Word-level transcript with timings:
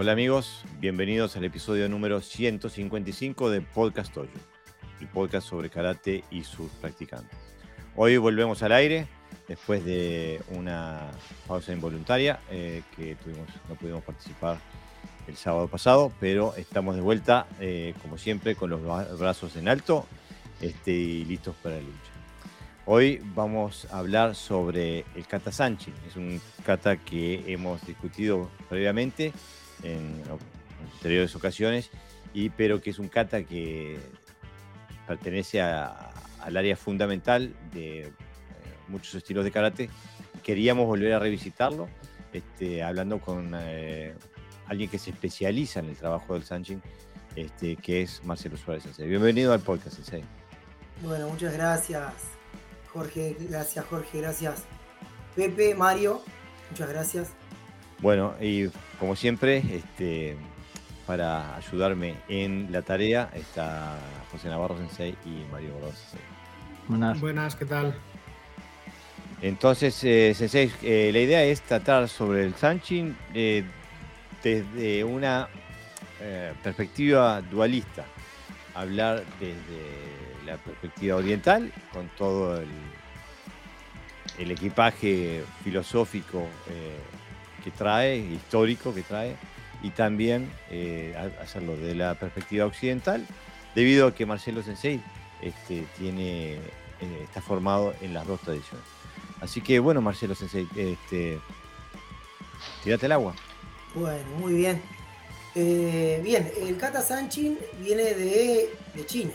Hola 0.00 0.12
amigos, 0.12 0.64
bienvenidos 0.78 1.36
al 1.36 1.44
episodio 1.44 1.86
número 1.86 2.22
155 2.22 3.50
de 3.50 3.60
Podcast 3.60 4.14
Toyo, 4.14 4.30
el 4.98 5.06
podcast 5.08 5.46
sobre 5.46 5.68
karate 5.68 6.24
y 6.30 6.42
sus 6.42 6.70
practicantes. 6.70 7.38
Hoy 7.96 8.16
volvemos 8.16 8.62
al 8.62 8.72
aire 8.72 9.08
después 9.46 9.84
de 9.84 10.40
una 10.56 11.10
pausa 11.46 11.74
involuntaria 11.74 12.40
eh, 12.50 12.80
que 12.96 13.14
tuvimos, 13.16 13.46
no 13.68 13.74
pudimos 13.74 14.02
participar 14.02 14.58
el 15.28 15.36
sábado 15.36 15.68
pasado, 15.68 16.10
pero 16.18 16.54
estamos 16.56 16.94
de 16.94 17.02
vuelta, 17.02 17.46
eh, 17.60 17.92
como 18.00 18.16
siempre, 18.16 18.54
con 18.54 18.70
los 18.70 18.80
brazos 19.18 19.54
en 19.56 19.68
alto 19.68 20.06
este, 20.62 20.92
y 20.92 21.26
listos 21.26 21.54
para 21.62 21.74
la 21.74 21.82
lucha. 21.82 22.10
Hoy 22.86 23.20
vamos 23.34 23.86
a 23.92 23.98
hablar 23.98 24.34
sobre 24.34 25.04
el 25.14 25.26
kata 25.26 25.52
Sanchi. 25.52 25.92
Es 26.08 26.16
un 26.16 26.40
kata 26.64 26.96
que 26.96 27.52
hemos 27.52 27.86
discutido 27.86 28.50
previamente 28.70 29.34
en 29.82 30.22
anteriores 30.94 31.34
ocasiones, 31.34 31.90
y, 32.32 32.50
pero 32.50 32.80
que 32.80 32.90
es 32.90 32.98
un 32.98 33.08
kata 33.08 33.42
que 33.44 33.98
pertenece 35.06 35.60
al 35.60 36.56
área 36.56 36.76
fundamental 36.76 37.54
de 37.72 38.02
eh, 38.02 38.12
muchos 38.88 39.14
estilos 39.14 39.44
de 39.44 39.50
karate. 39.50 39.90
Queríamos 40.42 40.86
volver 40.86 41.12
a 41.12 41.18
revisitarlo, 41.18 41.88
este, 42.32 42.82
hablando 42.82 43.18
con 43.18 43.52
eh, 43.54 44.14
alguien 44.66 44.88
que 44.88 44.98
se 44.98 45.10
especializa 45.10 45.80
en 45.80 45.86
el 45.86 45.96
trabajo 45.96 46.34
del 46.34 46.44
Sanchin, 46.44 46.82
este, 47.34 47.76
que 47.76 48.02
es 48.02 48.22
Marcelo 48.24 48.56
Suárez 48.56 48.84
Sensei. 48.84 49.08
Bienvenido 49.08 49.52
al 49.52 49.60
podcast, 49.60 49.96
Sensei. 49.96 50.22
Bueno, 51.02 51.28
muchas 51.28 51.54
gracias, 51.54 52.12
Jorge. 52.92 53.36
Gracias, 53.48 53.84
Jorge. 53.86 54.20
Gracias, 54.20 54.64
Pepe, 55.34 55.74
Mario. 55.74 56.22
Muchas 56.70 56.88
gracias. 56.88 57.30
Bueno, 58.00 58.34
y 58.40 58.70
como 59.00 59.16
siempre, 59.16 59.62
este, 59.72 60.36
para 61.06 61.56
ayudarme 61.56 62.16
en 62.28 62.70
la 62.70 62.82
tarea 62.82 63.30
está 63.34 63.98
José 64.30 64.48
Navarro 64.48 64.76
Sensei 64.76 65.16
y 65.24 65.50
Mario 65.50 65.72
Gordón 65.72 65.92
Sensei. 65.92 66.20
Buenas. 66.86 67.20
Buenas, 67.20 67.56
¿qué 67.56 67.64
tal? 67.64 67.94
Entonces, 69.40 70.04
eh, 70.04 70.34
Sensei, 70.36 70.70
eh, 70.82 71.10
la 71.14 71.18
idea 71.18 71.42
es 71.44 71.62
tratar 71.62 72.10
sobre 72.10 72.44
el 72.44 72.54
Sanchin 72.54 73.16
eh, 73.34 73.64
desde 74.42 75.02
una 75.02 75.48
perspectiva 76.62 77.40
dualista. 77.40 78.04
Hablar 78.74 79.24
desde 79.40 80.44
la 80.44 80.58
perspectiva 80.58 81.16
oriental, 81.16 81.72
con 81.94 82.08
todo 82.18 82.60
el, 82.60 82.68
el 84.38 84.50
equipaje 84.50 85.42
filosófico 85.64 86.46
que 87.62 87.70
trae, 87.70 88.18
histórico 88.18 88.94
que 88.94 89.02
trae, 89.02 89.36
y 89.82 89.90
también 89.90 90.50
eh, 90.70 91.14
hacerlo 91.40 91.76
de 91.76 91.94
la 91.94 92.14
perspectiva 92.14 92.66
occidental, 92.66 93.26
debido 93.74 94.08
a 94.08 94.14
que 94.14 94.26
Marcelo 94.26 94.62
Sensei 94.62 95.02
este, 95.40 95.86
tiene, 95.98 96.54
eh, 96.54 96.60
está 97.22 97.40
formado 97.40 97.94
en 98.00 98.14
las 98.14 98.26
dos 98.26 98.40
tradiciones. 98.40 98.84
Así 99.40 99.60
que 99.60 99.78
bueno, 99.78 100.02
Marcelo 100.02 100.34
Sensei, 100.34 100.68
este, 100.76 101.38
tírate 102.84 103.06
el 103.06 103.12
agua. 103.12 103.34
Bueno, 103.94 104.28
muy 104.38 104.54
bien. 104.54 104.82
Eh, 105.54 106.20
bien, 106.22 106.50
el 106.60 106.76
kata 106.76 107.02
sanchin 107.02 107.58
viene 107.80 108.14
de, 108.14 108.70
de, 108.94 109.06
China. 109.06 109.32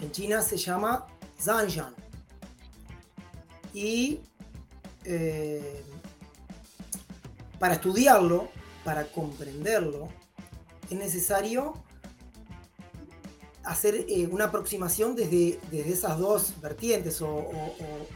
En 0.00 0.10
China 0.10 0.42
se 0.42 0.56
llama 0.56 1.06
Zanjian. 1.38 1.94
Y 3.72 4.20
para 7.58 7.74
estudiarlo, 7.74 8.48
para 8.84 9.06
comprenderlo, 9.06 10.08
es 10.90 10.96
necesario 10.96 11.74
hacer 13.64 14.06
eh, 14.08 14.28
una 14.30 14.44
aproximación 14.44 15.16
desde, 15.16 15.58
desde, 15.70 15.92
esas 15.92 16.18
dos 16.18 16.60
vertientes 16.60 17.20
o, 17.20 17.50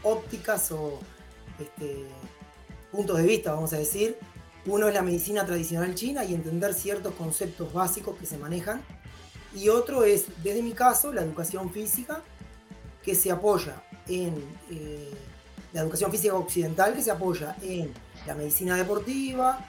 ópticas 0.03 0.71
o 0.71 0.99
este, 1.59 2.05
puntos 2.91 3.17
de 3.17 3.23
vista, 3.23 3.53
vamos 3.53 3.73
a 3.73 3.77
decir. 3.77 4.17
Uno 4.65 4.87
es 4.87 4.93
la 4.93 5.01
medicina 5.01 5.45
tradicional 5.45 5.95
china 5.95 6.23
y 6.23 6.33
entender 6.33 6.73
ciertos 6.73 7.15
conceptos 7.15 7.73
básicos 7.73 8.17
que 8.17 8.25
se 8.25 8.37
manejan. 8.37 8.81
Y 9.55 9.69
otro 9.69 10.03
es, 10.03 10.27
desde 10.43 10.61
mi 10.61 10.71
caso, 10.71 11.11
la 11.11 11.21
educación 11.21 11.71
física, 11.71 12.21
que 13.03 13.15
se 13.15 13.31
apoya 13.31 13.83
en 14.07 14.35
eh, 14.69 15.11
la 15.73 15.81
educación 15.81 16.11
física 16.11 16.35
occidental, 16.35 16.93
que 16.93 17.01
se 17.01 17.11
apoya 17.11 17.57
en 17.61 17.91
la 18.25 18.35
medicina 18.35 18.77
deportiva, 18.77 19.67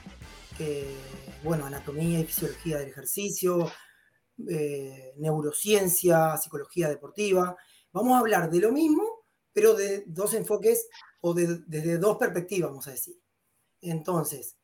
bueno, 1.43 1.65
anatomía 1.65 2.19
y 2.19 2.25
fisiología 2.25 2.77
del 2.79 2.89
ejercicio, 2.89 3.71
eh, 4.49 5.13
neurociencia, 5.17 6.37
psicología 6.37 6.89
deportiva. 6.89 7.55
Vamos 7.91 8.13
a 8.13 8.19
hablar 8.19 8.49
de 8.49 8.59
lo 8.59 8.71
mismo, 8.71 9.25
pero 9.51 9.73
de 9.73 10.03
dos 10.07 10.33
enfoques 10.33 10.87
o 11.21 11.33
desde 11.33 11.97
dos 11.97 12.17
perspectivas, 12.17 12.69
vamos 12.69 12.87
a 12.87 12.91
decir. 12.91 13.15
Entonces, 13.81 14.55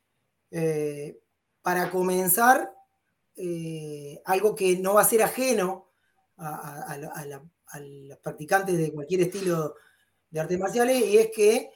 eh, 0.51 1.19
para 1.61 1.91
comenzar, 1.91 2.73
eh, 3.35 4.21
algo 4.25 4.55
que 4.55 4.77
no 4.77 4.95
va 4.95 5.01
a 5.01 5.05
ser 5.05 5.23
ajeno 5.23 5.91
a, 6.37 6.93
a 6.93 7.79
los 7.79 8.17
practicantes 8.19 8.77
de 8.77 8.93
cualquier 8.93 9.21
estilo 9.21 9.75
de 10.29 10.39
artes 10.39 10.59
marciales, 10.59 11.05
y 11.05 11.17
es 11.17 11.29
que 11.35 11.69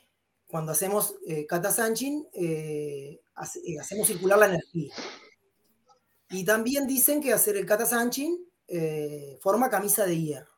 cuando 0.54 0.72
hacemos 0.72 1.16
eh, 1.26 1.48
kata 1.48 1.72
sanchin, 1.72 2.28
eh, 2.32 3.20
eh, 3.66 3.80
hacemos 3.80 4.06
circular 4.06 4.38
la 4.38 4.46
energía. 4.46 4.94
Y 6.30 6.46
también 6.46 6.86
dicen 6.86 7.24
que 7.24 7.34
hacer 7.34 7.58
el 7.58 7.66
kata 7.66 7.88
sanchin 7.88 8.38
forma 9.42 9.72
camisa 9.72 10.06
de 10.06 10.22
hierro. 10.22 10.54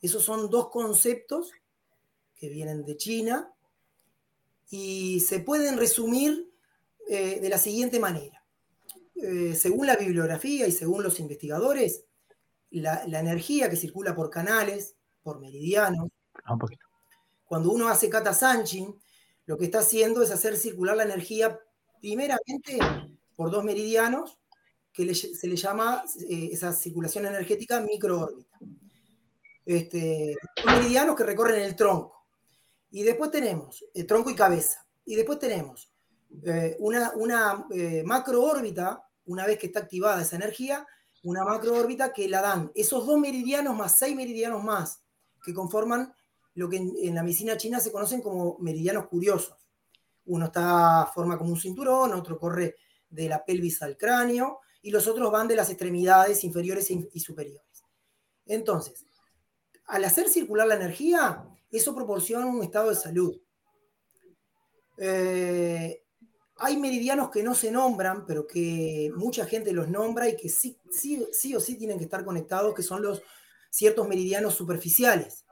Esos 0.00 0.22
son 0.22 0.48
dos 0.50 0.70
conceptos 0.70 1.50
que 2.36 2.48
vienen 2.48 2.84
de 2.84 2.96
China 2.96 3.52
y 4.70 5.18
se 5.18 5.40
pueden 5.40 5.78
resumir 5.78 6.48
de 7.08 7.48
la 7.48 7.58
siguiente 7.58 7.98
manera. 7.98 8.44
según 9.56 9.88
la 9.88 9.96
bibliografía 9.96 10.68
y 10.68 10.72
según 10.72 11.02
los 11.02 11.18
investigadores, 11.18 12.04
la, 12.70 13.04
la 13.08 13.18
energía 13.18 13.68
que 13.68 13.76
circula 13.76 14.14
por 14.14 14.30
canales, 14.30 14.94
por 15.24 15.40
meridianos, 15.40 16.08
cuando 17.46 17.72
uno 17.72 17.88
hace 17.88 18.08
kata 18.08 18.32
sanchin, 18.32 18.96
lo 19.46 19.58
que 19.58 19.66
está 19.66 19.80
haciendo 19.80 20.22
es 20.22 20.30
hacer 20.30 20.56
circular 20.56 20.96
la 20.96 21.04
energía 21.04 21.58
primeramente 22.00 22.78
por 23.36 23.50
dos 23.50 23.64
meridianos, 23.64 24.38
que 24.92 25.14
se 25.14 25.46
le 25.48 25.56
llama 25.56 26.04
eh, 26.28 26.50
esa 26.52 26.72
circulación 26.72 27.26
energética 27.26 27.80
microórbita. 27.80 28.58
Este, 29.66 30.36
meridianos 30.64 31.16
que 31.16 31.24
recorren 31.24 31.62
el 31.62 31.74
tronco. 31.74 32.26
Y 32.90 33.02
después 33.02 33.30
tenemos 33.30 33.84
el 33.92 34.06
tronco 34.06 34.30
y 34.30 34.34
cabeza. 34.34 34.86
Y 35.04 35.16
después 35.16 35.38
tenemos 35.38 35.92
eh, 36.44 36.76
una, 36.78 37.12
una 37.16 37.66
eh, 37.70 38.02
macroórbita, 38.04 39.02
una 39.26 39.46
vez 39.46 39.58
que 39.58 39.66
está 39.66 39.80
activada 39.80 40.22
esa 40.22 40.36
energía, 40.36 40.86
una 41.24 41.44
macroórbita 41.44 42.12
que 42.12 42.28
la 42.28 42.42
dan 42.42 42.70
esos 42.74 43.06
dos 43.06 43.18
meridianos 43.18 43.74
más 43.74 43.98
seis 43.98 44.14
meridianos 44.14 44.62
más, 44.62 45.02
que 45.44 45.54
conforman 45.54 46.14
lo 46.54 46.68
que 46.68 46.76
en, 46.76 47.14
la 47.14 47.22
medicina 47.22 47.56
china 47.56 47.80
se 47.80 47.92
conocen 47.92 48.22
como 48.22 48.58
meridianos 48.58 49.08
curiosos. 49.08 49.56
Uno 50.26 50.46
está 50.46 51.10
forma 51.12 51.36
como 51.36 51.50
un 51.50 51.60
cinturón, 51.60 52.12
otro 52.14 52.38
corre 52.38 52.76
de 53.08 53.28
la 53.28 53.44
pelvis 53.44 53.82
al 53.82 53.96
cráneo 53.96 54.60
y 54.82 54.90
los 54.90 55.06
otros 55.06 55.30
van 55.30 55.48
de 55.48 55.56
las 55.56 55.68
extremidades 55.70 56.44
inferiores 56.44 56.90
y 56.90 57.20
superiores. 57.20 57.84
Entonces, 58.46 59.06
al 59.86 60.04
hacer 60.04 60.28
circular 60.28 60.66
la 60.66 60.76
energía, 60.76 61.44
eso 61.70 61.94
proporciona 61.94 62.46
un 62.46 62.62
estado 62.62 62.90
de 62.90 62.96
salud. 62.96 63.40
Eh, 64.96 66.02
hay 66.56 66.76
meridianos 66.76 67.30
que 67.30 67.42
no 67.42 67.54
se 67.54 67.70
nombran, 67.70 68.24
pero 68.26 68.46
que 68.46 69.10
mucha 69.16 69.44
gente 69.44 69.72
los 69.72 69.88
nombra 69.88 70.28
y 70.28 70.36
que 70.36 70.48
sí, 70.48 70.78
sí, 70.90 71.26
sí 71.32 71.54
o 71.54 71.60
sí 71.60 71.76
tienen 71.76 71.98
que 71.98 72.04
estar 72.04 72.24
conectados, 72.24 72.74
que 72.74 72.82
son 72.82 73.02
los 73.02 73.22
ciertos 73.70 74.06
meridianos 74.06 74.54
superficiales 74.54 75.44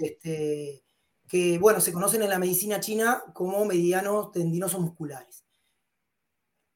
este, 0.00 0.82
que 1.28 1.58
bueno, 1.58 1.80
se 1.80 1.92
conocen 1.92 2.22
en 2.22 2.30
la 2.30 2.38
medicina 2.38 2.80
china 2.80 3.22
como 3.32 3.64
medianos 3.64 4.30
tendinosos 4.32 4.80
musculares. 4.80 5.44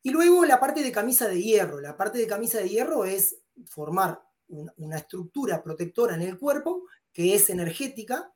Y 0.02 0.11
luego 0.11 0.44
la 0.44 0.58
parte 0.58 0.82
de 0.82 0.93
camisa 0.93 1.28
de 1.28 1.43
hierro. 1.43 1.81
La 1.81 1.96
parte 1.96 2.19
de 2.19 2.26
camisa 2.26 2.58
de 2.58 2.69
hierro 2.69 3.05
es 3.05 3.37
formar 3.67 4.22
una, 4.49 4.96
estructura 4.96 5.62
protectora 5.62 6.14
en 6.14 6.22
el 6.22 6.38
cuerpo 6.38 6.84
que 7.12 7.34
es 7.34 7.50
energética 7.50 8.32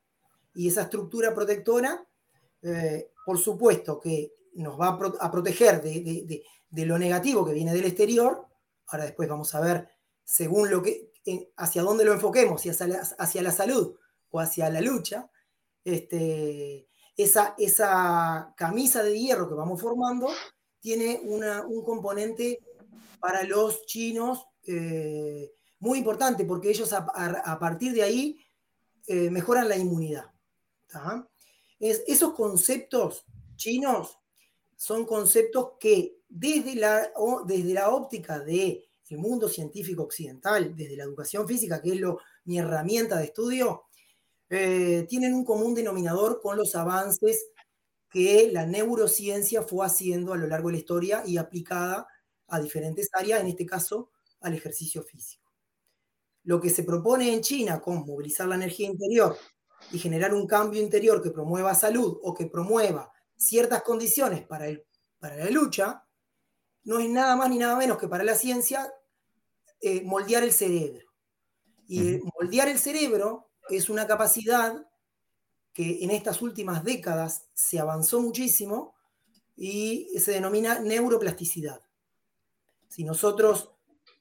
y 0.53 0.69
esa 0.69 0.83
estructura 0.83 1.33
protectora, 1.33 2.05
eh, 2.61 3.11
por 3.25 3.37
supuesto 3.37 3.99
que 3.99 4.31
nos 4.53 4.79
va 4.79 4.97
a, 5.19 5.31
proteger 5.31 5.81
de, 5.81 6.43
lo 6.85 6.97
negativo 6.97 7.45
que 7.45 7.53
viene 7.53 7.73
del 7.73 7.85
exterior. 7.85 8.45
Ahora 8.87 9.05
después 9.05 9.27
vamos 9.27 9.53
a 9.55 9.59
ver 9.59 9.89
según 10.23 10.69
lo 10.69 10.81
que, 10.81 11.11
hacia 11.57 11.81
dónde 11.81 12.05
lo 12.05 12.13
enfoquemos, 12.13 12.61
si 12.61 12.69
hacia 12.69 13.01
hacia 13.17 13.41
la 13.41 13.51
salud 13.51 13.97
hacia 14.39 14.69
la 14.69 14.81
lucha, 14.81 15.29
este, 15.83 16.87
esa, 17.15 17.55
esa 17.57 18.53
camisa 18.57 19.03
de 19.03 19.19
hierro 19.19 19.47
que 19.47 19.55
vamos 19.55 19.81
formando 19.81 20.29
tiene 20.79 21.19
un 21.23 21.83
componente 21.83 22.59
para 23.19 23.43
los 23.43 23.85
chinos 23.85 24.45
eh, 24.67 25.51
muy 25.79 25.99
importante, 25.99 26.45
porque 26.45 26.69
ellos 26.69 26.93
a, 26.93 27.59
partir 27.59 27.93
de 27.93 28.03
ahí 28.03 28.39
eh, 29.07 29.29
mejoran 29.29 29.69
la 29.69 29.77
inmunidad. 29.77 30.31
esos 31.79 32.33
conceptos 32.33 33.25
chinos 33.55 34.19
son 34.75 35.05
conceptos 35.05 35.71
que 35.79 36.19
desde 36.27 36.75
la, 36.75 37.11
desde 37.45 37.73
la 37.73 37.89
óptica 37.89 38.39
del 38.39 38.83
mundo 39.11 39.47
científico 39.47 40.03
occidental, 40.03 40.75
desde 40.75 40.97
la 40.97 41.03
educación 41.03 41.47
física, 41.47 41.81
que 41.81 41.93
es 41.93 41.99
lo, 41.99 42.19
mi 42.45 42.59
herramienta 42.59 43.17
de 43.17 43.25
estudio, 43.25 43.85
eh, 44.49 45.05
tienen 45.09 45.33
un 45.33 45.43
común 45.43 45.73
denominador 45.73 46.39
con 46.41 46.57
los 46.57 46.75
avances 46.75 47.47
que 48.09 48.49
la 48.51 48.65
neurociencia 48.65 49.63
fue 49.63 49.85
haciendo 49.85 50.33
a 50.33 50.37
lo 50.37 50.47
largo 50.47 50.69
de 50.69 50.73
la 50.73 50.79
historia 50.79 51.23
y 51.25 51.37
aplicada 51.37 52.07
a 52.47 52.59
diferentes 52.59 53.09
áreas, 53.13 53.41
en 53.41 53.47
este 53.47 53.65
caso 53.65 54.11
al 54.41 54.53
ejercicio 54.53 55.03
físico. 55.03 55.51
Lo 56.43 56.61
que 56.61 56.69
se 56.69 56.83
propone 56.83 57.33
en 57.33 57.41
China 57.41 57.81
con 57.81 58.05
movilizar 58.05 58.47
la 58.47 58.55
energía 58.55 58.87
interior 58.87 59.35
y 59.91 59.99
generar 59.99 60.33
un 60.33 60.47
cambio 60.47 60.81
interior 60.81 61.21
que 61.21 61.31
promueva 61.31 61.73
salud 61.73 62.19
o 62.21 62.33
que 62.33 62.45
promueva 62.45 63.11
ciertas 63.35 63.81
condiciones 63.81 64.45
para, 64.45 64.67
el, 64.67 64.85
para 65.19 65.35
la 65.35 65.49
lucha, 65.49 66.03
no 66.83 66.99
es 66.99 67.09
nada 67.09 67.35
más 67.35 67.49
ni 67.49 67.57
nada 67.57 67.75
menos 67.75 67.97
que 67.97 68.07
para 68.07 68.23
la 68.23 68.35
ciencia 68.35 68.93
eh, 69.81 70.03
moldear 70.03 70.43
el 70.43 70.53
cerebro. 70.53 71.05
Y 71.87 72.19
moldear 72.39 72.67
el 72.69 72.79
cerebro 72.79 73.51
es 73.69 73.89
una 73.89 74.07
capacidad 74.07 74.87
que 75.73 76.03
en 76.03 76.11
estas 76.11 76.41
últimas 76.41 76.83
décadas 76.83 77.49
se 77.53 77.79
avanzó 77.79 78.21
muchísimo 78.21 78.95
y 79.55 80.09
se 80.19 80.31
denomina 80.31 80.79
neuroplasticidad. 80.79 81.81
Si 82.87 83.03
nosotros 83.03 83.71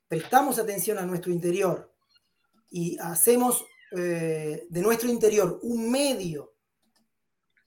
prestamos 0.08 0.58
atención 0.58 0.99
a 0.99 1.06
nuestro 1.06 1.32
interior 1.32 1.93
y 2.70 2.99
hacemos 2.99 3.64
eh, 3.93 4.67
de 4.69 4.82
nuestro 4.82 5.08
interior 5.08 5.61
un 5.62 5.91
medio 5.91 6.55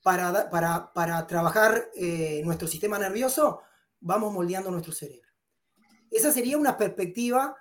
para, 0.04 0.50
para, 0.50 1.28
trabajar 1.28 1.90
eh, 1.96 2.42
nuestro 2.44 2.68
sistema 2.68 2.98
nervioso, 2.98 3.62
vamos 4.00 4.34
moldeando 4.34 4.72
nuestro 4.72 4.94
cerebro. 4.94 5.30
Esa 6.10 6.32
sería 6.32 6.58
una 6.58 6.78
perspectiva 6.78 7.56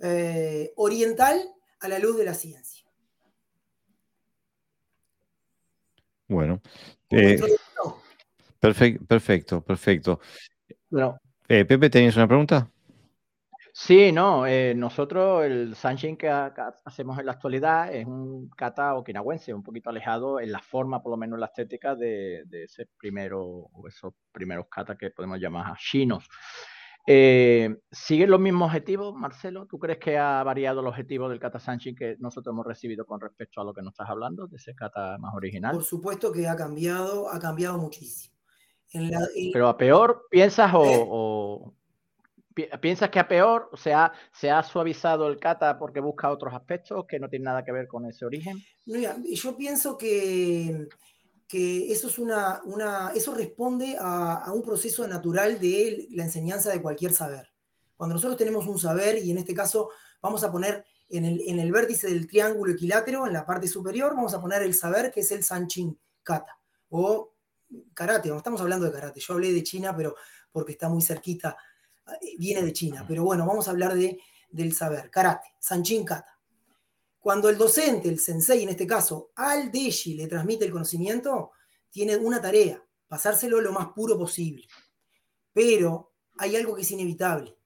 eh, 0.00 0.72
oriental 0.76 1.42
a 1.80 1.88
la 1.88 1.98
luz 1.98 2.16
de 2.16 2.24
la 2.24 2.34
ciencia. 2.34 2.81
Bueno, 6.32 6.60
perfecto, 8.58 9.06
perfecto, 9.06 9.60
perfecto. 9.60 10.20
Pepe, 11.46 11.90
¿tenías 11.90 12.16
una 12.16 12.26
pregunta? 12.26 12.70
Sí, 13.74 14.12
no, 14.12 14.46
eh, 14.46 14.74
nosotros 14.74 15.44
el 15.44 15.74
Sanshin 15.74 16.16
que 16.16 16.28
hacemos 16.28 17.18
en 17.18 17.24
la 17.24 17.32
actualidad 17.32 17.94
es 17.94 18.06
un 18.06 18.50
kata 18.50 18.94
okinawense, 18.94 19.54
un 19.54 19.62
poquito 19.62 19.88
alejado 19.88 20.40
en 20.40 20.52
la 20.52 20.60
forma, 20.60 21.02
por 21.02 21.10
lo 21.10 21.16
menos 21.16 21.36
en 21.36 21.40
la 21.40 21.46
estética 21.46 21.94
de, 21.94 22.44
ese 22.50 22.88
primero, 22.98 23.42
o 23.42 23.88
esos 23.88 24.12
primeros 24.30 24.66
kata 24.68 24.96
que 24.96 25.10
podemos 25.10 25.38
llamar 25.38 25.76
chinos. 25.78 26.28
Eh, 27.06 27.76
¿Siguen 27.90 28.30
los 28.30 28.40
mismos 28.40 28.66
objetivos, 28.66 29.14
Marcelo? 29.14 29.66
¿Tú 29.66 29.78
crees 29.78 29.98
que 29.98 30.16
ha 30.16 30.42
variado 30.44 30.80
el 30.80 30.86
objetivo 30.86 31.28
del 31.28 31.40
kata 31.40 31.58
Sanshin 31.58 31.96
que 31.96 32.16
nosotros 32.20 32.52
hemos 32.52 32.66
recibido 32.66 33.04
con 33.04 33.20
respecto 33.20 33.60
a 33.60 33.64
lo 33.64 33.74
que 33.74 33.82
nos 33.82 33.92
estás 33.92 34.08
hablando, 34.08 34.46
de 34.46 34.56
ese 34.56 34.74
kata 34.74 35.18
más 35.18 35.34
original? 35.34 35.74
Por 35.74 35.84
supuesto 35.84 36.30
que 36.30 36.46
ha 36.46 36.54
cambiado, 36.54 37.28
ha 37.28 37.40
cambiado 37.40 37.78
muchísimo. 37.78 38.32
Pero 39.52 39.68
a 39.68 39.76
peor, 39.76 40.26
¿piensas 40.30 40.70
o, 40.74 41.74
¿Piensas 42.80 43.08
que 43.08 43.18
a 43.18 43.26
peor 43.26 43.70
se 43.74 43.94
ha, 43.94 44.12
se 44.30 44.50
ha 44.50 44.62
suavizado 44.62 45.26
el 45.26 45.38
kata 45.38 45.78
porque 45.78 46.00
busca 46.00 46.30
otros 46.30 46.52
aspectos 46.52 47.06
que 47.06 47.18
no 47.18 47.30
tienen 47.30 47.44
nada 47.44 47.64
que 47.64 47.72
ver 47.72 47.88
con 47.88 48.04
ese 48.04 48.26
origen? 48.26 48.58
yo 48.84 49.56
pienso 49.56 49.96
que, 49.96 50.86
que 51.52 51.92
eso, 51.92 52.08
es 52.08 52.18
una, 52.18 52.62
una, 52.64 53.12
eso 53.14 53.34
responde 53.34 53.94
a, 54.00 54.50
un 54.54 54.62
proceso 54.62 55.06
natural 55.06 55.60
de 55.60 56.08
la 56.12 56.24
enseñanza 56.24 56.70
de 56.70 56.80
cualquier 56.80 57.12
saber. 57.12 57.52
Cuando 57.94 58.14
nosotros 58.14 58.38
tenemos 58.38 58.66
un 58.66 58.78
saber, 58.78 59.18
y 59.22 59.30
en 59.32 59.36
este 59.36 59.52
caso 59.52 59.90
vamos 60.22 60.42
a 60.44 60.50
poner 60.50 60.82
en 61.10 61.26
el, 61.26 61.42
en 61.42 61.58
el 61.58 61.70
vértice 61.70 62.08
del 62.08 62.26
triángulo 62.26 62.72
equilátero, 62.72 63.26
en 63.26 63.34
la 63.34 63.44
parte 63.44 63.68
superior, 63.68 64.14
vamos 64.14 64.32
a 64.32 64.40
poner 64.40 64.62
el 64.62 64.72
saber 64.72 65.12
que 65.12 65.20
es 65.20 65.30
el 65.30 65.44
Sanchin 65.44 66.00
Kata, 66.22 66.56
o 66.88 67.34
karate, 67.92 68.30
no 68.30 68.38
estamos 68.38 68.62
hablando 68.62 68.86
de 68.86 68.92
karate, 68.92 69.20
yo 69.20 69.34
hablé 69.34 69.52
de 69.52 69.62
China, 69.62 69.94
pero 69.94 70.16
porque 70.50 70.72
está 70.72 70.88
muy 70.88 71.02
cerquita 71.02 71.54
viene 72.38 72.62
de 72.62 72.72
China, 72.72 73.04
pero 73.06 73.24
bueno, 73.24 73.44
vamos 73.44 73.68
a 73.68 73.72
hablar 73.72 73.92
de, 73.92 74.18
del 74.48 74.72
saber, 74.72 75.10
karate, 75.10 75.48
Sanchin 75.58 76.06
Kata. 76.06 76.31
Cuando 77.22 77.48
el 77.48 77.56
docente, 77.56 78.08
el 78.08 78.18
sensei 78.18 78.64
en 78.64 78.70
este 78.70 78.84
caso, 78.84 79.30
al 79.36 79.70
Deshi 79.70 80.14
le 80.14 80.26
transmite 80.26 80.64
el 80.64 80.72
conocimiento, 80.72 81.52
tiene 81.88 82.16
una 82.16 82.42
tarea, 82.42 82.84
pasárselo 83.06 83.60
lo 83.60 83.70
más 83.70 83.90
puro 83.94 84.18
posible. 84.18 84.66
Pero 85.52 86.14
hay 86.36 86.56
algo 86.56 86.74
que 86.74 86.82
es 86.82 86.90
inevitable, 86.90 87.56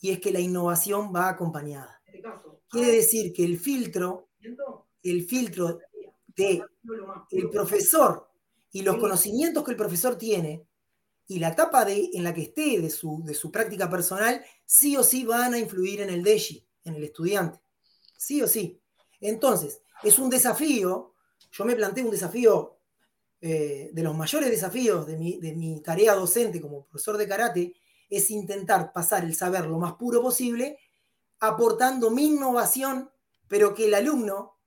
y 0.00 0.12
es 0.12 0.18
que 0.18 0.32
la 0.32 0.40
innovación 0.40 1.12
va 1.14 1.28
acompañada. 1.28 2.00
Quiere 2.70 2.90
decir 2.90 3.34
que 3.34 3.44
el 3.44 3.58
filtro, 3.58 4.30
el 5.02 5.26
filtro 5.26 5.78
de 6.28 6.64
el 7.32 7.50
profesor 7.50 8.30
y 8.70 8.80
los 8.80 8.96
conocimientos 8.96 9.62
que 9.62 9.72
el 9.72 9.76
profesor 9.76 10.16
tiene 10.16 10.66
y 11.26 11.38
la 11.38 11.48
etapa 11.48 11.84
de, 11.84 12.08
en 12.14 12.24
la 12.24 12.32
que 12.32 12.44
esté 12.44 12.80
de 12.80 12.88
su, 12.88 13.22
de 13.26 13.34
su 13.34 13.52
práctica 13.52 13.90
personal, 13.90 14.42
sí 14.64 14.96
o 14.96 15.02
sí 15.02 15.26
van 15.26 15.52
a 15.52 15.58
influir 15.58 16.00
en 16.00 16.08
el 16.08 16.22
Deji, 16.22 16.66
en 16.84 16.94
el 16.94 17.04
estudiante. 17.04 17.60
Sí 18.16 18.40
o 18.40 18.48
sí. 18.48 18.81
Entonces, 19.22 19.80
es 20.02 20.18
un 20.18 20.28
desafío, 20.28 21.14
yo 21.50 21.64
me 21.64 21.76
planteé 21.76 22.04
un 22.04 22.10
desafío 22.10 22.80
eh, 23.40 23.90
de 23.92 24.02
los 24.02 24.16
mayores 24.16 24.50
desafíos 24.50 25.06
de 25.06 25.16
mi, 25.16 25.38
de 25.38 25.54
mi 25.54 25.80
tarea 25.80 26.14
docente 26.14 26.60
como 26.60 26.84
profesor 26.86 27.16
de 27.16 27.28
karate, 27.28 27.74
es 28.10 28.30
intentar 28.30 28.92
pasar 28.92 29.24
el 29.24 29.34
saber 29.34 29.66
lo 29.66 29.78
más 29.78 29.94
puro 29.94 30.20
posible, 30.20 30.78
aportando 31.38 32.10
mi 32.10 32.26
innovación, 32.26 33.10
pero 33.48 33.74
que 33.74 33.86
el 33.86 33.94
alumno 33.94 34.58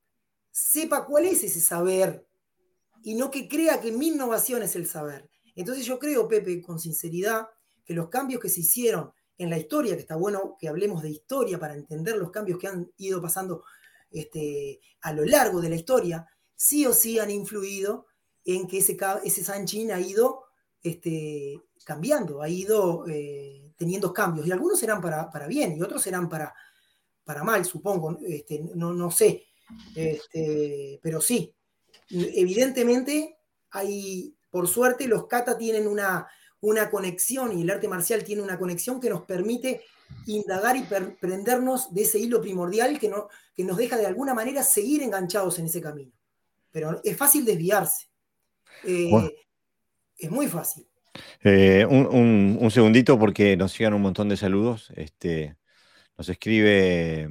sepa 0.51 1.05
cuál 1.05 1.25
es 1.25 1.43
ese 1.43 1.59
saber 1.59 2.25
y 3.03 3.15
no 3.15 3.29
que 3.29 3.47
crea 3.47 3.81
que 3.81 3.91
mi 3.91 4.07
innovación 4.07 4.63
es 4.63 4.75
el 4.75 4.87
saber. 4.87 5.29
Entonces 5.55 5.85
yo 5.85 5.99
creo, 5.99 6.27
Pepe, 6.27 6.61
con 6.61 6.79
sinceridad, 6.79 7.47
que 7.85 7.93
los 7.93 8.09
cambios 8.09 8.41
que 8.41 8.49
se 8.49 8.61
hicieron 8.61 9.11
en 9.37 9.49
la 9.49 9.57
historia, 9.57 9.95
que 9.95 10.01
está 10.01 10.15
bueno 10.15 10.55
que 10.59 10.69
hablemos 10.69 11.03
de 11.03 11.09
historia 11.09 11.59
para 11.59 11.75
entender 11.75 12.17
los 12.17 12.31
cambios 12.31 12.57
que 12.57 12.67
han 12.67 12.91
ido 12.97 13.21
pasando 13.21 13.63
este, 14.15 14.79
a 15.01 15.11
lo 15.13 15.25
largo 15.25 15.61
de 15.61 15.69
la 15.69 15.75
historia, 15.75 16.25
sí 16.55 16.85
o 16.85 16.93
sí 16.93 17.19
han 17.19 17.29
influido 17.29 18.07
en 18.45 18.65
que 18.67 18.77
ese, 18.77 18.97
ese 19.23 19.43
Sanchin 19.43 19.91
ha 19.91 19.99
ido 19.99 20.45
este, 20.81 21.61
cambiando, 21.83 22.41
ha 22.41 22.47
ido 22.47 23.05
eh, 23.07 23.71
teniendo 23.75 24.13
cambios. 24.13 24.47
Y 24.47 24.51
algunos 24.51 24.79
serán 24.79 25.01
para, 25.01 25.47
bien 25.47 25.75
y 25.77 25.81
otros 25.81 26.01
serán 26.01 26.29
para, 26.29 26.53
para 27.23 27.43
mal, 27.43 27.65
supongo. 27.65 28.17
Este, 28.25 28.61
no, 28.73 28.93
no 28.93 29.11
sé. 29.11 29.43
Pero 31.01 31.19
sí, 31.19 31.53
evidentemente 32.09 33.37
hay, 33.71 34.35
por 34.49 34.67
suerte, 34.67 35.07
los 35.07 35.27
kata 35.27 35.57
tienen 35.57 35.87
una, 35.87 36.27
una 36.61 36.89
conexión 36.89 37.57
y 37.57 37.63
el 37.63 37.69
arte 37.69 37.87
marcial 37.87 38.23
tiene 38.23 38.41
una 38.41 38.57
conexión 38.57 38.99
que 38.99 39.09
nos 39.09 39.23
permite 39.23 39.83
indagar 40.25 40.75
y 40.77 40.83
prendernos 41.19 41.93
de 41.93 42.01
ese 42.01 42.19
hilo 42.19 42.41
primordial 42.41 42.99
que, 42.99 43.09
no, 43.09 43.29
que 43.55 43.63
nos 43.63 43.77
deja 43.77 43.97
de 43.97 44.05
alguna 44.05 44.33
manera 44.33 44.63
seguir 44.63 45.03
enganchados 45.03 45.59
en 45.59 45.65
ese 45.65 45.81
camino. 45.81 46.11
Pero 46.71 46.99
es 47.03 47.15
fácil 47.15 47.45
desviarse. 47.45 48.07
Eh, 48.83 49.09
es 50.17 50.31
muy 50.31 50.47
fácil. 50.47 50.87
Eh, 51.43 51.85
un, 51.85 52.69
segundito 52.71 53.17
porque 53.17 53.55
nos 53.55 53.77
llegan 53.77 53.93
un 53.93 54.01
montón 54.01 54.29
de 54.29 54.37
saludos. 54.37 54.91
Este, 54.95 55.55
nos 56.17 56.27
escribe 56.29 57.29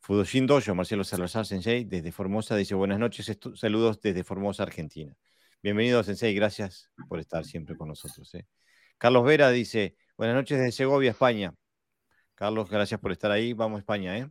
Fudoshin 0.00 0.46
Dojo, 0.46 0.74
Marcelo 0.74 1.04
Salazar 1.04 1.46
Sensei, 1.46 1.84
desde 1.84 2.12
Formosa, 2.12 2.56
dice 2.56 2.74
buenas 2.74 2.98
noches, 2.98 3.38
saludos 3.54 4.00
desde 4.00 4.24
Formosa, 4.24 4.64
Argentina. 4.64 5.16
Bienvenido, 5.62 6.02
Sensei, 6.02 6.34
gracias 6.34 6.90
por 7.08 7.20
estar 7.20 7.44
siempre 7.44 7.76
con 7.76 7.88
nosotros. 7.88 8.34
¿eh? 8.34 8.46
Carlos 8.98 9.24
Vera 9.24 9.50
dice, 9.50 9.96
buenas 10.16 10.36
noches 10.36 10.58
desde 10.58 10.72
Segovia, 10.72 11.10
España. 11.10 11.54
Carlos, 12.40 12.70
gracias 12.70 12.98
por 12.98 13.12
estar 13.12 13.30
ahí. 13.30 13.52
Vamos 13.52 13.76
a 13.76 13.80
España, 13.80 14.16
¿eh? 14.16 14.30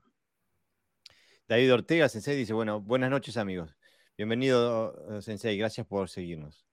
David 1.48 1.72
Ortega, 1.76 2.10
Sensei, 2.10 2.36
dice, 2.36 2.54
bueno, 2.54 2.82
buenas 2.82 3.12
noches, 3.12 3.38
amigos. 3.38 3.76
Bienvenido, 4.18 5.20
eh, 5.20 5.22
Sensei, 5.22 5.56
gracias 5.60 5.86
por 5.86 6.10
seguirnos. 6.10 6.66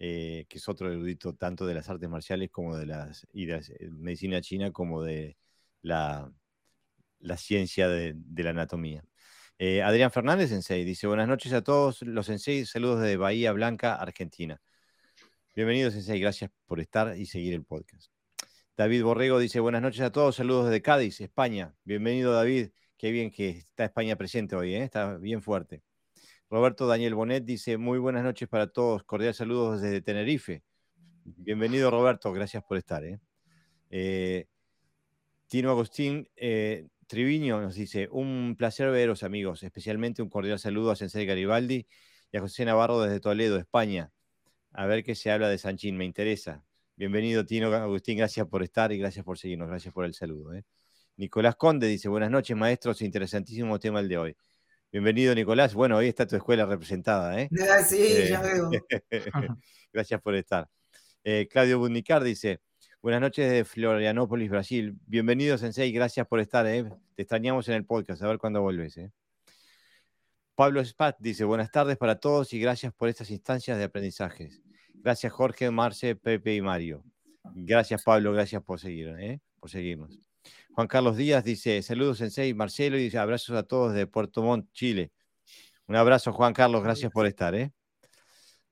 Eh, 0.00 0.44
que 0.48 0.58
es 0.58 0.68
otro 0.68 0.90
erudito 0.90 1.36
tanto 1.36 1.66
de 1.66 1.74
las 1.74 1.88
artes 1.88 2.08
marciales 2.08 2.50
como 2.50 2.76
de 2.76 2.86
las 2.86 3.28
y 3.32 3.46
de 3.46 3.62
medicina 3.92 4.40
china 4.40 4.72
como 4.72 5.04
de 5.04 5.36
la, 5.82 6.32
la 7.20 7.36
ciencia 7.36 7.88
de 7.88 8.16
la 8.42 8.50
anatomía. 8.50 9.04
Eh, 9.58 9.82
Adrián 9.82 10.10
Fernández, 10.10 10.50
Sensei, 10.50 10.84
dice 10.84 11.06
buenas 11.06 11.28
noches 11.28 11.52
a 11.52 11.62
todos 11.62 12.02
los 12.02 12.26
Sensei, 12.26 12.66
saludos 12.66 13.02
desde 13.02 13.16
Bahía 13.18 13.52
Blanca, 13.52 13.94
Argentina. 13.94 14.60
Bienvenido, 15.54 15.92
Sensei, 15.92 16.20
gracias 16.20 16.50
por 16.66 16.80
estar 16.80 17.16
y 17.16 17.26
seguir 17.26 17.54
el 17.54 17.64
podcast. 17.64 18.15
David 18.76 19.04
Borrego 19.04 19.38
dice 19.38 19.58
buenas 19.58 19.80
noches 19.80 20.02
a 20.02 20.12
todos, 20.12 20.36
saludos 20.36 20.66
desde 20.66 20.82
Cádiz, 20.82 21.22
España. 21.22 21.74
Bienvenido 21.84 22.34
David, 22.34 22.72
qué 22.98 23.10
bien 23.10 23.30
que 23.30 23.48
está 23.48 23.86
España 23.86 24.16
presente 24.16 24.54
hoy, 24.54 24.74
¿eh? 24.74 24.82
está 24.82 25.16
bien 25.16 25.40
fuerte. 25.40 25.82
Roberto 26.50 26.86
Daniel 26.86 27.14
Bonet 27.14 27.42
dice 27.42 27.78
muy 27.78 27.98
buenas 27.98 28.22
noches 28.22 28.46
para 28.50 28.66
todos, 28.66 29.02
cordial 29.04 29.32
saludos 29.32 29.80
desde 29.80 30.02
Tenerife. 30.02 30.62
Bienvenido 31.24 31.90
Roberto, 31.90 32.30
gracias 32.34 32.62
por 32.64 32.76
estar. 32.76 33.02
¿eh? 33.02 33.18
Eh, 33.88 34.46
Tino 35.46 35.70
Agustín 35.70 36.28
Triviño 37.06 37.62
nos 37.62 37.76
dice 37.76 38.08
un 38.10 38.56
placer 38.58 38.90
veros 38.90 39.22
amigos, 39.22 39.62
especialmente 39.62 40.20
un 40.20 40.28
cordial 40.28 40.58
saludo 40.58 40.90
a 40.90 40.96
Sensei 40.96 41.24
Garibaldi 41.24 41.86
y 42.30 42.36
a 42.36 42.42
José 42.42 42.66
Navarro 42.66 43.00
desde 43.00 43.20
Toledo, 43.20 43.56
España. 43.56 44.12
A 44.72 44.84
ver 44.84 45.02
qué 45.02 45.14
se 45.14 45.30
habla 45.30 45.48
de 45.48 45.56
Sanchín, 45.56 45.96
me 45.96 46.04
interesa. 46.04 46.65
Bienvenido, 46.98 47.44
Tino 47.44 47.70
Agustín, 47.74 48.16
gracias 48.16 48.46
por 48.48 48.62
estar 48.62 48.90
y 48.90 48.96
gracias 48.96 49.22
por 49.22 49.36
seguirnos, 49.36 49.68
gracias 49.68 49.92
por 49.92 50.06
el 50.06 50.14
saludo. 50.14 50.54
¿eh? 50.54 50.64
Nicolás 51.18 51.54
Conde 51.54 51.86
dice, 51.88 52.08
buenas 52.08 52.30
noches, 52.30 52.56
maestros, 52.56 53.02
interesantísimo 53.02 53.78
tema 53.78 54.00
el 54.00 54.08
de 54.08 54.16
hoy. 54.16 54.36
Bienvenido, 54.90 55.34
Nicolás. 55.34 55.74
Bueno, 55.74 55.98
hoy 55.98 56.08
está 56.08 56.26
tu 56.26 56.36
escuela 56.36 56.64
representada. 56.64 57.38
¿eh? 57.38 57.50
Ah, 57.70 57.82
sí, 57.82 57.98
eh, 58.00 58.28
ya 58.30 58.40
veo. 58.40 58.70
gracias 59.92 60.22
por 60.22 60.36
estar. 60.36 60.70
Eh, 61.22 61.46
Claudio 61.50 61.78
Bundicar 61.78 62.24
dice, 62.24 62.60
buenas 63.02 63.20
noches 63.20 63.50
de 63.50 63.66
Florianópolis, 63.66 64.48
Brasil. 64.48 64.96
Bienvenido, 65.06 65.58
Sensei, 65.58 65.92
gracias 65.92 66.26
por 66.26 66.40
estar. 66.40 66.64
Te 66.64 67.22
extrañamos 67.22 67.68
en 67.68 67.74
el 67.74 67.84
podcast, 67.84 68.22
a 68.22 68.28
ver 68.28 68.38
cuándo 68.38 68.62
vuelves. 68.62 68.98
Pablo 70.54 70.82
Spat 70.82 71.16
dice, 71.18 71.44
buenas 71.44 71.70
tardes 71.70 71.98
para 71.98 72.18
todos 72.18 72.54
y 72.54 72.58
gracias 72.58 72.94
por 72.94 73.10
estas 73.10 73.30
instancias 73.30 73.76
de 73.76 73.84
aprendizajes. 73.84 74.62
Gracias 75.06 75.32
Jorge, 75.32 75.70
Marce, 75.70 76.16
Pepe 76.16 76.56
y 76.56 76.60
Mario. 76.60 77.04
Gracias 77.54 78.02
Pablo, 78.02 78.32
gracias 78.32 78.60
por, 78.60 78.80
seguir, 78.80 79.14
¿eh? 79.20 79.38
por 79.60 79.70
seguirnos. 79.70 80.18
Juan 80.72 80.88
Carlos 80.88 81.16
Díaz 81.16 81.44
dice, 81.44 81.80
saludos 81.82 82.18
Sensei, 82.18 82.52
Marcelo 82.54 82.98
y 82.98 83.04
dice, 83.04 83.16
abrazos 83.16 83.56
a 83.56 83.62
todos 83.62 83.94
de 83.94 84.08
Puerto 84.08 84.42
Montt, 84.42 84.68
Chile. 84.72 85.12
Un 85.86 85.94
abrazo 85.94 86.32
Juan 86.32 86.52
Carlos, 86.52 86.82
gracias 86.82 87.12
por 87.12 87.24
estar. 87.24 87.54
¿eh? 87.54 87.70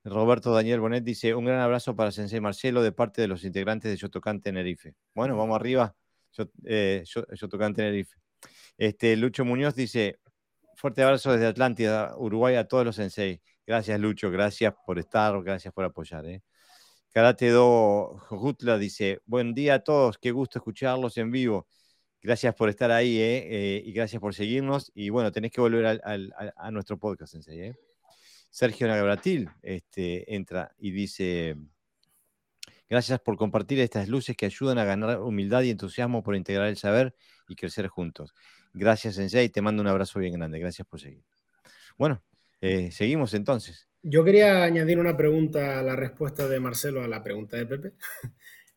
Roberto 0.03 0.53
Daniel 0.53 0.81
Bonet 0.81 1.05
dice, 1.05 1.33
un 1.33 1.45
gran 1.45 1.61
abrazo 1.61 1.95
para 1.95 2.11
Sensei 2.11 2.41
Marcelo 2.41 2.83
de 2.83 2.91
parte 2.91 3.21
de 3.21 3.29
los 3.29 3.45
integrantes 3.45 3.89
de 3.89 3.95
Yotocán 3.95 4.41
Tenerife. 4.41 4.93
Bueno, 5.13 5.37
vamos 5.37 5.55
arriba, 5.55 5.95
eh, 6.65 7.05
Yotocán 7.31 7.73
Tenerife. 7.73 8.17
Este, 8.77 9.15
Lucho 9.15 9.45
Muñoz 9.45 9.73
dice, 9.73 10.19
Fuerte 10.75 11.01
abrazo 11.01 11.31
desde 11.31 11.47
Atlántida, 11.47 12.13
Uruguay, 12.17 12.55
a 12.55 12.67
todos 12.67 12.83
los 12.83 12.97
sensei. 12.97 13.41
Gracias, 13.67 13.99
Lucho. 13.99 14.29
Gracias 14.29 14.73
por 14.85 14.99
estar, 14.99 15.41
gracias 15.43 15.73
por 15.73 15.83
apoyar. 15.85 16.25
¿eh? 16.27 16.43
Karate 17.11 17.49
Do 17.49 18.17
Jujutla 18.29 18.77
dice: 18.77 19.21
Buen 19.25 19.53
día 19.53 19.75
a 19.75 19.79
todos, 19.79 20.17
qué 20.17 20.31
gusto 20.31 20.59
escucharlos 20.59 21.17
en 21.17 21.31
vivo. 21.31 21.67
Gracias 22.21 22.55
por 22.55 22.69
estar 22.69 22.91
ahí 22.91 23.17
¿eh? 23.17 23.47
Eh, 23.49 23.83
y 23.85 23.91
gracias 23.93 24.19
por 24.19 24.33
seguirnos. 24.33 24.91
Y 24.95 25.09
bueno, 25.09 25.31
tenés 25.31 25.51
que 25.51 25.61
volver 25.61 26.01
a 26.03 26.71
nuestro 26.71 26.97
podcast, 26.97 27.33
Sensei. 27.33 27.61
¿eh? 27.61 27.75
Sergio 28.49 28.87
Nagabratil 28.87 29.49
este, 29.61 30.33
entra 30.35 30.73
y 30.77 30.91
dice: 30.91 31.55
Gracias 32.87 33.19
por 33.19 33.35
compartir 33.35 33.79
estas 33.79 34.07
luces 34.07 34.37
que 34.37 34.45
ayudan 34.45 34.77
a 34.77 34.85
ganar 34.85 35.19
humildad 35.21 35.63
y 35.63 35.71
entusiasmo 35.71 36.21
por 36.21 36.35
integrar 36.35 36.67
el 36.67 36.77
saber 36.77 37.15
y 37.47 37.55
crecer 37.55 37.87
juntos. 37.87 38.33
Gracias, 38.73 39.15
Sensei. 39.15 39.49
Te 39.49 39.61
mando 39.61 39.81
un 39.81 39.87
abrazo 39.87 40.19
bien 40.19 40.33
grande. 40.33 40.59
Gracias 40.59 40.87
por 40.87 40.99
seguir. 40.99 41.23
Bueno, 41.97 42.21
eh, 42.61 42.91
seguimos 42.91 43.33
entonces. 43.33 43.87
Yo 44.01 44.23
quería 44.23 44.63
añadir 44.63 44.99
una 44.99 45.17
pregunta 45.17 45.79
a 45.79 45.83
la 45.83 45.95
respuesta 45.95 46.47
de 46.47 46.59
Marcelo 46.59 47.01
a 47.01 47.07
la 47.07 47.23
pregunta 47.23 47.57
de 47.57 47.65
Pepe, 47.65 47.93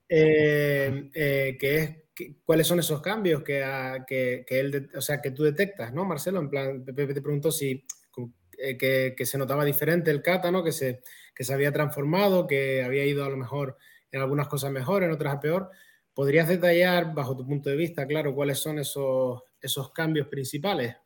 eh, 0.08 1.10
eh, 1.14 1.56
que 1.58 1.76
es 1.76 1.96
cuáles 2.44 2.66
son 2.66 2.78
esos 2.78 3.00
cambios 3.00 3.42
que, 3.42 3.62
que, 4.06 4.44
él, 4.48 4.90
o 4.94 5.00
sea, 5.00 5.20
que 5.20 5.30
tú 5.30 5.44
detectas, 5.44 5.92
¿no, 5.92 6.04
Marcelo? 6.04 6.40
En 6.40 6.48
plan, 6.48 6.84
Pepe 6.84 7.14
te 7.14 7.22
preguntó 7.22 7.52
si 7.52 7.84
que, 8.78 9.14
que, 9.16 9.26
se 9.26 9.38
notaba 9.38 9.64
diferente 9.64 10.10
el 10.10 10.20
kata, 10.20 10.50
¿no? 10.50 10.64
Que 10.64 10.72
se, 10.72 11.00
que 11.34 11.44
se 11.44 11.54
había 11.54 11.72
transformado, 11.72 12.46
que 12.46 12.82
había 12.82 13.04
ido 13.06 13.24
a 13.24 13.28
lo 13.28 13.36
mejor 13.36 13.76
en 14.10 14.20
algunas 14.20 14.48
cosas 14.48 14.72
mejor, 14.72 15.04
en 15.04 15.12
otras 15.12 15.34
a 15.34 15.40
peor. 15.40 15.70
¿Podrías 16.12 16.48
detallar, 16.48 17.14
bajo 17.14 17.36
tu 17.36 17.46
punto 17.46 17.70
de 17.70 17.76
vista, 17.76 18.06
claro, 18.06 18.34
cuáles 18.34 18.58
son 18.58 18.80
esos, 18.80 19.42
esos 19.60 19.92
cambios 19.92 20.28
principales. 20.28 20.96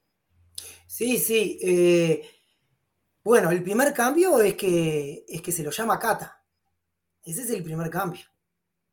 Sí, 0.86 1.18
sí. 1.18 1.58
Eh, 1.62 2.22
bueno, 3.24 3.50
el 3.50 3.62
primer 3.62 3.92
cambio 3.92 4.40
es 4.40 4.54
que, 4.54 5.24
es 5.28 5.42
que 5.42 5.52
se 5.52 5.62
lo 5.62 5.70
llama 5.70 5.98
kata. 5.98 6.42
Ese 7.24 7.42
es 7.42 7.50
el 7.50 7.62
primer 7.62 7.88
cambio. 7.90 8.24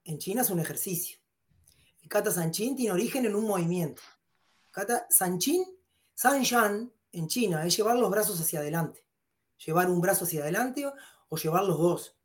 En 0.03 0.17
China 0.17 0.41
es 0.41 0.49
un 0.49 0.59
ejercicio. 0.59 1.17
Kata 2.07 2.31
sanchin 2.31 2.75
tiene 2.75 2.91
origen 2.91 3.25
en 3.25 3.35
un 3.35 3.45
movimiento. 3.45 4.01
Kata 4.71 5.05
sanchin, 5.09 5.63
sanshan 6.15 6.91
en 7.11 7.27
China 7.27 7.65
es 7.65 7.75
llevar 7.75 7.97
los 7.97 8.09
brazos 8.09 8.39
hacia 8.39 8.59
adelante. 8.59 9.05
Llevar 9.65 9.89
un 9.89 10.01
brazo 10.01 10.25
hacia 10.25 10.41
adelante 10.41 10.85
o 11.27 11.37
llevar 11.37 11.63
los 11.65 11.77
dos. 11.77 12.15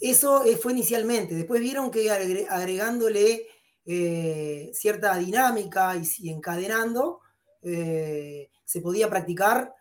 Eso 0.00 0.44
eh, 0.44 0.56
fue 0.56 0.72
inicialmente. 0.72 1.34
Después 1.34 1.60
vieron 1.60 1.90
que 1.90 2.10
agregándole 2.10 3.46
eh, 3.84 4.70
cierta 4.74 5.16
dinámica 5.16 5.94
y, 5.96 6.30
encadenando, 6.30 7.20
eh, 7.62 8.50
se 8.64 8.80
podía 8.80 9.08
practicar 9.08 9.72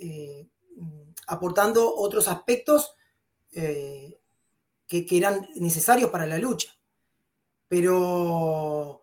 eh, 0.00 0.48
aportando 1.26 1.94
otros 1.94 2.28
aspectos 2.28 2.94
que, 3.50 4.18
eran 4.88 5.48
necesarios 5.56 6.10
para 6.10 6.26
la 6.26 6.38
lucha. 6.38 6.72
Pero, 7.68 9.02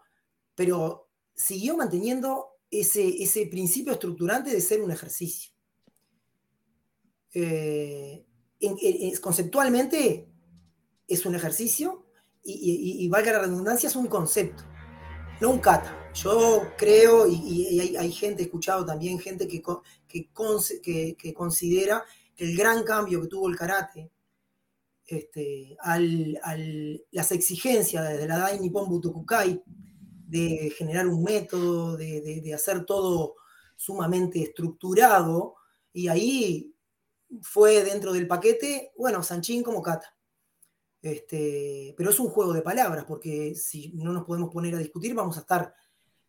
pero 0.56 1.10
siguió 1.34 1.78
manteniendo 1.78 2.58
ese, 2.70 3.24
ese 3.24 3.48
principio 3.48 3.94
estructurante 3.94 4.52
de 4.52 4.62
ser 4.62 4.82
un 4.82 4.92
ejercicio. 4.92 5.52
conceptualmente 9.22 10.32
es 11.08 11.26
un 11.26 11.36
ejercicio 11.36 12.06
y, 12.44 13.08
valga 13.10 13.34
la 13.34 13.40
redundancia, 13.40 13.88
es 13.88 13.96
un 13.96 14.08
concepto, 14.08 14.64
no 15.40 15.52
un 15.52 15.60
kata. 15.60 16.01
Yo 16.14 16.68
creo, 16.78 17.26
y, 17.28 17.80
hay, 17.98 18.12
gente, 18.12 18.44
escuchado 18.44 18.86
también 18.86 19.18
gente 19.18 19.48
que, 19.48 19.62
que, 20.08 21.34
considera 21.34 22.04
que 22.36 22.44
el 22.44 22.58
gran 22.58 22.84
cambio 22.84 23.22
que 23.22 23.28
tuvo 23.28 23.48
el 23.48 23.56
karate 23.56 24.12
este, 25.06 25.78
al, 25.80 26.40
las 27.12 27.32
exigencias 27.32 28.08
desde 28.08 28.28
la 28.28 28.40
Dai 28.40 28.60
Nippon 28.60 28.90
Butokukai 28.90 29.64
de 30.28 30.74
generar 30.78 31.08
un 31.08 31.24
método, 31.24 31.98
de, 31.98 32.52
hacer 32.54 32.86
todo 32.86 33.36
sumamente 33.76 34.42
estructurado, 34.42 35.56
y 35.94 36.08
ahí 36.08 36.76
fue 37.42 37.84
dentro 37.84 38.14
del 38.14 38.28
paquete, 38.28 38.92
bueno, 38.98 39.24
Sanchín 39.24 39.64
como 39.64 39.82
kata. 39.82 40.16
Este, 41.02 41.94
pero 41.98 42.12
es 42.12 42.20
un 42.20 42.30
juego 42.30 42.54
de 42.54 42.62
palabras, 42.62 43.06
porque 43.06 43.56
si 43.56 43.92
no 43.94 44.14
nos 44.14 44.24
podemos 44.24 44.52
poner 44.52 44.76
a 44.76 44.80
discutir, 44.80 45.14
vamos 45.16 45.38
a 45.38 45.42
estar 45.42 45.74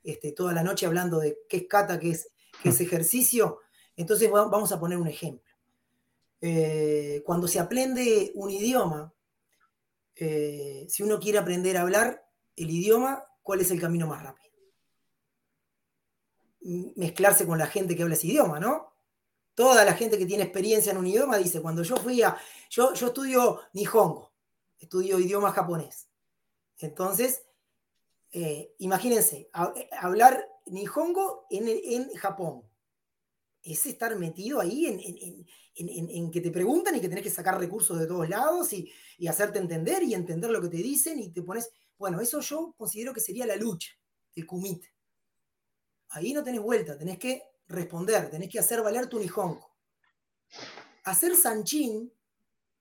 este, 0.04 0.32
toda 0.32 0.52
la 0.52 0.62
noche 0.62 0.86
hablando 0.86 1.18
de 1.18 1.38
qué 1.48 1.58
es 1.58 1.66
kata, 1.68 1.98
qué 1.98 2.10
es, 2.10 2.28
qué 2.62 2.70
es 2.70 2.80
ejercicio. 2.80 3.60
Entonces 3.96 4.30
vamos 4.30 4.72
a 4.72 4.80
poner 4.80 4.98
un 4.98 5.08
ejemplo. 5.08 5.52
Eh, 6.40 7.22
cuando 7.24 7.46
se 7.46 7.60
aprende 7.60 8.32
un 8.34 8.50
idioma, 8.50 9.12
eh, 10.16 10.86
si 10.88 11.02
uno 11.02 11.20
quiere 11.20 11.38
aprender 11.38 11.76
a 11.76 11.82
hablar 11.82 12.28
el 12.56 12.70
idioma, 12.70 13.24
¿cuál 13.42 13.60
es 13.60 13.70
el 13.70 13.80
camino 13.80 14.06
más 14.06 14.22
rápido? 14.22 14.52
Mezclarse 16.96 17.46
con 17.46 17.58
la 17.58 17.66
gente 17.66 17.96
que 17.96 18.02
habla 18.02 18.14
ese 18.14 18.26
idioma, 18.26 18.58
¿no? 18.60 18.92
Toda 19.54 19.84
la 19.84 19.94
gente 19.94 20.18
que 20.18 20.26
tiene 20.26 20.44
experiencia 20.44 20.92
en 20.92 20.98
un 20.98 21.06
idioma 21.06 21.38
dice, 21.38 21.60
cuando 21.60 21.82
yo 21.82 21.96
fui 21.96 22.22
a, 22.22 22.36
yo, 22.70 22.94
yo 22.94 23.08
estudio 23.08 23.60
Nihongo, 23.72 24.32
estudio 24.78 25.18
idioma 25.18 25.52
japonés. 25.52 26.08
Entonces, 26.78 27.42
eh, 28.32 28.74
imagínense, 28.78 29.50
eh, 29.76 29.88
hablar 29.98 30.48
Nihongo 30.66 31.46
en, 31.50 32.08
Japón. 32.14 32.62
Es 33.62 33.84
estar 33.86 34.16
metido 34.18 34.58
ahí 34.58 34.86
en, 34.86 36.30
que 36.30 36.40
te 36.40 36.50
preguntan 36.50 36.96
y 36.96 37.00
que 37.00 37.08
tenés 37.08 37.22
que 37.22 37.30
sacar 37.30 37.60
recursos 37.60 37.98
de 37.98 38.06
todos 38.06 38.28
lados 38.28 38.72
y, 38.72 38.90
hacerte 39.28 39.58
entender 39.58 40.02
y 40.02 40.14
entender 40.14 40.50
lo 40.50 40.60
que 40.60 40.68
te 40.68 40.78
dicen 40.78 41.20
y 41.20 41.30
te 41.30 41.42
pones. 41.42 41.70
Bueno, 41.96 42.20
eso 42.20 42.40
yo 42.40 42.74
considero 42.76 43.12
que 43.12 43.20
sería 43.20 43.46
la 43.46 43.54
lucha, 43.54 43.92
el 44.34 44.46
kumite. 44.46 44.92
Ahí 46.08 46.32
no 46.32 46.42
tenés 46.42 46.60
vuelta, 46.60 46.98
tenés 46.98 47.18
que 47.18 47.42
responder, 47.68 48.30
tenés 48.30 48.48
que 48.48 48.58
hacer 48.58 48.82
valer 48.82 49.06
tu 49.06 49.18
Nihongo. 49.18 49.76
Hacer 51.04 51.36
Sanchin 51.36 52.12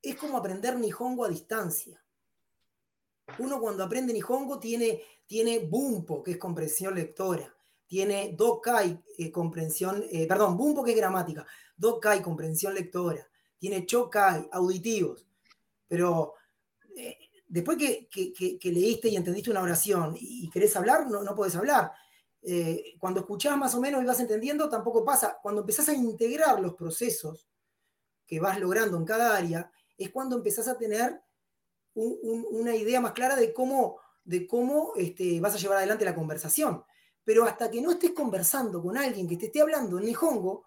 es 0.02 0.16
como 0.16 0.38
aprender 0.38 0.78
Nihongo 0.78 1.26
a 1.26 1.30
distancia. 1.30 2.01
Uno 3.40 3.60
cuando 3.60 3.84
aprende 3.84 4.14
Nihongo 4.14 4.60
tiene, 4.60 5.02
tiene 5.26 5.60
Bumpo, 5.60 6.22
que 6.24 6.32
es 6.32 6.38
comprensión 6.38 6.96
lectora, 6.96 7.54
tiene 7.88 8.34
Dokai, 8.38 9.04
eh, 9.18 9.32
comprensión, 9.32 10.04
eh, 10.12 10.28
perdón, 10.28 10.58
Bumpo 10.58 10.84
que 10.84 10.92
es 10.92 10.98
gramática, 10.98 11.46
Dokai, 11.76 12.22
comprensión 12.22 12.74
lectora, 12.74 13.28
tiene 13.58 13.86
Chokai, 13.86 14.50
auditivos, 14.52 15.26
pero 15.88 16.36
eh, 16.96 17.18
después 17.48 17.78
que, 17.78 18.60
leíste 18.64 19.10
y 19.10 19.16
entendiste 19.16 19.52
una 19.52 19.62
oración 19.62 20.16
y, 20.18 20.50
querés 20.50 20.76
hablar, 20.76 21.10
no, 21.10 21.22
no 21.22 21.36
podés 21.36 21.56
hablar. 21.56 21.92
Eh, 22.44 22.96
cuando 22.98 23.20
escuchás 23.20 23.58
más 23.58 23.76
o 23.76 23.82
menos 23.82 24.02
y 24.02 24.06
vas 24.06 24.20
entendiendo, 24.20 24.70
tampoco 24.70 25.04
pasa. 25.04 25.38
Cuando 25.42 25.62
empezás 25.62 25.90
a 25.90 25.94
integrar 25.94 26.60
los 26.60 26.74
procesos 26.74 27.48
que 28.26 28.40
vas 28.40 28.60
logrando 28.60 28.98
en 28.98 29.06
cada 29.06 29.36
área, 29.36 29.72
es 29.98 30.10
cuando 30.10 30.38
empezás 30.38 30.68
a 30.68 30.78
tener 30.78 31.22
una 31.96 32.76
idea 32.76 33.02
más 33.02 33.12
clara 33.12 33.36
de 33.36 33.54
cómo, 33.54 34.00
de 34.24 34.48
cómo 34.48 34.94
este, 34.96 35.40
vas 35.40 35.56
a 35.56 35.58
llevar 35.58 35.78
adelante 35.78 36.06
la 36.06 36.16
conversación. 36.16 36.84
Pero 37.24 37.46
hasta 37.46 37.70
que 37.70 37.82
no 37.82 37.92
estés 37.92 38.12
conversando 38.12 38.82
con 38.82 38.98
alguien 38.98 39.28
que 39.28 39.38
te 39.38 39.48
esté 39.48 39.62
hablando 39.62 40.00
en 40.00 40.06
Nihongo, 40.06 40.66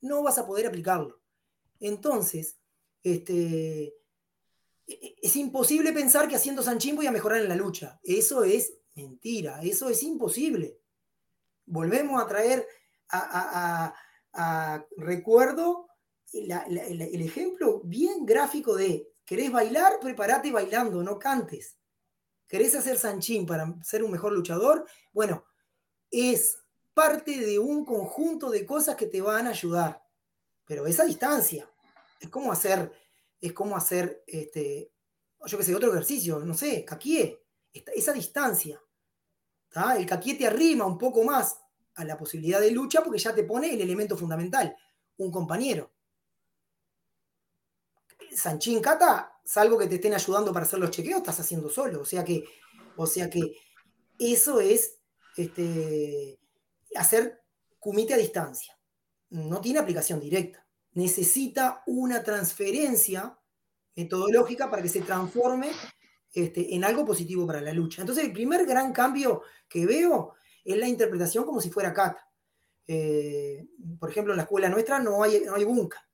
no 0.00 0.22
vas 0.22 0.38
a 0.38 0.46
poder 0.46 0.66
aplicarlo. 0.66 1.20
Entonces, 1.80 2.58
este, 3.02 3.84
e, 3.84 3.94
e, 4.86 5.16
es 5.22 5.36
imposible 5.36 5.92
pensar 5.92 6.28
que 6.28 6.36
haciendo 6.36 6.62
Sanchín 6.62 6.96
voy 6.96 7.06
a 7.06 7.12
mejorar 7.12 7.40
en 7.40 7.48
la 7.48 7.56
lucha. 7.56 8.00
Eso 8.02 8.44
es 8.44 8.74
mentira, 8.94 9.60
eso 9.62 9.88
es 9.88 10.02
imposible. 10.02 10.78
Volvemos 11.66 12.20
a 12.20 12.26
traer 12.26 12.66
a, 13.08 13.94
recuerdo 14.96 15.88
el 16.32 17.20
ejemplo 17.20 17.82
bien 17.84 18.24
gráfico 18.24 18.74
de 18.74 19.11
¿querés 19.32 19.50
bailar? 19.50 19.98
Prepárate 19.98 20.52
bailando, 20.52 21.02
no 21.02 21.18
cantes. 21.18 21.78
¿Querés 22.46 22.74
hacer 22.74 22.98
Sanchín 22.98 23.46
para 23.46 23.82
ser 23.82 24.04
un 24.04 24.10
mejor 24.10 24.34
luchador? 24.34 24.86
Bueno, 25.10 25.46
es 26.10 26.58
parte 26.92 27.38
de 27.38 27.58
un 27.58 27.86
conjunto 27.86 28.50
de 28.50 28.66
cosas 28.66 28.94
que 28.94 29.06
te 29.06 29.22
van 29.22 29.46
a 29.46 29.50
ayudar. 29.50 30.04
Pero 30.66 30.86
esa 30.86 31.06
distancia 31.06 31.66
es 32.20 32.28
como 32.28 32.52
hacer, 32.52 32.92
es 33.40 33.54
como 33.54 33.74
hacer, 33.74 34.22
este, 34.26 34.92
yo 35.46 35.56
qué 35.56 35.64
sé, 35.64 35.74
otro 35.74 35.90
ejercicio, 35.90 36.40
no 36.40 36.52
sé, 36.52 36.84
caquié, 36.84 37.42
esa 37.72 38.12
distancia. 38.12 38.78
El 39.96 40.04
caquié 40.04 40.34
te 40.34 40.46
arrima 40.46 40.84
un 40.84 40.98
poco 40.98 41.24
más 41.24 41.56
a 41.94 42.04
la 42.04 42.18
posibilidad 42.18 42.60
de 42.60 42.70
lucha 42.70 43.02
porque 43.02 43.18
ya 43.18 43.34
te 43.34 43.44
pone 43.44 43.72
el 43.72 43.80
elemento 43.80 44.14
fundamental, 44.14 44.76
un 45.16 45.32
compañero. 45.32 45.91
Sanchín 48.34 48.80
Cata, 48.80 49.38
salvo 49.44 49.78
que 49.78 49.86
te 49.86 49.96
estén 49.96 50.14
ayudando 50.14 50.52
para 50.52 50.66
hacer 50.66 50.78
los 50.78 50.90
chequeos, 50.90 51.18
estás 51.18 51.40
haciendo 51.40 51.68
solo. 51.68 52.00
O 52.00 52.04
sea 52.04 52.24
que, 52.24 52.44
o 52.96 53.06
sea 53.06 53.28
que 53.28 53.56
eso 54.18 54.60
es 54.60 54.98
este, 55.36 56.38
hacer 56.94 57.42
kumite 57.78 58.14
a 58.14 58.18
distancia. 58.18 58.78
No 59.30 59.60
tiene 59.60 59.78
aplicación 59.78 60.20
directa. 60.20 60.66
Necesita 60.94 61.82
una 61.86 62.22
transferencia 62.22 63.38
metodológica 63.96 64.70
para 64.70 64.82
que 64.82 64.88
se 64.88 65.02
transforme 65.02 65.72
este, 66.32 66.74
en 66.74 66.84
algo 66.84 67.04
positivo 67.04 67.46
para 67.46 67.60
la 67.60 67.72
lucha. 67.72 68.02
Entonces, 68.02 68.24
el 68.24 68.32
primer 68.32 68.66
gran 68.66 68.92
cambio 68.92 69.42
que 69.68 69.86
veo 69.86 70.34
es 70.64 70.76
la 70.76 70.88
interpretación 70.88 71.44
como 71.44 71.60
si 71.60 71.70
fuera 71.70 71.92
kata. 71.92 72.28
Eh, 72.86 73.66
por 73.98 74.10
ejemplo, 74.10 74.32
en 74.32 74.38
la 74.38 74.42
escuela 74.42 74.68
nuestra 74.68 74.98
no 74.98 75.22
hay, 75.22 75.42
no 75.44 75.54
hay 75.54 75.64
bunka. 75.64 76.06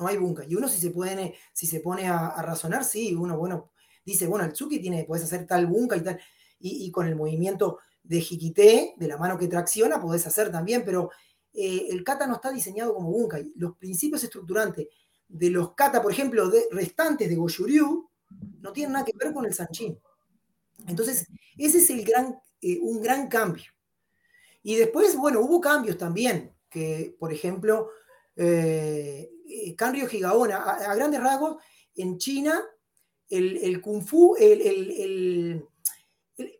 No 0.00 0.08
hay 0.08 0.16
bunka. 0.16 0.44
Y 0.48 0.56
uno 0.56 0.68
si 0.68 0.80
se, 0.80 0.90
puede, 0.90 1.34
si 1.52 1.66
se 1.66 1.80
pone 1.80 2.08
a, 2.08 2.42
razonar, 2.42 2.84
sí, 2.84 3.14
uno, 3.14 3.38
bueno, 3.38 3.70
dice, 4.04 4.26
bueno, 4.26 4.44
el 4.44 4.52
Tsuki 4.52 4.80
tiene, 4.80 5.04
puedes 5.04 5.24
hacer 5.24 5.46
tal 5.46 5.66
bunka 5.66 5.96
y 5.96 6.00
tal. 6.00 6.18
y 6.58 6.90
con 6.90 7.06
el 7.06 7.14
movimiento 7.14 7.78
de 8.02 8.20
jiquité, 8.20 8.94
de 8.96 9.08
la 9.08 9.16
mano 9.16 9.38
que 9.38 9.46
tracciona, 9.46 10.00
podés 10.00 10.26
hacer 10.26 10.50
también, 10.50 10.84
pero 10.84 11.10
eh, 11.52 11.88
el 11.90 12.04
kata 12.04 12.26
no 12.26 12.34
está 12.34 12.50
diseñado 12.50 12.94
como 12.94 13.10
bunkai. 13.10 13.52
Los 13.56 13.76
principios 13.76 14.24
estructurantes 14.24 14.88
de 15.28 15.50
los 15.50 15.74
kata, 15.74 16.02
por 16.02 16.12
ejemplo, 16.12 16.48
de, 16.48 16.64
restantes 16.70 17.28
de 17.28 17.36
Goshuryu, 17.36 18.08
no 18.60 18.72
tienen 18.72 18.92
nada 18.92 19.04
que 19.04 19.12
ver 19.16 19.32
con 19.32 19.44
el 19.46 19.54
sanchin. 19.54 19.98
Entonces, 20.86 21.26
ese 21.56 21.78
es 21.78 21.90
el 21.90 22.04
gran, 22.04 22.38
eh, 22.60 22.78
un 22.80 23.02
gran 23.02 23.28
cambio. 23.28 23.70
Y 24.62 24.76
después, 24.76 25.16
bueno, 25.16 25.40
hubo 25.40 25.60
cambios 25.60 25.96
también, 25.96 26.54
que, 26.68 27.16
por 27.18 27.32
ejemplo, 27.32 27.90
eh, 28.36 29.30
Kanryo 29.76 30.06
Higaona, 30.10 30.56
a, 30.58 30.94
grandes 30.94 31.20
rasgos, 31.20 31.62
en 31.96 32.18
China, 32.18 32.62
el, 33.28 33.80
Kung 33.80 34.02
Fu, 34.02 34.36
el 34.36 35.64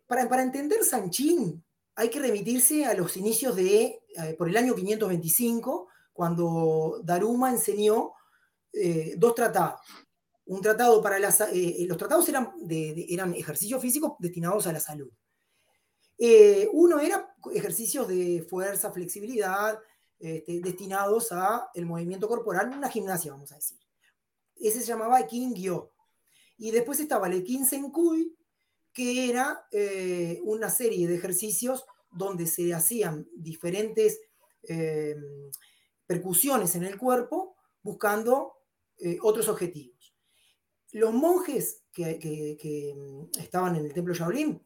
para, 0.07 0.41
entender 0.41 0.83
Sanchín 0.83 1.63
hay 1.95 2.09
que 2.09 2.19
remitirse 2.19 2.85
a 2.85 2.93
los 2.93 3.15
inicios 3.17 3.55
de, 3.55 4.01
eh, 4.15 4.35
por 4.37 4.49
el 4.49 4.57
año 4.57 4.75
525, 4.75 5.87
cuando 6.13 7.01
Daruma 7.03 7.51
enseñó 7.51 8.13
eh, 8.73 9.15
dos 9.17 9.35
tratados. 9.35 9.81
Un 10.45 10.61
tratado 10.61 11.01
para 11.01 11.19
las... 11.19 11.41
Eh, 11.41 11.85
los 11.87 11.97
tratados 11.97 12.27
eran, 12.29 12.53
eran 12.69 13.33
ejercicios 13.33 13.81
físicos 13.81 14.13
destinados 14.19 14.67
a 14.67 14.73
la 14.73 14.79
salud. 14.79 15.09
uno 16.73 16.99
era 16.99 17.33
ejercicios 17.53 18.07
de 18.07 18.45
fuerza, 18.49 18.91
flexibilidad, 18.91 19.79
este, 20.21 20.61
destinados 20.61 21.31
a 21.31 21.69
el 21.73 21.85
movimiento 21.85 22.27
corporal, 22.27 22.69
una 22.69 22.89
gimnasia, 22.89 23.31
vamos 23.31 23.51
a 23.51 23.55
decir. 23.55 23.77
Ese 24.55 24.79
se 24.81 24.85
llamaba 24.87 25.25
Kingyo. 25.25 25.91
Y 26.57 26.71
después 26.71 26.99
estaba 26.99 27.27
el 27.27 27.43
Kinsenkui, 27.43 28.37
que 28.93 29.29
era 29.29 29.65
eh, 29.71 30.39
una 30.43 30.69
serie 30.69 31.07
de 31.07 31.15
ejercicios 31.15 31.85
donde 32.11 32.45
se 32.45 32.73
hacían 32.73 33.27
diferentes 33.35 34.19
eh, 34.63 35.15
percusiones 36.05 36.75
en 36.75 36.83
el 36.83 36.97
cuerpo 36.97 37.55
buscando 37.81 38.53
eh, 38.97 39.17
otros 39.21 39.47
objetivos. 39.47 40.13
Los 40.91 41.13
monjes 41.13 41.83
que, 41.91 42.93
mm, 42.95 43.39
estaban 43.39 43.75
en 43.77 43.85
el 43.85 43.93
templo 43.93 44.13
Shaolin 44.13 44.61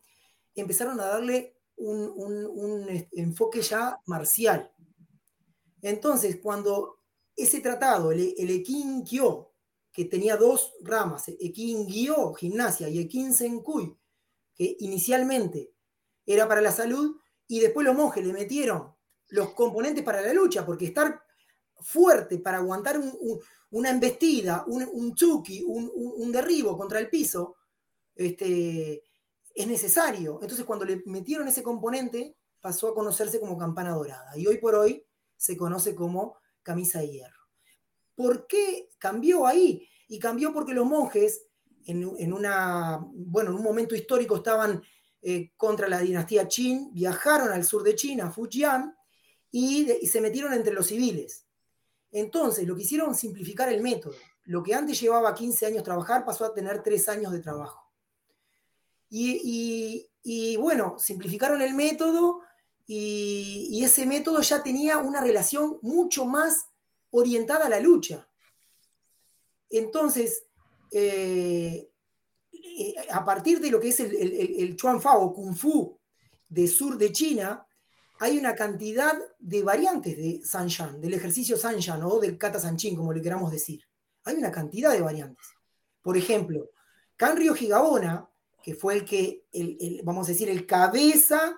empezaron 0.55 0.99
a 0.99 1.05
darle 1.05 1.55
un, 1.77 3.07
enfoque 3.11 3.61
ya 3.61 3.99
marcial. 4.05 4.71
Entonces, 5.89 6.39
cuando 6.41 7.01
ese 7.35 7.59
tratado, 7.59 8.11
el, 8.11 8.33
el 8.37 8.63
Kyo, 8.63 9.51
que 9.91 10.05
tenía 10.05 10.35
dos 10.35 10.73
ramas, 10.81 11.27
Ekin 11.27 11.85
Gyo, 11.85 12.33
gimnasia, 12.33 12.89
y 12.89 12.99
Ekin 12.99 13.31
Senkui, 13.33 13.95
que 14.55 14.77
inicialmente 14.79 15.73
era 16.25 16.47
para 16.47 16.61
la 16.61 16.71
salud, 16.71 17.17
y 17.47 17.59
después 17.59 17.85
los 17.85 17.95
monjes 17.95 18.25
le 18.25 18.33
metieron 18.33 18.95
los 19.27 19.51
componentes 19.51 20.03
para 20.03 20.21
la 20.21 20.33
lucha, 20.33 20.65
porque 20.65 20.85
estar 20.85 21.21
fuerte 21.79 22.39
para 22.39 22.57
aguantar 22.57 22.99
una 23.69 23.89
embestida, 23.91 24.63
un, 24.67 24.89
un 24.91 25.15
un, 25.67 26.31
derribo 26.31 26.75
contra 26.75 26.97
el 26.97 27.11
piso, 27.11 27.57
este, 28.15 29.03
es 29.53 29.67
necesario. 29.67 30.39
Entonces 30.41 30.65
cuando 30.65 30.83
le 30.83 31.03
metieron 31.05 31.47
ese 31.47 31.61
componente, 31.61 32.37
pasó 32.59 32.87
a 32.87 32.95
conocerse 32.95 33.39
como 33.39 33.55
campana 33.55 33.91
dorada, 33.93 34.35
y 34.35 34.47
hoy 34.47 34.57
por 34.57 34.73
hoy 34.73 35.04
se 35.37 35.57
conoce 35.57 35.95
como 35.95 36.37
camisa 36.63 36.99
de 36.99 37.11
hierro. 37.11 37.47
¿Por 38.15 38.47
qué 38.47 38.89
cambió 38.97 39.45
ahí? 39.45 39.87
Y 40.07 40.19
cambió 40.19 40.53
porque 40.53 40.73
los 40.73 40.85
monjes 40.85 41.47
en, 41.85 42.33
una, 42.33 42.99
bueno, 43.13 43.51
en 43.51 43.57
un 43.57 43.63
momento 43.63 43.95
histórico 43.95 44.37
estaban 44.37 44.81
eh, 45.21 45.51
contra 45.55 45.87
la 45.87 45.99
dinastía 45.99 46.47
Qin, 46.47 46.91
viajaron 46.93 47.49
al 47.49 47.63
sur 47.63 47.83
de 47.83 47.95
China, 47.95 48.31
Fujian, 48.31 48.95
y, 49.51 49.91
y 50.01 50.07
se 50.07 50.21
metieron 50.21 50.53
entre 50.53 50.73
los 50.73 50.87
civiles. 50.87 51.45
Entonces, 52.11 52.67
lo 52.67 52.75
que 52.75 52.83
hicieron 52.83 53.13
simplificar 53.13 53.71
el 53.71 53.81
método. 53.81 54.15
Lo 54.45 54.63
que 54.63 54.73
antes 54.73 54.99
llevaba 54.99 55.33
15 55.33 55.65
años 55.65 55.83
trabajar 55.83 56.23
pasó 56.23 56.45
a 56.45 56.53
tener 56.53 56.81
3 56.81 57.09
años 57.09 57.31
de 57.31 57.39
trabajo. 57.39 57.91
Y, 59.09 60.57
bueno, 60.57 60.97
simplificaron 60.99 61.61
el 61.61 61.73
método 61.73 62.41
y, 62.87 63.83
ese 63.83 64.05
método 64.05 64.41
ya 64.41 64.61
tenía 64.61 64.97
una 64.97 65.21
relación 65.21 65.79
mucho 65.81 66.25
más 66.25 66.67
orientada 67.11 67.65
a 67.65 67.69
la 67.69 67.79
lucha. 67.79 68.27
Entonces, 69.69 70.43
eh, 70.91 71.89
eh, 72.51 72.95
a 73.11 73.25
partir 73.25 73.59
de 73.59 73.71
lo 73.71 73.79
que 73.79 73.89
es 73.89 73.99
el, 73.99 74.13
el, 74.15 74.75
Chuan 74.75 75.01
Fa 75.01 75.17
o 75.17 75.33
Kung 75.33 75.55
Fu 75.55 75.99
de 76.47 76.67
sur 76.67 76.97
de 76.97 77.11
China, 77.11 77.65
hay 78.19 78.37
una 78.37 78.55
cantidad 78.55 79.17
de 79.39 79.63
variantes 79.63 80.15
de 80.15 80.41
Sanshan, 80.43 81.01
del 81.01 81.15
ejercicio 81.15 81.57
Sanshan 81.57 82.03
o 82.03 82.19
del 82.19 82.37
Kata 82.37 82.59
Sanchin, 82.59 82.95
como 82.95 83.11
le 83.11 83.21
queramos 83.21 83.51
decir. 83.51 83.83
Hay 84.23 84.35
una 84.35 84.51
cantidad 84.51 84.91
de 84.91 85.01
variantes. 85.01 85.45
Por 86.01 86.17
ejemplo, 86.17 86.69
Kanryo 87.17 87.55
Higaona, 87.55 88.29
que 88.61 88.75
fue 88.75 88.95
el 88.95 89.05
que, 89.05 89.45
el, 89.51 90.01
vamos 90.03 90.27
a 90.27 90.31
decir, 90.31 90.49
el 90.49 90.65
cabeza 90.65 91.57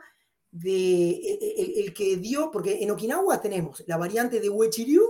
de, 0.52 1.74
el, 1.78 1.94
que 1.94 2.18
dio, 2.18 2.50
porque 2.52 2.82
en 2.82 2.92
Okinawa 2.92 3.42
tenemos 3.42 3.84
la 3.88 3.98
variante 3.98 4.40
de 4.40 4.50
Uechiryu 4.50 5.04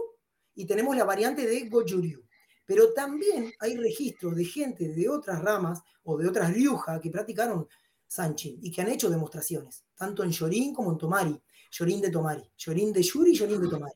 y 0.56 0.66
tenemos 0.66 0.96
la 0.96 1.04
variante 1.04 1.46
de 1.46 1.70
Gojuryu. 1.70 2.24
Pero 2.66 2.92
también 2.94 3.54
hay 3.60 3.78
registros 3.78 4.36
de 4.36 4.44
gente 4.44 4.90
de 4.90 5.08
otras 5.08 5.42
ramas 5.42 5.82
o 6.04 6.18
de 6.18 6.28
otras 6.28 6.54
ryuja 6.54 7.00
que 7.00 7.10
practicaron 7.10 7.68
Sanchin 8.08 8.60
y 8.62 8.72
que 8.72 8.82
han 8.82 8.90
hecho 8.90 9.10
demostraciones, 9.10 9.86
tanto 9.96 10.24
en 10.24 10.32
Yorin 10.32 10.74
como 10.74 10.92
en 10.92 10.98
Tomari. 10.98 11.42
Yorin 11.72 12.02
de 12.02 12.10
Tomari, 12.10 12.44
Yorin 12.58 12.94
de 12.94 13.04
Yuri 13.04 13.32
y 13.32 13.36
Yorin 13.36 13.62
de 13.62 13.68
Tomari. 13.68 13.94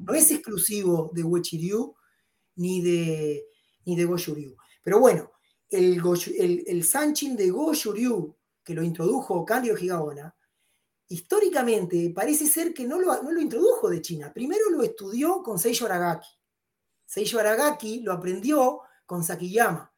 No 0.00 0.14
es 0.14 0.30
exclusivo 0.30 1.10
de 1.12 1.22
Uechiryu 1.22 1.94
ni 2.56 2.80
de, 2.80 3.44
ni 3.84 3.96
de 3.96 4.04
Goshuryu. 4.04 4.56
Pero 4.82 5.00
bueno, 5.00 5.32
el, 5.68 6.00
el, 6.66 6.84
Sanchin 6.84 7.36
de 7.36 7.50
Go 7.50 7.74
Shuryu, 7.74 8.36
que 8.64 8.74
lo 8.74 8.82
introdujo 8.82 9.44
Kanryo 9.44 9.76
Higaona, 9.76 10.34
históricamente 11.08 12.12
parece 12.14 12.46
ser 12.46 12.74
que 12.74 12.84
no 12.84 12.98
lo, 13.00 13.22
no 13.22 13.30
lo, 13.32 13.40
introdujo 13.40 13.88
de 13.88 14.02
China. 14.02 14.32
Primero 14.32 14.70
lo 14.70 14.82
estudió 14.82 15.42
con 15.42 15.58
Seijo 15.58 15.86
Aragaki. 15.86 16.28
Seijo 17.06 17.38
Aragaki 17.38 18.00
lo 18.00 18.12
aprendió 18.12 18.82
con 19.06 19.24
Sakiyama. 19.24 19.92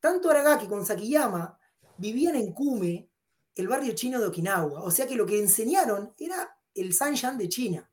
Tanto 0.00 0.30
Aragaki 0.30 0.66
como 0.66 0.84
Sakiyama 0.84 1.58
vivían 1.96 2.36
en 2.36 2.52
Kume, 2.52 3.10
el 3.54 3.68
barrio 3.68 3.94
chino 3.94 4.20
de 4.20 4.26
Okinawa. 4.26 4.82
O 4.82 4.90
sea 4.90 5.06
que 5.06 5.16
lo 5.16 5.26
que 5.26 5.38
enseñaron 5.38 6.14
era 6.18 6.56
el 6.74 6.92
Sanshan 6.92 7.36
de 7.38 7.48
China. 7.48 7.90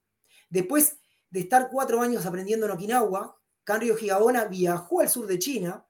Después 0.50 0.98
de 1.30 1.40
estar 1.40 1.70
cuatro 1.72 2.02
años 2.02 2.26
aprendiendo 2.26 2.66
en 2.66 2.74
Okinawa, 2.74 3.36
Kanryo 3.64 3.98
Higaona 3.98 4.46
viajó 4.46 5.02
al 5.02 5.10
sur 5.10 5.26
de 5.26 5.40
China 5.40 5.86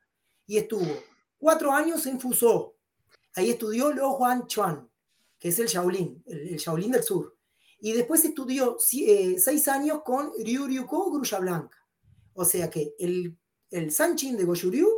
y 0.48 0.58
estuvo 0.58 0.88
cuatro 1.38 1.72
años 1.72 2.06
en 2.06 2.20
Fuzhou. 2.20 2.74
Ahí 3.36 3.50
estudió 3.50 3.92
Lo 3.92 4.12
Huan 4.12 4.48
Chuan, 4.48 4.90
que 5.40 5.50
es 5.50 5.60
el 5.60 5.68
Shaolin, 5.68 6.24
el, 6.26 6.58
Shaolin 6.58 6.92
del 6.92 7.04
sur. 7.04 7.38
Y 7.80 7.94
después 7.94 8.24
estudió 8.26 8.78
eh, 8.94 9.36
seis 9.38 9.68
años 9.68 10.02
con 10.04 10.32
Ryu 10.44 10.66
Ryuko 10.66 11.12
Grulla 11.12 11.40
Blanca. 11.40 11.78
O 12.34 12.46
sea 12.46 12.70
que 12.70 12.96
el, 13.00 13.38
el 13.70 13.92
Sanchin 13.92 14.38
de 14.38 14.46
Goju-Ryu 14.46 14.90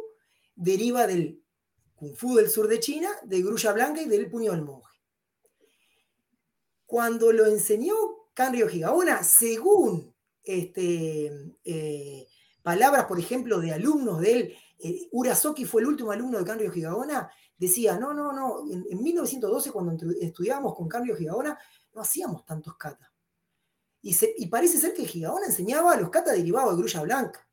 deriva 0.56 1.06
del 1.08 1.42
Kung 1.96 2.16
Fu 2.16 2.36
del 2.36 2.50
sur 2.50 2.68
de 2.68 2.80
China, 2.80 3.10
de 3.24 3.42
Grulla 3.42 3.74
Blanca 3.74 4.02
y 4.02 4.08
del 4.08 4.30
puño 4.30 4.52
del 4.52 4.64
monje. 4.64 4.88
Cuando 6.86 7.34
lo 7.34 7.48
enseñó 7.48 7.96
Kanryo 8.34 8.70
Higaona, 8.70 9.24
según 9.24 10.16
este, 10.44 11.56
eh, 11.66 12.28
palabras, 12.62 13.06
por 13.06 13.20
ejemplo, 13.20 13.60
de 13.60 13.74
alumnos 13.74 14.22
de 14.22 14.32
él, 14.32 14.56
eh, 14.80 15.08
Urasoki 15.12 15.66
fue 15.66 15.82
el 15.82 15.88
último 15.88 16.12
alumno 16.12 16.38
de 16.38 16.46
Kanryo 16.46 16.72
Higaona, 16.74 17.30
decía, 17.58 17.98
no, 17.98 18.14
no, 18.14 18.32
no, 18.32 18.72
en, 18.72 19.02
1912 19.02 19.72
cuando 19.72 20.12
estudiábamos 20.20 20.76
con 20.76 20.88
Kanryo 20.88 21.18
Higaona, 21.18 21.58
no 21.94 22.02
hacíamos 22.02 22.46
tantos 22.46 22.76
kata. 22.78 23.12
Y, 24.02 24.46
parece 24.48 24.78
ser 24.78 24.94
que 24.94 25.04
Higaona 25.04 25.48
enseñaba 25.48 25.96
los 25.98 26.10
kata 26.10 26.32
derivados 26.32 26.76
de 26.76 26.78
grulla 26.78 27.02
blanca, 27.02 27.48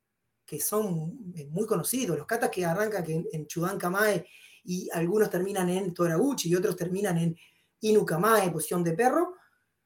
que 0.45 0.61
son 0.61 1.33
eh, 1.35 1.47
muy 1.47 1.67
conocidos, 1.67 2.19
los 2.19 2.27
katas 2.27 2.51
que 2.51 2.65
arrancan 2.65 3.05
en 3.09 3.47
Chudan 3.47 3.79
Kamae 3.79 4.27
y 4.65 4.89
algunos 4.93 5.31
terminan 5.31 5.69
en 5.69 5.93
Toraguchi 5.93 6.49
y 6.49 6.55
otros 6.55 6.77
terminan 6.77 7.19
en 7.19 7.37
Inu 7.81 8.05
Kamae, 8.05 8.51
posición 8.51 8.83
de 8.83 8.95
perro, 8.95 9.35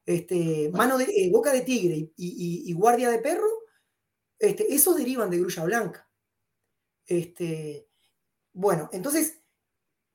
este, 0.07 0.71
mano 0.73 0.99
eh, 1.01 1.29
boca 1.31 1.53
de 1.53 1.63
tigre 1.63 2.13
y, 2.17 2.73
guardia 2.73 3.11
de 3.11 3.19
perro, 3.19 3.49
este, 4.39 4.73
esos 4.73 4.97
derivan 4.97 5.29
de 5.29 5.39
grulla 5.39 5.65
blanca. 5.65 6.09
Este, 7.05 7.89
bueno, 8.53 8.89
entonces, 8.93 9.41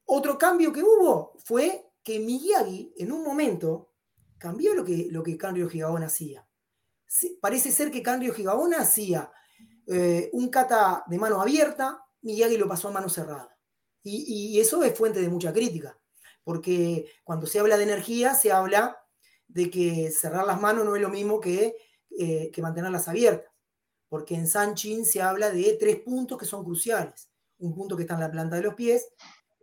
otro 0.05 0.37
cambio 0.37 0.71
que 0.71 0.83
hubo 0.83 1.33
fue 1.43 1.91
que 2.03 2.19
Miyagi 2.19 2.93
en 2.97 3.11
un 3.11 3.23
momento 3.23 3.93
cambió 4.37 4.73
lo 4.73 4.83
que, 4.83 5.07
lo 5.09 5.23
que 5.23 5.37
Kanryo 5.37 5.69
Higaona 5.71 6.07
hacía. 6.07 6.45
parece 7.39 7.71
ser 7.71 7.91
que 7.91 8.03
Kanryo 8.03 8.33
Higaona 8.35 8.79
hacía 8.79 9.31
eh, 9.87 10.29
un 10.33 10.49
kata 10.49 11.03
de 11.07 11.17
mano 11.17 11.41
abierta, 11.41 12.03
Miyagi 12.21 12.57
lo 12.57 12.67
pasó 12.67 12.89
a 12.89 12.91
mano 12.91 13.09
cerrada. 13.09 13.57
Y, 14.05 14.59
eso 14.59 14.83
es 14.83 14.97
fuente 14.97 15.21
de 15.21 15.29
mucha 15.29 15.53
crítica, 15.53 15.97
porque 16.43 17.09
cuando 17.23 17.47
se 17.47 17.59
habla 17.59 17.77
de 17.77 17.83
energía, 17.83 18.35
se 18.35 18.51
habla 18.51 18.97
de 19.47 19.69
que 19.69 20.11
cerrar 20.11 20.45
las 20.45 20.59
manos 20.59 20.83
no 20.83 20.97
es 20.97 21.01
lo 21.01 21.07
mismo 21.07 21.39
que, 21.39 21.77
eh, 22.19 22.51
que 22.51 22.61
mantenerlas 22.61 23.07
abiertas, 23.07 23.49
porque 24.09 24.35
en 24.35 24.47
Sanchin 24.47 25.05
se 25.05 25.21
habla 25.21 25.51
de 25.51 25.77
tres 25.79 26.01
puntos 26.01 26.37
que 26.37 26.45
son 26.45 26.65
cruciales. 26.65 27.29
Un 27.59 27.73
punto 27.73 27.95
que 27.95 28.03
está 28.03 28.15
en 28.15 28.19
la 28.19 28.31
planta 28.31 28.57
de 28.57 28.63
los 28.63 28.75
pies, 28.75 29.07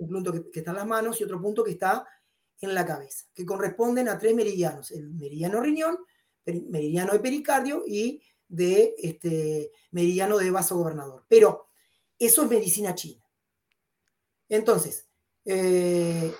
un 0.00 0.08
punto 0.08 0.32
que, 0.32 0.58
está 0.58 0.70
en 0.70 0.76
las 0.76 0.86
manos 0.86 1.20
y 1.20 1.24
otro 1.24 1.40
punto 1.40 1.62
que 1.62 1.72
está 1.72 2.06
en 2.60 2.74
la 2.74 2.84
cabeza, 2.84 3.26
que 3.34 3.46
corresponden 3.46 4.08
a 4.08 4.18
tres 4.18 4.34
meridianos, 4.34 4.90
el 4.90 5.10
meridiano 5.10 5.60
riñón, 5.60 5.98
meridiano 6.44 7.12
de 7.12 7.20
pericardio 7.20 7.84
y 7.86 8.22
de 8.48 8.94
este, 8.98 9.70
meridiano 9.92 10.36
de 10.38 10.50
vaso 10.50 10.76
gobernador. 10.76 11.24
Pero 11.28 11.68
eso 12.18 12.42
es 12.42 12.50
medicina 12.50 12.94
china. 12.94 13.22
Entonces, 14.48 15.06
eh, 15.44 16.34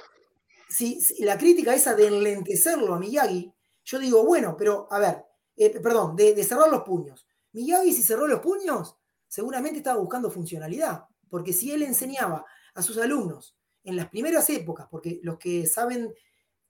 si, 0.69 1.01
la 1.21 1.39
crítica 1.39 1.75
esa 1.75 1.95
de 1.95 2.09
enlentecerlo 2.09 2.95
a 2.95 2.99
Miyagi, 2.99 3.53
yo 3.85 3.99
digo, 3.99 4.25
bueno, 4.25 4.57
pero 4.59 4.89
a 4.91 4.99
ver, 4.99 5.25
eh, 5.57 5.81
perdón, 5.81 6.17
de, 6.17 6.35
de, 6.35 6.45
cerrar 6.45 6.69
los 6.69 6.83
puños. 6.83 7.27
Miyagi 7.53 7.93
si 7.93 8.03
cerró 8.03 8.27
los 8.27 8.41
puños, 8.41 8.97
seguramente 9.29 9.79
estaba 9.79 10.01
buscando 10.01 10.31
funcionalidad, 10.31 11.05
porque 11.29 11.53
si 11.53 11.71
él 11.73 11.83
enseñaba 11.83 12.45
a 12.81 12.83
sus 12.83 12.99
alumnos 12.99 13.57
en 13.85 13.97
las 13.97 14.09
primeras 14.09 14.49
épocas, 14.51 14.89
porque 14.91 15.21
los 15.23 15.39
que 15.39 15.67
saben, 15.67 16.13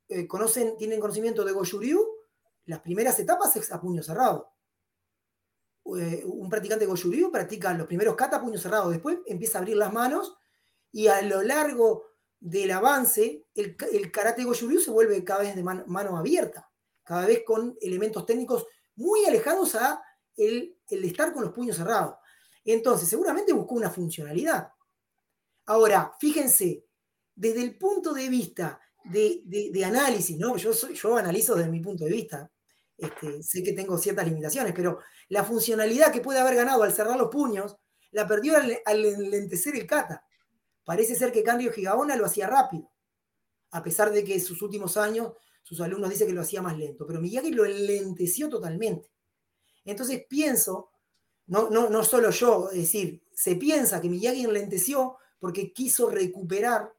eh, 0.09 0.27
conocen, 0.27 0.77
tienen 0.77 1.01
conocimiento 1.01 1.45
de 1.45 1.53
Goju-Ryu, 1.53 2.05
las 2.67 2.81
primeras 2.81 3.19
etapas 3.19 3.57
es 3.57 3.73
a 3.73 3.81
puño 3.81 4.03
cerrado. 4.03 4.53
Eh, 5.97 6.23
un 6.27 6.49
practicante 6.49 6.87
de 6.87 6.93
Goju-Ryu 6.93 7.31
practica 7.31 7.73
los 7.75 7.87
primeros 7.87 8.15
kata 8.15 8.37
a 8.37 8.41
puño 8.41 8.59
cerrado, 8.59 8.91
después 8.91 9.19
empieza 9.27 9.59
a 9.59 9.61
abrir 9.61 9.77
las 9.77 9.93
manos 9.93 10.37
y 10.93 11.09
a 11.09 11.23
lo 11.23 11.43
largo 11.43 12.05
del 12.39 12.71
avance, 12.71 13.47
el, 13.55 13.77
karate 14.13 14.45
Goju-Ryu 14.45 14.81
se 14.81 14.91
vuelve 14.91 15.25
cada 15.25 15.41
vez 15.41 15.55
de 15.55 15.63
mano 15.63 16.17
abierta, 16.17 16.71
cada 17.03 17.27
vez 17.27 17.43
con 17.45 17.77
elementos 17.81 18.25
técnicos 18.27 18.67
muy 18.97 19.25
alejados 19.25 19.75
a 19.75 20.03
el, 20.37 20.79
el 20.89 21.05
estar 21.05 21.33
con 21.33 21.43
los 21.43 21.53
puños 21.53 21.77
cerrados. 21.77 22.17
Entonces, 22.65 23.09
seguramente 23.09 23.53
buscó 23.53 23.75
una 23.75 23.91
funcionalidad. 23.91 24.71
Ahora, 25.67 26.15
fíjense, 26.19 26.85
desde 27.35 27.63
el 27.63 27.79
punto 27.79 28.13
de 28.13 28.29
vista 28.29 28.81
de, 29.05 29.83
análisis, 29.85 30.37
¿no? 30.37 30.57
Yo, 30.57 30.73
soy, 30.73 30.95
yo 30.95 31.17
analizo 31.17 31.55
desde 31.55 31.71
mi 31.71 31.81
punto 31.81 32.05
de 32.05 32.11
vista. 32.11 32.51
Este, 32.97 33.43
sé 33.43 33.63
que 33.63 33.73
tengo 33.73 33.97
ciertas 33.97 34.27
limitaciones, 34.27 34.75
pero 34.75 34.99
la 35.31 35.43
funcionalidad 35.43 36.13
que 36.13 36.21
puede 36.21 36.39
haber 36.39 36.55
ganado 36.55 36.83
al 36.83 36.93
cerrar 36.93 37.17
los 37.17 37.31
puños, 37.31 37.77
la 38.13 38.27
perdió 38.27 38.57
al, 38.57 39.05
enlentecer 39.05 39.75
el 39.77 39.87
kata. 39.87 40.25
Parece 40.85 41.15
ser 41.15 41.33
que 41.33 41.43
Candio 41.43 41.73
Gigaona 41.73 42.17
lo 42.17 42.27
hacía 42.27 42.47
rápido, 42.47 42.91
a 43.71 43.83
pesar 43.83 44.11
de 44.11 44.25
que 44.25 44.35
en 44.35 44.41
sus 44.41 44.61
últimos 44.63 44.97
años 44.97 45.33
sus 45.63 45.81
alumnos 45.81 46.11
dicen 46.11 46.27
que 46.27 46.35
lo 46.35 46.41
hacía 46.41 46.63
más 46.63 46.77
lento, 46.77 47.07
pero 47.07 47.21
Miyagi 47.21 47.53
lo 47.53 47.65
enlenteció 47.65 48.49
totalmente. 48.49 49.13
Entonces 49.85 50.25
pienso, 50.29 50.91
no, 51.47 51.71
no, 51.71 51.89
no 51.89 52.03
solo 52.03 52.31
yo, 52.31 52.71
es 52.71 52.79
decir, 52.79 53.23
se 53.33 53.57
piensa 53.57 54.01
que 54.01 54.09
Miyagi 54.09 54.45
enlenteció 54.45 55.17
porque 55.41 55.73
quiso 55.73 56.09
recuperar 56.09 56.95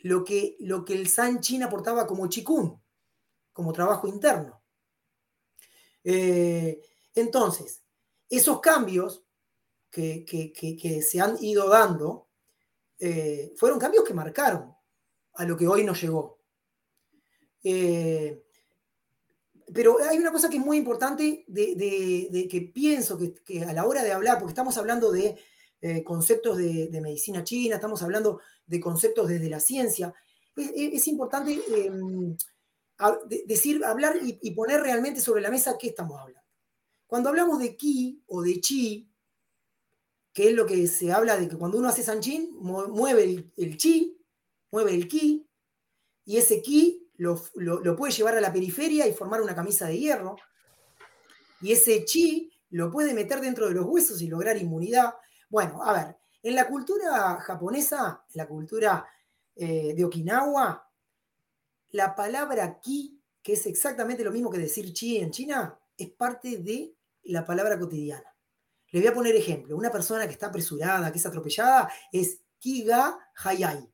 lo 0.00 0.22
que, 0.22 0.56
lo 0.60 0.84
que 0.84 0.94
el 0.94 1.08
San 1.08 1.40
Chin 1.40 1.62
aportaba 1.62 2.06
como 2.06 2.28
chikun, 2.28 2.80
como 3.52 3.72
trabajo 3.72 4.06
interno. 4.06 4.62
Eh, 6.04 6.80
entonces, 7.14 7.82
esos 8.28 8.60
cambios 8.60 9.24
que, 9.90 11.02
se 11.02 11.20
han 11.20 11.42
ido 11.42 11.68
dando 11.68 12.28
eh, 12.98 13.52
fueron 13.56 13.78
cambios 13.78 14.04
que 14.04 14.12
marcaron 14.12 14.74
a 15.34 15.44
lo 15.44 15.56
que 15.56 15.66
hoy 15.66 15.84
nos 15.84 16.00
llegó. 16.00 16.38
Eh, 17.62 18.44
pero 19.72 19.98
hay 20.04 20.18
una 20.18 20.30
cosa 20.30 20.50
que 20.50 20.58
es 20.58 20.64
muy 20.64 20.76
importante 20.76 21.44
de, 21.48 22.48
que 22.50 22.60
pienso 22.60 23.18
que, 23.18 23.64
a 23.64 23.72
la 23.72 23.86
hora 23.86 24.02
de 24.02 24.12
hablar, 24.12 24.38
porque 24.38 24.52
estamos 24.52 24.76
hablando 24.76 25.10
de 25.10 25.38
conceptos 26.04 26.56
de, 26.56 27.00
medicina 27.02 27.44
china, 27.44 27.74
estamos 27.74 28.02
hablando 28.02 28.40
de 28.66 28.80
conceptos 28.80 29.28
desde 29.28 29.50
la 29.50 29.60
ciencia, 29.60 30.14
es, 30.56 31.08
importante 31.08 31.60
em, 31.68 32.36
decir, 33.46 33.84
hablar 33.84 34.16
y, 34.22 34.50
poner 34.52 34.80
realmente 34.80 35.20
sobre 35.20 35.42
la 35.42 35.50
mesa 35.50 35.76
qué 35.78 35.88
estamos 35.88 36.18
hablando. 36.20 36.48
Cuando 37.06 37.28
hablamos 37.28 37.58
de 37.58 37.76
ki 37.76 38.22
o 38.26 38.42
de 38.42 38.60
chi, 38.60 39.10
que 40.32 40.48
es 40.48 40.54
lo 40.54 40.66
que 40.66 40.86
se 40.86 41.12
habla 41.12 41.36
de 41.36 41.48
que 41.48 41.56
cuando 41.56 41.78
uno 41.78 41.88
hace 41.88 42.02
sanchin, 42.02 42.56
mueve 42.60 43.52
el, 43.56 43.76
chi, 43.76 44.18
mueve 44.70 44.94
el 44.94 45.06
ki, 45.06 45.46
y 46.24 46.36
ese 46.36 46.62
ki 46.62 47.10
lo, 47.16 47.40
lo, 47.54 47.94
puede 47.94 48.12
llevar 48.12 48.36
a 48.36 48.40
la 48.40 48.52
periferia 48.52 49.06
y 49.06 49.12
formar 49.12 49.42
una 49.42 49.54
camisa 49.54 49.86
de 49.86 49.98
hierro, 49.98 50.36
y 51.60 51.72
ese 51.72 52.04
chi 52.04 52.50
lo 52.70 52.90
puede 52.90 53.14
meter 53.14 53.40
dentro 53.40 53.68
de 53.68 53.74
los 53.74 53.86
huesos 53.86 54.20
y 54.22 54.26
lograr 54.26 54.56
inmunidad. 54.56 55.14
Bueno, 55.48 55.82
a 55.82 55.92
ver, 55.92 56.16
en 56.42 56.54
la 56.54 56.68
cultura 56.68 57.40
japonesa, 57.40 58.24
en 58.28 58.38
la 58.38 58.46
cultura 58.46 59.06
eh, 59.54 59.94
de 59.94 60.04
Okinawa, 60.04 60.90
la 61.92 62.14
palabra 62.14 62.80
ki, 62.80 63.20
que 63.42 63.52
es 63.52 63.66
exactamente 63.66 64.24
lo 64.24 64.32
mismo 64.32 64.50
que 64.50 64.58
decir 64.58 64.92
chi 64.92 65.18
en 65.18 65.30
China, 65.30 65.78
es 65.96 66.10
parte 66.10 66.58
de 66.58 66.96
la 67.24 67.44
palabra 67.44 67.78
cotidiana. 67.78 68.34
Le 68.90 69.00
voy 69.00 69.08
a 69.08 69.14
poner 69.14 69.34
ejemplo. 69.34 69.76
Una 69.76 69.90
persona 69.90 70.26
que 70.26 70.32
está 70.32 70.46
apresurada, 70.46 71.10
que 71.10 71.18
es 71.18 71.26
atropellada, 71.26 71.90
es 72.12 72.40
kiga 72.58 73.18
hayai. 73.44 73.90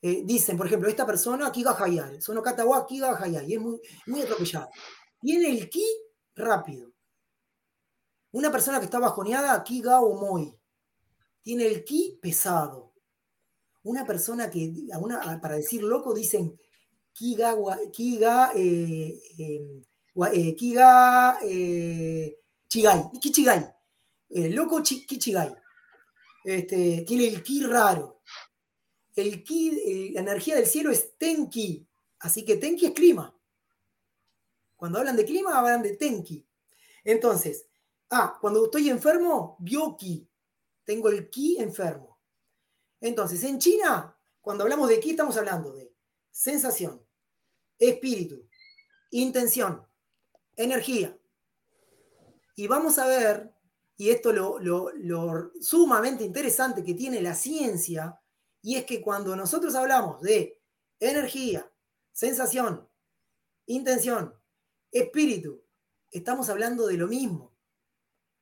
Eh, 0.00 0.22
dicen, 0.24 0.56
por 0.56 0.66
ejemplo, 0.66 0.88
esta 0.88 1.04
persona 1.04 1.50
kiga 1.50 1.76
hayai, 1.78 2.20
sono 2.20 2.42
katawa 2.42 2.86
kiga 2.86 3.16
hayai, 3.16 3.52
es 3.54 3.60
muy, 3.60 3.80
muy 4.06 4.22
atropellada. 4.22 4.68
Tiene 5.20 5.50
el 5.50 5.68
ki 5.68 5.84
rápido. 6.36 6.92
Una 8.32 8.50
persona 8.50 8.78
que 8.78 8.84
está 8.84 8.98
bajoneada, 8.98 9.62
kiga 9.64 10.00
omoi 10.00 10.58
tiene 11.48 11.66
el 11.66 11.82
ki 11.82 12.18
pesado. 12.20 12.92
Una 13.84 14.04
persona 14.04 14.50
que, 14.50 14.70
para 15.40 15.56
decir 15.56 15.82
loco, 15.82 16.12
dicen 16.12 16.52
eh, 16.52 17.90
kiga, 17.90 18.52
eh, 21.42 22.38
chigai, 22.68 23.10
kichigai. 23.18 23.74
Loco. 24.50 24.82
Este, 26.44 27.04
tiene 27.06 27.28
el 27.28 27.42
ki 27.42 27.62
raro. 27.62 28.20
El 29.16 29.42
ki, 29.42 30.12
la 30.12 30.20
energía 30.20 30.54
del 30.54 30.66
cielo 30.66 30.90
es 30.90 31.16
tenki. 31.16 31.88
Así 32.20 32.44
que 32.44 32.56
tenki 32.56 32.84
es 32.84 32.92
clima. 32.92 33.34
Cuando 34.76 34.98
hablan 34.98 35.16
de 35.16 35.24
clima, 35.24 35.58
hablan 35.58 35.80
de 35.80 35.96
tenki. 35.96 36.46
Entonces, 37.04 37.67
ah, 38.10 38.38
cuando 38.40 38.64
estoy 38.64 38.88
enfermo, 38.90 39.56
bioki. 39.60 40.28
Tengo 40.84 41.08
el 41.08 41.28
ki 41.28 41.58
enfermo. 41.58 42.20
Entonces, 43.00 43.42
en 43.44 43.58
China, 43.58 44.16
cuando 44.40 44.64
hablamos 44.64 44.88
de 44.88 45.00
ki, 45.00 45.10
estamos 45.10 45.36
hablando 45.36 45.72
de 45.72 45.94
sensación, 46.30 47.04
espíritu, 47.78 48.48
intención, 49.10 49.86
energía. 50.56 51.16
Y 52.56 52.66
vamos 52.66 52.98
a 52.98 53.06
ver, 53.06 53.54
y 53.96 54.10
esto 54.10 54.32
lo, 54.32 54.58
lo 54.58 55.52
sumamente 55.60 56.24
interesante 56.24 56.82
que 56.82 56.94
tiene 56.94 57.20
la 57.20 57.34
ciencia, 57.34 58.20
y 58.62 58.76
es 58.76 58.84
que 58.84 59.00
cuando 59.00 59.36
nosotros 59.36 59.74
hablamos 59.74 60.20
de 60.22 60.60
energía, 60.98 61.70
sensación, 62.12 62.88
intención, 63.66 64.34
espíritu, 64.90 65.62
estamos 66.10 66.48
hablando 66.48 66.86
de 66.86 66.96
lo 66.96 67.06
mismo. 67.06 67.57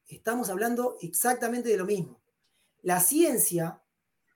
Estamos 0.09 0.51
hablando 0.51 0.97
exactamente 1.01 1.69
de 1.69 1.77
lo 1.77 1.85
mismo. 1.85 2.21
La 2.83 3.01
ciencia 3.01 3.83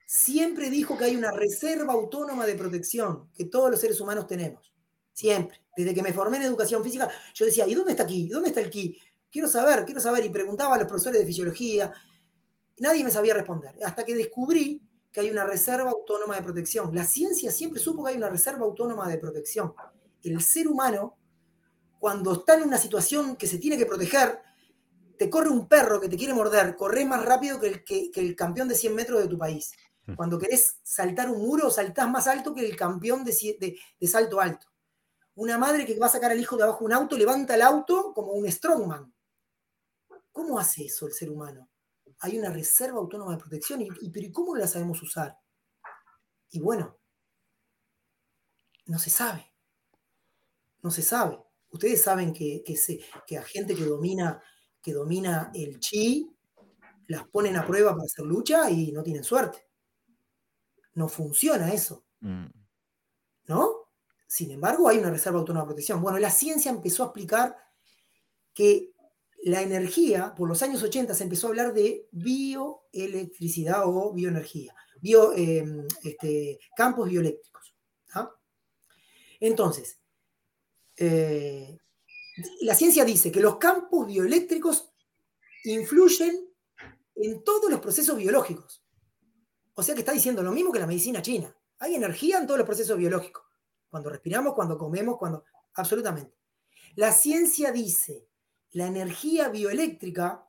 siempre 0.06 0.70
dijo 0.70 0.98
que 0.98 1.04
hay 1.04 1.14
una 1.14 1.30
reserva 1.30 1.92
autónoma 1.92 2.44
de 2.44 2.56
protección 2.56 3.30
que 3.33 3.44
todos 3.44 3.70
los 3.70 3.80
seres 3.80 4.00
humanos 4.00 4.26
tenemos. 4.26 4.72
Siempre. 5.12 5.61
Desde 5.76 5.94
que 5.94 6.02
me 6.02 6.12
formé 6.12 6.38
en 6.38 6.44
educación 6.44 6.83
física, 6.83 7.09
yo 7.35 7.46
decía, 7.46 7.66
¿y 7.66 7.74
dónde 7.74 7.92
está 7.92 8.02
aquí? 8.02 8.28
¿Dónde 8.28 8.48
está 8.48 8.61
el 8.61 8.70
ki? 8.70 8.98
Quiero 9.30 9.46
saber, 9.46 9.85
quiero 9.85 10.00
saber. 10.00 10.24
Y 10.24 10.30
preguntaba 10.30 10.74
a 10.74 10.78
los 10.78 10.88
profesores 10.88 11.20
de 11.20 11.26
fisiología. 11.26 11.92
Nadie 12.78 13.04
me 13.04 13.11
sabía 13.11 13.35
responder. 13.35 13.76
Hasta 13.85 14.04
que 14.04 14.16
descubrí 14.16 14.83
que 15.12 15.20
hay 15.20 15.30
una 15.30 15.44
reserva 15.44 15.90
autónoma 15.90 16.37
de 16.37 16.42
protección. 16.42 16.92
La 16.94 17.04
ciencia 17.04 17.52
siempre 17.52 17.80
supo 17.80 18.04
que 18.04 18.11
hay 18.11 18.16
una 18.16 18.28
reserva 18.28 18.64
autónoma 18.64 19.09
de 19.09 19.18
protección. 19.18 19.74
El 20.22 20.40
ser 20.42 20.66
humano, 20.66 21.16
cuando 21.98 22.33
está 22.33 22.54
en 22.54 22.64
una 22.64 22.78
situación 22.78 23.37
que 23.37 23.46
se 23.46 23.59
tiene 23.59 23.78
que 23.78 23.87
proteger, 23.87 24.40
te 25.20 25.28
corre 25.28 25.50
un 25.50 25.68
perro 25.68 26.00
que 26.00 26.09
te 26.09 26.16
quiere 26.16 26.33
morder, 26.33 26.74
corre 26.76 27.04
más 27.04 27.22
rápido 27.22 27.61
que 27.61 27.66
el, 27.66 27.85
que, 27.85 28.11
el 28.14 28.35
campeón 28.35 28.68
de 28.68 28.74
100 28.74 28.94
metros 28.94 29.20
de 29.20 29.28
tu 29.28 29.37
país. 29.37 29.70
Mm. 30.06 30.14
Cuando 30.14 30.38
querés 30.38 30.78
saltar 30.83 31.28
un 31.28 31.42
muro, 31.42 31.68
saltás 31.68 32.09
más 32.09 32.26
alto 32.26 32.54
que 32.54 32.64
el 32.64 32.74
campeón 32.74 33.22
de, 33.22 33.76
de, 34.00 34.09
salto 34.09 34.40
alto. 34.40 34.68
Una 35.35 35.59
madre 35.59 35.85
que 35.85 35.98
va 35.98 36.06
a 36.06 36.09
sacar 36.09 36.30
al 36.30 36.40
hijo 36.40 36.56
de 36.56 36.62
abajo 36.62 36.87
un 36.87 36.94
auto, 36.94 37.18
levanta 37.18 37.54
el 37.54 37.61
auto 37.61 38.14
como 38.14 38.33
un 38.33 38.50
strongman. 38.50 39.12
¿Cómo 40.33 40.59
hace 40.59 40.87
eso 40.87 41.06
el 41.06 41.12
ser 41.12 41.28
humano? 41.28 41.68
Hay 42.20 42.38
una 42.38 42.48
reserva 42.48 42.98
autónoma 42.98 43.33
de 43.33 43.40
protección, 43.40 43.83
y, 43.83 44.09
pero 44.09 44.26
¿y 44.26 44.33
cómo 44.33 44.56
la 44.56 44.66
sabemos 44.66 45.02
usar? 45.02 45.37
Y 46.48 46.61
bueno, 46.61 46.98
no 48.87 48.98
se 48.98 49.11
sabe. 49.11 49.52
No 50.80 50.90
se 50.90 51.02
sabe. 51.02 51.38
Ustedes 51.68 52.02
saben 52.02 52.33
que, 52.33 52.62
que, 52.64 52.74
se, 52.74 53.00
que 53.26 53.37
a 53.37 53.42
gente 53.42 53.74
que 53.74 53.85
domina 53.85 54.42
que 54.83 54.93
domina 54.93 55.51
el 55.55 55.79
chi, 55.81 56.31
las 57.09 57.27
ponen 57.29 57.57
a 57.57 57.66
prueba 57.66 57.93
para 57.93 58.05
hacer 58.05 58.25
lucha 58.25 58.71
y 58.71 58.93
no 58.93 59.03
tienen 59.03 59.25
suerte. 59.25 59.66
No 60.95 61.09
funciona 61.09 61.73
eso. 61.73 62.05
Mm. 62.21 62.47
¿No? 63.49 63.88
Sin 64.27 64.51
embargo, 64.53 64.88
hay 64.88 64.99
una 64.99 65.11
reserva 65.11 65.40
autónoma 65.40 65.64
de 65.64 65.69
protección. 65.69 66.01
Bueno, 66.01 66.19
la 66.19 66.31
ciencia 66.31 66.71
empezó 66.71 67.03
a 67.03 67.07
explicar 67.07 67.57
que 68.55 68.93
la 69.43 69.62
energía, 69.62 70.35
por 70.35 70.49
los 70.49 70.62
años 70.62 70.83
80 70.83 71.14
se 71.14 71.25
empezó 71.25 71.47
a 71.47 71.51
hablar 71.51 71.73
de 71.73 72.07
bioelectricidad 72.12 73.83
o 73.87 74.12
bioenergía, 74.12 74.75
bio, 75.01 75.33
em, 75.35 75.87
este, 76.05 76.61
campos 76.77 77.09
bioeléctricos. 77.09 77.75
Entonces, 79.40 79.99
eh, 80.99 81.79
la 82.61 82.74
ciencia 82.74 83.05
dice 83.05 83.33
que 83.33 83.40
los 83.40 83.57
campos 83.57 84.07
bioeléctricos 84.07 84.92
influyen 85.64 86.48
en 87.14 87.44
todos 87.44 87.70
los 87.70 87.81
procesos 87.81 88.16
biológicos. 88.16 88.83
O 89.74 89.83
sea 89.83 89.94
que 89.94 90.00
está 90.00 90.12
diciendo 90.12 90.42
lo 90.42 90.53
mismo 90.53 90.72
que 90.72 90.79
la 90.79 90.87
medicina 90.87 91.22
china. 91.22 91.55
Hay 91.79 91.94
energía 91.94 92.38
en 92.38 92.46
todos 92.46 92.59
los 92.59 92.66
procesos 92.66 92.98
biológicos. 92.98 93.44
Cuando 93.88 94.11
respiramos, 94.11 94.55
cuando 94.55 94.76
comemos, 94.79 95.16
cuando... 95.18 95.44
Absolutamente. 95.74 96.37
La 96.96 97.12
ciencia 97.12 97.72
dice, 97.72 98.29
la 98.72 98.87
energía 98.87 99.48
bioeléctrica 99.48 100.46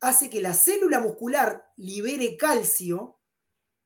hace 0.00 0.30
que 0.30 0.40
la 0.40 0.54
célula 0.54 1.00
muscular 1.00 1.72
libere 1.76 2.36
calcio 2.36 3.18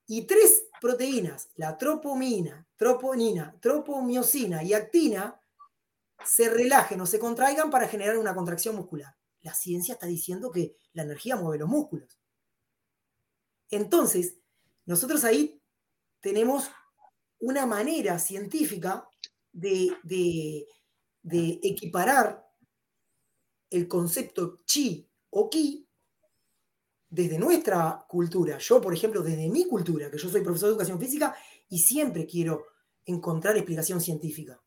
y 0.07 0.23
tres 0.23 0.65
proteínas, 0.81 1.51
la 1.57 1.77
tropomina, 1.77 2.67
troponina, 2.77 3.57
tropomiosina 3.61 4.63
y 4.63 4.73
actina, 4.73 5.41
se 6.25 6.49
relajen 6.49 7.01
o 7.01 7.07
se 7.07 7.19
contraigan 7.19 7.71
para 7.71 7.89
generar 7.89 8.19
una 8.19 8.35
contracción 8.35 8.77
muscular. 8.77 9.15
La 9.41 9.55
ciencia 9.55 9.95
está 9.95 10.07
diciendo 10.07 10.51
que 10.51 10.77
la 10.93 11.03
energía 11.03 11.37
mueve 11.37 11.59
los 11.59 11.69
músculos. 11.69 12.19
Entonces, 13.71 14.39
nosotros 14.85 15.25
ahí 15.25 15.63
tenemos 16.21 16.71
una 17.41 17.67
manera 17.67 18.19
científica 18.19 19.09
de, 19.53 19.97
de 20.03 21.61
equiparar 21.63 22.45
el 23.71 23.87
concepto 23.87 24.61
chi 24.65 25.09
o 25.31 25.49
ki 25.49 25.89
desde 27.11 27.39
nuestra 27.39 28.05
cultura. 28.09 28.59
Yo, 28.59 28.81
por 28.81 28.93
ejemplo, 28.93 29.23
desde 29.23 29.49
mi 29.49 29.67
cultura, 29.67 30.11
que 30.11 30.19
yo 30.19 30.29
soy 30.29 30.43
profesor 30.43 30.69
de 30.69 30.73
educación 30.73 30.99
física 30.99 31.37
y 31.69 31.79
siempre 31.79 32.27
quiero 32.27 32.67
encontrar 33.05 33.57
explicación 33.57 34.01
científica. 34.01 34.61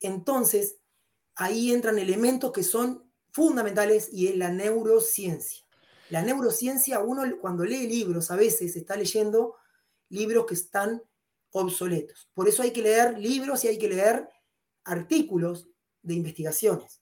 Entonces, 0.00 0.76
ahí 1.34 1.72
entran 1.72 1.98
elementos 1.98 2.52
que 2.52 2.62
son 2.62 3.10
fundamentales 3.32 4.08
y 4.12 4.28
es 4.28 4.36
la 4.36 4.50
neurociencia. 4.50 5.64
La 6.10 6.22
neurociencia, 6.22 7.00
uno 7.00 7.22
cuando 7.40 7.64
lee 7.64 7.86
libros 7.86 8.30
a 8.30 8.36
veces 8.36 8.74
está 8.74 8.96
leyendo 8.96 9.54
libros 10.08 10.46
que 10.46 10.54
están 10.54 11.02
obsoletos. 11.52 12.28
Por 12.34 12.48
eso 12.48 12.62
hay 12.62 12.72
que 12.72 12.82
leer 12.82 13.18
libros 13.18 13.64
y 13.64 13.68
hay 13.68 13.78
que 13.78 13.88
leer 13.88 14.28
artículos 14.84 15.68
de 16.02 16.14
investigaciones. 16.14 17.00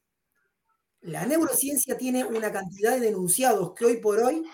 La 1.00 1.24
neurociencia 1.24 1.96
tiene 1.96 2.24
una 2.24 2.52
cantidad 2.52 2.92
de 2.92 3.00
denunciados 3.00 3.72
que 3.74 3.84
hoy 3.84 3.96
por 3.98 4.18
hoy, 4.18 4.44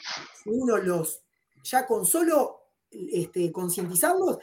uno 0.44 0.76
los, 0.76 1.22
ya 1.62 1.86
con 1.86 2.04
solo 2.04 2.60
este, 2.90 3.50
concientizarlos, 3.50 4.38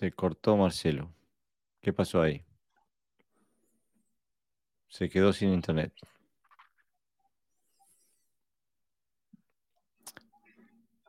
se 0.00 0.12
cortó 0.12 0.56
Marcelo. 0.56 1.12
¿Qué 1.82 1.92
pasó 1.92 2.22
ahí? 2.22 2.42
Se 4.88 5.10
quedó 5.10 5.30
sin 5.30 5.52
internet. 5.52 5.92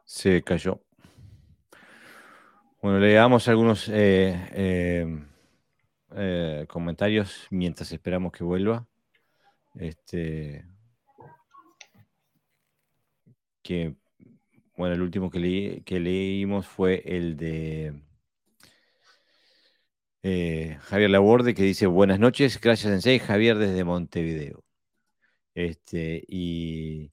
Se 0.04 0.42
cayó. 0.44 0.82
Bueno, 2.82 3.00
leamos 3.00 3.48
algunos 3.48 3.88
eh, 3.88 4.50
eh, 4.52 5.26
eh, 6.18 6.66
comentarios 6.68 7.48
mientras 7.50 7.94
esperamos 7.94 8.34
que 8.34 8.44
vuelva. 8.44 8.86
Este, 9.76 10.66
que, 13.62 13.96
bueno, 14.76 14.96
el 14.96 15.02
último 15.02 15.30
que, 15.30 15.40
leí, 15.40 15.82
que 15.84 16.02
leímos 16.02 16.68
fue 16.68 17.02
el 17.06 17.38
de 17.38 18.11
eh, 20.24 20.78
Javier 20.82 21.10
Laborde 21.10 21.54
que 21.54 21.64
dice 21.64 21.88
buenas 21.88 22.20
noches, 22.20 22.60
gracias 22.60 22.92
Sensei, 22.92 23.20
Javier 23.20 23.58
desde 23.58 23.84
Montevideo. 23.84 24.64
Este, 25.54 26.24
y 26.28 27.12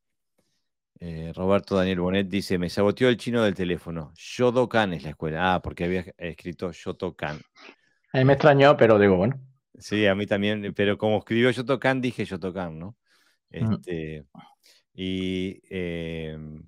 eh, 1.01 1.33
Roberto 1.35 1.77
Daniel 1.77 2.01
Bonet 2.01 2.29
dice, 2.29 2.59
me 2.59 2.69
saboteó 2.69 3.09
el 3.09 3.17
chino 3.17 3.43
del 3.43 3.55
teléfono. 3.55 4.13
Shodokan 4.15 4.93
es 4.95 5.05
la 5.05 5.11
escuela. 5.11 5.55
Ah, 5.55 5.63
porque 5.63 5.85
había 5.85 6.05
escrito 6.17 6.73
Shotokan. 6.73 7.41
A 8.13 8.19
mí 8.19 8.25
me 8.25 8.33
extrañó, 8.33 8.77
pero 8.77 8.99
digo, 8.99 9.17
bueno. 9.17 9.41
Sí, 9.79 10.07
a 10.07 10.15
mí 10.15 10.27
también, 10.27 10.73
pero 10.75 10.99
como 10.99 11.19
escribió 11.19 11.53
Shotokan, 11.53 12.01
dije 12.01 12.25
Shotokan, 12.25 12.79
¿no? 12.79 12.97
Este, 13.51 14.25
Y 14.95 15.61
em, 15.71 16.65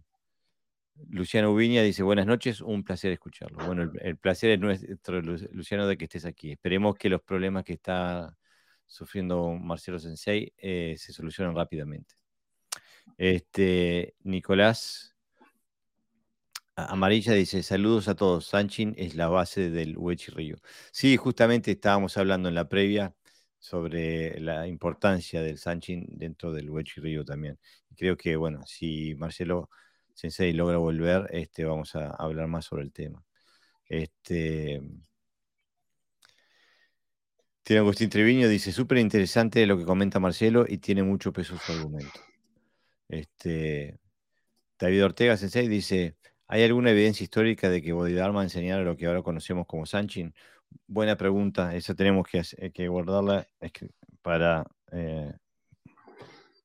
Luciano 1.09 1.53
Ubiña 1.53 1.83
dice, 1.83 2.03
buenas 2.03 2.27
noches, 2.27 2.61
un 2.61 2.85
placer 2.85 3.13
escucharlo. 3.13 3.65
Bueno, 3.67 3.91
el, 4.01 4.17
placer 4.17 4.51
es 4.51 4.61
nuestro, 4.61 5.21
Luciano, 5.23 5.87
de 5.87 5.97
que 5.97 6.05
estés 6.05 6.25
aquí. 6.25 6.53
Esperemos 6.53 6.97
que 6.97 7.09
los 7.09 7.23
problemas 7.23 7.65
que 7.65 7.73
está 7.75 8.37
sufriendo 8.87 9.53
Marcelo 9.53 9.99
Sensei 9.99 10.53
eh, 10.59 10.95
se 10.99 11.13
solucionen 11.13 11.55
rápidamente. 11.55 12.17
Este, 13.17 14.15
Nicolás 14.23 15.11
Amarilla 16.89 17.35
dice, 17.35 17.63
saludos 17.63 18.09
a 18.09 18.15
todos, 18.15 18.47
Sanchin 18.47 18.95
es 18.97 19.15
la 19.15 19.29
base 19.29 19.71
del 19.71 19.97
Río. 20.35 20.57
Sí, 20.93 21.17
justamente 21.17 21.73
estábamos 21.73 22.17
hablando 22.17 22.49
en 22.49 22.55
la 22.55 22.69
previa 22.69 23.15
sobre 23.59 24.41
la 24.41 24.67
importancia 24.67 25.43
del 25.43 25.59
Sanchin 25.59 26.07
dentro 26.09 26.53
del 26.53 26.71
Río 26.97 27.25
también. 27.25 27.59
Creo 27.97 28.17
que, 28.17 28.37
bueno, 28.37 28.63
si 28.67 29.15
Marcelo 29.17 29.69
Sensei 30.21 30.53
logra 30.53 30.77
volver, 30.77 31.29
este, 31.33 31.65
vamos 31.65 31.97
a 31.97 32.11
hablar 32.11 32.47
más 32.47 32.67
sobre 32.67 32.83
el 32.83 32.93
tema. 32.93 33.25
Este, 33.87 34.83
tiene 37.63 37.81
Agustín 37.81 38.11
Treviño, 38.11 38.47
dice, 38.47 38.71
súper 38.71 38.99
interesante 38.99 39.67
lo 39.67 39.79
que 39.79 39.87
comenta 39.87 40.21
Marcelo 40.21 40.67
y 40.69 40.77
tiene 40.77 41.03
mucho 41.03 41.33
peso 41.33 41.57
su 41.57 41.73
argumento. 41.73 42.21
Este, 43.09 43.99
David 44.79 45.07
Ortega 45.07 45.39
Sensei 45.39 45.69
dice, 45.69 46.17
¿hay 46.47 46.65
alguna 46.65 46.91
evidencia 46.91 47.25
histórica 47.25 47.71
de 47.71 47.81
que 47.81 47.93
Bodhidharma 47.95 48.43
enseñara 48.43 48.83
lo 48.83 48.99
que 48.99 49.07
ahora 49.07 49.23
conocemos 49.23 49.67
como 49.67 49.87
Sanchin? 49.87 50.35
Buena 50.87 51.17
pregunta, 51.17 51.75
esa 51.75 51.95
tenemos 51.95 52.27
que, 52.29 52.89
guardarla 52.89 53.47
para, 54.21 54.67
eh, 54.93 55.33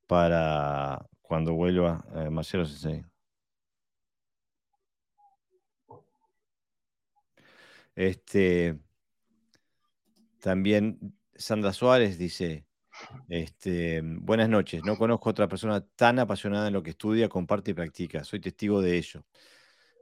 para 0.07 1.07
cuando 1.21 1.53
vuelva 1.53 2.05
eh, 2.15 2.29
Marcelo 2.29 2.65
Sensei. 2.65 3.05
Este, 7.95 8.77
también 10.39 11.17
Sandra 11.35 11.73
Suárez 11.73 12.17
dice, 12.17 12.65
este, 13.29 14.01
buenas 14.03 14.49
noches, 14.49 14.83
no 14.85 14.97
conozco 14.97 15.29
otra 15.29 15.47
persona 15.47 15.81
tan 15.95 16.19
apasionada 16.19 16.67
en 16.67 16.73
lo 16.73 16.83
que 16.83 16.91
estudia, 16.91 17.29
comparte 17.29 17.71
y 17.71 17.73
practica. 17.73 18.23
Soy 18.23 18.39
testigo 18.39 18.81
de 18.81 18.97
ello. 18.97 19.25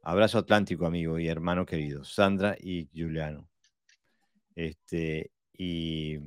Abrazo 0.03 0.39
atlántico, 0.39 0.86
amigo 0.86 1.17
y 1.19 1.27
hermano 1.27 1.65
querido, 1.65 2.03
Sandra 2.03 2.58
y 2.60 2.89
Juliano. 2.93 3.49
Este, 4.56 5.32
y 5.53 6.19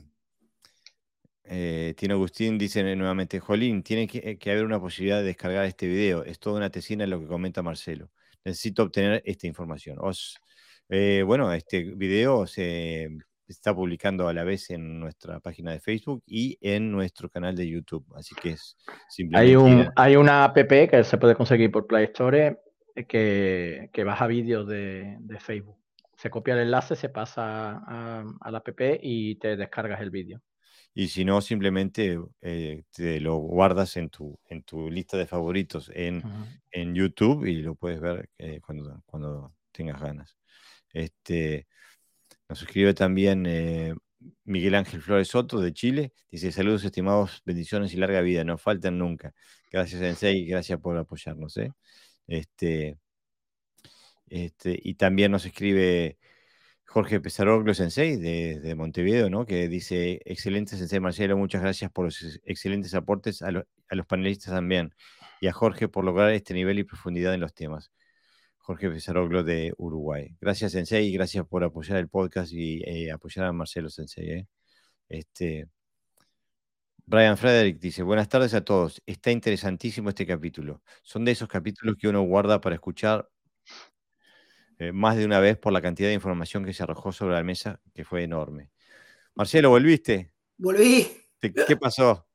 eh, 1.45 1.95
Tino 1.97 2.15
Agustín 2.15 2.59
dice 2.59 2.83
nuevamente, 2.97 3.39
Jolín, 3.41 3.83
tiene 3.83 4.09
que, 4.09 4.39
haber 4.51 4.65
una 4.65 4.81
posibilidad 4.81 5.19
de 5.19 5.25
descargar 5.27 5.65
este 5.67 5.87
video. 5.87 6.25
Es 6.25 6.39
toda 6.39 6.57
una 6.57 6.71
tesina 6.71 7.07
lo 7.07 7.21
que 7.21 7.27
comenta 7.27 7.63
Marcelo. 7.63 8.11
Necesito 8.45 8.83
obtener 8.85 9.23
esta 9.25 9.47
información. 9.47 9.99
Os, 10.01 10.39
eh, 10.89 11.23
bueno, 11.25 11.53
este 11.53 11.83
video 11.95 12.47
se 12.47 13.09
está 13.49 13.75
publicando 13.75 14.29
a 14.29 14.33
la 14.33 14.45
vez 14.45 14.71
en 14.71 14.99
nuestra 14.99 15.41
página 15.41 15.73
de 15.73 15.81
Facebook 15.81 16.23
y 16.27 16.59
en 16.61 16.91
nuestro 16.91 17.29
canal 17.29 17.55
de 17.57 17.69
YouTube. 17.69 18.05
Así 18.15 18.35
que 18.35 18.51
es 18.51 18.77
simplemente. 19.09 19.51
Hay, 19.51 19.57
un, 19.57 19.89
hay 19.97 20.17
una 20.17 20.45
app 20.45 20.57
que 20.57 21.05
se 21.05 21.19
puede 21.19 21.35
conseguir 21.35 21.71
por 21.71 21.87
Play 21.87 22.05
Store 22.05 22.59
eh, 22.95 23.05
que, 23.07 23.91
que 23.93 24.05
baja 24.05 24.27
vídeos 24.27 24.67
de, 24.67 25.19
Facebook. 25.41 25.77
Se 26.17 26.31
copia 26.31 26.55
el 26.55 26.61
enlace, 26.61 26.97
se 26.97 27.09
pasa 27.09 27.83
a, 27.87 28.51
la 28.51 28.59
app 28.59 28.69
y 29.03 29.37
te 29.37 29.57
descargas 29.57 30.01
el 30.01 30.11
vídeo. 30.11 30.41
Y 30.95 31.09
si 31.09 31.27
no, 31.27 31.43
simplemente 31.43 32.19
eh, 32.41 32.85
te 32.91 33.21
lo 33.21 33.37
guardas 33.37 33.99
en 33.99 34.09
tu, 34.09 34.39
en 34.49 34.63
tu 34.63 34.91
lista 34.91 35.19
de 35.19 35.27
favoritos 35.27 35.91
en, 35.95 36.23
en 36.71 36.95
YouTube 36.95 37.45
y 37.45 37.61
lo 37.61 37.75
puedes 37.75 38.01
ver 38.01 38.31
eh, 38.39 38.61
cuando, 38.65 39.03
cuando 39.05 39.53
tengas 39.73 40.01
ganas. 40.01 40.36
Este, 40.97 41.67
nos 42.49 42.63
escribe 42.63 42.95
también 42.95 43.45
eh, 43.47 43.95
Miguel 44.45 44.75
Ángel 44.77 45.03
Flores 45.03 45.29
Soto 45.29 45.61
de 45.61 45.73
Chile. 45.75 46.13
Dice, 46.31 46.53
saludos 46.53 46.85
estimados, 46.85 47.43
bendiciones 47.45 47.93
y 47.95 47.99
larga 47.99 48.23
vida, 48.23 48.45
no 48.45 48.57
faltan 48.59 48.99
nunca. 48.99 49.35
Gracias 49.71 50.01
Sensei, 50.01 50.47
gracias 50.47 50.81
por 50.81 50.97
apoyarnos. 50.97 51.57
¿eh? 51.59 51.73
Este, 52.27 52.99
este, 54.29 54.79
y 54.83 54.95
también 54.95 55.33
nos 55.33 55.45
escribe 55.47 56.19
Jorge 56.87 57.21
Pesaroglo 57.21 57.75
Sensei 57.75 58.17
de, 58.17 58.61
de, 58.61 58.75
Montevideo, 58.75 59.29
¿no? 59.31 59.47
que 59.47 59.69
dice, 59.69 60.21
excelente 60.25 60.77
Sensei 60.79 61.01
Marcelo, 61.01 61.37
muchas 61.37 61.63
gracias 61.63 61.91
por 61.93 62.07
los 62.07 62.41
excelentes 62.45 62.95
aportes 62.95 63.43
a, 63.43 63.49
a 63.49 63.95
los 63.95 64.07
panelistas 64.07 64.55
también 64.55 64.95
y 65.41 65.49
a 65.49 65.53
Jorge 65.53 65.89
por 65.89 66.05
lograr 66.05 66.33
este 66.33 66.55
nivel 66.55 66.79
y 66.79 66.85
profundidad 66.85 67.35
en 67.35 67.41
los 67.41 67.55
temas. 67.55 67.93
Jorge 68.67 68.91
Pesaroglo 68.91 69.45
de 69.45 69.73
Uruguay. 69.79 70.37
Gracias, 70.41 70.73
Sensei, 70.73 71.07
y 71.07 71.13
gracias 71.13 71.47
por 71.47 71.63
apoyar 71.63 71.99
el 71.99 72.09
podcast 72.09 72.53
y 72.53 72.83
eh, 72.83 73.13
apoyar 73.13 73.47
a 73.47 73.53
Marcelo 73.53 73.89
Sensei. 73.89 74.29
Eh. 74.29 74.49
Este, 75.09 75.69
Brian 77.05 77.37
Frederick 77.39 77.79
dice, 77.79 78.03
buenas 78.03 78.29
tardes 78.29 78.55
a 78.55 78.65
todos. 78.65 79.01
Está 79.07 79.31
interesantísimo 79.31 80.09
este 80.09 80.27
capítulo. 80.27 80.83
Son 81.05 81.25
de 81.25 81.31
esos 81.31 81.49
capítulos 81.49 81.95
que 81.97 82.09
uno 82.09 82.23
guarda 82.23 82.61
para 82.61 82.75
escuchar 82.75 83.31
eh, 84.81 84.91
más 84.91 85.17
de 85.17 85.25
una 85.25 85.39
vez 85.39 85.57
por 85.57 85.73
la 85.73 85.81
cantidad 85.81 86.09
de 86.09 86.15
información 86.15 86.65
que 86.65 86.73
se 86.73 86.83
arrojó 86.83 87.13
sobre 87.13 87.35
la 87.37 87.45
mesa, 87.45 87.81
que 87.95 88.05
fue 88.05 88.25
enorme. 88.25 88.73
Marcelo, 89.37 89.71
¿volviste? 89.71 90.33
Volví. 90.59 91.07
¿Qué 91.41 91.77
pasó? 91.77 92.27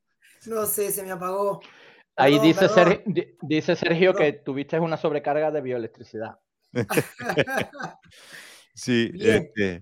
No 0.46 0.66
sé, 0.66 0.94
se 0.94 1.04
me 1.04 1.12
apagó. 1.12 1.60
Ahí 2.22 2.40
dice, 2.40 2.70
Sergio, 2.70 3.02
dice 3.42 3.76
Sergio 3.76 4.14
que 4.14 4.34
tuviste 4.34 4.80
una 4.80 4.98
sobrecarga 4.98 5.52
de 5.52 5.62
bioelectricidad. 5.62 6.40
Este, 8.74 9.80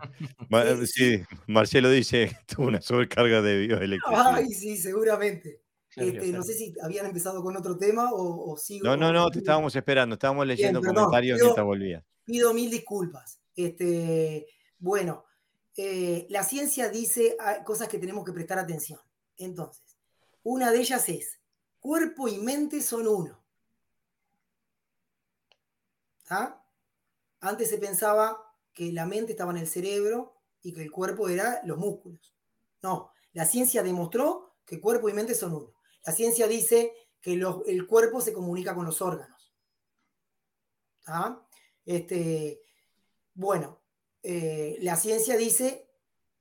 sí, 0.86 0.88
sí, 0.88 1.24
Marcelo 1.48 1.90
dice 1.90 2.28
que 2.28 2.36
tuvo 2.56 2.68
una 2.68 2.82
sobrecarga 2.82 3.42
de 3.42 3.60
bioelectricidad. 3.60 4.36
Ay, 4.36 4.48
sí, 4.48 4.78
seguramente. 4.78 5.62
Este, 5.96 6.28
no 6.30 6.44
sé 6.44 6.54
si 6.54 6.74
habían 6.82 7.06
empezado 7.06 7.42
con 7.44 7.56
otro 7.56 7.78
tema 7.78 8.10
o, 8.12 8.58
sigo. 8.58 8.86
No, 8.86 8.98
no, 8.98 9.14
no, 9.14 9.30
te 9.30 9.40
estábamos 9.40 9.76
esperando, 9.76 10.16
estábamos 10.16 10.46
leyendo 10.48 10.82
comentarios 10.82 11.40
mientras 11.42 11.66
volvías. 11.66 12.04
Pido 12.26 12.54
mil 12.54 12.70
disculpas. 12.70 13.40
Este, 13.56 14.48
bueno, 14.78 15.26
eh, 15.76 16.26
la 16.30 16.44
ciencia 16.44 16.90
dice 16.90 17.36
ah, 17.40 17.64
cosas 17.64 17.88
que 17.88 18.00
tenemos 18.00 18.26
que 18.26 18.34
prestar 18.34 18.60
atención. 18.60 19.00
Entonces, 19.38 19.98
una 20.44 20.72
de 20.72 20.80
ellas 20.80 21.08
es 21.10 21.39
Cuerpo 21.80 22.28
y 22.28 22.38
mente 22.40 22.82
son 22.82 23.08
uno. 23.08 23.40
Antes 27.40 27.70
se 27.70 27.78
pensaba 27.78 28.54
que 28.74 28.92
la 28.92 29.06
mente 29.06 29.32
estaba 29.32 29.52
en 29.52 29.58
el 29.58 29.68
cerebro 29.68 30.36
y 30.62 30.74
que 30.74 30.84
el 30.84 30.92
cuerpo 30.92 31.30
era 31.30 31.62
los 31.64 31.78
músculos. 31.78 32.36
No, 32.82 33.12
la 33.34 33.46
ciencia 33.46 33.84
demostró 33.84 34.58
que 34.66 34.80
cuerpo 34.80 35.10
y 35.10 35.14
mente 35.14 35.34
son 35.36 35.54
uno. 35.54 35.74
La 36.06 36.14
ciencia 36.14 36.48
dice 36.48 36.94
que 37.22 37.34
el 37.34 37.88
cuerpo 37.88 38.22
se 38.22 38.34
comunica 38.34 38.76
con 38.76 38.86
los 38.86 39.02
órganos. 39.02 39.54
Este, 41.86 42.62
bueno, 43.34 43.82
eh, 44.22 44.78
la 44.82 44.96
ciencia 44.96 45.38
dice 45.38 45.90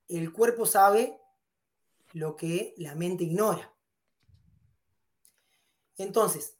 el 0.08 0.32
cuerpo 0.32 0.66
sabe 0.66 1.18
lo 2.12 2.36
que 2.36 2.74
la 2.78 2.94
mente 2.94 3.24
ignora. 3.24 3.72
Entonces, 5.98 6.56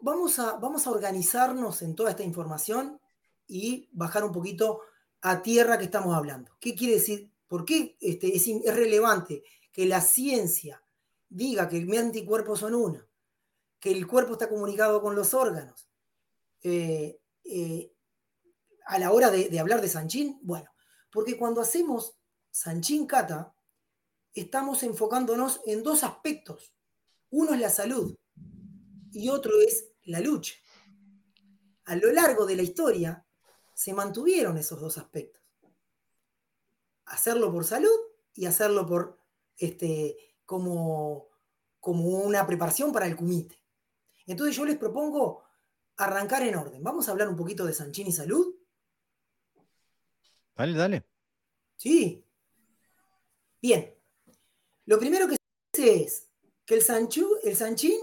vamos 0.00 0.38
a, 0.38 0.56
vamos 0.56 0.86
a 0.86 0.90
organizarnos 0.90 1.82
en 1.82 1.94
toda 1.94 2.10
esta 2.10 2.22
información 2.22 3.00
y 3.46 3.88
bajar 3.92 4.24
un 4.24 4.32
poquito 4.32 4.80
a 5.20 5.42
tierra 5.42 5.76
que 5.78 5.84
estamos 5.84 6.14
hablando. 6.14 6.56
¿Qué 6.60 6.74
quiere 6.74 6.94
decir? 6.94 7.30
¿Por 7.48 7.64
qué 7.64 7.96
este, 8.00 8.34
es, 8.34 8.46
relevante 8.74 9.42
que 9.72 9.86
la 9.86 10.00
ciencia 10.00 10.82
diga 11.28 11.68
que 11.68 11.76
y 11.76 12.24
cuerpo 12.24 12.56
son 12.56 12.74
uno? 12.74 13.02
Que 13.80 13.90
el 13.90 14.06
cuerpo 14.06 14.34
está 14.34 14.48
comunicado 14.48 15.02
con 15.02 15.14
los 15.14 15.34
órganos. 15.34 15.88
Eh, 16.62 17.20
eh, 17.44 17.92
a 18.86 18.98
la 18.98 19.12
hora 19.12 19.30
de, 19.30 19.48
de, 19.48 19.58
hablar 19.58 19.80
de 19.80 19.88
Sanchín, 19.88 20.38
bueno, 20.42 20.70
porque 21.10 21.36
cuando 21.36 21.60
hacemos 21.60 22.16
Sanchín 22.50 23.06
Kata, 23.06 23.54
estamos 24.32 24.82
enfocándonos 24.82 25.60
en 25.66 25.82
dos 25.82 26.04
aspectos 26.04 26.73
uno 27.34 27.52
es 27.52 27.60
la 27.60 27.68
salud 27.68 28.16
y 29.10 29.28
otro 29.28 29.60
es 29.60 29.90
la 30.04 30.20
lucha. 30.20 30.54
A 31.86 31.96
lo 31.96 32.12
largo 32.12 32.46
de 32.46 32.54
la 32.54 32.62
historia 32.62 33.26
se 33.74 33.92
mantuvieron 33.92 34.56
esos 34.56 34.80
dos 34.80 34.98
aspectos. 34.98 35.42
Hacerlo 37.06 37.52
por 37.52 37.64
salud 37.64 37.98
y 38.34 38.46
hacerlo 38.46 38.86
por 38.86 39.18
este, 39.56 40.16
como, 40.46 41.28
como 41.80 42.20
una 42.20 42.46
preparación 42.46 42.92
para 42.92 43.06
el 43.06 43.16
comité. 43.16 43.60
Entonces 44.26 44.54
yo 44.54 44.64
les 44.64 44.78
propongo 44.78 45.42
arrancar 45.96 46.42
en 46.42 46.54
orden. 46.54 46.84
Vamos 46.84 47.08
a 47.08 47.12
hablar 47.12 47.28
un 47.28 47.36
poquito 47.36 47.66
de 47.66 47.74
Sanchín 47.74 48.06
y 48.06 48.12
salud. 48.12 48.54
Dale, 50.54 50.78
dale. 50.78 51.04
Sí. 51.76 52.24
Bien. 53.60 53.92
Lo 54.86 55.00
primero 55.00 55.26
que 55.26 55.36
se 55.72 55.82
dice 55.82 56.02
es 56.04 56.33
que 56.64 56.74
el, 56.74 56.84
el 57.42 57.56
sanchín 57.56 57.98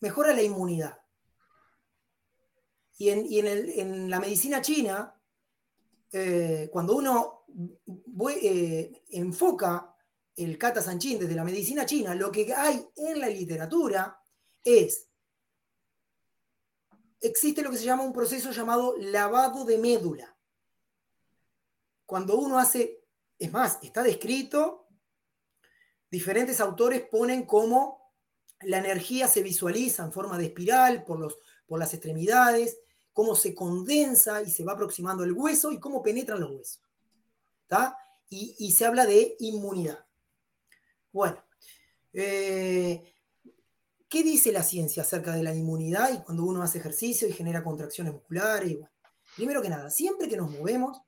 mejora 0.00 0.32
la 0.32 0.42
inmunidad. 0.42 1.00
Y 2.98 3.08
en, 3.08 4.10
la 4.10 4.20
medicina 4.20 4.60
china, 4.60 5.18
eh, 6.12 6.68
cuando 6.70 6.96
uno 6.96 7.46
eh, 8.42 9.04
enfoca 9.08 9.96
el 10.36 10.58
kata 10.58 10.82
sanchín 10.82 11.18
desde 11.18 11.34
la 11.34 11.44
medicina 11.44 11.86
china, 11.86 12.14
lo 12.14 12.30
que 12.30 12.52
hay 12.52 12.86
en 12.96 13.20
la 13.20 13.28
literatura 13.28 14.20
es, 14.62 15.08
existe 17.20 17.62
lo 17.62 17.70
que 17.70 17.78
se 17.78 17.84
llama 17.84 18.02
un 18.02 18.12
proceso 18.12 18.50
llamado 18.50 18.94
lavado 18.98 19.64
de 19.64 19.78
médula. 19.78 20.36
Cuando 22.04 22.36
uno 22.36 22.58
hace, 22.58 23.02
es 23.38 23.50
más, 23.50 23.78
está 23.82 24.02
descrito, 24.02 24.79
diferentes 26.10 26.60
autores 26.60 27.02
ponen 27.10 27.44
cómo 27.44 28.00
la 28.62 28.78
energía 28.78 29.28
se 29.28 29.42
visualiza 29.42 30.04
en 30.04 30.12
forma 30.12 30.36
de 30.36 30.46
espiral 30.46 31.04
por, 31.04 31.18
los, 31.18 31.38
por 31.66 31.78
las 31.78 31.94
extremidades, 31.94 32.78
cómo 33.12 33.34
se 33.34 33.54
condensa 33.54 34.42
y 34.42 34.50
se 34.50 34.64
va 34.64 34.72
aproximando 34.72 35.24
el 35.24 35.32
hueso 35.32 35.72
y 35.72 35.80
cómo 35.80 36.02
penetran 36.02 36.40
los 36.40 36.50
huesos. 36.50 36.82
Y, 38.28 38.70
se 38.72 38.86
habla 38.86 39.06
de 39.06 39.36
inmunidad. 39.40 40.06
Bueno, 41.12 41.42
eh, 42.12 43.12
¿qué 44.08 44.22
dice 44.22 44.52
la 44.52 44.62
ciencia 44.62 45.02
acerca 45.02 45.32
de 45.32 45.42
la 45.42 45.54
inmunidad 45.54 46.12
y 46.12 46.22
cuando 46.22 46.44
uno 46.44 46.62
hace 46.62 46.78
ejercicio 46.78 47.26
y 47.28 47.32
genera 47.32 47.64
contracciones 47.64 48.12
musculares? 48.12 48.78
primero 49.36 49.62
que 49.62 49.68
nada, 49.68 49.90
siempre 49.90 50.28
que 50.28 50.36
nos 50.36 50.50
movemos, 50.50 51.00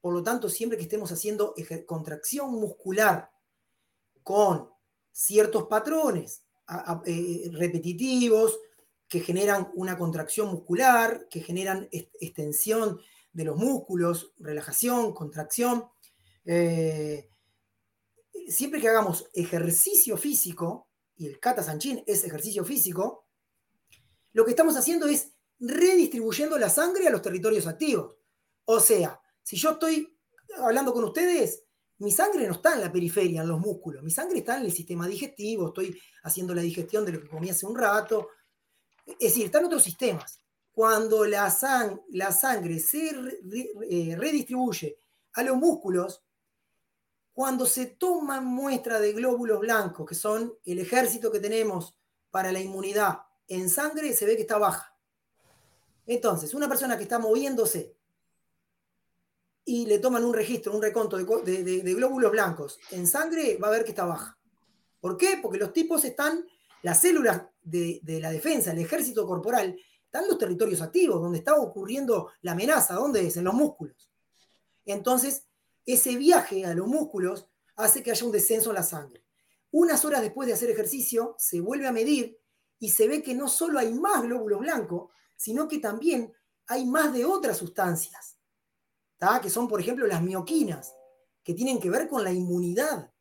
por 0.00 0.12
lo 0.12 0.22
tanto, 0.22 0.48
siempre 0.48 0.76
que 0.78 0.84
estemos 0.84 1.10
haciendo 1.10 1.54
contracción 1.86 2.52
muscular 2.52 3.30
con 4.26 4.68
ciertos 5.12 5.68
patrones 5.68 6.42
eh, 7.06 7.48
repetitivos, 7.52 8.58
que 9.06 9.20
generan 9.20 9.70
una 9.76 9.96
contracción 9.96 10.48
muscular, 10.48 11.28
que 11.30 11.42
generan 11.42 11.88
extensión 11.92 12.98
de 13.32 13.44
los 13.44 13.56
músculos, 13.56 14.32
relajación, 14.38 15.14
contracción. 15.14 15.84
Eh, 16.44 17.30
siempre 18.48 18.80
que 18.80 18.88
hagamos 18.88 19.30
ejercicio 19.32 20.16
físico, 20.16 20.88
y 21.16 21.28
el 21.28 21.38
kata 21.38 21.62
sanchin 21.62 22.02
es 22.04 22.24
ejercicio 22.24 22.64
físico, 22.64 23.28
lo 24.32 24.44
que 24.44 24.50
estamos 24.50 24.76
haciendo 24.76 25.06
es 25.06 25.34
redistribuyendo 25.60 26.58
la 26.58 26.68
sangre 26.68 27.06
a 27.06 27.10
los 27.10 27.22
territorios 27.22 27.68
activos. 27.68 28.16
O 28.64 28.80
sea, 28.80 29.20
si 29.44 29.56
yo 29.56 29.70
estoy 29.70 30.18
hablando 30.58 30.92
con 30.92 31.04
ustedes, 31.04 31.62
mi 31.98 32.10
sangre 32.10 32.46
no 32.46 32.54
está 32.54 32.74
en 32.74 32.82
la 32.82 32.92
periferia, 32.92 33.42
en 33.42 33.48
los 33.48 33.60
músculos, 33.60 34.02
mi 34.02 34.10
sangre 34.10 34.38
está 34.38 34.58
en 34.58 34.64
el 34.64 34.72
sistema 34.72 35.06
digestivo, 35.06 35.68
estoy 35.68 35.98
haciendo 36.24 36.54
la 36.54 36.62
digestión 36.62 37.04
de 37.04 37.12
lo 37.12 37.20
que 37.22 37.28
comí 37.28 37.48
hace 37.48 37.66
un 37.66 37.76
rato, 37.76 38.28
es 39.06 39.18
decir, 39.18 39.46
están 39.46 39.64
otros 39.64 39.82
sistemas. 39.82 40.40
Cuando 40.72 41.24
la, 41.24 41.50
sangre 41.50 42.78
se 42.80 43.10
eh, 43.88 44.16
redistribuye 44.18 44.98
a 45.32 45.42
los 45.42 45.56
músculos, 45.56 46.22
cuando 47.32 47.64
se 47.64 47.86
toman 47.86 48.44
muestras 48.44 49.00
de 49.00 49.12
glóbulos 49.12 49.60
blancos, 49.60 50.06
que 50.06 50.14
son 50.14 50.54
el 50.64 50.78
ejército 50.78 51.30
que 51.30 51.40
tenemos 51.40 51.96
para 52.30 52.52
la 52.52 52.60
inmunidad 52.60 53.20
en 53.48 53.70
sangre, 53.70 54.12
se 54.12 54.26
ve 54.26 54.36
que 54.36 54.42
está 54.42 54.58
baja. 54.58 54.94
Entonces, 56.06 56.52
una 56.52 56.68
persona 56.68 56.96
que 56.96 57.04
está 57.04 57.18
moviéndose 57.18 57.96
y 59.68 59.84
le 59.84 59.98
toman 59.98 60.24
un 60.24 60.32
registro, 60.32 60.74
un 60.74 60.80
reconto 60.80 61.16
de, 61.16 61.64
de, 61.64 61.94
glóbulos 61.94 62.30
blancos 62.30 62.78
en 62.92 63.04
sangre, 63.04 63.58
va 63.62 63.66
a 63.66 63.72
ver 63.72 63.82
que 63.82 63.90
está 63.90 64.04
baja. 64.04 64.38
¿Por 65.00 65.16
qué? 65.16 65.40
Porque 65.42 65.58
los 65.58 65.72
tipos 65.72 66.04
están, 66.04 66.46
las 66.82 67.00
células 67.00 67.42
de, 67.64 68.00
la 68.04 68.30
defensa, 68.30 68.70
el 68.70 68.78
ejército 68.78 69.26
corporal, 69.26 69.76
están 70.04 70.28
los 70.28 70.38
territorios 70.38 70.80
activos, 70.82 71.20
donde 71.20 71.38
está 71.38 71.56
ocurriendo 71.56 72.30
la 72.42 72.52
amenaza, 72.52 72.94
¿dónde 72.94 73.26
es? 73.26 73.36
En 73.36 73.44
los 73.44 73.54
músculos. 73.54 74.08
Entonces, 74.84 75.46
ese 75.84 76.16
viaje 76.16 76.64
a 76.64 76.72
los 76.72 76.86
músculos 76.86 77.48
hace 77.74 78.04
que 78.04 78.12
haya 78.12 78.24
un 78.24 78.32
descenso 78.32 78.70
en 78.70 78.76
la 78.76 78.84
sangre. 78.84 79.24
Unas 79.72 80.04
horas 80.04 80.22
después 80.22 80.46
de 80.46 80.54
hacer 80.54 80.70
ejercicio, 80.70 81.34
se 81.38 81.60
vuelve 81.60 81.88
a 81.88 81.92
medir 81.92 82.38
y 82.78 82.90
se 82.90 83.08
ve 83.08 83.20
que 83.20 83.34
no 83.34 83.48
solo 83.48 83.80
hay 83.80 83.92
más 83.92 84.22
glóbulos 84.22 84.60
blancos, 84.60 85.10
sino 85.36 85.66
que 85.66 85.78
también 85.78 86.32
hay 86.68 86.86
más 86.86 87.12
de 87.12 87.24
otras 87.24 87.58
sustancias, 87.58 88.35
que 89.42 89.50
son, 89.50 89.68
por 89.68 89.80
ejemplo, 89.80 90.06
las 90.06 90.22
mioquinas, 90.22 90.94
que 91.42 91.54
tienen 91.54 91.80
que 91.80 91.90
ver 91.90 92.08
con 92.08 92.24
la 92.24 92.32
inmunidad 92.32 93.12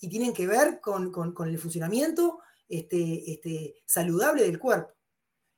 y 0.00 0.08
tienen 0.08 0.32
que 0.32 0.46
ver 0.46 0.80
con, 0.80 1.12
el 1.46 1.58
funcionamiento 1.58 2.40
este, 2.68 3.30
este, 3.30 3.82
saludable 3.86 4.42
del 4.42 4.58
cuerpo. 4.58 4.92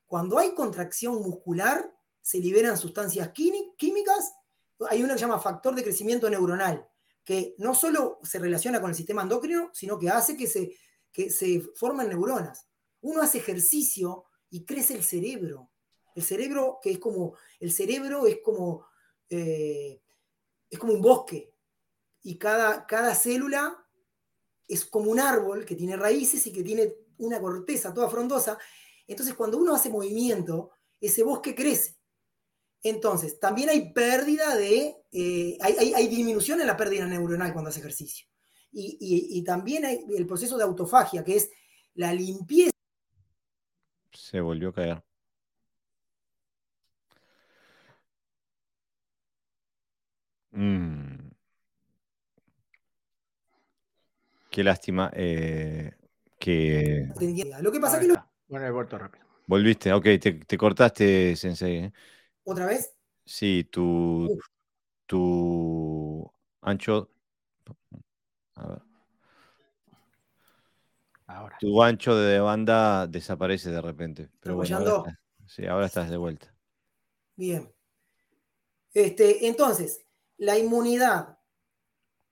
Cuando 0.07 0.39
hay 0.39 0.55
contracción 0.55 1.15
muscular, 1.23 1.93
se 2.21 2.39
liberan 2.39 2.77
sustancias 2.77 3.31
químicas. 3.31 4.35
Hay 4.89 5.03
una 5.03 5.15
que 5.15 5.19
se 5.19 5.25
llama 5.27 5.41
factor 5.41 5.75
de 5.75 5.83
crecimiento 5.83 6.29
neuronal, 6.29 6.87
que 7.25 7.55
no 7.59 7.75
solo 7.75 8.19
se 8.23 8.39
relaciona 8.39 8.81
con 8.81 8.91
el 8.91 8.97
sistema 8.97 9.23
endocrino, 9.23 9.71
sino 9.73 9.99
que 9.99 10.11
hace 10.11 10.37
que 10.37 10.47
se, 10.47 10.77
que 11.13 11.31
se 11.31 11.61
formen 11.75 12.09
neuronas. 12.09 12.69
Uno 13.01 13.23
hace 13.23 13.39
ejercicio 13.39 14.25
y 14.51 14.65
crece 14.65 14.95
el 14.95 15.03
cerebro. 15.03 15.71
El 16.15 16.23
cerebro, 16.23 16.79
que 16.83 16.93
es 16.93 16.99
como, 16.99 17.35
el 17.59 17.73
cerebro 17.73 18.27
es 18.27 18.39
como, 18.45 18.87
eh, 19.35 20.03
es 20.71 20.79
como 20.79 20.93
un 20.93 21.03
bosque. 21.03 21.53
Y 22.23 22.37
cada, 22.39 22.87
cada 22.87 23.15
célula 23.15 23.85
es 24.67 24.85
como 24.87 25.11
un 25.11 25.21
árbol 25.21 25.65
que 25.65 25.77
tiene 25.77 25.97
raíces 25.97 26.47
y 26.47 26.53
que 26.53 26.63
tiene 26.63 26.95
una 27.19 27.41
corteza 27.41 27.93
toda 27.93 28.09
frondosa. 28.09 28.59
Entonces, 29.07 29.35
cuando 29.35 29.59
uno 29.59 29.75
hace 29.75 29.91
movimiento, 29.91 30.71
ese 31.01 31.23
bosque 31.23 31.55
crece. 31.55 31.97
Entonces, 32.83 33.39
también 33.41 33.71
hay 33.71 33.93
pérdida 33.93 34.57
de, 34.57 34.97
eh, 35.11 35.59
hay, 35.61 36.07
disminución 36.09 36.61
en 36.61 36.67
la 36.67 36.77
pérdida 36.77 37.07
neuronal 37.07 37.53
cuando 37.53 37.71
hace 37.71 37.81
ejercicio. 37.81 38.27
Y, 38.73 39.43
también 39.45 39.85
hay 39.85 40.05
el 40.17 40.27
proceso 40.27 40.59
de 40.59 40.65
autofagia, 40.65 41.23
que 41.23 41.37
es 41.37 41.51
la 41.95 42.13
limpieza. 42.13 42.73
Se 44.13 44.41
volvió 44.41 44.71
a 44.71 44.75
caer. 44.75 45.05
Mm. 50.55 51.31
Qué 54.51 54.63
lástima. 54.63 55.11
Eh, 55.15 55.93
que... 56.39 57.09
Lo 57.61 57.73
que 57.73 57.81
pasa 57.81 57.97
es 57.97 58.07
que... 58.07 58.13
Lo... 58.13 58.31
Bueno, 58.47 58.67
he 58.67 58.71
vuelto 58.71 58.97
rápido. 58.97 59.25
Volviste, 59.47 59.93
ok, 59.93 60.05
te, 60.47 60.57
cortaste, 60.57 61.35
Sensei. 61.37 61.77
¿eh? 61.77 61.93
¿Otra 62.45 62.67
vez? 62.67 62.95
Sí, 63.25 63.69
tu, 63.71 64.39
tu 65.07 66.31
ancho... 66.63 67.11
A 68.55 68.69
ver. 68.69 68.83
Ahora. 71.27 71.57
Tu 71.59 71.83
ancho 71.83 72.15
de 72.15 72.39
banda 72.39 73.07
desaparece 73.07 73.71
de 73.71 73.81
repente. 73.81 74.31
Pero 74.41 74.57
bueno, 74.57 74.77
ahora 74.77 75.19
sí, 75.47 75.67
ahora 75.67 75.87
estás 75.87 76.11
de 76.11 76.17
vuelta. 76.17 76.55
Bien. 77.35 77.75
Este, 78.93 79.49
entonces, 79.49 80.04
la 80.39 80.59
inmunidad 80.59 81.39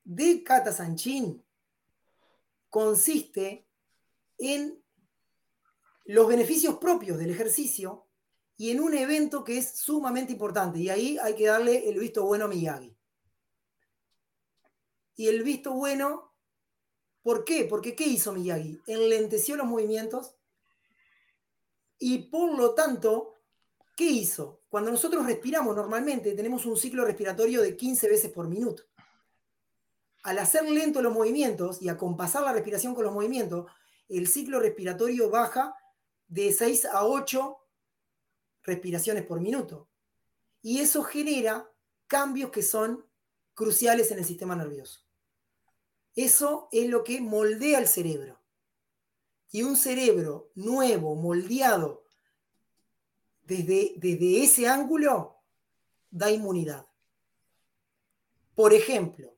de 0.04 0.42
Kata 0.42 0.72
Sanchin 0.72 1.44
consiste 2.68 3.66
en 4.38 4.82
los 6.04 6.26
beneficios 6.26 6.78
propios 6.78 7.18
del 7.18 7.30
ejercicio 7.30 8.06
y 8.56 8.70
en 8.70 8.80
un 8.80 8.94
evento 8.94 9.44
que 9.44 9.58
es 9.58 9.76
sumamente 9.78 10.32
importante. 10.32 10.78
Y 10.78 10.88
ahí 10.88 11.18
hay 11.18 11.34
que 11.34 11.46
darle 11.46 11.88
el 11.88 11.98
visto 11.98 12.24
bueno 12.24 12.46
a 12.46 12.48
Miyagi. 12.48 12.96
Y 15.16 15.28
el 15.28 15.42
visto 15.42 15.74
bueno, 15.74 16.32
¿por 17.22 17.44
qué? 17.44 17.64
Porque 17.64 17.94
¿qué 17.94 18.04
hizo 18.04 18.32
Miyagi? 18.32 18.80
Enlenteció 18.86 19.56
los 19.56 19.66
movimientos 19.66 20.34
y 21.98 22.18
por 22.18 22.56
lo 22.58 22.74
tanto, 22.74 23.34
¿qué 23.96 24.06
hizo? 24.06 24.61
Cuando 24.72 24.90
nosotros 24.90 25.26
respiramos 25.26 25.76
normalmente 25.76 26.32
tenemos 26.32 26.64
un 26.64 26.78
ciclo 26.78 27.04
respiratorio 27.04 27.60
de 27.60 27.76
15 27.76 28.08
veces 28.08 28.32
por 28.32 28.48
minuto. 28.48 28.84
Al 30.22 30.38
hacer 30.38 30.66
lento 30.66 31.02
los 31.02 31.12
movimientos 31.12 31.82
y 31.82 31.90
acompasar 31.90 32.42
la 32.42 32.54
respiración 32.54 32.94
con 32.94 33.04
los 33.04 33.12
movimientos, 33.12 33.70
el 34.08 34.26
ciclo 34.26 34.60
respiratorio 34.60 35.28
baja 35.28 35.76
de 36.26 36.50
6 36.50 36.86
a 36.86 37.04
8 37.04 37.58
respiraciones 38.62 39.26
por 39.26 39.42
minuto. 39.42 39.90
Y 40.62 40.78
eso 40.80 41.02
genera 41.02 41.70
cambios 42.06 42.50
que 42.50 42.62
son 42.62 43.04
cruciales 43.52 44.10
en 44.10 44.20
el 44.20 44.24
sistema 44.24 44.56
nervioso. 44.56 45.00
Eso 46.16 46.70
es 46.72 46.88
lo 46.88 47.04
que 47.04 47.20
moldea 47.20 47.78
el 47.78 47.88
cerebro. 47.88 48.40
Y 49.50 49.64
un 49.64 49.76
cerebro 49.76 50.50
nuevo, 50.54 51.14
moldeado 51.14 52.01
desde, 53.42 53.94
desde 53.96 54.42
ese 54.42 54.68
ángulo, 54.68 55.36
da 56.10 56.30
inmunidad. 56.30 56.86
Por 58.54 58.72
ejemplo, 58.74 59.36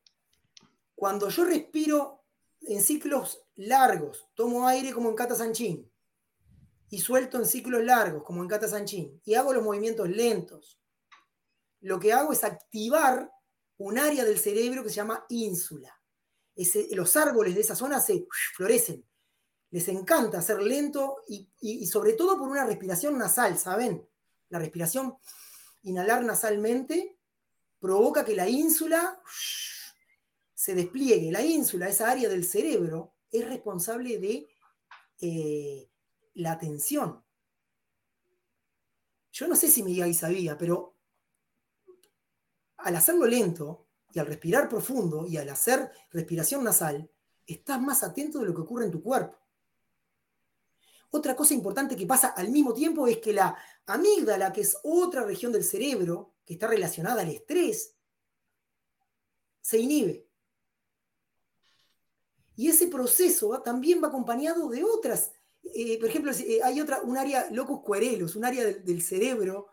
cuando 0.94 1.28
yo 1.28 1.44
respiro 1.44 2.24
en 2.62 2.82
ciclos 2.82 3.46
largos, 3.56 4.28
tomo 4.34 4.66
aire 4.66 4.92
como 4.92 5.08
en 5.08 5.14
Kata 5.14 5.34
Sanchin 5.34 5.90
y 6.90 6.98
suelto 6.98 7.38
en 7.38 7.46
ciclos 7.46 7.82
largos 7.82 8.22
como 8.24 8.42
en 8.42 8.48
Kata 8.48 8.68
Sanchin 8.68 9.20
y 9.24 9.34
hago 9.34 9.52
los 9.52 9.62
movimientos 9.62 10.08
lentos, 10.08 10.80
lo 11.80 12.00
que 12.00 12.12
hago 12.12 12.32
es 12.32 12.42
activar 12.44 13.30
un 13.78 13.98
área 13.98 14.24
del 14.24 14.38
cerebro 14.38 14.82
que 14.82 14.88
se 14.88 14.96
llama 14.96 15.24
ínsula. 15.28 16.00
los 16.92 17.16
árboles 17.16 17.54
de 17.54 17.60
esa 17.60 17.76
zona 17.76 18.00
se 18.00 18.26
florecen. 18.56 19.04
Les 19.74 19.88
encanta 19.88 20.38
hacer 20.38 20.62
lento 20.62 21.24
y, 21.26 21.84
sobre 21.88 22.12
todo 22.12 22.38
por 22.38 22.48
una 22.48 22.64
respiración 22.64 23.18
nasal, 23.18 23.58
¿saben? 23.58 24.08
La 24.48 24.60
respiración 24.60 25.16
inhalar 25.82 26.22
nasalmente 26.22 27.18
provoca 27.80 28.24
que 28.24 28.36
la 28.36 28.48
ínsula 28.48 29.20
se 30.54 30.76
despliegue. 30.76 31.32
La 31.32 31.42
ínsula, 31.42 31.88
esa 31.88 32.08
área 32.08 32.28
del 32.28 32.44
cerebro, 32.44 33.16
es 33.32 33.48
responsable 33.48 34.20
de 34.20 34.46
eh, 35.20 35.90
la 36.34 36.52
atención. 36.52 37.24
Yo 39.32 39.48
no 39.48 39.56
sé 39.56 39.66
si 39.66 39.82
Miguel 39.82 40.14
sabía, 40.14 40.56
pero 40.56 40.94
al 42.76 42.94
hacerlo 42.94 43.26
lento 43.26 43.88
y 44.12 44.20
al 44.20 44.26
respirar 44.26 44.68
profundo 44.68 45.26
y 45.26 45.36
al 45.36 45.48
hacer 45.48 45.90
respiración 46.12 46.62
nasal, 46.62 47.10
estás 47.44 47.82
más 47.82 48.04
atento 48.04 48.38
de 48.38 48.46
lo 48.46 48.54
que 48.54 48.60
ocurre 48.60 48.84
en 48.84 48.92
tu 48.92 49.02
cuerpo. 49.02 49.43
Otra 51.14 51.36
cosa 51.36 51.54
importante 51.54 51.94
que 51.94 52.08
pasa 52.08 52.34
al 52.36 52.48
mismo 52.48 52.74
tiempo 52.74 53.06
es 53.06 53.18
que 53.18 53.32
la 53.32 53.56
amígdala, 53.86 54.52
que 54.52 54.62
es 54.62 54.76
otra 54.82 55.22
región 55.22 55.52
del 55.52 55.62
cerebro 55.62 56.34
que 56.44 56.54
está 56.54 56.66
relacionada 56.66 57.22
al 57.22 57.28
estrés, 57.28 57.94
se 59.60 59.78
inhibe. 59.78 60.26
Y 62.56 62.68
ese 62.68 62.88
proceso 62.88 63.62
también 63.62 64.02
va 64.02 64.08
acompañado 64.08 64.68
de 64.68 64.82
otras. 64.82 65.30
Eh, 65.62 66.00
por 66.00 66.08
ejemplo, 66.08 66.32
eh, 66.32 66.60
hay 66.64 66.80
otra, 66.80 67.00
un 67.02 67.16
área 67.16 67.48
locus 67.52 67.84
coerelos, 67.84 68.34
un 68.34 68.44
área 68.44 68.64
del, 68.64 68.84
del 68.84 69.00
cerebro 69.00 69.68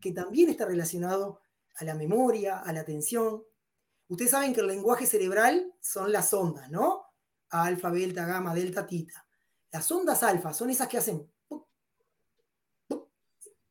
que 0.00 0.12
también 0.12 0.48
está 0.48 0.64
relacionado 0.64 1.40
a 1.74 1.84
la 1.84 1.96
memoria, 1.96 2.60
a 2.60 2.72
la 2.72 2.82
atención. 2.82 3.42
Ustedes 4.06 4.30
saben 4.30 4.54
que 4.54 4.60
el 4.60 4.68
lenguaje 4.68 5.06
cerebral 5.06 5.74
son 5.80 6.12
las 6.12 6.32
ondas, 6.32 6.70
¿no? 6.70 7.04
Alfa, 7.48 7.90
beta, 7.90 8.24
gamma, 8.26 8.54
delta, 8.54 8.86
tita. 8.86 9.23
Las 9.74 9.90
ondas 9.90 10.22
alfa 10.22 10.54
son 10.54 10.70
esas 10.70 10.86
que 10.86 10.98
hacen, 10.98 11.28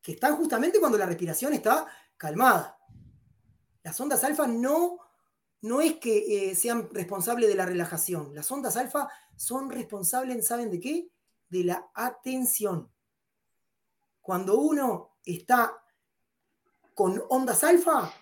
que 0.01 0.11
están 0.11 0.35
justamente 0.35 0.77
cuando 0.77 0.97
la 0.97 1.05
respiración 1.05 1.53
está 1.53 1.87
calmada. 2.17 2.77
Las 3.83 3.97
ondas 4.01 4.21
alfa 4.25 4.45
no, 4.45 4.99
no 5.61 5.79
es 5.79 5.99
que 5.99 6.49
eh, 6.49 6.55
sean 6.55 6.89
responsables 6.91 7.47
de 7.47 7.55
la 7.55 7.65
relajación. 7.65 8.35
Las 8.35 8.51
ondas 8.51 8.75
alfa 8.75 9.07
son 9.37 9.71
responsables, 9.71 10.45
¿saben 10.45 10.69
de 10.71 10.81
qué? 10.81 11.09
De 11.47 11.63
la 11.63 11.89
atención. 11.93 12.91
Cuando 14.19 14.57
uno 14.57 15.19
está 15.23 15.85
con 16.93 17.23
ondas 17.29 17.63
alfa, 17.63 18.13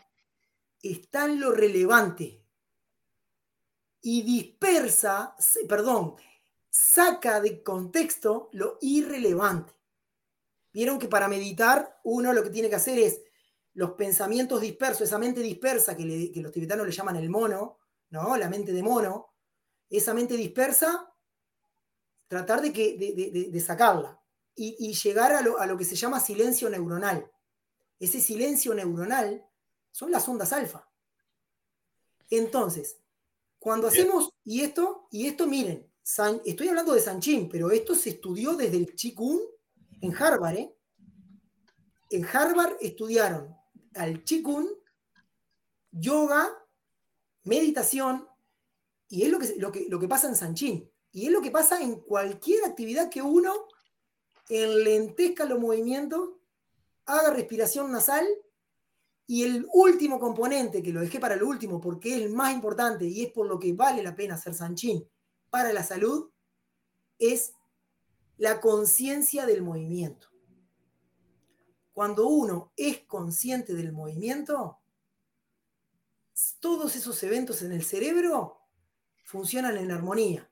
está 0.83 1.25
en 1.25 1.39
lo 1.39 1.51
relevante 1.51 2.45
y 4.01 4.21
dispersa, 4.21 5.35
perdón, 5.67 6.15
saca 6.71 7.41
de 7.41 7.61
contexto 7.61 8.49
lo 8.53 8.77
irrelevante. 8.81 9.73
Vieron 10.73 10.97
que 10.97 11.09
para 11.09 11.27
meditar 11.27 11.99
uno 12.05 12.31
lo 12.31 12.41
que 12.41 12.49
tiene 12.49 12.69
que 12.69 12.75
hacer 12.75 12.97
es 12.97 13.21
los 13.73 13.91
pensamientos 13.91 14.61
dispersos, 14.61 15.01
esa 15.01 15.17
mente 15.17 15.41
dispersa 15.41 15.95
que, 15.95 16.31
los 16.35 16.51
tibetanos 16.51 16.85
le 16.85 16.91
llaman 16.91 17.17
el 17.17 17.29
mono, 17.29 17.77
¿no? 18.09 18.35
La 18.37 18.49
mente 18.49 18.71
de 18.71 18.83
mono, 18.83 19.33
esa 19.89 20.13
mente 20.13 20.35
dispersa, 20.35 21.13
tratar 22.27 22.61
de, 22.61 22.71
que, 22.71 23.49
de, 23.51 23.59
sacarla 23.59 24.21
y, 24.55 24.93
llegar 24.93 25.33
a 25.33 25.41
lo, 25.41 25.59
a 25.59 25.65
lo 25.65 25.77
que 25.77 25.85
se 25.85 25.95
llama 25.95 26.19
silencio 26.19 26.69
neuronal. 26.69 27.29
Ese 27.99 28.21
silencio 28.21 28.73
neuronal 28.73 29.45
son 29.91 30.11
las 30.11 30.27
ondas 30.27 30.53
alfa. 30.53 30.89
Entonces, 32.29 32.97
cuando 33.59 33.87
hacemos, 33.87 34.33
y 34.45 34.61
esto, 34.61 35.07
y 35.11 35.27
esto 35.27 35.47
miren, 35.47 35.90
estoy 36.45 36.67
hablando 36.67 36.93
de 36.93 37.01
Sanchín, 37.01 37.49
pero 37.49 37.71
esto 37.71 37.95
se 37.95 38.11
estudió 38.11 38.53
desde 38.55 38.77
el 38.77 38.93
Qigong 38.93 39.39
en 40.01 40.15
Harvard. 40.15 40.57
¿eh? 40.57 40.75
En 42.09 42.25
Harvard 42.25 42.77
estudiaron 42.81 43.55
al 43.95 44.23
Qigong, 44.23 44.67
yoga, 45.91 46.49
meditación, 47.43 48.27
y 49.07 49.23
es 49.23 49.29
lo 49.29 49.39
que, 49.39 49.55
lo 49.57 49.71
que, 49.71 49.87
lo 49.89 49.99
que 49.99 50.07
pasa 50.07 50.27
en 50.27 50.35
Sanchín. 50.35 50.89
Y 51.11 51.25
es 51.25 51.31
lo 51.31 51.41
que 51.41 51.51
pasa 51.51 51.81
en 51.81 51.99
cualquier 51.99 52.63
actividad 52.63 53.09
que 53.09 53.21
uno 53.21 53.67
enlentezca 54.47 55.45
los 55.45 55.59
movimientos, 55.59 56.29
haga 57.05 57.31
respiración 57.31 57.91
nasal 57.91 58.25
y 59.27 59.43
el 59.43 59.67
último 59.73 60.19
componente, 60.19 60.81
que 60.83 60.91
lo 60.91 61.01
dejé 61.01 61.19
para 61.19 61.35
el 61.35 61.43
último 61.43 61.79
porque 61.79 62.15
es 62.15 62.21
el 62.21 62.29
más 62.29 62.53
importante 62.53 63.05
y 63.05 63.23
es 63.23 63.31
por 63.31 63.47
lo 63.47 63.59
que 63.59 63.73
vale 63.73 64.03
la 64.03 64.15
pena 64.15 64.35
hacer 64.35 64.53
Sanchín, 64.53 65.05
para 65.51 65.71
la 65.73 65.83
salud 65.83 66.31
es 67.19 67.53
la 68.37 68.59
conciencia 68.59 69.45
del 69.45 69.61
movimiento. 69.61 70.29
Cuando 71.93 72.25
uno 72.27 72.71
es 72.75 73.03
consciente 73.03 73.75
del 73.75 73.91
movimiento, 73.91 74.79
todos 76.59 76.95
esos 76.95 77.21
eventos 77.21 77.61
en 77.61 77.73
el 77.73 77.83
cerebro 77.83 78.61
funcionan 79.25 79.77
en 79.77 79.91
armonía 79.91 80.49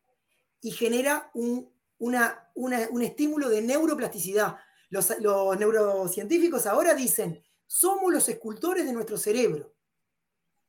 y 0.62 0.72
genera 0.72 1.32
un, 1.34 1.74
un 1.98 3.02
estímulo 3.02 3.50
de 3.50 3.62
neuroplasticidad. 3.62 4.58
Los, 4.90 5.18
los, 5.20 5.58
neurocientíficos 5.58 6.66
ahora 6.66 6.94
dicen, 6.94 7.44
somos 7.66 8.12
los 8.14 8.28
escultores 8.30 8.86
de 8.86 8.94
nuestro 8.94 9.18
cerebro. 9.18 9.74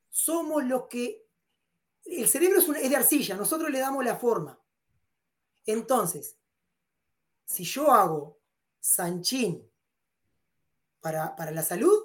Somos 0.08 0.64
los 0.64 0.86
que 0.88 1.26
el 2.04 2.28
cerebro 2.28 2.58
es, 2.58 2.90
de 2.90 2.96
arcilla, 2.96 3.36
nosotros 3.36 3.70
le 3.70 3.78
damos 3.78 4.04
la 4.04 4.16
forma. 4.16 4.58
Entonces, 5.66 6.36
si 7.44 7.64
yo 7.64 7.90
hago 7.92 8.38
sanchín 8.80 9.62
para, 11.00 11.34
para 11.36 11.50
la 11.50 11.62
salud, 11.62 11.96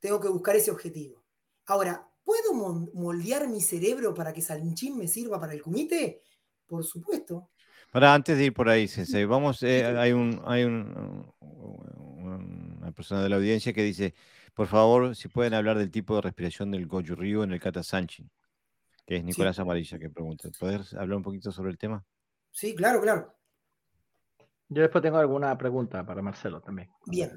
tengo 0.00 0.20
que 0.20 0.28
buscar 0.28 0.56
ese 0.56 0.70
objetivo. 0.70 1.24
Ahora, 1.66 2.08
¿puedo 2.24 2.52
moldear 2.52 3.48
mi 3.48 3.60
cerebro 3.60 4.14
para 4.14 4.32
que 4.32 4.42
sanchín 4.42 4.98
me 4.98 5.08
sirva 5.08 5.40
para 5.40 5.52
el 5.52 5.62
comité? 5.62 6.22
Por 6.66 6.84
supuesto. 6.84 7.50
Para 7.90 8.12
antes 8.12 8.36
de 8.36 8.44
ir 8.44 8.52
por 8.52 8.68
ahí, 8.68 8.86
Sensei, 8.86 9.24
vamos, 9.24 9.62
eh, 9.62 9.84
hay, 9.84 10.12
un, 10.12 10.42
hay 10.44 10.64
un, 10.64 11.32
una 11.40 12.92
persona 12.92 13.22
de 13.22 13.30
la 13.30 13.36
audiencia 13.36 13.72
que 13.72 13.82
dice, 13.82 14.14
por 14.52 14.66
favor, 14.66 15.16
si 15.16 15.28
pueden 15.28 15.54
hablar 15.54 15.78
del 15.78 15.90
tipo 15.90 16.14
de 16.16 16.20
respiración 16.20 16.70
del 16.70 16.86
Goju 16.86 17.14
Ryu 17.14 17.42
en 17.42 17.52
el 17.52 17.60
Kata 17.60 17.82
Sanchin 17.82 18.30
que 19.08 19.16
es 19.16 19.24
Nicolás 19.24 19.58
Amarilla 19.58 19.98
que 19.98 20.10
pregunta. 20.10 20.50
¿Puedes 20.60 20.92
hablar 20.92 21.16
un 21.16 21.22
poquito 21.22 21.50
sobre 21.50 21.70
el 21.70 21.78
tema? 21.78 22.04
Sí, 22.50 22.74
claro, 22.74 23.00
claro. 23.00 23.34
Yo 24.68 24.82
después 24.82 25.00
tengo 25.00 25.16
alguna 25.16 25.56
pregunta 25.56 26.04
para 26.04 26.20
Marcelo 26.20 26.60
también. 26.60 26.90
Bien. 27.06 27.32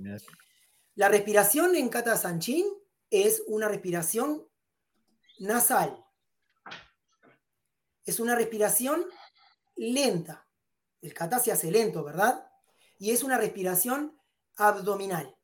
La 0.96 1.08
respiración 1.08 1.74
en 1.78 1.88
Kata 1.88 2.18
Sanchin 2.18 2.66
es 3.10 3.42
una 3.48 3.70
respiración 3.70 4.46
nasal. 5.40 6.04
Es 8.04 8.20
una 8.20 8.36
respiración 8.36 9.06
lenta. 9.78 10.46
El 11.02 11.14
kata 11.14 11.40
se 11.40 11.54
hace 11.54 11.72
lento, 11.72 12.04
¿verdad? 12.04 12.52
Y 13.00 13.12
es 13.12 13.24
una 13.24 13.38
respiración 13.38 14.20
abdominal. 14.58 15.38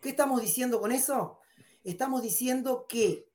¿Qué 0.00 0.10
estamos 0.10 0.40
diciendo 0.40 0.80
con 0.80 0.92
eso? 0.92 1.40
Estamos 1.82 2.22
diciendo 2.22 2.86
que 2.88 3.28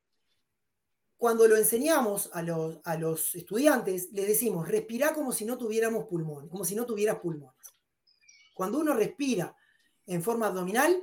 cuando 1.23 1.47
lo 1.47 1.55
enseñamos 1.55 2.29
a 2.33 2.41
los, 2.41 3.33
estudiantes, 3.33 4.11
les 4.11 4.27
decimos, 4.27 4.67
respira 4.67 5.13
como 5.13 5.31
si 5.31 5.45
no 5.45 5.57
tuviéramos 5.57 6.03
pulmón, 6.03 6.49
como 6.49 6.65
si 6.65 6.75
no 6.75 6.85
tuvieras 6.85 7.19
pulmones. 7.19 7.65
Cuando 8.53 8.79
uno 8.79 8.93
respira 8.93 9.55
en 10.05 10.21
forma 10.21 10.47
abdominal, 10.47 11.01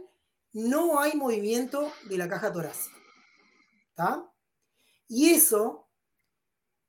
no 0.52 1.00
hay 1.00 1.16
movimiento 1.16 1.90
de 2.04 2.18
la 2.18 2.28
caja 2.28 2.52
torácica. 2.52 4.30
Y 5.08 5.30
eso 5.30 5.88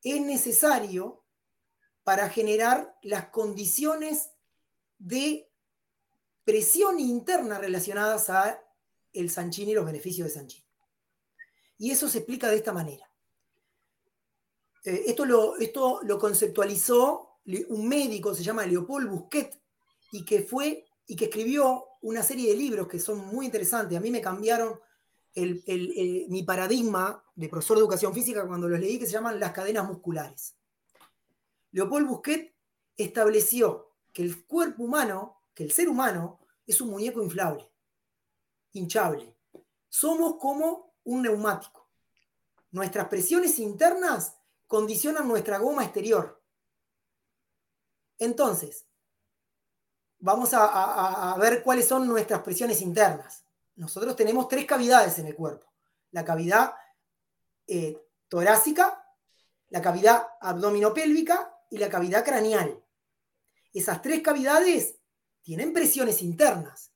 es 0.03 0.19
necesario 0.19 1.23
para 2.03 2.27
generar 2.27 2.97
las 3.01 3.29
condiciones 3.29 4.31
de 4.97 5.49
presión 6.43 6.99
interna 6.99 7.59
relacionadas 7.59 8.29
a 8.29 8.61
el 9.13 9.29
Sanchín 9.29 9.69
y 9.69 9.73
los 9.73 9.85
beneficios 9.85 10.27
de 10.27 10.33
Sanchín. 10.33 10.65
Y 11.77 11.91
eso 11.91 12.09
se 12.09 12.17
explica 12.17 12.49
de 12.49 12.57
esta 12.57 12.73
manera. 12.73 13.10
Eh, 14.83 15.03
esto, 15.07 15.25
lo, 15.25 15.57
esto 15.57 16.01
lo 16.03 16.17
conceptualizó 16.17 17.39
un 17.69 17.87
médico, 17.87 18.35
se 18.35 18.43
llama 18.43 18.65
Leopold 18.65 19.09
Busquet, 19.09 19.59
y 20.11 20.23
que 20.23 20.41
fue 20.41 20.85
y 21.07 21.15
que 21.15 21.25
escribió 21.25 21.85
una 22.01 22.23
serie 22.23 22.51
de 22.51 22.57
libros 22.57 22.87
que 22.87 22.99
son 22.99 23.19
muy 23.27 23.45
interesantes. 23.45 23.97
A 23.97 24.01
mí 24.01 24.11
me 24.11 24.21
cambiaron 24.21 24.79
mi 25.35 26.43
paradigma 26.43 27.23
de 27.35 27.49
profesor 27.49 27.77
de 27.77 27.81
educación 27.81 28.13
física 28.13 28.47
cuando 28.47 28.67
los 28.67 28.79
leí, 28.79 28.99
que 28.99 29.05
se 29.05 29.13
llaman 29.13 29.39
las 29.39 29.51
cadenas 29.51 29.87
musculares. 29.87 30.55
Leopold 31.71 32.07
Busquet 32.07 32.55
estableció 32.97 33.91
que 34.13 34.23
el 34.23 34.45
cuerpo 34.45 34.83
humano, 34.83 35.41
que 35.53 35.63
el 35.63 35.71
ser 35.71 35.89
humano, 35.89 36.39
es 36.65 36.79
un 36.81 36.89
muñeco 36.89 37.21
inflable, 37.21 37.69
hinchable. 38.73 39.35
Somos 39.89 40.35
como 40.35 40.95
un 41.03 41.23
neumático. 41.23 41.89
Nuestras 42.71 43.07
presiones 43.07 43.59
internas 43.59 44.37
condicionan 44.71 45.27
nuestra 45.27 45.57
goma 45.57 45.83
exterior. 45.83 46.41
Entonces, 48.17 48.87
vamos 50.17 50.51
a, 50.53 51.35
ver 51.41 51.61
cuáles 51.61 51.89
son 51.89 52.07
nuestras 52.07 52.41
presiones 52.41 52.81
internas. 52.81 53.43
Nosotros 53.75 54.15
tenemos 54.15 54.47
tres 54.47 54.65
cavidades 54.65 55.19
en 55.19 55.27
el 55.27 55.35
cuerpo. 55.35 55.67
La 56.11 56.23
cavidad 56.23 56.73
eh, 57.67 58.01
torácica, 58.29 59.05
la 59.67 59.81
cavidad 59.81 60.25
abdominopélvica 60.39 61.53
y 61.69 61.77
la 61.77 61.89
cavidad 61.89 62.23
craneal. 62.23 62.81
Esas 63.73 64.01
tres 64.01 64.21
cavidades 64.21 64.95
tienen 65.41 65.73
presiones 65.73 66.21
internas. 66.21 66.93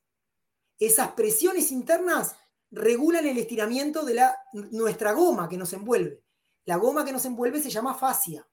Esas 0.78 1.08
presiones 1.08 1.70
internas 1.70 2.36
regulan 2.70 3.26
el 3.26 3.36
estiramiento 3.36 4.02
de 4.02 4.14
la, 4.14 4.34
nuestra 4.54 5.12
goma 5.12 5.46
que 5.46 5.58
nos 5.58 5.74
envuelve. 5.74 6.25
La 6.66 6.76
goma 6.76 7.04
que 7.04 7.12
nos 7.12 7.24
envuelve 7.24 7.60
se 7.62 7.70
llama 7.70 7.94
fascia, 7.94 8.46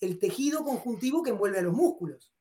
el 0.00 0.18
tejido 0.18 0.62
conjuntivo 0.64 1.22
que 1.22 1.30
envuelve 1.30 1.58
a 1.58 1.62
los 1.62 1.72
músculos. 1.72 2.32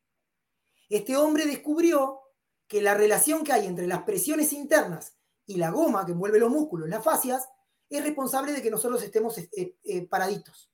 Este 0.90 1.16
hombre 1.16 1.46
descubrió 1.46 2.20
que 2.68 2.82
la 2.82 2.94
relación 2.94 3.44
que 3.44 3.54
hay 3.54 3.68
entre 3.68 3.88
las 3.88 4.04
presiones 4.04 4.52
internas 4.54 5.16
y 5.46 5.56
la 5.56 5.70
goma 5.70 6.06
que 6.06 6.12
envuelve 6.12 6.40
los 6.40 6.52
músculos, 6.52 6.90
las 6.90 7.04
fascias, 7.04 7.48
es 7.90 8.04
responsable 8.04 8.54
de 8.54 8.62
que 8.62 8.72
nosotros 8.72 9.04
estemos 9.04 9.38
eh, 9.38 9.78
eh, 9.84 10.08
paraditos. 10.08 10.72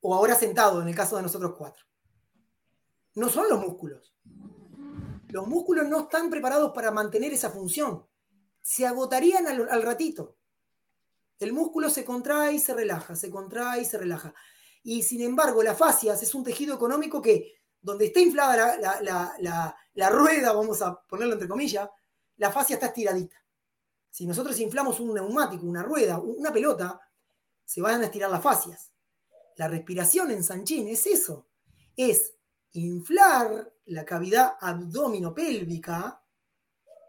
O 0.00 0.14
ahora 0.14 0.34
sentados, 0.34 0.82
en 0.82 0.88
el 0.88 0.94
caso 0.94 1.16
de 1.16 1.22
nosotros 1.22 1.54
cuatro. 1.56 1.84
No 3.14 3.28
son 3.28 3.48
los 3.48 3.60
músculos. 3.60 4.14
Los 5.28 5.46
músculos 5.48 5.88
no 5.88 6.00
están 6.00 6.30
preparados 6.30 6.72
para 6.72 6.90
mantener 6.90 7.32
esa 7.32 7.50
función. 7.50 8.06
Se 8.60 8.86
agotarían 8.86 9.46
al, 9.46 9.82
ratito. 9.82 10.36
El 11.38 11.52
músculo 11.52 11.90
se 11.90 12.04
contrae 12.04 12.54
y 12.54 12.58
se 12.58 12.74
relaja, 12.74 13.16
se 13.16 13.30
contrae 13.30 13.82
y 13.82 13.84
se 13.84 13.98
relaja. 13.98 14.34
Y 14.82 15.02
sin 15.02 15.22
embargo, 15.22 15.62
las 15.62 15.78
fascias 15.78 16.22
es 16.22 16.34
un 16.34 16.44
tejido 16.44 16.74
económico 16.74 17.20
que, 17.20 17.54
donde 17.80 18.06
está 18.06 18.20
inflada 18.20 18.76
la, 19.94 20.10
rueda, 20.10 20.52
vamos 20.52 20.82
a 20.82 21.00
ponerlo 21.02 21.34
entre 21.34 21.48
comillas, 21.48 21.88
la 22.36 22.52
fascia 22.52 22.74
está 22.74 22.86
estiradita. 22.86 23.36
Si 24.10 24.26
nosotros 24.26 24.58
inflamos 24.60 25.00
un 25.00 25.14
neumático, 25.14 25.66
una 25.66 25.82
rueda, 25.82 26.18
una 26.18 26.52
pelota, 26.52 27.00
se 27.64 27.80
van 27.80 28.02
a 28.02 28.06
estirar 28.06 28.30
las 28.30 28.42
fascias. 28.42 28.92
La 29.56 29.68
respiración 29.68 30.30
en 30.30 30.44
Sanchín 30.44 30.88
es 30.88 31.06
eso, 31.06 31.48
es 31.96 32.34
inflar 32.72 33.72
la 33.86 34.04
cavidad 34.04 34.56
abdominopélvica, 34.60 36.22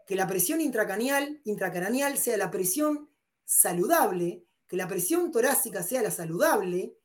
que 0.06 0.16
la 0.16 0.26
presión 0.26 0.60
intracranial, 0.60 1.40
intracraneal 1.44 2.16
sea 2.16 2.36
la 2.36 2.50
presión 2.50 3.10
saludable, 3.46 4.44
que 4.66 4.76
la 4.76 4.88
presión 4.88 5.30
torácica 5.30 5.82
sea 5.82 6.02
la 6.02 6.10
saludable, 6.10 6.98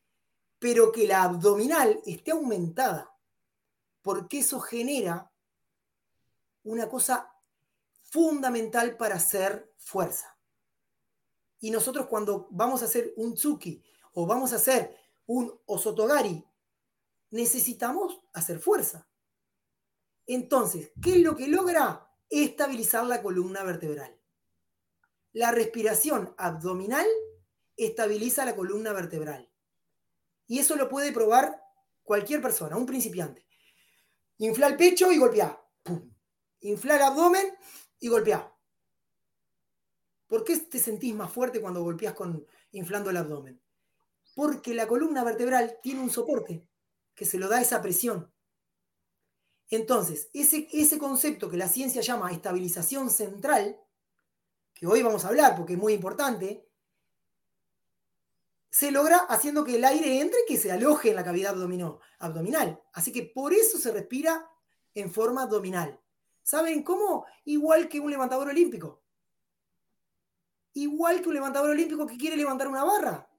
pero 0.59 0.91
que 0.91 1.07
la 1.07 1.23
abdominal 1.23 2.01
esté 2.05 2.31
aumentada, 2.31 3.15
porque 4.01 4.39
eso 4.39 4.59
genera 4.59 5.31
una 6.63 6.89
cosa 6.89 7.33
fundamental 8.03 8.97
para 8.97 9.15
hacer 9.15 9.71
fuerza. 9.77 10.37
Y 11.59 11.71
nosotros 11.71 12.07
cuando 12.07 12.47
vamos 12.49 12.81
a 12.81 12.85
hacer 12.85 13.13
un 13.15 13.35
tsuki 13.35 13.83
o 14.13 14.25
vamos 14.25 14.51
a 14.51 14.57
hacer 14.57 14.97
un 15.27 15.53
osotogari, 15.65 16.43
necesitamos 17.29 18.19
hacer 18.33 18.59
fuerza. 18.59 19.07
Entonces, 20.25 20.91
¿qué 21.01 21.15
es 21.15 21.21
lo 21.21 21.35
que 21.35 21.47
logra? 21.47 22.07
Estabilizar 22.29 23.05
la 23.05 23.21
columna 23.21 23.63
vertebral. 23.63 24.20
La 25.33 25.51
respiración 25.51 26.33
abdominal 26.37 27.07
estabiliza 27.77 28.45
la 28.45 28.55
columna 28.55 28.93
vertebral. 28.93 29.49
Y 30.47 30.59
eso 30.59 30.75
lo 30.75 30.89
puede 30.89 31.11
probar 31.11 31.63
cualquier 32.03 32.41
persona, 32.41 32.75
un 32.75 32.85
principiante. 32.85 33.47
Infla 34.37 34.67
el 34.67 34.75
pecho 34.75 35.11
y 35.11 35.17
golpea. 35.17 35.57
Infla 36.61 36.95
el 36.95 37.01
abdomen 37.01 37.45
y 37.99 38.07
golpea. 38.07 38.53
¿Por 40.27 40.43
qué 40.43 40.57
te 40.57 40.79
sentís 40.79 41.13
más 41.13 41.31
fuerte 41.31 41.59
cuando 41.59 41.83
golpeas 41.83 42.13
con 42.13 42.45
inflando 42.71 43.09
el 43.09 43.17
abdomen? 43.17 43.61
Porque 44.33 44.73
la 44.73 44.87
columna 44.87 45.23
vertebral 45.23 45.77
tiene 45.83 46.01
un 46.01 46.09
soporte 46.09 46.67
que 47.13 47.25
se 47.25 47.37
lo 47.37 47.49
da 47.49 47.61
esa 47.61 47.81
presión. 47.81 48.33
Entonces, 49.69 50.29
ese, 50.33 50.67
ese 50.71 50.97
concepto 50.97 51.49
que 51.49 51.57
la 51.57 51.67
ciencia 51.67 52.01
llama 52.01 52.31
estabilización 52.31 53.09
central, 53.09 53.77
que 54.81 54.87
hoy 54.87 55.03
vamos 55.03 55.23
a 55.23 55.27
hablar 55.27 55.55
porque 55.55 55.73
es 55.73 55.79
muy 55.79 55.93
importante, 55.93 56.67
se 58.71 58.89
logra 58.89 59.17
haciendo 59.29 59.63
que 59.63 59.75
el 59.75 59.85
aire 59.85 60.19
entre 60.19 60.39
y 60.41 60.45
que 60.47 60.57
se 60.57 60.71
aloje 60.71 61.11
en 61.11 61.17
la 61.17 61.23
cavidad 61.23 61.55
abdominal. 62.17 62.81
Así 62.91 63.11
que 63.11 63.21
por 63.21 63.53
eso 63.53 63.77
se 63.77 63.91
respira 63.91 64.49
en 64.95 65.13
forma 65.13 65.43
abdominal. 65.43 66.01
¿Saben 66.41 66.81
cómo? 66.81 67.27
Igual 67.45 67.89
que 67.89 67.99
un 67.99 68.09
levantador 68.09 68.49
olímpico. 68.49 69.03
Igual 70.73 71.21
que 71.21 71.29
un 71.29 71.35
levantador 71.35 71.69
olímpico 71.69 72.07
que 72.07 72.17
quiere 72.17 72.35
levantar 72.35 72.67
una 72.67 72.83
barra. 72.83 73.29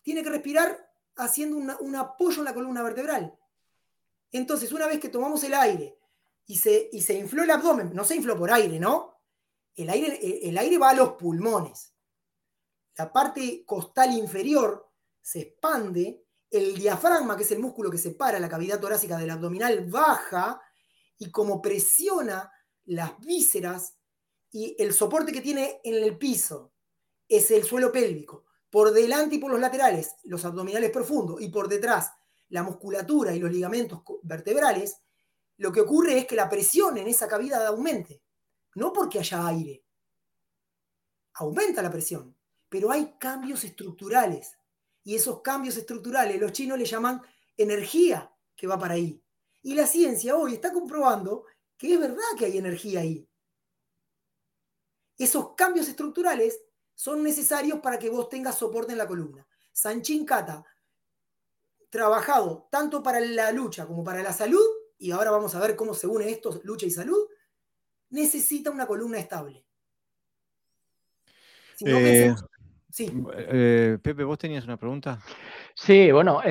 Tiene 0.00 0.22
que 0.22 0.30
respirar 0.30 0.94
haciendo 1.16 1.58
un 1.58 1.96
apoyo 1.96 2.38
en 2.38 2.46
la 2.46 2.54
columna 2.54 2.82
vertebral. 2.82 3.38
Entonces, 4.32 4.72
una 4.72 4.86
vez 4.86 4.98
que 4.98 5.10
tomamos 5.10 5.44
el 5.44 5.52
aire 5.52 5.98
y 6.46 6.56
se, 6.56 6.88
y 6.90 7.02
se 7.02 7.18
infló 7.18 7.42
el 7.42 7.50
abdomen, 7.50 7.94
no 7.94 8.04
se 8.04 8.16
infló 8.16 8.34
por 8.38 8.50
aire, 8.50 8.80
¿no? 8.80 9.09
El 9.74 9.90
aire, 9.90 10.48
el 10.48 10.58
aire 10.58 10.78
va 10.78 10.90
a 10.90 10.94
los 10.94 11.12
pulmones. 11.12 11.92
La 12.96 13.12
parte 13.12 13.64
costal 13.64 14.12
inferior 14.12 14.90
se 15.22 15.40
expande, 15.40 16.24
el 16.50 16.76
diafragma, 16.76 17.36
que 17.36 17.44
es 17.44 17.50
el 17.52 17.60
músculo 17.60 17.90
que 17.90 17.98
separa 17.98 18.40
la 18.40 18.48
cavidad 18.48 18.80
torácica 18.80 19.16
del 19.16 19.30
abdominal, 19.30 19.86
baja 19.88 20.60
y 21.18 21.30
como 21.30 21.62
presiona 21.62 22.50
las 22.84 23.18
vísceras 23.20 23.96
y 24.52 24.74
el 24.82 24.92
soporte 24.92 25.32
que 25.32 25.40
tiene 25.40 25.80
en 25.84 26.02
el 26.02 26.18
piso 26.18 26.72
es 27.28 27.50
el 27.52 27.64
suelo 27.64 27.92
pélvico, 27.92 28.46
por 28.68 28.92
delante 28.92 29.36
y 29.36 29.38
por 29.38 29.50
los 29.50 29.60
laterales, 29.60 30.16
los 30.24 30.44
abdominales 30.44 30.90
profundos, 30.90 31.40
y 31.40 31.48
por 31.48 31.68
detrás, 31.68 32.10
la 32.48 32.64
musculatura 32.64 33.34
y 33.34 33.38
los 33.38 33.52
ligamentos 33.52 34.02
vertebrales, 34.22 34.96
lo 35.56 35.70
que 35.70 35.82
ocurre 35.82 36.18
es 36.18 36.26
que 36.26 36.34
la 36.34 36.48
presión 36.48 36.98
en 36.98 37.06
esa 37.06 37.28
cavidad 37.28 37.64
aumente. 37.66 38.22
No 38.74 38.92
porque 38.92 39.18
haya 39.18 39.46
aire. 39.46 39.84
Aumenta 41.34 41.82
la 41.82 41.90
presión. 41.90 42.36
Pero 42.68 42.90
hay 42.90 43.14
cambios 43.18 43.64
estructurales. 43.64 44.56
Y 45.02 45.14
esos 45.14 45.40
cambios 45.40 45.76
estructurales 45.76 46.40
los 46.40 46.52
chinos 46.52 46.78
le 46.78 46.84
llaman 46.84 47.20
energía 47.56 48.32
que 48.54 48.66
va 48.66 48.78
para 48.78 48.94
ahí. 48.94 49.22
Y 49.62 49.74
la 49.74 49.86
ciencia 49.86 50.36
hoy 50.36 50.54
está 50.54 50.72
comprobando 50.72 51.44
que 51.76 51.94
es 51.94 52.00
verdad 52.00 52.22
que 52.38 52.46
hay 52.46 52.58
energía 52.58 53.00
ahí. 53.00 53.26
Esos 55.18 55.54
cambios 55.54 55.88
estructurales 55.88 56.60
son 56.94 57.22
necesarios 57.22 57.80
para 57.80 57.98
que 57.98 58.10
vos 58.10 58.28
tengas 58.28 58.56
soporte 58.56 58.92
en 58.92 58.98
la 58.98 59.06
columna. 59.06 59.46
Sanchín 59.72 60.24
Cata, 60.24 60.64
trabajado 61.88 62.68
tanto 62.70 63.02
para 63.02 63.20
la 63.20 63.52
lucha 63.52 63.86
como 63.86 64.04
para 64.04 64.22
la 64.22 64.32
salud, 64.32 64.64
y 64.98 65.10
ahora 65.10 65.30
vamos 65.30 65.54
a 65.54 65.60
ver 65.60 65.76
cómo 65.76 65.94
se 65.94 66.06
une 66.06 66.30
esto, 66.30 66.60
lucha 66.64 66.86
y 66.86 66.90
salud, 66.90 67.26
necesita 68.10 68.70
una 68.70 68.86
columna 68.86 69.18
estable. 69.18 69.64
Eh, 71.84 72.34
sí. 72.90 73.10
Eh, 73.34 73.98
Pepe, 74.02 74.24
¿vos 74.24 74.38
tenías 74.38 74.64
una 74.64 74.76
pregunta? 74.76 75.20
Sí, 75.74 76.12
bueno, 76.12 76.42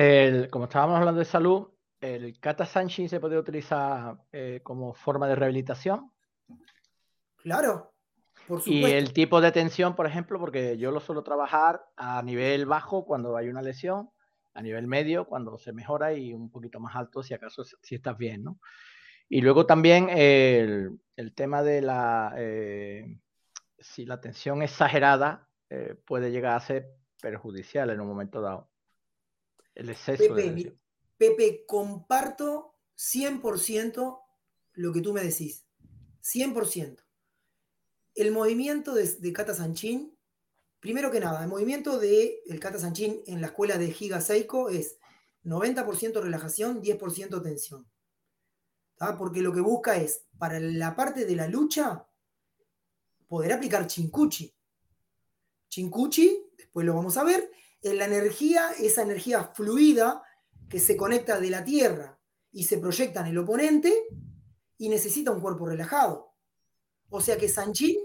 como 0.50 0.64
estábamos 0.64 0.98
hablando 0.98 1.20
de 1.20 1.24
salud, 1.24 1.68
el 2.00 2.38
Kata 2.40 2.66
Sanchin 2.66 3.08
se 3.08 3.20
puede 3.20 3.38
utilizar 3.38 4.16
eh, 4.32 4.60
como 4.62 4.94
forma 4.94 5.28
de 5.28 5.36
rehabilitación. 5.36 6.10
Claro, 7.36 7.94
y 8.66 8.84
el 8.84 9.12
tipo 9.12 9.40
de 9.40 9.52
tensión, 9.52 9.94
por 9.94 10.06
ejemplo, 10.06 10.38
porque 10.38 10.76
yo 10.76 10.90
lo 10.90 11.00
suelo 11.00 11.22
trabajar 11.22 11.84
a 11.96 12.22
nivel 12.22 12.66
bajo 12.66 13.04
cuando 13.04 13.36
hay 13.36 13.48
una 13.48 13.62
lesión, 13.62 14.10
a 14.54 14.62
nivel 14.62 14.86
medio 14.86 15.26
cuando 15.26 15.56
se 15.58 15.72
mejora 15.72 16.12
y 16.12 16.32
un 16.32 16.50
poquito 16.50 16.80
más 16.80 16.96
alto 16.96 17.22
si 17.22 17.34
acaso 17.34 17.62
si 17.64 17.94
estás 17.94 18.18
bien, 18.18 18.42
¿no? 18.42 18.58
Y 19.30 19.40
luego 19.40 19.64
también 19.64 20.10
el, 20.10 21.00
tema 21.34 21.62
de 21.62 21.80
la, 21.80 22.34
eh, 22.36 23.18
si 23.78 24.04
la 24.04 24.20
tensión 24.20 24.60
exagerada 24.62 25.48
eh, 25.70 25.94
puede 26.04 26.30
llegar 26.30 26.56
a 26.56 26.60
ser 26.60 26.92
perjudicial 27.22 27.88
en 27.88 28.00
un 28.00 28.08
momento 28.08 28.42
dado. 28.42 28.70
El 29.74 29.88
exceso 29.88 30.34
Pepe, 30.34 30.50
de 30.50 30.76
Pepe, 31.16 31.64
comparto 31.66 32.74
100% 32.98 34.20
lo 34.74 34.92
que 34.92 35.00
tú 35.00 35.14
me 35.14 35.22
decís. 35.22 35.64
100% 36.22 36.98
el 38.14 38.32
movimiento 38.32 38.94
de, 38.94 39.06
de 39.06 39.32
Kata 39.32 39.54
Sanchin, 39.54 40.16
primero 40.80 41.10
que 41.10 41.20
nada, 41.20 41.42
el 41.42 41.48
movimiento 41.48 41.98
de 41.98 42.42
el 42.46 42.60
Kata 42.60 42.78
Sanchin 42.78 43.22
en 43.26 43.40
la 43.40 43.48
escuela 43.48 43.78
de 43.78 43.90
Giga 43.92 44.20
Seiko 44.20 44.68
es 44.68 44.98
90% 45.44 46.20
relajación, 46.20 46.82
10% 46.82 47.42
tensión. 47.42 47.86
Porque 49.18 49.40
lo 49.40 49.52
que 49.52 49.60
busca 49.60 49.96
es, 49.96 50.26
para 50.38 50.60
la 50.60 50.94
parte 50.94 51.24
de 51.24 51.34
la 51.34 51.46
lucha, 51.46 52.06
poder 53.26 53.52
aplicar 53.52 53.86
Chinkuchi. 53.86 54.54
Chinkuchi, 55.68 56.50
después 56.58 56.84
lo 56.84 56.94
vamos 56.94 57.16
a 57.16 57.24
ver, 57.24 57.50
es 57.80 57.94
la 57.94 58.04
energía, 58.04 58.72
esa 58.78 59.02
energía 59.02 59.44
fluida 59.54 60.22
que 60.68 60.78
se 60.78 60.96
conecta 60.96 61.40
de 61.40 61.48
la 61.48 61.64
tierra 61.64 62.20
y 62.52 62.64
se 62.64 62.78
proyecta 62.78 63.20
en 63.20 63.28
el 63.28 63.38
oponente 63.38 63.94
y 64.76 64.88
necesita 64.88 65.30
un 65.30 65.40
cuerpo 65.40 65.66
relajado. 65.66 66.34
O 67.08 67.20
sea 67.20 67.38
que 67.38 67.48
Sanchín, 67.48 67.96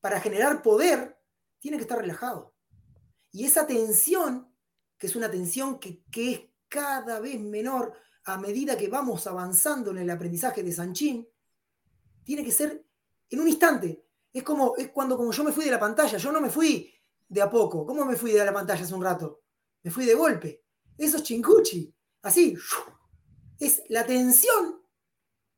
para 0.00 0.20
generar 0.20 0.62
poder, 0.62 1.16
tiene 1.60 1.76
que 1.76 1.82
estar 1.82 1.98
relajado. 1.98 2.54
Y 3.30 3.46
esa 3.46 3.66
tensión, 3.66 4.52
que 4.98 5.06
es 5.06 5.14
una 5.14 5.30
tensión 5.30 5.78
que, 5.78 6.02
que 6.10 6.32
es 6.32 6.40
cada 6.68 7.20
vez 7.20 7.38
menor 7.38 7.94
a 8.24 8.38
medida 8.38 8.76
que 8.76 8.88
vamos 8.88 9.26
avanzando 9.26 9.90
en 9.90 9.98
el 9.98 10.10
aprendizaje 10.10 10.62
de 10.62 10.72
Sanchín, 10.72 11.26
tiene 12.24 12.44
que 12.44 12.52
ser 12.52 12.84
en 13.28 13.40
un 13.40 13.48
instante. 13.48 14.04
Es 14.32 14.42
como 14.42 14.76
es 14.76 14.90
cuando 14.90 15.16
como 15.16 15.32
yo 15.32 15.44
me 15.44 15.52
fui 15.52 15.64
de 15.64 15.70
la 15.70 15.80
pantalla, 15.80 16.18
yo 16.18 16.30
no 16.30 16.40
me 16.40 16.50
fui 16.50 16.92
de 17.28 17.42
a 17.42 17.50
poco. 17.50 17.86
¿Cómo 17.86 18.04
me 18.04 18.16
fui 18.16 18.32
de 18.32 18.44
la 18.44 18.52
pantalla 18.52 18.82
hace 18.82 18.94
un 18.94 19.02
rato? 19.02 19.42
Me 19.82 19.90
fui 19.90 20.04
de 20.04 20.14
golpe. 20.14 20.64
Eso 20.96 21.16
es 21.16 21.22
chincuchi. 21.22 21.94
Así. 22.22 22.56
Es 23.58 23.82
la 23.88 24.04
tensión 24.06 24.80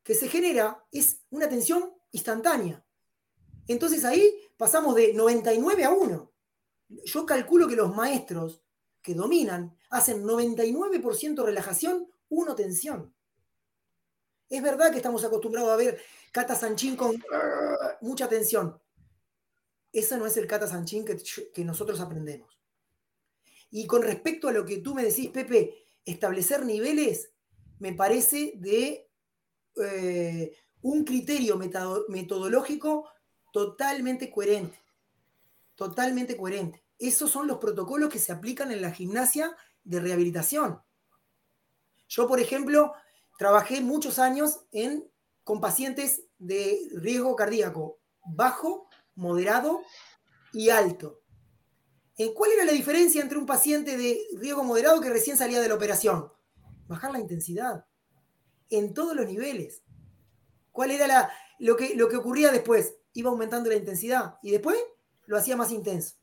que 0.03 0.15
se 0.15 0.27
genera, 0.27 0.85
es 0.91 1.21
una 1.29 1.47
tensión 1.47 1.93
instantánea. 2.11 2.85
Entonces 3.67 4.03
ahí 4.03 4.37
pasamos 4.57 4.95
de 4.95 5.13
99 5.13 5.85
a 5.85 5.91
1. 5.91 6.33
Yo 7.05 7.25
calculo 7.25 7.67
que 7.67 7.75
los 7.75 7.95
maestros 7.95 8.61
que 9.01 9.13
dominan 9.13 9.77
hacen 9.89 10.23
99% 10.23 11.43
relajación, 11.43 12.09
1 12.33 12.55
tensión. 12.55 13.13
Es 14.49 14.61
verdad 14.61 14.91
que 14.91 14.97
estamos 14.97 15.23
acostumbrados 15.23 15.71
a 15.71 15.75
ver 15.75 16.01
Kata 16.31 16.55
Sanchín 16.55 16.95
con 16.95 17.15
uh, 17.15 18.05
mucha 18.05 18.27
tensión. 18.27 18.79
Ese 19.91 20.17
no 20.17 20.25
es 20.25 20.37
el 20.37 20.47
Kata 20.47 20.67
Sanchín 20.67 21.05
que, 21.05 21.17
que 21.53 21.65
nosotros 21.65 21.99
aprendemos. 21.99 22.59
Y 23.71 23.87
con 23.87 24.03
respecto 24.03 24.47
a 24.47 24.51
lo 24.51 24.65
que 24.65 24.77
tú 24.77 24.93
me 24.93 25.03
decís, 25.03 25.29
Pepe, 25.29 25.85
establecer 26.05 26.65
niveles 26.65 27.31
me 27.79 27.93
parece 27.93 28.53
de 28.55 29.09
eh, 29.75 30.55
un 30.81 31.03
criterio 31.03 31.57
metodológico 31.57 33.09
totalmente 33.51 34.29
coherente. 34.29 34.77
Totalmente 35.75 36.37
coherente. 36.37 36.83
Esos 36.99 37.31
son 37.31 37.47
los 37.47 37.57
protocolos 37.57 38.09
que 38.09 38.19
se 38.19 38.31
aplican 38.31 38.71
en 38.71 38.81
la 38.81 38.91
gimnasia 38.91 39.55
de 39.83 39.99
rehabilitación. 39.99 40.81
Yo, 42.15 42.27
por 42.27 42.39
ejemplo, 42.39 42.93
trabajé 43.39 43.81
muchos 43.81 44.19
años 44.19 44.67
con 45.43 45.59
pacientes 45.59 46.21
de 46.37 46.87
riesgo 46.91 47.35
cardíaco 47.35 47.97
bajo, 48.23 48.87
moderado 49.15 49.81
y 50.51 50.69
alto. 50.69 51.21
¿En 52.15 52.35
cuál 52.35 52.51
era 52.51 52.65
la 52.65 52.71
diferencia 52.71 53.19
entre 53.19 53.39
un 53.39 53.47
paciente 53.47 53.97
de 53.97 54.21
riesgo 54.37 54.63
moderado 54.63 55.01
que 55.01 55.09
recién 55.09 55.37
salía 55.37 55.59
de 55.59 55.67
la 55.67 55.73
operación? 55.73 56.31
Bajar 56.87 57.11
la 57.11 57.19
intensidad 57.19 57.87
en 58.69 58.93
todos 58.93 59.15
los 59.15 59.25
niveles. 59.25 59.81
¿Cuál 60.71 60.91
era 60.91 61.31
lo 61.57 61.75
que 61.75 62.15
ocurría 62.15 62.51
después? 62.51 62.95
Iba 63.13 63.31
aumentando 63.31 63.71
la 63.71 63.75
intensidad 63.75 64.37
y 64.43 64.51
después 64.51 64.77
lo 65.25 65.35
hacía 65.35 65.57
más 65.57 65.71
intenso. 65.71 66.17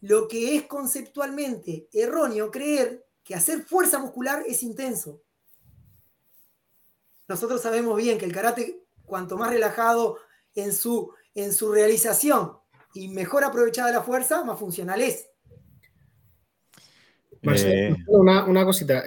Lo 0.00 0.28
que 0.28 0.56
es 0.56 0.62
conceptualmente 0.62 1.90
erróneo 1.92 2.50
creer 2.50 3.06
que 3.22 3.34
hacer 3.34 3.66
fuerza 3.66 3.98
muscular 3.98 4.42
es 4.46 4.62
intenso. 4.62 5.20
Nosotros 7.28 7.62
sabemos 7.62 7.96
bien 7.96 8.18
que 8.18 8.24
el 8.24 8.32
karate, 8.32 8.82
cuanto 9.04 9.36
más 9.36 9.50
relajado 9.50 10.18
en 10.54 10.72
su, 10.72 11.12
en 11.34 11.52
su 11.52 11.72
realización 11.72 12.52
y 12.94 13.08
mejor 13.08 13.44
aprovechada 13.44 13.92
la 13.92 14.02
fuerza, 14.02 14.44
más 14.44 14.58
funcional 14.58 15.00
es. 15.02 15.28
Eh, 17.42 17.94
una, 18.08 18.64
cosita. 18.64 19.04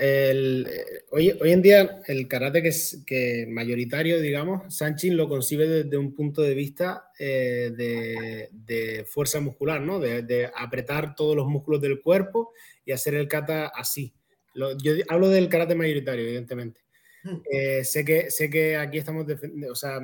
hoy, 1.12 1.32
hoy, 1.42 1.52
en 1.52 1.62
día 1.62 2.00
el 2.08 2.28
karate 2.28 2.62
que 2.62 2.70
es 2.70 3.04
que 3.06 3.46
mayoritario, 3.50 4.20
digamos, 4.22 4.74
Sanchin 4.74 5.18
lo 5.18 5.28
concibe 5.28 5.68
desde 5.68 5.98
un 5.98 6.16
punto 6.16 6.42
de 6.42 6.54
vista 6.54 7.12
eh, 7.20 7.72
de, 7.76 9.06
fuerza 9.06 9.42
muscular, 9.42 9.82
¿no? 9.82 10.00
De, 10.00 10.50
apretar 10.56 11.16
todos 11.16 11.36
los 11.36 11.48
músculos 11.48 11.82
del 11.82 12.02
cuerpo 12.02 12.54
y 12.86 12.92
hacer 12.92 13.16
el 13.16 13.28
kata 13.28 13.68
así. 13.68 14.14
yo 14.54 14.94
hablo 15.10 15.30
del 15.30 15.50
karate 15.50 15.76
mayoritario, 15.76 16.24
evidentemente. 16.24 16.82
Eh, 17.52 17.84
sé, 17.84 18.06
que, 18.06 18.32
sé 18.32 18.50
que 18.50 18.78
aquí 18.78 18.98
estamos, 18.98 19.26
o 19.70 19.76
sea, 19.76 20.00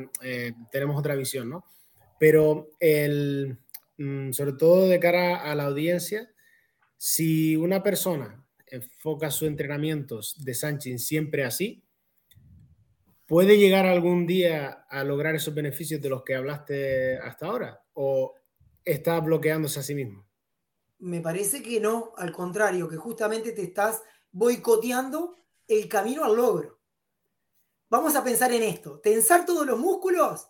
tenemos 0.69 0.99
otra 0.99 1.15
visión, 1.15 1.49
¿no? 1.49 1.65
Pero 2.19 2.71
el, 2.79 3.57
mm, 3.97 4.31
sobre 4.31 4.53
todo 4.53 4.87
de 4.87 4.99
cara 4.99 5.49
a 5.49 5.55
la 5.55 5.65
audiencia, 5.65 6.29
si 6.97 7.55
una 7.55 7.83
persona 7.83 8.45
enfoca 8.67 9.31
sus 9.31 9.47
entrenamientos 9.47 10.35
de 10.43 10.53
Sanchin 10.53 10.99
siempre 10.99 11.43
así, 11.43 11.83
¿puede 13.25 13.57
llegar 13.57 13.85
algún 13.85 14.25
día 14.25 14.85
a 14.89 15.03
lograr 15.03 15.35
esos 15.35 15.53
beneficios 15.53 16.01
de 16.01 16.09
los 16.09 16.23
que 16.23 16.35
hablaste 16.35 17.17
hasta 17.17 17.47
ahora? 17.47 17.83
¿O 17.93 18.33
está 18.83 19.19
bloqueándose 19.19 19.79
a 19.79 19.83
sí 19.83 19.95
mismo? 19.95 20.25
Me 20.99 21.21
parece 21.21 21.61
que 21.61 21.79
no, 21.79 22.13
al 22.17 22.31
contrario, 22.31 22.87
que 22.87 22.97
justamente 22.97 23.51
te 23.51 23.63
estás 23.63 24.01
boicoteando 24.31 25.37
el 25.67 25.87
camino 25.87 26.23
al 26.23 26.35
logro. 26.35 26.74
Vamos 27.89 28.15
a 28.15 28.23
pensar 28.23 28.51
en 28.51 28.63
esto. 28.63 28.99
Tensar 28.99 29.45
todos 29.45 29.65
los 29.65 29.79
músculos. 29.79 30.47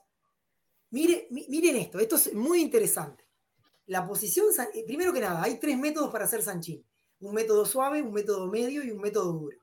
miren 0.91 1.75
esto, 1.75 1.99
esto 1.99 2.15
es 2.15 2.33
muy 2.33 2.61
interesante. 2.61 3.25
La 3.87 4.07
posición, 4.07 4.47
eh, 4.73 4.83
primero 4.85 5.13
que 5.13 5.19
nada, 5.21 5.43
hay 5.43 5.59
tres 5.59 5.77
métodos 5.77 6.11
para 6.11 6.25
hacer 6.25 6.41
Sanchín. 6.41 6.83
Un 7.19 7.33
método 7.33 7.65
suave, 7.65 8.01
un 8.01 8.13
método 8.13 8.47
medio 8.47 8.83
y 8.83 8.91
un 8.91 8.99
método 8.99 9.33
duro. 9.33 9.57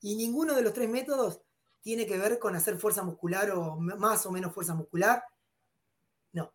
Y 0.00 0.16
ninguno 0.16 0.54
de 0.54 0.62
los 0.62 0.72
tres 0.72 0.88
métodos 0.88 1.40
tiene 1.80 2.06
que 2.06 2.16
ver 2.16 2.38
con 2.38 2.54
hacer 2.54 2.78
fuerza 2.78 3.02
muscular 3.02 3.50
o 3.50 3.76
más 3.76 4.24
o 4.26 4.30
menos 4.30 4.54
fuerza 4.54 4.74
muscular. 4.74 5.22
No. 6.32 6.52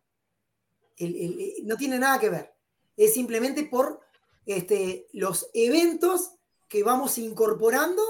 no 1.64 1.76
tiene 1.76 1.98
nada 1.98 2.18
que 2.18 2.30
ver. 2.30 2.54
Es 2.96 3.14
simplemente 3.14 3.64
por 3.64 4.00
este, 4.46 5.08
los 5.12 5.50
eventos 5.52 6.32
que 6.68 6.82
vamos 6.82 7.18
incorporando 7.18 8.02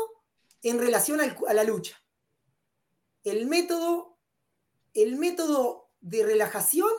en 0.62 0.78
relación 0.78 1.20
a 1.20 1.54
la 1.54 1.64
lucha. 1.64 1.99
El 3.24 3.46
método, 3.46 4.18
el 4.94 5.16
método 5.16 5.90
de 6.00 6.24
relajación 6.24 6.90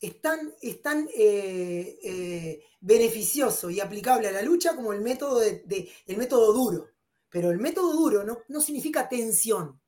es 0.00 0.20
tan, 0.20 1.08
eh, 1.14 1.98
eh, 2.02 2.64
beneficioso 2.80 3.70
y 3.70 3.80
aplicable 3.80 4.28
a 4.28 4.32
la 4.32 4.42
lucha 4.42 4.76
como 4.76 4.92
el 4.92 5.00
método, 5.00 5.40
de, 5.40 5.90
el 6.06 6.16
método 6.16 6.52
duro. 6.52 6.88
Pero 7.30 7.50
el 7.50 7.58
método 7.58 7.92
duro 7.94 8.24
no, 8.48 8.60
significa 8.60 9.08
tensión. 9.08 9.80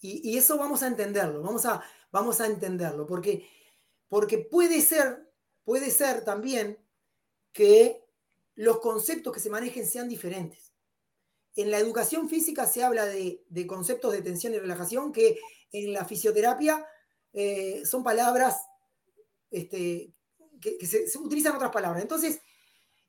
Y, 0.00 0.36
eso 0.36 0.56
vamos 0.56 0.82
a 0.82 0.88
entenderlo, 0.88 1.42
vamos 1.42 1.64
a, 1.64 1.80
vamos 2.10 2.40
a 2.40 2.46
entenderlo, 2.46 3.06
porque, 3.06 3.48
porque 4.08 4.38
puede, 4.38 4.80
ser, 4.80 5.30
puede 5.62 5.92
ser 5.92 6.24
también 6.24 6.78
que 7.52 8.04
los 8.56 8.80
conceptos 8.80 9.32
que 9.32 9.38
se 9.38 9.50
manejen 9.50 9.86
sean 9.86 10.08
diferentes. 10.08 10.71
En 11.54 11.70
la 11.70 11.78
educación 11.78 12.28
física 12.28 12.66
se 12.66 12.82
habla 12.82 13.04
de, 13.04 13.44
conceptos 13.66 14.12
de 14.12 14.22
tensión 14.22 14.54
y 14.54 14.58
relajación 14.58 15.12
que 15.12 15.38
en 15.70 15.92
la 15.92 16.04
fisioterapia 16.04 16.86
eh, 17.32 17.82
son 17.84 18.02
palabras 18.02 18.62
este, 19.50 20.14
que, 20.60 20.86
se, 20.86 21.06
utilizan 21.18 21.56
otras 21.56 21.70
palabras. 21.70 22.02
Entonces, 22.02 22.40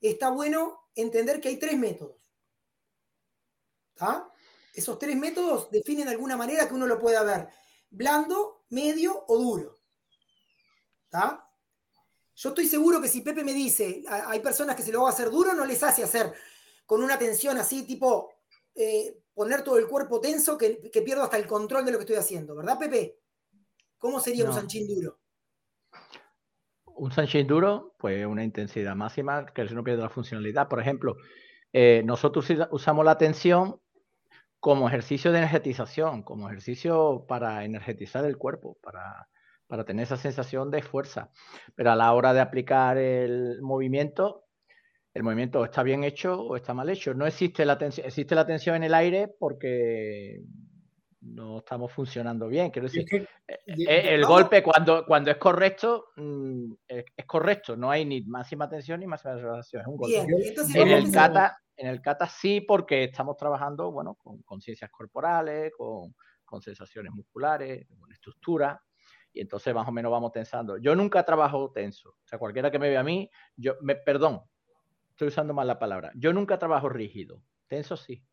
está 0.02 0.30
bueno 0.30 0.80
entender 0.96 1.40
que 1.40 1.50
hay 1.50 1.58
tres 1.58 1.78
métodos. 1.78 2.18
Esos 4.74 5.00
tres 5.00 5.16
métodos 5.16 5.70
definen 5.72 6.06
de 6.06 6.12
alguna 6.12 6.36
manera 6.36 6.68
que 6.68 6.74
uno 6.74 6.88
lo 6.88 7.00
pueda 7.00 7.24
ver 7.24 7.48
blando, 7.90 8.66
medio 8.70 9.24
o 9.28 9.38
duro. 9.38 9.80
Yo 12.36 12.50
estoy 12.50 12.68
seguro 12.68 13.00
que 13.00 13.08
si 13.08 13.22
Pepe 13.22 13.44
me 13.44 13.54
dice, 13.54 14.04
hay 14.08 14.40
personas 14.40 14.76
que 14.76 14.82
se 14.82 14.92
lo 14.92 15.04
va 15.04 15.10
a 15.10 15.14
hacer 15.14 15.30
duro, 15.30 15.54
no 15.54 15.66
les 15.66 15.84
hace 15.84 16.04
hacer 16.04 16.34
con 16.86 17.04
una 17.04 17.18
tensión 17.18 17.58
así, 17.58 17.84
tipo 17.84 18.33
eh, 18.76 19.18
poner 19.34 19.64
todo 19.64 19.78
el 19.78 19.88
cuerpo 19.88 20.20
tenso, 20.20 20.58
que, 20.58 20.90
que 20.92 21.02
pierdo 21.02 21.24
hasta 21.24 21.38
el 21.38 21.48
control 21.48 21.86
de 21.86 21.92
lo 21.92 21.98
que 21.98 22.04
estoy 22.04 22.18
haciendo, 22.18 22.56
¿verdad, 22.56 22.78
Pepe? 22.80 23.20
¿Cómo 23.98 24.20
sería 24.20 24.46
un 24.46 24.54
Sanchín 24.54 24.86
duro? 24.88 25.20
Un 26.96 27.12
Sanchín 27.12 27.48
duro, 27.48 27.96
pues 27.98 28.26
una 28.26 28.44
intensidad 28.44 28.96
máxima 28.96 29.46
que 29.46 29.64
no 29.64 29.84
pierde 29.84 30.02
la 30.02 30.10
funcionalidad. 30.10 30.68
Por 30.68 30.82
ejemplo, 30.82 31.16
eh, 31.72 32.04
nosotros 32.06 32.46
usamos 32.72 33.06
la 33.06 33.18
tensión 33.18 33.80
como 34.60 34.88
ejercicio 34.88 35.32
de 35.32 35.40
energetización, 35.40 36.24
como 36.24 36.48
ejercicio 36.48 37.26
para 37.28 37.64
energetizar 37.66 38.26
el 38.26 38.38
cuerpo, 38.38 38.78
para, 38.82 39.30
para 39.68 39.86
tener 39.86 40.04
esa 40.04 40.18
sensación 40.18 40.70
de 40.70 40.82
fuerza. 40.82 41.32
Pero 41.74 41.92
a 41.92 41.96
la 41.96 42.14
hora 42.14 42.34
de 42.34 42.42
aplicar 42.42 42.98
el 42.98 43.62
movimiento, 43.62 44.43
el 45.14 45.24
movimiento 45.24 45.64
está 45.64 45.84
bien 45.84 46.04
hecho 46.04 46.42
o 46.42 46.56
está 46.56 46.74
mal 46.74 46.90
hecho. 46.90 47.14
No 47.14 47.28
existe 47.28 47.66
la 47.66 47.78
tensión, 47.78 48.08
existe 48.08 48.34
la 48.34 48.46
tensión 48.46 48.76
en 48.78 48.84
el 48.84 48.94
aire 48.94 49.28
porque 49.28 50.42
no 51.22 51.60
estamos 51.60 51.92
funcionando 51.92 52.48
bien. 52.48 52.72
Quiero 52.72 52.88
decir, 52.88 53.06
eh, 53.48 53.60
eh, 53.68 54.16
el 54.16 54.26
golpe 54.26 54.64
cuando, 54.64 55.06
cuando 55.06 55.32
es 55.32 55.38
correcto, 55.38 56.08
mm, 56.16 56.74
es, 56.88 57.06
correcto. 57.26 57.76
No 57.76 57.92
hay 57.92 58.06
ni 58.06 58.22
máxima 58.24 58.68
tensión 58.68 59.00
ni 59.00 59.08
máxima 59.08 59.36
relajación. 59.36 59.82
Es 59.82 59.88
un 59.88 59.98
golpe. 59.98 60.20
en, 60.76 60.88
el 60.90 61.12
kata, 61.12 61.58
en 61.78 61.88
el 61.88 62.02
kata 62.02 62.28
sí, 62.28 62.62
porque 62.62 63.06
estamos 63.06 63.38
trabajando, 63.38 63.92
bueno, 63.92 64.16
con 64.16 64.42
conciencias 64.42 64.90
corporales, 64.92 65.72
con, 65.78 66.14
sensaciones 66.62 67.12
musculares, 67.12 67.88
con 68.00 68.12
estructura, 68.12 68.80
y 69.34 69.42
entonces 69.42 69.74
más 69.74 69.88
o 69.88 69.92
menos 69.92 70.12
vamos 70.12 70.32
tensando. 70.32 70.78
Yo 70.78 70.96
nunca 70.96 71.24
trabajo 71.24 71.72
tenso. 71.72 72.10
O 72.10 72.28
sea, 72.28 72.38
cualquiera 72.38 72.70
que 72.70 72.78
me 72.78 72.90
vea 72.90 73.00
a 73.00 73.04
mí, 73.04 73.28
yo, 73.56 73.74
me, 73.82 73.96
perdón, 73.96 74.44
estoy 75.14 75.30
usando 75.30 75.54
mal 75.54 75.68
la 75.68 75.80
palabra. 75.80 76.12
Yo 76.16 76.34
nunca 76.34 76.60
trabajo 76.60 76.90
rígido. 76.90 77.42
Tenso 77.68 77.96
sí. 77.96 78.24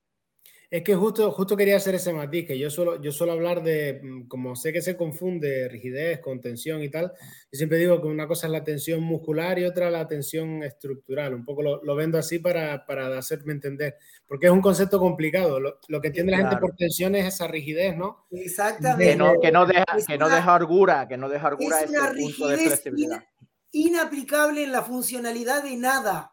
Es 0.71 0.85
que 0.85 0.95
justo, 0.95 1.33
justo 1.33 1.57
quería 1.57 1.77
hacer 1.77 1.97
ese 1.97 2.13
matiz, 2.13 2.47
que 2.47 2.57
yo 2.57 2.71
suelo, 2.71 3.03
yo 3.03 3.11
suelo 3.11 3.33
hablar 3.33 3.61
de, 3.61 4.01
mm, 4.01 4.29
como 4.29 4.55
sé 4.55 4.73
que 4.73 4.81
se 4.81 4.97
confunde 4.97 5.69
rigidez 5.69 6.21
con 6.21 6.41
tensión 6.41 6.81
y 6.81 6.89
tal, 6.89 7.11
yo 7.11 7.57
siempre 7.57 7.79
digo 7.79 8.01
que 8.01 8.07
una 8.07 8.29
cosa 8.29 8.47
es 8.47 8.53
la 8.53 8.63
tensión 8.63 9.03
muscular 9.03 9.59
y 9.59 9.65
otra 9.65 9.91
la 9.91 10.07
tensión 10.07 10.63
estructural. 10.63 11.35
Un 11.35 11.45
poco 11.45 11.63
lo, 11.63 11.97
vendo 11.97 12.19
así 12.19 12.39
para, 12.39 12.87
para, 12.87 13.19
hacerme 13.19 13.53
entender, 13.53 13.97
porque 14.29 14.47
es 14.47 14.53
un 14.53 14.61
concepto 14.61 15.01
complicado. 15.01 15.59
Lo, 15.59 16.01
que 16.01 16.07
entiende 16.07 16.31
la 16.31 16.39
gente 16.39 16.57
por 16.59 16.77
tensión 16.77 17.17
es 17.17 17.27
esa 17.27 17.49
rigidez, 17.49 17.97
¿no? 17.97 18.29
Exactamente. 18.31 19.11
Que 19.11 19.17
no, 19.17 19.41
que 19.43 19.51
no 19.51 19.67
deja, 19.67 19.85
que 20.07 20.19
no 20.19 20.29
deja 20.29 20.55
argura, 20.55 21.09
que 21.09 21.17
no 21.17 21.29
deja 21.29 21.49
argura 21.49 21.81
es 21.81 21.91
una 21.91 22.13
punto 22.13 22.47
de 22.47 22.59
flexibilidad. 22.59 23.25
inaplicable 23.73 24.63
en 24.63 24.71
la 24.71 24.83
funcionalidad 24.83 25.65
de 25.65 25.77
nada. 25.77 26.33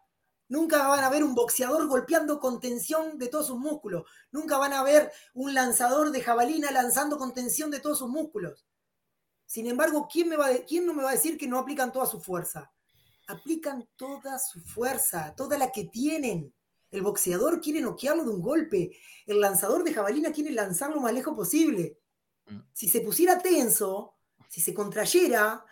Nunca 0.50 0.88
van 0.88 1.04
a 1.04 1.10
ver 1.10 1.24
un 1.24 1.36
boxeador 1.36 1.88
golpeando 1.88 2.40
con 2.40 2.60
tensión 2.60 3.18
de 3.18 3.28
todos 3.28 3.48
sus 3.48 3.58
músculos. 3.58 4.04
Nunca 4.32 4.58
van 4.58 4.74
a 4.74 4.84
ver 4.84 5.12
un 5.34 5.54
lanzador 5.54 6.12
de 6.12 6.22
jabalina 6.22 6.72
lanzando 6.72 7.18
con 7.18 7.34
tensión 7.34 7.70
de 7.70 7.80
todos 7.80 8.00
sus 8.00 8.10
músculos. 8.10 8.66
Sin 9.46 9.68
embargo, 9.68 10.08
¿quién, 10.12 10.30
me 10.30 10.38
va 10.38 10.50
¿quién 10.68 10.86
no 10.86 10.94
me 10.94 11.04
va 11.04 11.10
a 11.10 11.14
decir 11.14 11.38
que 11.38 11.48
no 11.48 11.58
aplican 11.58 11.92
toda 11.92 12.06
su 12.06 12.20
fuerza? 12.20 12.72
Aplican 13.28 13.88
toda 13.98 14.40
su 14.40 14.62
fuerza, 14.62 15.34
toda 15.36 15.58
la 15.58 15.72
que 15.72 15.86
tienen. 15.86 16.54
El 16.92 17.02
boxeador 17.02 17.60
quiere 17.60 17.82
noquearlo 17.82 18.24
de 18.24 18.30
un 18.30 18.42
golpe. 18.42 18.92
El 19.26 19.42
lanzador 19.42 19.84
de 19.84 19.94
jabalina 19.94 20.32
quiere 20.32 20.52
lanzarlo 20.52 20.96
lo 20.96 21.02
más 21.02 21.14
lejos 21.14 21.36
posible. 21.36 22.00
Mm. 22.46 22.60
Si 22.72 22.88
se 22.88 23.02
pusiera 23.02 23.40
tenso, 23.40 24.16
si 24.48 24.62
se 24.62 24.74
contrayera, 24.74 25.66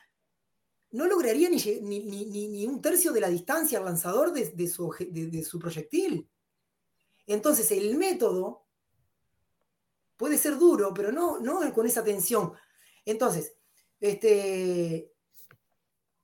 no 0.96 1.08
lograría 1.08 1.50
ni, 1.50 2.66
un 2.66 2.82
tercio 2.82 3.12
de 3.12 3.20
la 3.20 3.28
distancia 3.28 3.78
al 3.78 3.86
lanzador 3.86 4.32
de, 4.32 4.68
su, 4.68 5.60
proyectil. 5.60 6.30
Entonces, 7.28 7.70
el 7.72 7.98
método 7.98 8.66
puede 10.16 10.38
ser 10.38 10.58
duro, 10.58 10.94
pero 10.94 11.12
no, 11.12 11.40
no 11.40 11.74
con 11.74 11.86
esa 11.86 12.04
tensión. 12.04 12.54
Entonces, 13.04 13.58
este. 14.00 15.12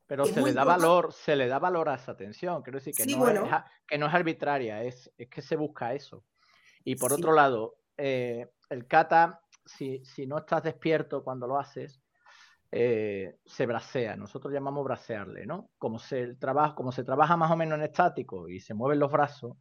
Pero 0.08 0.26
se 0.26 0.42
le 0.42 0.54
da 0.54 0.64
valor, 0.64 1.12
se 1.14 1.36
le 1.36 1.48
da 1.48 1.60
valor 1.60 1.90
a 1.90 1.96
esa 1.96 2.16
tensión. 2.16 2.62
Quiero 2.64 2.80
decir 2.80 2.94
que, 2.94 3.06
no, 3.06 3.28
es, 3.28 3.42
que 3.88 3.98
no 3.98 4.08
es 4.08 4.14
arbitraria, 4.14 4.84
es, 4.84 5.12
que 5.30 5.42
se 5.42 5.56
busca 5.56 5.94
eso. 5.94 6.24
Y 6.84 6.96
por 6.96 7.14
otro 7.14 7.34
lado, 7.34 7.76
eh, 7.98 8.52
el 8.70 8.88
kata, 8.88 9.42
si, 9.66 10.04
si, 10.04 10.28
no 10.28 10.40
estás 10.40 10.64
despierto 10.64 11.24
cuando 11.24 11.48
lo 11.48 11.58
haces, 11.58 12.02
eh, 12.72 13.38
se 13.46 13.66
brasea. 13.66 14.16
Nosotros 14.16 14.54
llamamos 14.54 14.84
brasearle, 14.86 15.46
¿no? 15.46 15.72
Como 15.78 16.00
se, 16.00 16.36
trabaja, 16.36 16.76
como 16.76 16.92
se 16.92 17.04
trabaja 17.04 17.38
más 17.38 17.52
o 17.52 17.58
menos 17.58 17.78
en 17.78 17.86
estático 17.86 18.48
y 18.50 18.60
se 18.60 18.74
mueven 18.74 19.00
los 19.00 19.12
brazos, 19.12 19.58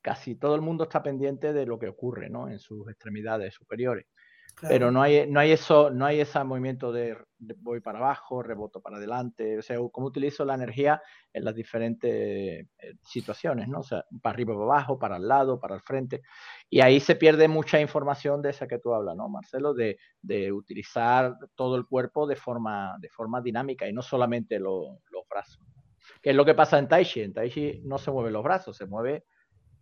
casi 0.00 0.36
todo 0.36 0.54
el 0.54 0.62
mundo 0.62 0.84
está 0.84 1.02
pendiente 1.02 1.52
de 1.52 1.66
lo 1.66 1.78
que 1.78 1.88
ocurre, 1.88 2.30
¿no? 2.30 2.48
En 2.48 2.58
sus 2.58 2.88
extremidades 2.88 3.54
superiores. 3.54 4.06
Pero 4.60 4.90
no 4.90 5.02
hay, 5.02 5.28
no 5.28 5.40
hay 5.40 5.52
eso, 5.52 5.90
no 5.90 6.06
hay 6.06 6.20
ese 6.20 6.42
movimiento 6.42 6.90
de, 6.90 7.16
voy 7.58 7.80
para 7.80 7.98
abajo, 7.98 8.42
reboto 8.42 8.80
para 8.80 8.96
adelante, 8.96 9.58
o 9.58 9.62
sea, 9.62 9.78
cómo 9.92 10.08
utilizo 10.08 10.44
la 10.44 10.54
energía 10.54 11.00
en 11.32 11.44
las 11.44 11.54
diferentes 11.54 12.10
eh, 12.10 12.66
situaciones, 13.02 13.68
¿no? 13.68 13.80
O 13.80 13.82
sea, 13.82 14.04
para 14.20 14.34
arriba, 14.34 14.54
para 14.54 14.64
abajo, 14.64 14.98
para 14.98 15.16
el 15.16 15.28
lado, 15.28 15.60
para 15.60 15.76
el 15.76 15.80
frente. 15.82 16.22
Y 16.68 16.80
ahí 16.80 17.00
se 17.00 17.16
pierde 17.16 17.46
mucha 17.46 17.80
información 17.80 18.42
de 18.42 18.50
esa 18.50 18.66
que 18.66 18.78
tú 18.78 18.94
hablas, 18.94 19.16
¿no, 19.16 19.28
Marcelo? 19.28 19.74
De, 19.74 19.98
utilizar 20.52 21.36
todo 21.54 21.76
el 21.76 21.86
cuerpo 21.86 22.26
de 22.26 22.36
forma, 22.36 22.96
de 23.00 23.08
forma 23.08 23.40
dinámica 23.40 23.88
y 23.88 23.92
no 23.92 24.02
solamente 24.02 24.58
los 24.58 24.98
brazos. 25.28 25.62
Que 26.22 26.30
es 26.30 26.36
lo 26.36 26.44
que 26.44 26.54
pasa 26.54 26.78
en 26.78 26.88
Tai 26.88 27.04
Chi. 27.04 27.20
En 27.22 27.32
Tai 27.32 27.50
Chi 27.50 27.80
no 27.84 27.98
se 27.98 28.10
mueven 28.10 28.32
los 28.32 28.42
brazos, 28.42 28.76
se 28.76 28.86
mueve 28.86 29.24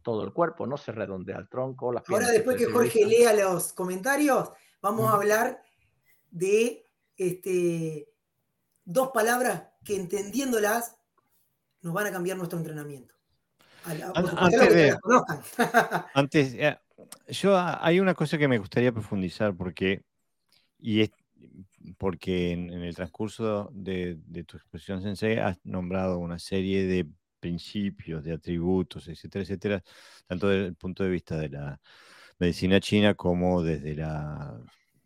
todo 0.03 0.23
el 0.23 0.33
cuerpo, 0.33 0.67
¿no? 0.67 0.77
Se 0.77 0.93
redondea 0.93 1.37
el 1.37 1.49
tronco, 1.49 1.93
las 1.93 2.09
Ahora, 2.09 2.31
después 2.31 2.57
que 2.57 2.67
Jorge 2.67 3.05
lea 3.07 3.33
los 3.33 3.73
comentarios, 3.73 4.51
Vamos 4.81 5.11
a 5.11 5.15
hablar 5.15 5.63
de 6.31 6.87
este, 7.17 8.09
dos 8.85 9.11
palabras 9.13 9.65
que 9.85 9.97
entendiéndolas 9.97 10.97
nos 11.83 11.95
van 11.95 12.07
a 12.07 12.13
cambiar 12.13 12.37
nuestro 12.37 12.59
entrenamiento. 12.59 13.15
Antes, 16.15 16.55
eh, 16.55 16.77
yo 17.29 17.57
hay 17.57 18.01
una 18.01 18.15
cosa 18.15 18.37
que 18.37 18.49
me 18.49 18.59
gustaría 18.59 18.93
profundizar 18.93 19.55
porque, 19.55 20.03
y 20.79 21.09
porque 21.97 22.53
en, 22.53 22.71
el 22.71 22.95
transcurso 22.95 23.71
de, 23.73 24.19
tu 24.47 24.57
exposición 24.57 25.03
Sensei 25.03 25.39
has 25.39 25.59
nombrado 25.65 26.19
una 26.19 26.39
serie 26.39 26.87
de 26.87 27.07
principios, 27.39 28.25
de 28.25 28.33
atributos, 28.33 29.09
etcétera, 29.09 29.45
etcétera, 29.45 29.83
tanto 30.27 30.49
desde 30.49 30.67
el 30.67 30.75
punto 30.75 31.05
de 31.05 31.11
vista 31.11 31.37
de 31.37 31.51
la 31.51 31.81
medicina 32.39 32.81
china 32.81 33.15
como 33.15 33.63
desde 33.63 33.95
la 33.95 34.61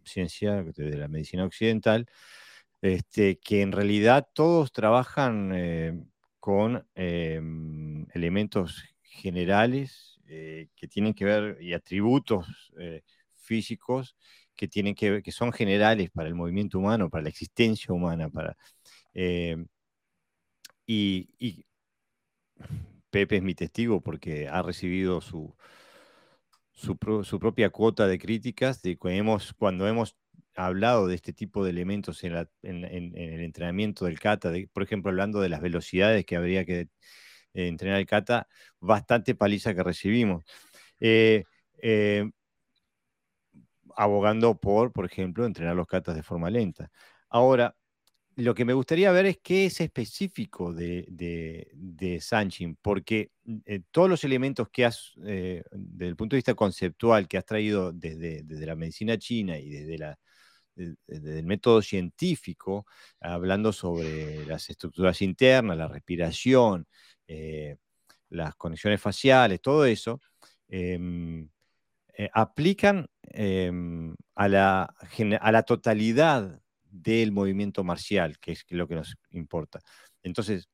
ciencia, 0.04 0.62
desde 0.62 0.96
la 0.98 1.08
medicina 1.08 1.44
occidental, 1.44 2.06
este, 2.82 3.38
que 3.38 3.62
en 3.62 3.72
realidad 3.72 4.28
todos 4.34 4.72
trabajan 4.72 5.52
eh, 5.54 6.00
con 6.40 6.86
em, 6.94 8.06
elementos 8.14 8.82
generales 9.02 10.20
eh, 10.26 10.68
que 10.76 10.88
tienen 10.88 11.14
que 11.14 11.24
ver 11.24 11.58
y 11.60 11.74
atributos 11.74 12.72
eh, 12.78 13.02
físicos 13.34 14.16
que 14.56 14.68
tienen 14.68 14.94
que 14.94 15.22
que 15.22 15.32
son 15.32 15.52
generales 15.52 16.10
para 16.10 16.28
el 16.28 16.34
movimiento 16.34 16.78
humano, 16.78 17.10
para 17.10 17.22
la 17.24 17.30
existencia 17.30 17.94
humana, 17.94 18.28
para 18.30 18.56
em, 19.14 19.66
y 20.86 21.28
Pepe 23.10 23.36
es 23.36 23.42
mi 23.42 23.54
testigo 23.54 24.00
porque 24.00 24.48
ha 24.48 24.62
recibido 24.62 25.20
su, 25.20 25.54
su, 26.80 27.38
propia 27.38 27.70
cuota 27.70 28.06
de 28.06 28.18
críticas 28.18 28.82
de 28.82 28.96
cuando 28.98 29.86
hemos 29.86 30.16
hablado 30.56 31.06
de 31.06 31.14
este 31.14 31.32
tipo 31.32 31.64
de 31.64 31.70
elementos 31.70 32.24
en, 32.24 32.34
el 32.62 33.40
entrenamiento 33.42 34.04
del 34.06 34.18
kata, 34.18 34.52
por 34.72 34.82
ejemplo, 34.82 35.10
hablando 35.10 35.40
de 35.40 35.48
las 35.48 35.60
velocidades 35.60 36.24
que 36.24 36.36
habría 36.36 36.64
que 36.64 36.80
eh, 37.54 37.68
entrenar 37.68 37.98
el 38.00 38.06
kata, 38.06 38.48
bastante 38.80 39.34
paliza 39.34 39.74
que 39.74 39.82
recibimos. 39.82 40.44
Eh, 41.00 41.44
eh, 41.82 42.30
abogando 43.96 44.58
por, 44.58 44.92
por 44.92 45.04
ejemplo, 45.04 45.44
entrenar 45.44 45.76
los 45.76 45.86
katas 45.86 46.14
de 46.14 46.22
forma 46.22 46.50
lenta. 46.50 46.90
Ahora, 47.28 47.76
lo 48.40 48.54
que 48.54 48.64
me 48.64 48.72
gustaría 48.72 49.12
ver 49.12 49.26
es 49.26 49.38
qué 49.42 49.66
es 49.66 49.80
específico 49.80 50.72
de, 50.72 51.06
de, 51.72 52.20
Sanchin, 52.20 52.76
porque 52.80 53.30
eh, 53.66 53.80
todos 53.90 54.08
los 54.08 54.24
elementos 54.24 54.68
que 54.70 54.84
has, 54.84 55.12
eh, 55.24 55.62
desde 55.72 56.08
el 56.08 56.16
punto 56.16 56.34
de 56.34 56.38
vista 56.38 56.54
conceptual, 56.54 57.28
que 57.28 57.38
has 57.38 57.44
traído 57.44 57.92
desde, 57.92 58.44
la 58.66 58.76
medicina 58.76 59.18
china 59.18 59.58
y 59.58 59.70
desde, 59.70 59.98
la, 59.98 60.18
el 60.76 61.44
método 61.44 61.82
científico, 61.82 62.86
hablando 63.20 63.72
sobre 63.72 64.46
las 64.46 64.68
estructuras 64.70 65.20
internas, 65.22 65.76
la 65.76 65.88
respiración, 65.88 66.86
eh, 67.26 67.76
las 68.30 68.54
conexiones 68.56 69.00
faciales, 69.00 69.60
todo 69.60 69.84
eso, 69.84 70.20
em, 70.68 71.48
aplican 72.32 73.06
em, 73.22 74.14
a, 74.34 74.48
la, 74.48 74.94
a 75.40 75.52
la 75.52 75.62
totalidad 75.62 76.60
del 76.90 77.32
movimiento 77.32 77.84
marcial, 77.84 78.38
que 78.38 78.52
es 78.52 78.64
lo 78.70 78.88
que 78.88 78.96
nos 78.96 79.16
importa. 79.30 79.80
Entonces, 80.22 80.68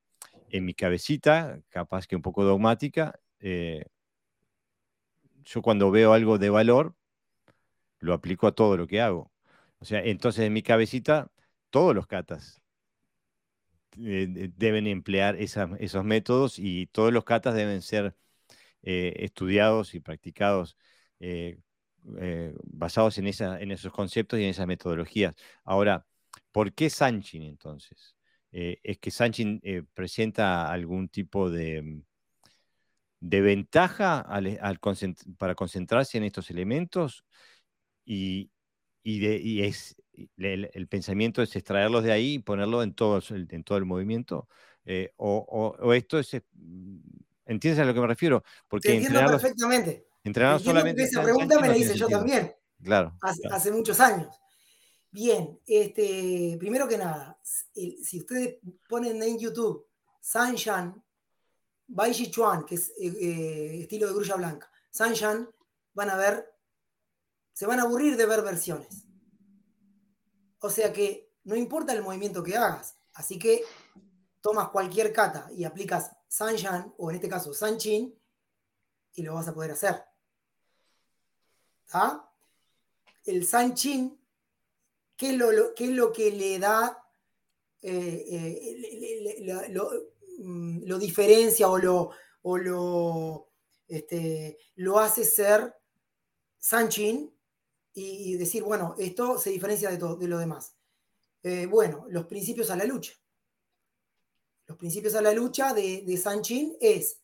en 0.50 0.64
mi 0.64 0.74
cabecita, 0.74 1.60
capaz 1.68 2.06
que 2.06 2.16
un 2.16 2.22
poco 2.22 2.44
dogmática, 2.44 3.18
eh, 3.40 3.84
yo 5.44 5.62
cuando 5.62 5.90
veo 5.90 6.12
algo 6.12 6.38
de 6.38 6.50
valor, 6.50 6.94
lo 8.00 8.14
aplico 8.14 8.46
a 8.46 8.52
todo 8.54 8.76
lo 8.76 8.86
que 8.86 9.00
hago. 9.00 9.32
O 9.78 9.84
sea, 9.84 10.02
entonces 10.04 10.44
en 10.46 10.52
mi 10.52 10.62
cabecita, 10.62 11.30
todos 11.70 11.94
los 11.94 12.06
katas 12.06 12.60
eh, 13.98 14.50
deben 14.56 14.86
emplear 14.86 15.36
esos 15.36 16.04
métodos 16.04 16.58
y 16.58 16.86
todos 16.86 17.12
los 17.12 17.24
katas 17.24 17.54
deben 17.54 17.82
ser 17.82 18.16
eh, 18.82 19.14
estudiados 19.18 19.94
y 19.94 20.00
practicados 20.00 20.76
basados 22.64 23.18
en, 23.18 23.26
esa, 23.26 23.60
en 23.60 23.70
esos 23.70 23.92
conceptos 23.92 24.38
y 24.38 24.44
en 24.44 24.50
esas 24.50 24.66
metodologías. 24.66 25.34
Ahora, 25.64 26.06
¿por 26.52 26.72
qué 26.72 26.90
Sanchin 26.90 27.42
entonces? 27.42 28.16
Eh, 28.52 28.78
¿Es 28.82 28.98
que 28.98 29.10
Sanchin 29.10 29.60
eh, 29.62 29.82
presenta 29.92 30.70
algún 30.70 31.08
tipo 31.08 31.50
de, 31.50 31.82
mm, 31.82 32.02
de 33.20 33.40
ventaja 33.40 34.26
para 35.38 35.54
concentrarse 35.54 36.18
en 36.18 36.24
estos 36.24 36.50
elementos? 36.50 37.24
Y, 38.04 38.50
es, 39.02 39.96
el, 40.36 40.88
pensamiento 40.88 41.42
es 41.42 41.54
extraerlos 41.54 42.02
de 42.02 42.12
ahí 42.12 42.34
y 42.34 42.38
ponerlo 42.38 42.82
en 42.82 42.94
todo, 42.94 43.20
en 43.30 43.64
todo 43.64 43.78
el 43.78 43.84
movimiento. 43.84 44.48
O, 45.16 45.92
esto 45.92 46.18
es, 46.18 46.42
¿Entiendes 47.46 47.80
a 47.80 47.84
lo 47.84 47.94
que 47.94 48.00
me 48.00 48.08
refiero? 48.08 48.42
Porque 48.68 48.88
Te 48.88 48.96
entiendo 48.96 49.24
perfectamente. 49.26 50.06
Entrenar 50.26 50.60
solamente. 50.60 51.04
Esa 51.04 51.22
pregunta 51.22 51.60
me 51.60 51.68
la 51.68 51.76
hice 51.76 51.94
yo 51.94 52.08
también. 52.08 52.52
Claro 52.82 53.16
hace, 53.22 53.70
muchos 53.70 54.00
años. 54.00 54.34
Bien, 55.10 55.58
este, 55.66 56.56
primero 56.58 56.86
que 56.88 56.98
nada, 56.98 57.38
si 57.72 58.18
ustedes 58.18 58.58
ponen 58.88 59.22
en 59.22 59.38
YouTube 59.38 59.86
Sanshan, 60.20 61.02
Bai 61.86 62.12
Chuan, 62.12 62.66
que 62.66 62.74
es 62.74 62.88
eh, 62.98 63.06
eh, 63.20 63.80
estilo 63.82 64.08
de 64.08 64.14
grulla 64.14 64.34
blanca, 64.34 64.70
Sanshan, 64.90 65.48
van 65.94 66.10
a 66.10 66.16
ver, 66.16 66.52
se 67.52 67.66
van 67.66 67.78
a 67.78 67.84
aburrir 67.84 68.16
de 68.16 68.26
ver 68.26 68.42
versiones. 68.42 69.06
O 70.58 70.68
sea 70.68 70.92
que 70.92 71.32
no 71.44 71.54
importa 71.54 71.92
el 71.92 72.02
movimiento 72.02 72.42
que 72.42 72.56
hagas, 72.56 72.96
así 73.14 73.38
que 73.38 73.62
tomas 74.40 74.70
cualquier 74.70 75.12
kata 75.12 75.48
y 75.52 75.64
aplicas 75.64 76.10
Sanshan, 76.26 76.92
o 76.98 77.10
en 77.10 77.16
este 77.16 77.28
caso 77.28 77.54
Sanchin, 77.54 78.12
y 79.14 79.22
lo 79.22 79.34
vas 79.34 79.48
a 79.48 79.54
poder 79.54 79.70
hacer. 79.70 80.04
¿Ah? 81.92 82.30
El 83.24 83.46
Sanchin 83.46 84.18
¿Qué 85.16 85.30
es 85.30 85.36
lo, 85.36 85.50
es 85.50 85.90
lo 85.90 86.12
que 86.12 86.30
le 86.30 86.58
da, 86.58 87.02
eh, 87.80 88.24
eh, 88.28 89.76
mm, 90.38 90.84
lo, 90.84 90.98
diferencia 90.98 91.68
o 91.68 91.78
lo, 91.78 92.10
o 92.42 92.58
lo, 92.58 93.48
este, 93.88 94.58
lo 94.76 94.98
hace 94.98 95.24
ser 95.24 95.74
Sanchin 96.58 97.32
y, 97.94 98.36
decir, 98.36 98.62
bueno, 98.62 98.94
esto 98.98 99.38
se 99.38 99.48
diferencia 99.48 99.90
de, 99.90 99.96
todo, 99.96 100.16
de 100.16 100.28
lo 100.28 100.36
demás? 100.36 100.74
Eh, 101.42 101.64
bueno, 101.64 102.04
los 102.10 102.26
principios 102.26 102.70
a 102.70 102.76
la 102.76 102.84
lucha. 102.84 103.14
Los 104.66 104.76
principios 104.76 105.14
a 105.14 105.22
la 105.22 105.32
lucha 105.32 105.72
de, 105.72 106.02
de 106.02 106.16
Sanchin 106.18 106.76
es 106.78 107.20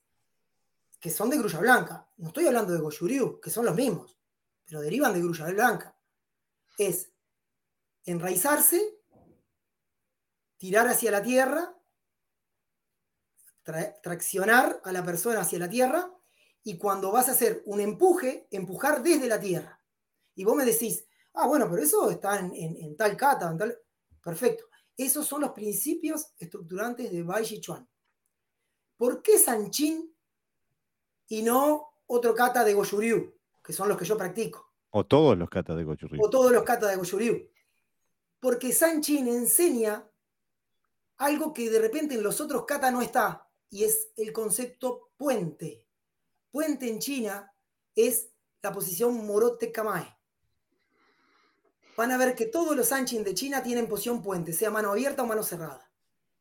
que 0.98 1.10
son 1.10 1.28
de 1.28 1.36
grulla 1.36 1.58
blanca. 1.58 2.08
No 2.16 2.28
estoy 2.28 2.46
hablando 2.46 2.72
de 2.72 2.80
Goyuriu, 2.80 3.38
que 3.38 3.50
son 3.50 3.66
los 3.66 3.74
mismos, 3.74 4.16
pero 4.64 4.80
derivan 4.80 5.12
de 5.12 5.20
grulla 5.20 5.46
blanca. 5.46 5.96
Es 6.78 7.10
enraizarse, 8.04 8.98
tirar 10.56 10.88
hacia 10.88 11.10
la 11.10 11.22
tierra, 11.22 11.76
traccionar 14.02 14.80
a 14.84 14.92
la 14.92 15.04
persona 15.04 15.40
hacia 15.40 15.58
la 15.58 15.68
tierra 15.68 16.10
y 16.64 16.76
cuando 16.78 17.12
vas 17.12 17.28
a 17.28 17.32
hacer 17.32 17.62
un 17.66 17.80
empuje, 17.80 18.48
empujar 18.50 19.02
desde 19.02 19.28
la 19.28 19.40
tierra. 19.40 19.80
Y 20.34 20.44
vos 20.44 20.56
me 20.56 20.64
decís, 20.64 21.04
ah, 21.34 21.46
bueno, 21.46 21.68
pero 21.68 21.82
eso 21.82 22.10
está 22.10 22.38
en, 22.38 22.96
tal 22.96 23.16
kata, 23.16 23.50
en 23.50 23.58
tal... 23.58 23.78
Perfecto. 24.22 24.66
Esos 24.96 25.26
son 25.26 25.40
los 25.40 25.50
principios 25.50 26.32
estructurantes 26.38 27.10
de 27.10 27.22
Bai 27.22 27.44
Chuan. 27.60 27.88
¿Por 28.96 29.20
qué 29.20 29.38
Sanchin 29.38 30.14
y 31.28 31.42
no 31.42 31.94
otro 32.06 32.34
kata 32.34 32.62
de 32.62 32.74
Goyuryu, 32.74 33.34
que 33.62 33.72
son 33.72 33.88
los 33.88 33.98
que 33.98 34.04
yo 34.04 34.16
practico? 34.16 34.72
O 34.90 35.04
todos 35.06 35.38
los 35.38 35.48
katas 35.48 35.76
de 35.76 35.84
Goyuryu. 35.84 36.22
O 36.22 36.28
todos 36.28 36.52
los 36.52 36.62
katas 36.62 36.90
de 36.90 36.96
Goyuryu 36.96 37.52
porque 38.42 38.72
Sanchin 38.72 39.28
enseña 39.28 40.04
algo 41.18 41.52
que 41.52 41.70
de 41.70 41.78
repente 41.78 42.16
en 42.16 42.24
los 42.24 42.40
otros 42.40 42.64
kata 42.66 42.90
no 42.90 43.00
está, 43.00 43.48
y 43.70 43.84
es 43.84 44.10
el 44.16 44.32
concepto 44.32 45.12
puente. 45.16 45.86
Puente 46.50 46.88
en 46.88 46.98
China 46.98 47.54
es 47.94 48.30
la 48.60 48.72
posición 48.72 49.24
Morote 49.24 49.70
Kamae. 49.70 50.18
Van 51.96 52.10
a 52.10 52.18
ver 52.18 52.34
que 52.34 52.46
todos 52.46 52.76
los 52.76 52.88
Sanchin 52.88 53.22
de 53.22 53.32
China 53.32 53.62
tienen 53.62 53.86
posición 53.86 54.20
puente, 54.22 54.52
sea 54.52 54.72
mano 54.72 54.90
abierta 54.90 55.22
o 55.22 55.26
mano 55.26 55.44
cerrada. 55.44 55.92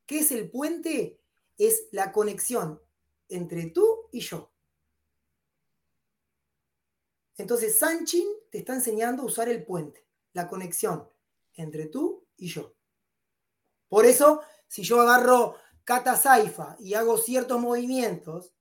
¿Qué 0.08 0.22
es 0.22 0.32
el 0.32 0.50
puente? 0.50 1.22
Es 1.60 1.88
la 1.92 2.12
conexión 2.12 2.82
entre 3.30 3.68
tú 3.68 4.10
y 4.12 4.22
yo. 4.22 4.51
Entonces, 7.42 7.80
Sanchin 7.80 8.28
te 8.52 8.60
está 8.60 8.74
enseñando 8.74 9.24
a 9.24 9.26
usar 9.26 9.50
el 9.50 9.66
puente, 9.66 10.06
la 10.34 10.48
conexión 10.48 11.10
entre 11.56 11.88
tú 11.88 12.28
y 12.38 12.48
yo. 12.48 12.76
Por 13.90 14.06
eso, 14.06 14.42
si 14.68 14.84
yo 14.84 15.02
agarro 15.02 15.56
Kata 15.84 16.16
Saifa 16.16 16.76
y 16.80 16.94
hago 16.94 17.18
ciertos 17.18 17.60
movimientos 17.60 18.54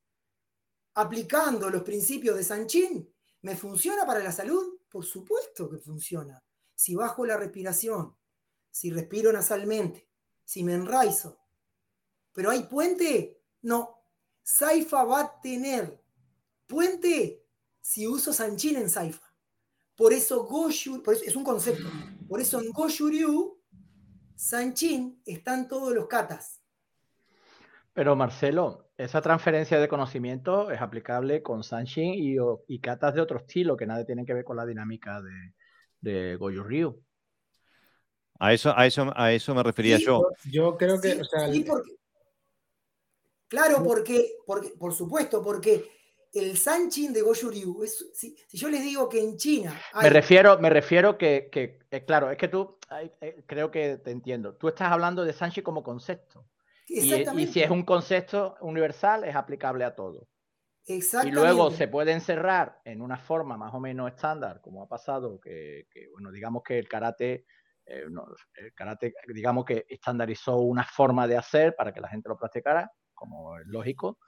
aplicando 0.94 1.68
los 1.68 1.82
principios 1.82 2.36
de 2.36 2.42
Sanchin, 2.42 3.14
¿me 3.42 3.54
funciona 3.54 4.06
para 4.06 4.20
la 4.20 4.32
salud? 4.32 4.80
Por 4.88 5.04
supuesto 5.04 5.68
que 5.68 5.78
funciona. 5.78 6.42
Si 6.74 6.94
bajo 6.94 7.26
la 7.26 7.36
respiración, 7.36 8.16
si 8.70 8.90
respiro 8.90 9.30
nasalmente, 9.30 10.08
si 10.42 10.64
me 10.64 10.72
enraizo. 10.72 11.38
¿Pero 12.32 12.50
hay 12.50 12.62
puente? 12.62 13.42
No. 13.60 14.02
Saifa 14.42 15.04
va 15.04 15.20
a 15.20 15.40
tener 15.40 16.02
puente 16.66 17.44
si 17.80 18.06
uso 18.06 18.32
Sanchin 18.32 18.76
en 18.76 18.90
Saifa. 18.90 19.30
Por 19.96 20.12
eso 20.12 20.44
Goshur, 20.44 21.02
por 21.02 21.14
eso, 21.14 21.24
es 21.26 21.36
un 21.36 21.44
concepto. 21.44 21.88
Por 22.28 22.40
eso 22.40 22.60
en 22.60 22.70
Goshuryu, 22.70 23.60
Sanchin 24.34 25.20
están 25.26 25.68
todos 25.68 25.94
los 25.94 26.06
katas. 26.06 26.62
Pero 27.92 28.16
Marcelo, 28.16 28.90
esa 28.96 29.20
transferencia 29.20 29.78
de 29.78 29.88
conocimiento 29.88 30.70
es 30.70 30.80
aplicable 30.80 31.42
con 31.42 31.62
Sanchin 31.62 32.14
y, 32.14 32.36
y 32.68 32.80
katas 32.80 33.14
de 33.14 33.20
otro 33.20 33.38
estilo 33.38 33.76
que 33.76 33.86
nada 33.86 34.06
tienen 34.06 34.24
que 34.24 34.32
ver 34.32 34.44
con 34.44 34.56
la 34.56 34.64
dinámica 34.64 35.20
de, 35.20 35.54
de 36.00 36.36
Goju 36.36 37.02
A 38.38 38.52
eso, 38.54 38.72
a, 38.74 38.86
eso, 38.86 39.12
a 39.14 39.32
eso 39.32 39.54
me 39.54 39.62
refería 39.62 39.98
yo. 39.98 40.22
Yo 40.50 40.76
creo 40.78 41.00
que. 41.00 41.20
claro, 43.48 43.82
porque, 43.82 44.36
porque, 44.46 44.70
por 44.78 44.94
supuesto, 44.94 45.42
porque 45.42 45.99
el 46.32 46.56
Sanchin 46.56 47.12
de 47.12 47.22
Goju 47.22 47.50
si, 48.12 48.36
yo 48.52 48.68
les 48.68 48.82
digo 48.82 49.08
que 49.08 49.20
en 49.20 49.36
China. 49.36 49.78
Me 50.00 50.10
refiero, 50.10 50.58
me 50.58 50.70
refiero 50.70 51.18
que, 51.18 51.48
que 51.50 52.04
claro, 52.04 52.30
es 52.30 52.38
que 52.38 52.48
tú, 52.48 52.78
eh, 53.20 53.42
creo 53.46 53.70
que 53.70 53.98
te 53.98 54.10
entiendo. 54.10 54.54
Tú 54.56 54.68
estás 54.68 54.92
hablando 54.92 55.24
de 55.24 55.32
Sanchin 55.32 55.64
como 55.64 55.82
concepto. 55.82 56.46
Y, 56.86 57.14
y, 57.14 57.46
si 57.46 57.62
es 57.62 57.70
un 57.70 57.84
concepto 57.84 58.56
universal, 58.60 59.24
es 59.24 59.36
aplicable 59.36 59.84
a 59.84 59.94
todo. 59.94 60.26
Y 60.86 61.30
luego 61.30 61.70
se 61.70 61.86
puede 61.86 62.12
encerrar 62.12 62.80
en 62.84 63.00
una 63.00 63.16
forma 63.16 63.56
más 63.56 63.72
o 63.74 63.80
menos 63.80 64.10
estándar, 64.10 64.60
como 64.60 64.82
ha 64.82 64.88
pasado, 64.88 65.38
que, 65.40 65.86
bueno, 66.12 66.32
digamos 66.32 66.62
que 66.64 66.78
el 66.78 66.88
karate, 66.88 67.46
eh, 67.86 68.04
el 68.54 68.74
karate, 68.74 69.14
digamos 69.28 69.64
que 69.64 69.86
estandarizó 69.88 70.56
una 70.56 70.82
forma 70.82 71.28
de 71.28 71.36
hacer 71.36 71.76
para 71.76 71.92
que 71.92 72.00
la 72.00 72.08
gente 72.08 72.28
lo 72.28 72.36
practicara, 72.36 72.90
como 73.14 73.56
es 73.58 73.66
lógico, 73.66 74.18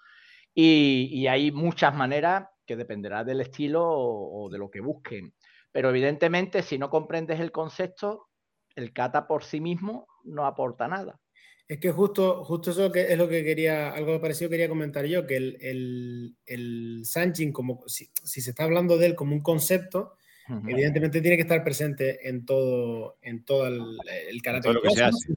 y, 0.55 1.26
hay 1.26 1.50
muchas 1.50 1.94
maneras 1.94 2.48
que 2.66 2.76
dependerá 2.76 3.24
del 3.24 3.40
estilo 3.40 3.82
o, 3.84 4.48
de 4.50 4.59
lo 4.59 4.70
que 4.70 4.80
busquen. 4.80 5.34
Pero 5.70 5.90
evidentemente, 5.90 6.62
si 6.62 6.78
no 6.78 6.90
comprendes 6.90 7.40
el 7.40 7.50
concepto, 7.50 8.28
el 8.74 8.92
kata 8.92 9.26
por 9.26 9.44
sí 9.44 9.61
mismo 9.61 10.07
no 10.24 10.46
aporta 10.46 10.88
nada. 10.88 11.18
Es 11.66 11.80
que 11.80 11.90
justo, 11.90 12.44
justo 12.44 12.72
eso 12.72 12.92
que 12.92 13.12
es 13.12 13.16
lo 13.16 13.28
que 13.28 13.42
quería, 13.44 13.90
algo 13.90 14.20
parecido 14.20 14.50
quería 14.50 14.68
comentar 14.68 15.07
yo, 15.07 15.26
que 15.26 15.36
el, 15.36 15.57
el, 15.61 16.36
el 16.44 17.03
Sanchin, 17.05 17.53
como 17.53 17.82
si, 17.86 18.11
se 18.22 18.50
está 18.50 18.64
hablando 18.64 18.98
de 18.98 19.07
él 19.07 19.14
como 19.14 19.34
un 19.34 19.42
concepto, 19.42 20.16
Evidentemente 20.49 21.20
tiene 21.20 21.36
que 21.36 21.43
estar 21.43 21.62
presente 21.62 22.28
en 22.28 22.45
todo, 22.45 23.16
en 23.22 23.45
todo 23.45 23.66
el, 23.66 23.80
el 24.28 24.43
carácter. 24.43 24.74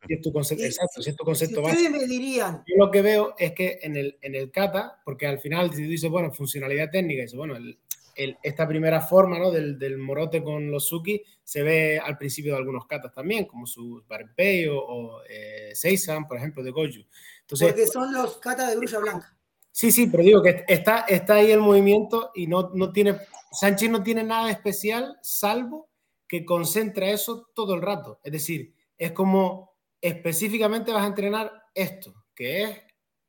Si 0.07 0.13
es 0.13 0.21
tu 0.21 0.33
concepto, 0.33 0.63
exacto, 0.63 1.01
si 1.01 1.09
es 1.11 1.15
tu 1.15 1.23
concepto 1.23 1.61
básico. 1.61 1.91
me 1.91 2.05
dirían. 2.05 2.63
Yo 2.65 2.75
lo 2.77 2.91
que 2.91 3.01
veo 3.01 3.35
es 3.37 3.53
que 3.53 3.79
en 3.81 3.95
el, 3.95 4.17
en 4.21 4.35
el 4.35 4.51
kata, 4.51 4.99
porque 5.05 5.27
al 5.27 5.39
final 5.39 5.71
si 5.73 5.83
tú 5.83 5.89
dices, 5.89 6.09
bueno, 6.09 6.31
funcionalidad 6.31 6.89
técnica, 6.89 7.21
dices, 7.21 7.37
bueno, 7.37 7.55
el, 7.55 7.77
esta 8.15 8.67
primera 8.67 9.01
forma 9.01 9.37
¿no? 9.37 9.51
del, 9.51 9.77
del, 9.77 9.97
morote 9.97 10.41
con 10.41 10.71
los 10.71 10.87
suki 10.87 11.21
se 11.43 11.63
ve 11.63 11.99
al 11.99 12.17
principio 12.17 12.53
de 12.53 12.59
algunos 12.59 12.87
katas 12.87 13.13
también, 13.13 13.45
como 13.45 13.67
su 13.67 14.03
Barpei 14.07 14.67
o, 14.67 14.77
o 14.77 15.21
eh, 15.29 15.71
Seisan, 15.73 16.27
por 16.27 16.37
ejemplo, 16.37 16.63
de 16.63 16.71
Goju. 16.71 17.05
Entonces, 17.41 17.67
porque 17.67 17.87
son 17.87 18.11
los 18.13 18.37
katas 18.37 18.69
de 18.69 18.75
grulla 18.77 18.99
blanca. 18.99 19.37
Sí, 19.75 19.91
sí, 19.91 20.07
pero 20.07 20.23
digo 20.23 20.41
que 20.41 20.63
está, 20.69 20.99
está 21.01 21.33
ahí 21.33 21.51
el 21.51 21.59
movimiento 21.59 22.31
y 22.33 22.47
no, 22.47 22.71
no 22.73 22.93
tiene, 22.93 23.19
Sánchez 23.51 23.89
no 23.89 24.01
tiene 24.01 24.23
nada 24.23 24.49
especial 24.49 25.19
salvo 25.21 25.89
que 26.29 26.45
concentra 26.45 27.09
eso 27.09 27.49
todo 27.53 27.75
el 27.75 27.81
rato. 27.81 28.21
Es 28.23 28.31
decir, 28.31 28.73
es 28.97 29.11
como 29.11 29.75
específicamente 29.99 30.93
vas 30.93 31.03
a 31.03 31.07
entrenar 31.07 31.51
esto, 31.73 32.13
que 32.33 32.63
es 32.63 32.79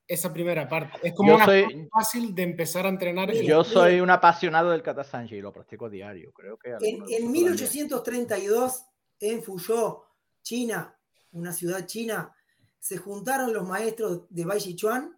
esa 0.07 0.33
primera 0.33 0.69
parte. 0.69 1.01
Es 1.03 1.15
como 1.15 1.35
una 1.35 1.49
fácil 1.91 2.33
de 2.33 2.45
empezar 2.45 2.87
a 2.87 2.91
entrenar. 2.91 3.33
Yo 3.33 3.65
soy 3.65 3.99
un 3.99 4.11
apasionado 4.11 4.71
del 4.71 4.85
kata 4.85 5.03
Sanji 5.03 5.35
y 5.35 5.41
lo 5.41 5.53
practico 5.53 5.91
diario. 5.91 6.31
Creo 6.33 6.57
que 6.57 6.77
en, 6.81 7.03
en 7.09 7.33
1832, 7.33 8.85
en 9.19 9.43
Fuzhou, 9.43 10.05
China, 10.43 10.97
una 11.33 11.53
ciudad 11.53 11.87
china, 11.87 12.33
se 12.79 12.99
juntaron 12.99 13.53
los 13.53 13.67
maestros 13.67 14.27
de 14.31 14.45
Bai 14.45 14.77
Chuan 14.77 15.16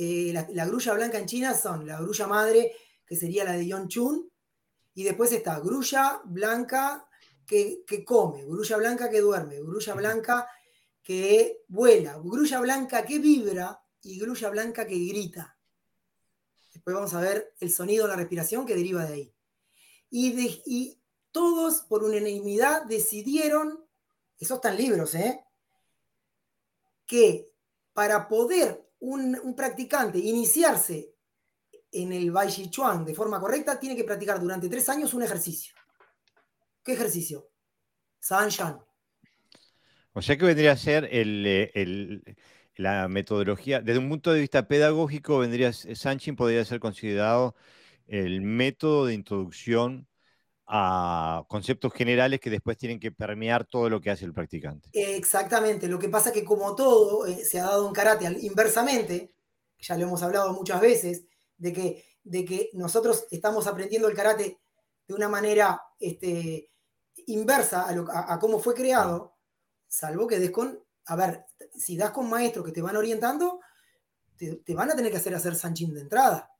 eh, 0.00 0.32
la, 0.32 0.64
grulla 0.64 0.94
blanca 0.94 1.18
en 1.18 1.26
China 1.26 1.54
son 1.54 1.84
la 1.84 2.00
grulla 2.00 2.28
madre, 2.28 2.72
que 3.04 3.16
sería 3.16 3.42
la 3.42 3.54
de 3.54 3.66
Yonchun, 3.66 4.30
y 4.94 5.02
después 5.02 5.32
está 5.32 5.58
grulla 5.58 6.20
blanca 6.24 7.04
que, 7.44 7.84
come, 8.06 8.44
grulla 8.44 8.76
blanca 8.76 9.10
que 9.10 9.20
duerme, 9.20 9.58
grulla 9.58 9.94
blanca 9.94 10.48
que 11.02 11.64
vuela, 11.66 12.16
grulla 12.22 12.60
blanca 12.60 13.04
que 13.04 13.18
vibra 13.18 13.82
y 14.02 14.20
grulla 14.20 14.50
blanca 14.50 14.86
que 14.86 14.98
grita. 14.98 15.58
Después 16.72 16.94
vamos 16.94 17.14
a 17.14 17.20
ver 17.20 17.54
el 17.58 17.72
sonido 17.72 18.04
de 18.06 18.10
la 18.10 18.16
respiración 18.16 18.64
que 18.64 18.76
deriva 18.76 19.04
de 19.04 19.14
ahí. 19.14 19.34
Y, 20.10 20.62
y 20.64 21.02
todos 21.32 21.82
por 21.88 22.04
unanimidad 22.04 22.84
decidieron, 22.84 23.84
eso 24.38 24.54
está 24.54 24.70
en 24.70 24.76
libros, 24.76 25.16
¿eh? 25.16 25.44
que 27.04 27.52
para 27.92 28.28
poder 28.28 28.87
un, 29.00 29.54
practicante 29.56 30.18
iniciarse 30.18 31.14
en 31.92 32.12
el 32.12 32.30
Bai 32.30 32.50
Chuan 32.70 33.04
de 33.04 33.14
forma 33.14 33.40
correcta, 33.40 33.78
tiene 33.78 33.96
que 33.96 34.04
practicar 34.04 34.40
durante 34.40 34.68
tres 34.68 34.88
años 34.88 35.14
un 35.14 35.22
ejercicio. 35.22 35.74
¿Qué 36.82 36.92
ejercicio? 36.92 37.50
San 38.18 38.48
Shan. 38.48 38.78
O 40.12 40.22
sea 40.22 40.36
que 40.36 40.44
vendría 40.44 40.72
a 40.72 40.76
ser 40.76 41.08
el, 41.12 42.36
la 42.74 43.06
metodología, 43.08 43.80
desde 43.80 44.00
un 44.00 44.08
punto 44.08 44.32
de 44.32 44.40
vista 44.40 44.66
pedagógico, 44.66 45.38
vendría, 45.38 45.72
Sanchin 45.72 46.34
podría 46.34 46.64
ser 46.64 46.80
considerado 46.80 47.54
el 48.08 48.40
método 48.40 49.06
de 49.06 49.14
introducción 49.14 50.07
a 50.68 51.44
conceptos 51.48 51.92
generales 51.94 52.40
que 52.40 52.50
después 52.50 52.76
tienen 52.76 53.00
que 53.00 53.10
permear 53.10 53.64
todo 53.64 53.88
lo 53.88 54.00
que 54.00 54.10
hace 54.10 54.26
el 54.26 54.34
practicante. 54.34 54.90
Exactamente, 54.92 55.88
lo 55.88 55.98
que 55.98 56.10
pasa 56.10 56.28
es 56.28 56.34
que 56.34 56.44
como 56.44 56.74
todo 56.74 57.26
eh, 57.26 57.44
se 57.44 57.58
ha 57.58 57.64
dado 57.64 57.88
en 57.88 57.94
karate 57.94 58.36
inversamente, 58.42 59.32
ya 59.78 59.96
lo 59.96 60.04
hemos 60.04 60.22
hablado 60.22 60.52
muchas 60.52 60.80
veces, 60.80 61.24
de 61.56 61.72
que, 61.72 62.04
de 62.22 62.44
que 62.44 62.70
nosotros 62.74 63.26
estamos 63.30 63.66
aprendiendo 63.66 64.08
el 64.08 64.14
karate 64.14 64.60
de 65.06 65.14
una 65.14 65.28
manera 65.28 65.80
este, 65.98 66.70
inversa 67.26 67.86
a, 67.88 68.38
cómo 68.38 68.58
fue 68.58 68.74
creado, 68.74 69.36
salvo 69.86 70.26
que 70.26 70.38
des 70.38 70.50
con, 70.50 70.78
a 71.06 71.16
ver, 71.16 71.46
si 71.74 71.96
das 71.96 72.10
con 72.10 72.28
maestros 72.28 72.64
que 72.66 72.72
te 72.72 72.82
van 72.82 72.96
orientando, 72.96 73.60
te, 74.36 74.74
van 74.74 74.90
a 74.90 74.96
tener 74.96 75.10
que 75.10 75.16
hacer 75.16 75.34
hacer 75.34 75.54
de 75.54 76.00
entrada. 76.00 76.50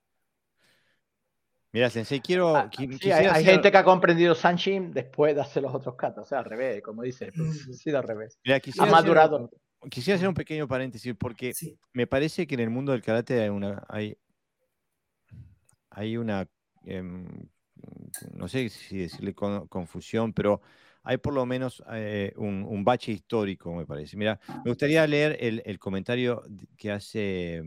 Mira, 1.73 1.91
Sensei, 1.91 2.21
quiero. 2.21 2.57
Ah, 2.57 2.71
hay, 2.79 3.45
gente 3.45 3.71
que 3.71 3.77
ha 3.77 3.85
comprendido 3.85 4.35
Sanshin 4.35 4.93
después 4.93 5.35
de 5.35 5.43
hacer 5.43 5.63
los 5.63 5.75
otros 5.75 5.97
katas, 5.97 6.25
o 6.25 6.29
sea, 6.29 6.39
al 6.39 6.47
revés, 6.47 6.83
como 6.83 7.03
dice, 7.03 7.31
mm. 7.35 7.73
sí, 7.73 7.91
al 7.91 8.05
revés. 8.05 8.39
ha 8.79 8.87
madurado. 8.87 9.51
quisiera 9.91 10.17
hacer 10.17 10.29
un 10.29 10.35
pequeño 10.35 10.67
paréntesis 10.67 11.15
porque 11.19 11.53
me 11.93 12.07
parece 12.07 12.47
que 12.47 12.55
en 12.55 12.61
el 12.61 12.71
mundo 12.71 12.93
del 12.93 13.03
karate 13.03 13.43
hay 13.43 13.51
una. 13.51 13.85
Hay, 13.89 14.17
hay 15.91 16.17
una. 16.17 16.49
Em, 16.85 17.27
no 18.33 18.49
sé 18.49 18.71
si 18.71 18.99
decirle 18.99 19.35
confusión, 19.35 20.33
pero 20.33 20.63
hay 21.03 21.19
por 21.19 21.35
lo 21.35 21.45
menos 21.45 21.83
eh, 21.93 22.33
un, 22.37 22.83
bache 22.83 23.13
histórico, 23.13 23.75
me 23.75 23.85
parece. 23.85 24.17
Mira, 24.17 24.41
me 24.65 24.71
gustaría 24.71 25.07
leer 25.07 25.37
el, 25.39 25.79
comentario 25.79 26.43
que 26.77 26.91
hace 26.91 27.63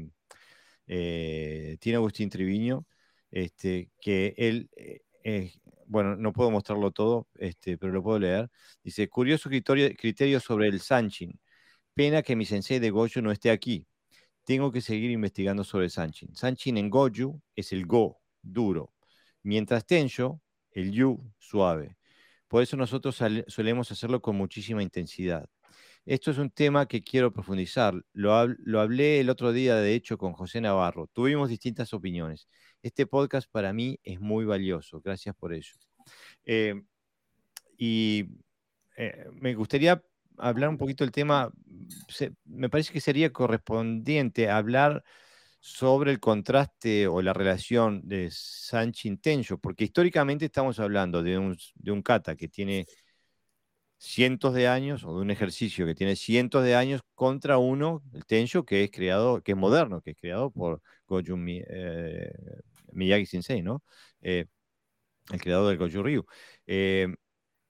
eh, 0.87 1.77
Tiene 1.79 1.97
Agustín 1.97 2.29
Triviño 2.29 2.85
este, 3.31 3.89
que 4.01 4.33
él, 4.37 4.69
eh, 5.23 5.53
bueno, 5.87 6.15
no 6.15 6.33
puedo 6.33 6.51
mostrarlo 6.51 6.91
todo, 6.91 7.27
este, 7.35 7.77
pero 7.77 7.93
lo 7.93 8.03
puedo 8.03 8.19
leer. 8.19 8.49
Dice, 8.83 9.07
curioso 9.09 9.49
criterio, 9.49 10.39
sobre 10.39 10.67
el 10.67 10.81
Sanchin. 10.81 11.39
Pena 11.93 12.21
que 12.21 12.35
mi 12.35 12.45
sensei 12.45 12.79
de 12.79 12.89
Goju 12.89 13.21
no 13.21 13.31
esté 13.31 13.51
aquí. 13.51 13.85
Tengo 14.45 14.71
que 14.71 14.81
seguir 14.81 15.11
investigando 15.11 15.63
sobre 15.63 15.89
Sanchin. 15.89 16.35
Sanchin 16.35 16.77
en 16.77 16.89
Goju 16.89 17.41
es 17.55 17.73
el 17.73 17.85
Go, 17.85 18.19
duro, 18.41 18.93
mientras 19.43 19.85
Tensho, 19.85 20.41
el 20.71 20.91
Yu, 20.91 21.19
suave. 21.37 21.97
Por 22.47 22.63
eso 22.63 22.77
nosotros 22.77 23.17
solemos 23.47 23.91
hacerlo 23.91 24.21
con 24.21 24.35
muchísima 24.35 24.83
intensidad. 24.83 25.49
Esto 26.05 26.31
es 26.31 26.37
un 26.37 26.49
tema 26.49 26.87
que 26.87 27.01
quiero 27.01 27.31
profundizar. 27.31 27.93
Lo, 28.13 28.33
hablé 28.33 29.19
el 29.19 29.29
otro 29.29 29.53
día, 29.53 29.75
de 29.75 29.93
hecho, 29.93 30.17
con 30.17 30.33
José 30.33 30.59
Navarro. 30.59 31.07
Tuvimos 31.13 31.49
distintas 31.49 31.93
opiniones. 31.93 32.47
Este 32.81 33.05
podcast 33.05 33.49
para 33.51 33.73
mí 33.73 33.99
es 34.03 34.19
muy 34.19 34.45
valioso. 34.45 35.01
Gracias 35.01 35.35
por 35.35 35.53
eso. 35.53 35.77
Eh, 36.45 36.81
y 37.77 38.25
eh, 38.97 39.25
me 39.33 39.53
gustaría 39.55 40.03
hablar 40.37 40.69
un 40.69 40.77
poquito 40.77 41.03
del 41.03 41.11
tema. 41.11 41.51
me 42.45 42.69
parece 42.69 42.93
que 42.93 43.01
sería 43.01 43.31
correspondiente 43.31 44.49
hablar 44.49 45.03
sobre 45.59 46.11
el 46.11 46.19
contraste 46.19 47.07
o 47.07 47.21
la 47.21 47.33
relación 47.33 48.01
de 48.03 48.29
Sanchin 48.31 49.19
Tenjo, 49.19 49.59
porque 49.59 49.83
históricamente 49.83 50.45
estamos 50.45 50.79
hablando 50.79 51.21
de 51.21 51.37
un, 51.37 51.57
de 51.75 51.91
un 51.91 52.01
kata 52.01 52.35
que 52.35 52.47
tiene 52.47 52.87
cientos 54.01 54.55
de 54.55 54.67
años 54.67 55.03
o 55.03 55.15
de 55.15 55.21
un 55.21 55.29
ejercicio 55.29 55.85
que 55.85 55.93
tiene 55.93 56.15
cientos 56.15 56.63
de 56.63 56.75
años 56.75 57.01
contra 57.13 57.59
uno, 57.59 58.01
el 58.13 58.25
Tensho, 58.25 58.65
que 58.65 58.83
es 58.83 58.89
creado, 58.91 59.43
que 59.43 59.51
es 59.51 59.57
moderno, 59.57 60.01
que 60.01 60.11
es 60.11 60.17
creado 60.17 60.49
por 60.49 60.81
Goju 61.07 61.37
eh, 61.47 62.33
Miyagi 62.93 63.25
Sensei, 63.25 63.61
¿no? 63.61 63.83
Eh, 64.21 64.45
el 65.31 65.41
creador 65.41 65.69
del 65.69 65.77
Goju 65.77 66.03
Ryu. 66.03 66.25
Eh, 66.65 67.07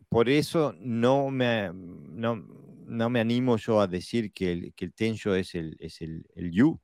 por 0.09 0.29
eso 0.29 0.73
no 0.79 1.29
me, 1.29 1.71
no, 1.73 3.09
me 3.09 3.19
animo 3.19 3.57
yo 3.57 3.79
a 3.79 3.87
decir 3.87 4.31
que 4.33 4.51
el, 4.51 4.73
que 4.73 4.85
el 4.85 4.93
Tensho 4.93 5.35
es 5.35 5.55
el, 5.55 5.77
es 5.79 6.01
el, 6.01 6.25
el 6.35 6.51
Yu, 6.51 6.79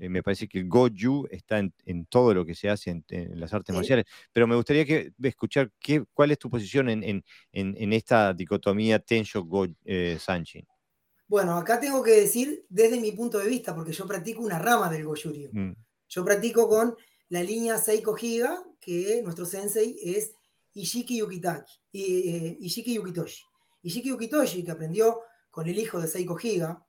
eh, 0.00 0.08
me 0.08 0.22
parece 0.22 0.48
que 0.48 0.58
el 0.58 0.68
Goju 0.68 1.28
está 1.30 1.58
en, 1.58 2.06
todo 2.06 2.34
lo 2.34 2.46
que 2.46 2.54
se 2.54 2.68
hace 2.68 2.90
en, 2.90 3.04
las 3.38 3.52
artes 3.52 3.74
marciales. 3.74 4.06
Pero 4.32 4.46
me 4.46 4.56
gustaría 4.56 4.84
que, 4.84 5.12
escuchar 5.22 5.70
qué, 5.78 6.04
cuál 6.12 6.30
es 6.30 6.38
tu 6.38 6.50
posición 6.50 6.88
en, 6.88 7.24
esta 7.52 8.32
dicotomía 8.32 8.98
Tensho-Go 8.98 9.68
Sanchin. 10.18 10.66
Bueno, 11.32 11.56
acá 11.56 11.80
tengo 11.80 12.02
que 12.02 12.10
decir 12.10 12.66
desde 12.68 13.00
mi 13.00 13.12
punto 13.12 13.38
de 13.38 13.48
vista, 13.48 13.74
porque 13.74 13.92
yo 13.92 14.06
practico 14.06 14.42
una 14.42 14.58
rama 14.58 14.90
del 14.90 15.06
Goju-Ryu. 15.06 15.50
Mm. 15.50 15.74
Yo 16.08 16.24
practico 16.26 16.68
con 16.68 16.94
la 17.32 17.42
línea 17.42 17.78
Seiko 17.78 18.14
Higa, 18.14 18.62
que 18.78 19.22
nuestro 19.22 19.46
sensei 19.46 19.98
es 20.02 20.34
Ishiki 20.74 21.16
Yukitaki, 21.16 21.72
eh, 21.94 22.58
Ishiki 22.60 22.92
Yukitoshi. 22.92 23.42
Ishiki 23.82 24.10
Yukitoshi, 24.10 24.62
que 24.62 24.70
aprendió 24.70 25.22
con 25.50 25.66
el 25.66 25.78
hijo 25.78 25.98
de 25.98 26.08
Seiko 26.08 26.38
Higa, 26.38 26.86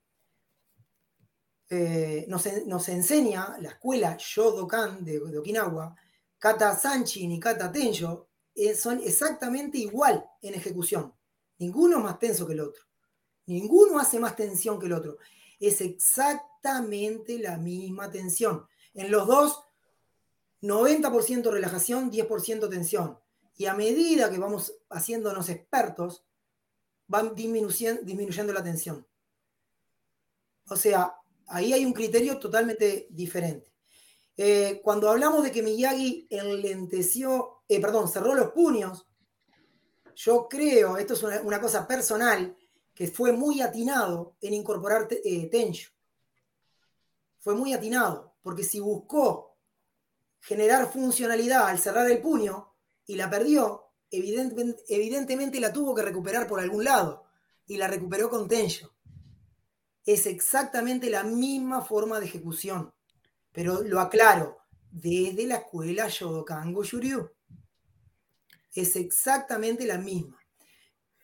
eh, 1.69 2.25
nos, 2.27 2.89
enseña 2.89 3.57
la 3.61 3.69
escuela 3.69 4.17
Shodokan 4.19 5.05
de, 5.05 5.21
de 5.21 5.37
Okinawa, 5.37 5.95
Kata 6.37 6.75
Sanchin 6.75 7.31
y 7.31 7.39
Kata 7.39 7.71
Tenjo 7.71 8.27
eh, 8.53 8.75
son 8.75 8.99
exactamente 8.99 9.77
igual 9.77 10.25
en 10.41 10.55
ejecución. 10.55 11.13
Ninguno 11.57 12.01
más 12.01 12.19
tenso 12.19 12.45
que 12.45 12.51
el 12.51 12.59
otro. 12.59 12.83
Ninguno 13.45 13.97
hace 13.97 14.19
más 14.19 14.35
tensión 14.35 14.77
que 14.77 14.87
el 14.87 14.93
otro. 14.93 15.19
Es 15.57 15.79
exactamente 15.79 17.39
la 17.39 17.57
misma 17.57 18.11
tensión. 18.11 18.67
En 18.93 19.09
los 19.09 19.25
dos, 19.25 19.63
90% 20.63 21.51
relajación, 21.51 22.11
10% 22.11 22.69
tensión. 22.69 23.19
Y 23.55 23.67
a 23.67 23.75
medida 23.75 24.31
que 24.31 24.39
vamos 24.39 24.73
haciéndonos 24.89 25.49
expertos, 25.49 26.25
van 27.07 27.35
disminuyendo, 27.35 28.53
la 28.53 28.63
tensión. 28.63 29.05
O 30.69 30.75
sea, 30.75 31.15
Ahí 31.47 31.73
hay 31.73 31.85
un 31.85 31.93
criterio 31.93 32.39
totalmente 32.39 33.07
diferente. 33.09 33.71
Eh, 34.35 34.81
cuando 34.83 35.09
hablamos 35.09 35.43
de 35.43 35.51
que 35.51 35.61
Miyagi 35.61 36.27
enlenteció, 36.29 37.63
eh, 37.67 37.79
perdón, 37.79 38.09
cerró 38.09 38.33
los 38.33 38.51
puños, 38.51 39.07
yo 40.15 40.47
creo, 40.49 40.97
esto 40.97 41.13
es 41.13 41.23
una, 41.23 41.61
cosa 41.61 41.87
personal, 41.87 42.55
que 42.93 43.07
fue 43.07 43.31
muy 43.31 43.61
atinado 43.61 44.35
en 44.41 44.53
incorporar 44.53 45.07
eh. 45.11 45.49
Fue 47.39 47.55
muy 47.55 47.73
atinado, 47.73 48.35
porque 48.41 48.63
si 48.63 48.79
buscó 48.79 49.52
generar 50.43 50.91
funcionalidad 50.91 51.67
al 51.67 51.79
cerrar 51.79 52.09
el 52.09 52.21
puño 52.21 52.75
y 53.05 53.15
la 53.15 53.29
perdió, 53.29 53.91
evidentemente, 54.11 55.59
la 55.59 55.73
tuvo 55.73 55.95
que 55.95 56.03
recuperar 56.03 56.47
por 56.47 56.59
algún 56.59 56.83
lado 56.83 57.25
y 57.65 57.77
la 57.77 57.87
recuperó 57.87 58.29
con 58.29 58.47
Tencho 58.47 58.93
es 60.05 60.25
exactamente 60.25 61.09
la 61.09 61.23
misma 61.23 61.81
forma 61.81 62.19
de 62.19 62.25
ejecución. 62.25 62.93
Pero 63.51 63.81
lo 63.83 63.99
aclaro, 63.99 64.57
desde 64.91 65.45
la 65.47 65.57
escuela 65.57 66.07
Shodokan 66.09 66.73
Shuryu. 66.73 67.29
Es 68.73 68.95
exactamente 68.95 69.85
la 69.85 69.97
misma. 69.97 70.39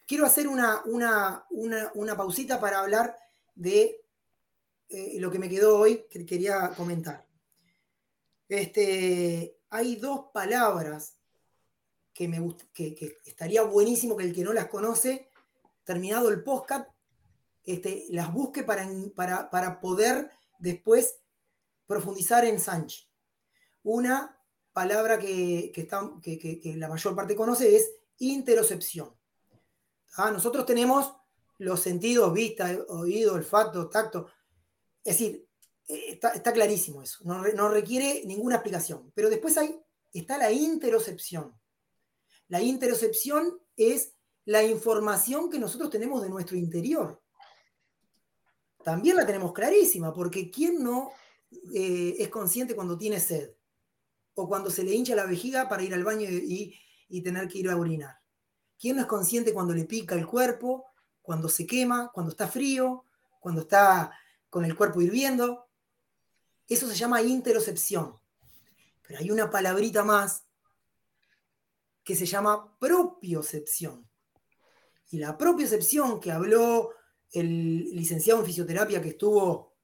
Quiero 0.08 0.26
hacer 0.26 0.48
una, 0.48 0.82
una, 0.86 2.18
pausita 2.18 2.60
para 2.60 2.80
hablar 2.80 3.16
de 3.56 4.02
eh, 4.88 5.20
lo 5.20 5.30
que 5.30 5.40
me 5.40 5.50
quedó 5.50 5.78
hoy, 5.80 6.06
que 6.10 6.26
quería 6.26 6.72
comentar. 6.76 7.26
Este, 8.50 9.58
hay 9.70 9.96
dos 9.96 10.26
palabras 10.34 11.16
que, 12.14 12.28
me 12.28 12.46
que, 12.74 12.96
que 12.96 13.18
estaría 13.26 13.64
buenísimo 13.64 14.18
que 14.18 14.26
el 14.26 14.34
que 14.36 14.44
no 14.44 14.52
las 14.52 14.68
conoce, 14.68 15.30
terminado 15.86 16.30
el 16.30 16.44
podcast, 16.44 16.90
este, 17.64 18.06
las 18.10 18.34
busque 18.34 18.64
para, 18.64 18.88
para, 19.16 19.80
poder 19.80 20.30
después 20.58 21.20
profundizar 21.86 22.46
en 22.46 22.60
Sanchi. 22.60 23.08
Una 23.84 24.38
palabra 24.74 25.20
que, 25.20 25.72
que, 25.74 26.74
la 26.78 26.88
mayor 26.88 27.16
parte 27.16 27.36
conoce 27.36 27.76
es 27.76 27.92
interocepción. 28.18 29.16
Ah, 30.16 30.32
nosotros 30.32 30.66
tenemos 30.66 31.16
los 31.58 31.80
sentidos, 31.80 32.34
vista, 32.34 32.70
oído, 32.88 33.34
olfato, 33.34 33.90
tacto. 33.90 34.28
Es 35.04 35.20
decir, 35.20 35.49
eh, 35.90 36.20
está, 36.22 36.54
clarísimo 36.54 37.02
eso, 37.02 37.18
no, 37.24 37.70
requiere 37.70 38.22
ninguna 38.26 38.58
explicación. 38.58 39.12
Pero 39.16 39.28
después 39.28 39.58
hay, 39.58 39.76
está 40.14 40.38
la 40.38 40.52
interocepción. 40.52 41.60
La 42.48 42.62
interocepción 42.62 43.60
es 43.76 44.14
la 44.46 44.64
información 44.64 45.50
que 45.50 45.58
nosotros 45.58 45.90
tenemos 45.90 46.22
de 46.22 46.30
nuestro 46.30 46.56
interior. 46.56 47.20
También 48.84 49.16
la 49.16 49.26
tenemos 49.26 49.52
clarísima, 49.52 50.14
porque 50.14 50.52
¿quién 50.52 50.84
no 50.84 51.10
eh, 51.74 52.16
es 52.20 52.30
consciente 52.30 52.76
cuando 52.76 52.96
tiene 52.96 53.20
sed? 53.20 53.56
O 54.36 54.48
cuando 54.48 54.70
se 54.70 54.84
le 54.84 54.94
hincha 54.94 55.16
la 55.16 55.26
vejiga 55.26 55.68
para 55.68 55.82
ir 55.82 55.96
al 55.96 56.04
baño 56.04 56.30
y, 56.30 56.80
y 57.08 57.22
tener 57.24 57.48
que 57.48 57.58
ir 57.58 57.70
a 57.70 57.78
orinar. 57.78 58.16
¿Quién 58.80 58.98
no 58.98 59.02
es 59.02 59.08
consciente 59.08 59.54
cuando 59.54 59.74
le 59.74 59.86
pica 59.86 60.14
el 60.14 60.28
cuerpo, 60.28 60.86
cuando 61.24 61.50
se 61.50 61.66
quema, 61.66 62.12
cuando 62.14 62.30
está 62.32 62.48
frío, 62.48 63.06
cuando 63.40 63.62
está 63.62 64.12
con 64.52 64.66
el 64.66 64.78
cuerpo 64.78 65.02
hirviendo? 65.02 65.69
Eso 66.70 66.88
se 66.88 66.96
llama 66.96 67.22
interocepción. 67.24 68.20
Pero 69.02 69.20
hay 69.20 69.32
una 69.32 69.50
palabrita 69.50 70.04
más 70.04 70.46
que 72.04 72.16
se 72.16 72.28
llama 72.28 72.78
propiocepción. 72.78 74.08
Y 75.10 75.18
la 75.18 75.36
propiocepción 75.36 76.20
que 76.20 76.32
habló 76.32 76.92
el 77.32 77.96
licenciado 77.96 78.40
en 78.40 78.46
fisioterapia 78.46 79.02
que 79.02 79.10
estuvo 79.10 79.76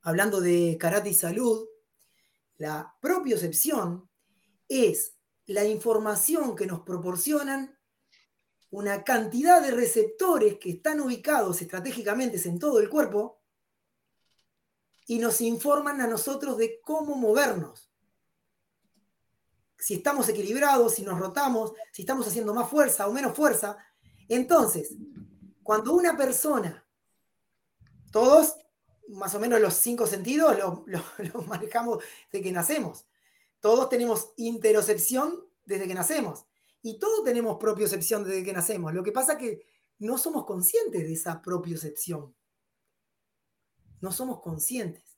hablando 0.00 0.40
de 0.40 0.76
karate 0.80 1.10
y 1.10 1.14
salud, 1.14 1.68
la 2.56 2.96
propiocepción 3.00 4.08
es 4.68 5.14
la 5.46 5.64
información 5.64 6.56
que 6.56 6.66
nos 6.66 6.80
proporcionan 6.80 7.78
una 8.70 9.04
cantidad 9.04 9.60
de 9.60 9.70
receptores 9.70 10.58
que 10.58 10.70
están 10.70 11.00
ubicados 11.00 11.60
estratégicamente 11.60 12.40
en 12.48 12.58
todo 12.58 12.80
el 12.80 12.88
cuerpo 12.88 13.41
y 15.06 15.18
nos 15.18 15.40
informan 15.40 16.00
a 16.00 16.06
nosotros 16.06 16.56
de 16.56 16.80
cómo 16.80 17.16
movernos. 17.16 17.90
Si 19.78 19.94
estamos 19.94 20.28
equilibrados, 20.28 20.94
si 20.94 21.02
nos 21.02 21.18
rotamos, 21.18 21.72
si 21.92 22.02
estamos 22.02 22.26
haciendo 22.26 22.54
más 22.54 22.68
fuerza 22.68 23.08
o 23.08 23.12
menos 23.12 23.36
fuerza. 23.36 23.76
Entonces, 24.28 24.94
cuando 25.62 25.92
una 25.92 26.16
persona, 26.16 26.86
todos, 28.12 28.56
más 29.08 29.34
o 29.34 29.40
menos 29.40 29.60
los 29.60 29.74
cinco 29.74 30.06
sentidos, 30.06 30.56
los 30.86 31.46
manejamos 31.48 32.02
de 32.30 32.40
que 32.40 32.52
nacemos. 32.52 33.06
Todos 33.60 33.88
tenemos 33.88 34.32
interocepción 34.36 35.44
desde 35.64 35.88
que 35.88 35.94
nacemos. 35.94 36.46
Y 36.82 36.98
todos 36.98 37.24
tenemos 37.24 37.58
propiocepción 37.58 38.24
desde 38.24 38.42
que 38.42 38.52
nacemos. 38.52 38.92
Lo 38.92 39.02
que 39.02 39.12
pasa 39.12 39.34
es 39.34 39.38
que 39.38 39.66
no 39.98 40.18
somos 40.18 40.44
conscientes 40.44 41.02
de 41.02 41.12
esa 41.12 41.40
propiocepción. 41.40 42.34
No 44.02 44.12
somos 44.12 44.42
conscientes. 44.42 45.16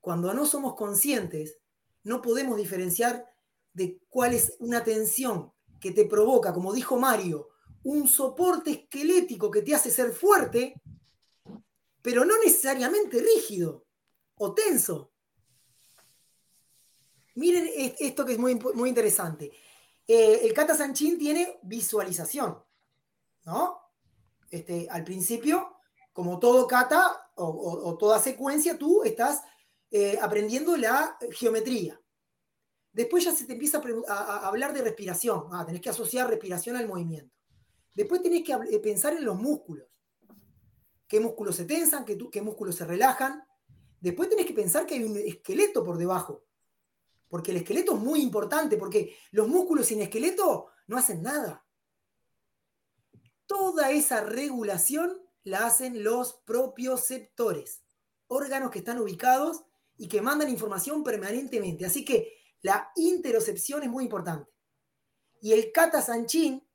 Cuando 0.00 0.32
no 0.32 0.46
somos 0.46 0.74
conscientes, 0.76 1.58
no 2.04 2.22
podemos 2.22 2.56
diferenciar 2.56 3.26
de 3.74 4.00
cuál 4.08 4.32
es 4.32 4.54
una 4.60 4.82
tensión 4.82 5.52
que 5.78 5.90
te 5.90 6.06
provoca, 6.06 6.54
como 6.54 6.72
dijo 6.72 6.98
Mario, 6.98 7.48
un 7.82 8.08
soporte 8.08 8.70
esquelético 8.70 9.50
que 9.50 9.62
te 9.62 9.74
hace 9.74 9.90
ser 9.90 10.12
fuerte, 10.12 10.80
pero 12.02 12.24
no 12.24 12.38
necesariamente 12.38 13.20
rígido 13.20 13.86
o 14.36 14.54
tenso. 14.54 15.12
Miren 17.34 17.68
esto 17.98 18.24
que 18.24 18.32
es 18.32 18.38
muy, 18.38 18.54
muy 18.74 18.88
interesante. 18.88 19.50
Eh, 20.06 20.40
el 20.42 20.52
kata 20.52 20.76
sanchin 20.76 21.18
tiene 21.18 21.58
visualización, 21.62 22.58
¿no? 23.44 23.80
Este, 24.50 24.88
al 24.90 25.04
principio, 25.04 25.79
como 26.12 26.38
todo 26.38 26.66
kata 26.66 27.30
o, 27.36 27.96
toda 27.98 28.18
secuencia, 28.18 28.76
tú 28.76 29.02
estás 29.02 29.42
eh, 29.90 30.18
aprendiendo 30.20 30.76
la 30.76 31.16
geometría. 31.32 32.00
Después 32.92 33.24
ya 33.24 33.32
se 33.32 33.46
te 33.46 33.54
empieza 33.54 33.80
a, 34.08 34.48
hablar 34.48 34.72
de 34.74 34.82
respiración. 34.82 35.44
Ah, 35.52 35.64
tenés 35.64 35.80
que 35.80 35.90
asociar 35.90 36.28
respiración 36.28 36.76
al 36.76 36.88
movimiento. 36.88 37.34
Después 37.94 38.22
tenés 38.22 38.42
que 38.44 38.52
eh, 38.52 38.78
pensar 38.80 39.14
en 39.14 39.24
los 39.24 39.36
músculos. 39.36 39.86
¿Qué 41.06 41.20
músculos 41.20 41.56
se 41.56 41.64
tensan? 41.64 42.04
qué 42.04 42.42
músculos 42.42 42.76
se 42.76 42.84
relajan? 42.84 43.42
Después 44.00 44.28
tenés 44.28 44.46
que 44.46 44.54
pensar 44.54 44.86
que 44.86 44.94
hay 44.94 45.04
un 45.04 45.16
esqueleto 45.16 45.84
por 45.84 45.96
debajo 45.96 46.44
porque 47.30 47.52
el 47.52 47.58
esqueleto 47.58 47.94
es 47.94 48.00
muy 48.00 48.20
importante, 48.20 48.76
porque 48.76 49.16
los 49.30 49.46
músculos 49.46 49.86
sin 49.86 50.02
esqueleto 50.02 50.66
no 50.88 50.98
hacen 50.98 51.22
nada. 51.22 51.64
Toda 53.46 53.92
esa 53.92 54.20
regulación 54.20 55.16
la 55.44 55.66
hacen 55.66 56.02
los 56.04 56.34
propioceptores, 56.44 57.82
órganos 58.26 58.70
que 58.70 58.80
están 58.80 58.98
ubicados 58.98 59.64
y 59.96 60.08
que 60.08 60.22
mandan 60.22 60.48
información 60.48 61.02
permanentemente. 61.02 61.84
Así 61.84 62.04
que 62.04 62.34
la 62.62 62.90
interocepción 62.96 63.82
es 63.82 63.88
muy 63.88 64.04
importante. 64.04 64.50
Y 65.40 65.52
el 65.52 65.72
kata 65.72 66.02
sanchin 66.02 66.66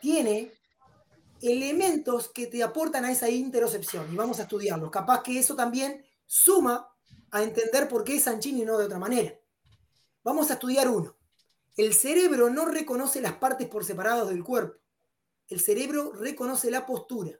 tiene 0.00 0.52
elementos 1.42 2.28
que 2.28 2.46
te 2.46 2.62
aportan 2.62 3.04
a 3.04 3.12
esa 3.12 3.28
interocepción 3.28 4.12
y 4.12 4.16
vamos 4.16 4.38
a 4.38 4.44
estudiarlos. 4.44 4.90
Capaz 4.90 5.22
que 5.22 5.38
eso 5.38 5.54
también 5.54 6.04
suma 6.24 6.88
a 7.30 7.42
entender 7.42 7.88
por 7.88 8.04
qué 8.04 8.16
es 8.16 8.24
sanchin 8.24 8.58
y 8.58 8.64
no 8.64 8.78
de 8.78 8.86
otra 8.86 8.98
manera. 8.98 9.34
Vamos 10.22 10.50
a 10.50 10.54
estudiar 10.54 10.88
uno. 10.88 11.16
El 11.76 11.92
cerebro 11.92 12.48
no 12.48 12.64
reconoce 12.64 13.20
las 13.20 13.34
partes 13.34 13.68
por 13.68 13.84
separados 13.84 14.28
del 14.30 14.42
cuerpo. 14.42 14.78
El 15.48 15.60
cerebro 15.60 16.12
reconoce 16.12 16.70
la 16.70 16.86
postura. 16.86 17.38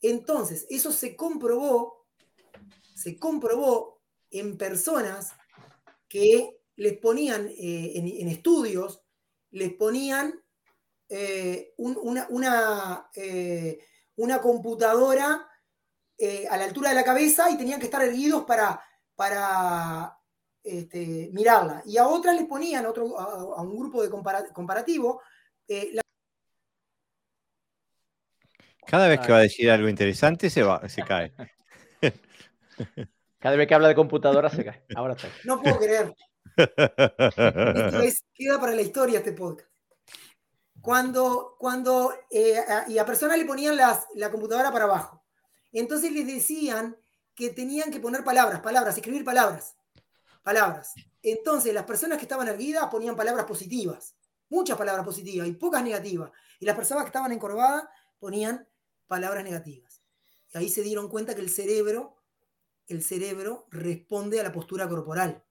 Entonces, 0.00 0.66
eso 0.70 0.92
se 0.92 1.16
comprobó, 1.16 2.06
se 2.94 3.18
comprobó 3.18 4.00
en 4.30 4.56
personas 4.56 5.32
que 6.08 6.60
les 6.76 6.98
ponían 6.98 7.48
eh, 7.48 7.92
en, 7.96 8.28
estudios, 8.28 9.02
les 9.50 9.72
ponían 9.74 10.42
eh, 11.08 11.74
una, 11.76 13.10
eh, 13.14 13.78
una, 14.16 14.40
computadora 14.40 15.48
a 16.50 16.56
la 16.56 16.64
altura 16.64 16.90
de 16.90 16.94
la 16.96 17.04
cabeza 17.04 17.50
y 17.50 17.56
tenían 17.56 17.80
que 17.80 17.86
estar 17.86 18.02
erguidos 18.02 18.44
para, 18.44 18.80
para 19.14 20.18
este, 20.68 21.30
mirarla. 21.32 21.82
Y 21.86 21.96
a 21.96 22.06
otras 22.06 22.36
le 22.36 22.44
ponían, 22.44 22.84
otro, 22.86 23.18
a, 23.18 23.62
un 23.62 23.78
grupo 23.78 24.02
de 24.02 24.10
comparativo, 24.10 25.22
eh, 25.66 25.98
Cada 28.88 29.08
vez 29.08 29.20
que 29.20 29.32
va 29.32 29.38
a 29.38 29.42
decir 29.42 29.70
algo 29.70 29.88
interesante 29.88 30.50
se, 30.50 30.62
va, 30.62 30.88
se 30.88 31.02
cae. 31.02 31.32
Cada 33.38 33.56
vez 33.56 33.68
que 33.68 33.74
habla 33.74 33.88
de 33.88 33.94
computadora 33.94 34.50
se 34.50 34.64
cae. 34.64 34.84
Ahora 34.96 35.14
está. 35.14 35.28
No 35.44 35.60
puedo 35.60 35.78
creer. 35.78 36.14
queda 38.34 38.60
para 38.60 38.74
la 38.74 38.82
historia 38.82 39.18
este 39.18 39.32
podcast. 39.32 39.68
Cuando, 40.80 41.56
cuando 41.58 42.14
eh, 42.30 42.62
y 42.88 42.98
a 42.98 43.04
personas 43.04 43.36
le 43.36 43.44
ponían 43.44 43.76
las, 43.76 44.06
la 44.14 44.30
computadora 44.30 44.72
para 44.72 44.84
abajo. 44.84 45.24
Entonces 45.72 46.10
les 46.12 46.26
decían 46.26 46.96
que 47.34 47.50
tenían 47.50 47.90
que 47.90 48.00
poner 48.00 48.24
palabras, 48.24 48.60
palabras, 48.60 48.96
escribir 48.96 49.24
palabras 49.24 49.76
palabras. 50.48 50.94
Entonces, 51.22 51.74
las 51.74 51.84
personas 51.84 52.16
que 52.16 52.24
estaban 52.24 52.48
erguidas 52.48 52.86
ponían 52.86 53.14
palabras 53.14 53.44
positivas, 53.44 54.14
muchas 54.48 54.78
palabras 54.78 55.04
positivas 55.04 55.46
y 55.46 55.52
pocas 55.52 55.82
negativas. 55.82 56.30
Y 56.58 56.64
las 56.64 56.74
personas 56.74 57.04
que 57.04 57.08
estaban 57.08 57.32
encorvadas 57.32 57.84
ponían 58.18 58.66
palabras 59.08 59.42
negativas. 59.42 60.02
Y 60.52 60.58
ahí 60.58 60.68
se 60.68 60.82
dieron 60.82 61.08
cuenta 61.08 61.34
que 61.34 61.40
el 61.40 61.50
cerebro, 61.50 62.16
el 62.86 63.02
cerebro 63.02 63.66
responde 63.70 64.40
a 64.40 64.44
la 64.44 64.52
postura 64.52 64.88
corporal. 64.88 65.44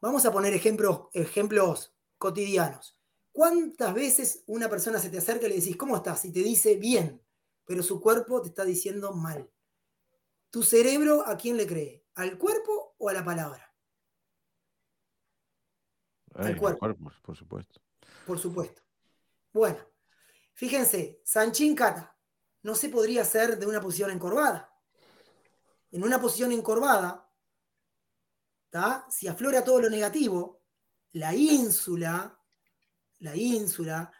Vamos 0.00 0.24
a 0.24 0.32
poner 0.32 0.54
ejemplos, 0.54 1.08
ejemplos 1.12 1.94
cotidianos. 2.18 2.98
¿Cuántas 3.32 3.92
veces 3.92 4.44
una 4.46 4.68
persona 4.68 4.98
se 4.98 5.10
te 5.10 5.18
acerca 5.18 5.46
y 5.46 5.50
le 5.50 5.56
decís, 5.56 5.76
¿cómo 5.76 5.96
estás? 5.96 6.24
Y 6.24 6.32
te 6.32 6.40
dice 6.40 6.76
bien, 6.76 7.22
pero 7.64 7.82
su 7.82 8.00
cuerpo 8.00 8.40
te 8.40 8.48
está 8.48 8.64
diciendo 8.64 9.12
mal. 9.12 9.50
¿Tu 10.50 10.62
cerebro 10.62 11.26
a 11.26 11.36
quién 11.36 11.56
le 11.56 11.66
cree? 11.66 12.04
¿Al 12.14 12.38
cuerpo 12.38 12.94
o 12.98 13.08
a 13.08 13.12
la 13.12 13.24
palabra? 13.24 13.62
al 16.34 16.56
cuerpo. 16.56 16.94
por 17.22 17.36
supuesto. 17.36 17.80
Por 18.26 18.38
supuesto. 18.38 18.82
Bueno, 19.52 19.78
fíjense, 20.52 21.20
Sanchin 21.24 21.74
Kata 21.74 22.15
no 22.66 22.74
se 22.74 22.88
podría 22.88 23.22
hacer 23.22 23.60
de 23.60 23.64
una 23.64 23.80
posición 23.80 24.10
encorvada. 24.10 24.68
En 25.92 26.02
una 26.02 26.20
posición 26.20 26.50
encorvada, 26.50 27.30
si 29.08 29.28
aflora 29.28 29.62
todo 29.62 29.82
lo 29.82 29.88
negativo, 29.88 30.62
la 31.12 31.32
ínsula, 31.32 32.36
la 33.20 33.36
ínsula 33.36 34.10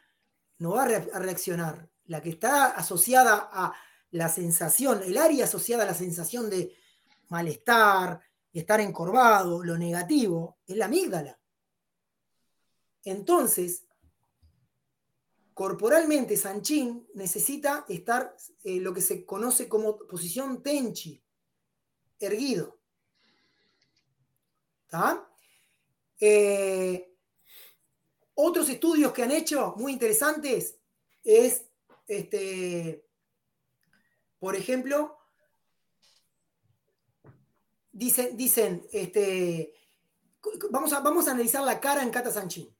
no 0.59 0.70
va 0.70 0.85
a 0.85 1.18
reaccionar. 1.18 1.90
La 2.05 2.23
que 2.23 2.31
está 2.31 2.66
asociada 2.66 3.51
a 3.52 3.74
la 4.12 4.28
sensación, 4.28 5.02
el 5.02 5.18
área 5.18 5.47
asociada 5.47 5.82
a 5.82 5.86
la 5.86 5.94
sensación 5.94 6.48
de 6.48 6.73
malestar, 7.31 8.20
estar 8.52 8.81
encorvado, 8.81 9.64
lo 9.64 9.77
negativo, 9.77 10.59
es 10.64 10.77
la 10.77 10.85
amígdala. 10.85 11.36
Entonces, 13.02 13.85
corporalmente 15.56 16.36
Sanchín 16.36 17.08
necesita 17.14 17.86
estar 17.88 18.36
eh, 18.62 18.78
lo 18.78 18.92
que 18.92 19.00
se 19.00 19.24
conoce 19.24 19.66
como 19.70 19.96
posición 19.96 20.62
tenchi. 20.62 21.24
erguido. 22.20 22.78
Eh, 26.20 27.10
otros 28.34 28.68
estudios 28.68 29.14
que 29.14 29.22
han 29.22 29.30
hecho 29.30 29.72
muy 29.78 29.94
interesantes 29.94 30.78
es, 31.24 31.64
este, 32.06 33.06
por 34.38 34.56
ejemplo, 34.56 35.16
dicen, 37.92 38.36
dicen 38.36 38.86
este, 38.92 39.72
vamos, 40.70 40.92
a, 40.92 41.00
vamos 41.00 41.28
a 41.28 41.30
analizar 41.30 41.64
la 41.64 41.80
cara 41.80 42.02
en 42.02 42.10
Kata 42.10 42.30
Sanchín. 42.30 42.76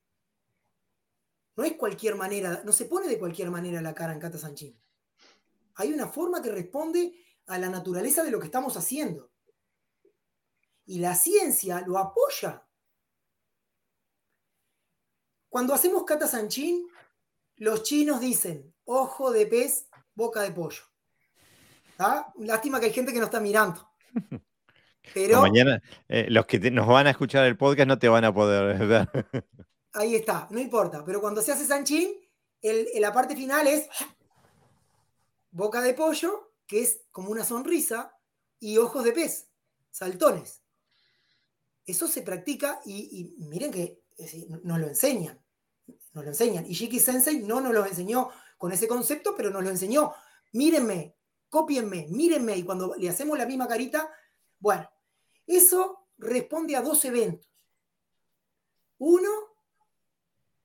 No 1.56 1.64
es 1.64 1.72
cualquier 1.72 2.14
manera, 2.16 2.62
no 2.64 2.72
se 2.72 2.84
pone 2.84 3.08
de 3.08 3.18
cualquier 3.18 3.50
manera 3.50 3.80
la 3.80 3.94
cara 3.94 4.12
en 4.12 4.20
Kata 4.20 4.38
Sanchín. 4.38 4.78
Hay 5.76 5.92
una 5.92 6.06
forma 6.06 6.42
que 6.42 6.50
responde 6.50 7.12
a 7.46 7.58
la 7.58 7.68
naturaleza 7.68 8.22
de 8.22 8.30
lo 8.30 8.38
que 8.38 8.46
estamos 8.46 8.76
haciendo. 8.76 9.30
Y 10.84 10.98
la 10.98 11.14
ciencia 11.14 11.82
lo 11.86 11.98
apoya. 11.98 12.62
Cuando 15.48 15.74
hacemos 15.74 16.04
Kata 16.04 16.26
Sanchín, 16.26 16.86
los 17.56 17.82
chinos 17.82 18.20
dicen 18.20 18.74
ojo 18.84 19.30
de 19.32 19.46
pez, 19.46 19.88
boca 20.14 20.42
de 20.42 20.52
pollo. 20.52 20.82
Lástima 22.38 22.80
que 22.80 22.86
hay 22.86 22.92
gente 22.92 23.12
que 23.12 23.18
no 23.18 23.26
está 23.26 23.40
mirando. 23.40 23.90
Pero 25.14 25.40
mañana 25.40 25.80
eh, 26.08 26.26
los 26.30 26.46
que 26.46 26.58
nos 26.70 26.86
van 26.88 27.06
a 27.06 27.10
escuchar 27.10 27.46
el 27.46 27.56
podcast 27.56 27.86
no 27.86 27.98
te 27.98 28.08
van 28.08 28.24
a 28.24 28.34
poder 28.34 28.86
ver. 28.86 29.08
Ahí 29.97 30.14
está, 30.14 30.47
no 30.51 30.60
importa. 30.60 31.05
Pero 31.05 31.20
cuando 31.20 31.40
se 31.40 31.52
hace 31.52 31.66
Sanchín, 31.66 32.12
la 32.94 33.12
parte 33.12 33.35
final 33.35 33.66
es 33.66 33.89
boca 35.51 35.81
de 35.81 35.94
pollo, 35.94 36.52
que 36.66 36.82
es 36.82 37.01
como 37.10 37.31
una 37.31 37.44
sonrisa, 37.44 38.12
y 38.60 38.78
ojos 38.78 39.05
de 39.05 39.12
pez, 39.12 39.48
saltones. 39.90 40.62
Eso 41.85 42.09
se 42.09 42.23
practica 42.23 42.81
y, 42.85 43.35
miren 43.39 43.70
que 43.70 44.02
nos 44.64 44.78
lo 44.78 44.89
enseñan. 44.89 45.40
Nos 46.12 46.24
lo 46.24 46.31
enseñan. 46.31 46.66
Y 46.66 46.74
Shiki 46.74 47.01
Sensei 47.01 47.43
no 47.43 47.60
nos 47.60 47.73
lo 47.73 47.86
enseñó 47.86 48.31
con 48.59 48.73
ese 48.73 48.89
concepto, 48.89 49.35
pero 49.36 49.51
nos 49.51 49.62
lo 49.62 49.70
enseñó. 49.70 50.12
Mírenme, 50.52 51.16
cópienme, 51.48 52.06
mírenme. 52.10 52.56
Y 52.56 52.64
cuando 52.64 52.94
le 52.97 53.09
hacemos 53.09 53.39
la 53.39 53.47
misma 53.47 53.68
carita, 53.68 54.10
bueno, 54.59 54.90
eso 55.47 56.09
responde 56.18 56.77
a 56.77 56.82
dos 56.82 57.05
eventos. 57.05 57.48
Uno, 58.98 59.55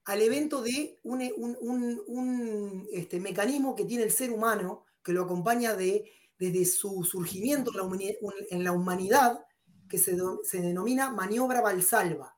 al 0.05 0.21
evento 0.21 0.61
de 0.61 0.99
un, 1.03 2.87
este, 2.91 3.19
mecanismo 3.19 3.75
que 3.75 3.85
tiene 3.85 4.03
el 4.03 4.11
ser 4.11 4.31
humano, 4.31 4.85
que 5.03 5.13
lo 5.13 5.23
acompaña 5.23 5.75
de, 5.75 6.11
desde 6.39 6.65
su 6.65 7.03
surgimiento 7.03 7.71
en 8.49 8.63
la 8.63 8.71
humanidad, 8.71 9.45
que 9.87 9.97
se, 9.97 10.15
denomina 10.53 11.11
maniobra 11.11 11.61
Valsalva. 11.61 12.37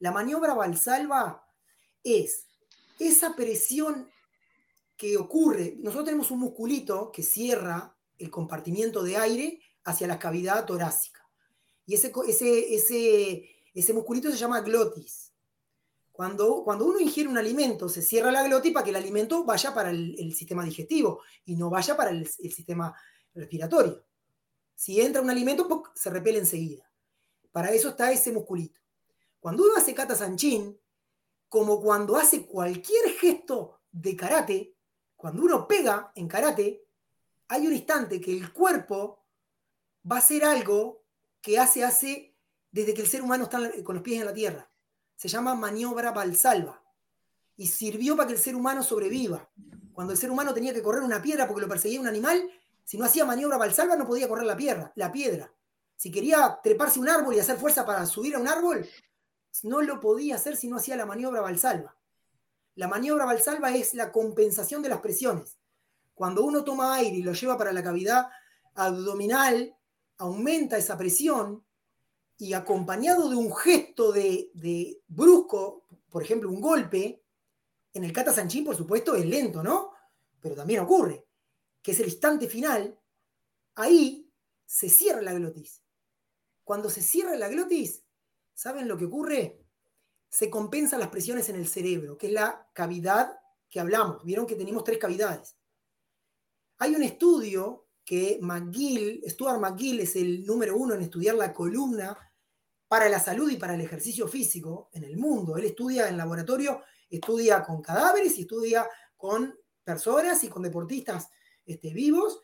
La 0.00 0.12
maniobra 0.12 0.54
Valsalva 0.54 1.46
es 2.02 2.46
esa 2.98 3.34
presión 3.36 4.10
que 4.96 5.16
ocurre. 5.16 5.76
Nosotros 5.78 6.06
tenemos 6.06 6.30
un 6.30 6.40
musculito 6.40 7.10
que 7.12 7.22
cierra 7.22 7.96
el 8.18 8.30
compartimiento 8.30 9.02
de 9.02 9.16
aire 9.16 9.60
hacia 9.84 10.06
la 10.06 10.18
cavidad 10.18 10.66
torácica. 10.66 11.26
Y 11.86 11.94
ese, 11.94 12.12
ese, 12.28 12.74
ese, 12.74 13.48
ese 13.72 13.92
musculito 13.94 14.30
se 14.30 14.36
llama 14.36 14.60
glotis. 14.60 15.29
Cuando, 16.20 16.84
uno 16.84 17.00
ingiere 17.00 17.30
un 17.30 17.38
alimento, 17.38 17.88
se 17.88 18.02
cierra 18.02 18.30
la 18.30 18.42
glotis 18.42 18.74
para 18.74 18.84
que 18.84 18.90
el 18.90 18.96
alimento 18.96 19.42
vaya 19.42 19.72
para 19.72 19.88
el, 19.88 20.34
sistema 20.34 20.62
digestivo 20.62 21.22
y 21.46 21.56
no 21.56 21.70
vaya 21.70 21.96
para 21.96 22.10
el, 22.10 22.26
sistema 22.26 22.94
respiratorio. 23.32 24.04
Si 24.74 25.00
entra 25.00 25.22
un 25.22 25.30
alimento, 25.30 25.82
se 25.94 26.10
repele 26.10 26.40
enseguida. 26.40 26.92
Para 27.50 27.70
eso 27.70 27.88
está 27.88 28.12
ese 28.12 28.32
musculito. 28.32 28.78
Cuando 29.40 29.62
uno 29.62 29.76
hace 29.78 29.94
kata 29.94 30.14
sanchín, 30.14 30.78
como 31.48 31.80
cuando 31.80 32.18
hace 32.18 32.44
cualquier 32.44 33.12
gesto 33.18 33.80
de 33.90 34.14
karate, 34.14 34.74
cuando 35.16 35.42
uno 35.42 35.66
pega 35.66 36.12
en 36.14 36.28
karate, 36.28 36.84
hay 37.48 37.66
un 37.66 37.72
instante 37.72 38.20
que 38.20 38.36
el 38.36 38.52
cuerpo 38.52 39.24
va 40.04 40.16
a 40.16 40.18
hacer 40.18 40.44
algo 40.44 41.02
que 41.40 41.58
hace, 41.58 41.82
hace 41.82 42.36
desde 42.70 42.92
que 42.92 43.00
el 43.00 43.08
ser 43.08 43.22
humano 43.22 43.44
está 43.44 43.58
con 43.82 43.94
los 43.94 44.04
pies 44.04 44.20
en 44.20 44.26
la 44.26 44.34
tierra 44.34 44.69
se 45.20 45.28
llama 45.28 45.54
maniobra 45.54 46.12
Valsalva 46.12 46.82
y 47.54 47.66
sirvió 47.66 48.16
para 48.16 48.26
que 48.28 48.32
el 48.32 48.40
ser 48.40 48.56
humano 48.56 48.82
sobreviva. 48.82 49.50
Cuando 49.92 50.14
el 50.14 50.18
ser 50.18 50.30
humano 50.30 50.54
tenía 50.54 50.72
que 50.72 50.80
correr 50.80 51.02
una 51.02 51.20
piedra 51.20 51.46
porque 51.46 51.60
lo 51.60 51.68
perseguía 51.68 52.00
un 52.00 52.06
animal, 52.06 52.50
si 52.86 52.96
no 52.96 53.04
hacía 53.04 53.26
maniobra 53.26 53.58
Valsalva 53.58 53.96
no 53.96 54.06
podía 54.06 54.30
correr 54.30 54.46
la 54.46 54.56
piedra, 54.56 54.90
la 54.94 55.12
piedra. 55.12 55.52
Si 55.94 56.10
quería 56.10 56.58
treparse 56.62 56.98
un 56.98 57.10
árbol 57.10 57.34
y 57.34 57.38
hacer 57.38 57.58
fuerza 57.58 57.84
para 57.84 58.06
subir 58.06 58.34
a 58.34 58.38
un 58.38 58.48
árbol, 58.48 58.88
no 59.64 59.82
lo 59.82 60.00
podía 60.00 60.36
hacer 60.36 60.56
si 60.56 60.68
no 60.68 60.76
hacía 60.78 60.96
la 60.96 61.04
maniobra 61.04 61.42
Valsalva. 61.42 61.94
La 62.76 62.88
maniobra 62.88 63.26
Valsalva 63.26 63.74
es 63.74 63.92
la 63.92 64.12
compensación 64.12 64.80
de 64.80 64.88
las 64.88 65.02
presiones. 65.02 65.58
Cuando 66.14 66.44
uno 66.44 66.64
toma 66.64 66.94
aire 66.94 67.18
y 67.18 67.22
lo 67.22 67.34
lleva 67.34 67.58
para 67.58 67.74
la 67.74 67.82
cavidad 67.82 68.30
abdominal, 68.74 69.76
aumenta 70.16 70.78
esa 70.78 70.96
presión 70.96 71.62
y 72.40 72.54
acompañado 72.54 73.28
de 73.28 73.36
un 73.36 73.54
gesto 73.54 74.12
de, 74.12 74.50
brusco, 75.06 75.84
por 76.08 76.22
ejemplo, 76.22 76.48
un 76.48 76.62
golpe, 76.62 77.22
en 77.92 78.02
el 78.02 78.14
Kata 78.14 78.32
Sanchín, 78.32 78.64
por 78.64 78.74
supuesto, 78.74 79.14
es 79.14 79.26
lento, 79.26 79.62
¿no? 79.62 79.92
Pero 80.40 80.54
también 80.54 80.80
ocurre, 80.80 81.26
que 81.82 81.92
es 81.92 82.00
el 82.00 82.06
instante 82.06 82.48
final, 82.48 82.98
ahí 83.74 84.32
se 84.64 84.88
cierra 84.88 85.20
la 85.20 85.34
glotis. 85.34 85.82
Cuando 86.64 86.88
se 86.88 87.02
cierra 87.02 87.36
la 87.36 87.48
glotis, 87.48 88.04
¿saben 88.54 88.88
lo 88.88 88.96
que 88.96 89.04
ocurre? 89.04 89.60
Se 90.30 90.48
compensan 90.48 91.00
las 91.00 91.10
presiones 91.10 91.50
en 91.50 91.56
el 91.56 91.68
cerebro, 91.68 92.16
que 92.16 92.28
es 92.28 92.32
la 92.32 92.70
cavidad 92.72 93.38
que 93.68 93.80
hablamos. 93.80 94.24
Vieron 94.24 94.46
que 94.46 94.56
tenemos 94.56 94.82
tres 94.82 94.96
cavidades. 94.96 95.56
Hay 96.78 96.94
un 96.94 97.02
estudio 97.02 97.88
que 98.02 98.38
McGill, 98.40 99.22
Stuart 99.28 99.60
McGill 99.60 100.00
es 100.00 100.16
el 100.16 100.46
número 100.46 100.74
uno 100.74 100.94
en 100.94 101.02
estudiar 101.02 101.34
la 101.34 101.52
columna 101.52 102.16
para 102.90 103.08
la 103.08 103.20
salud 103.20 103.48
y 103.48 103.56
para 103.56 103.74
el 103.74 103.82
ejercicio 103.82 104.26
físico 104.26 104.90
en 104.92 105.04
el 105.04 105.16
mundo. 105.16 105.56
Él 105.56 105.64
estudia 105.64 106.08
en 106.08 106.16
laboratorio, 106.16 106.82
estudia 107.08 107.62
con 107.62 107.80
cadáveres 107.80 108.36
y 108.36 108.40
estudia 108.40 108.90
con 109.16 109.56
personas 109.84 110.42
y 110.42 110.48
con 110.48 110.64
deportistas 110.64 111.28
este, 111.64 111.94
vivos 111.94 112.40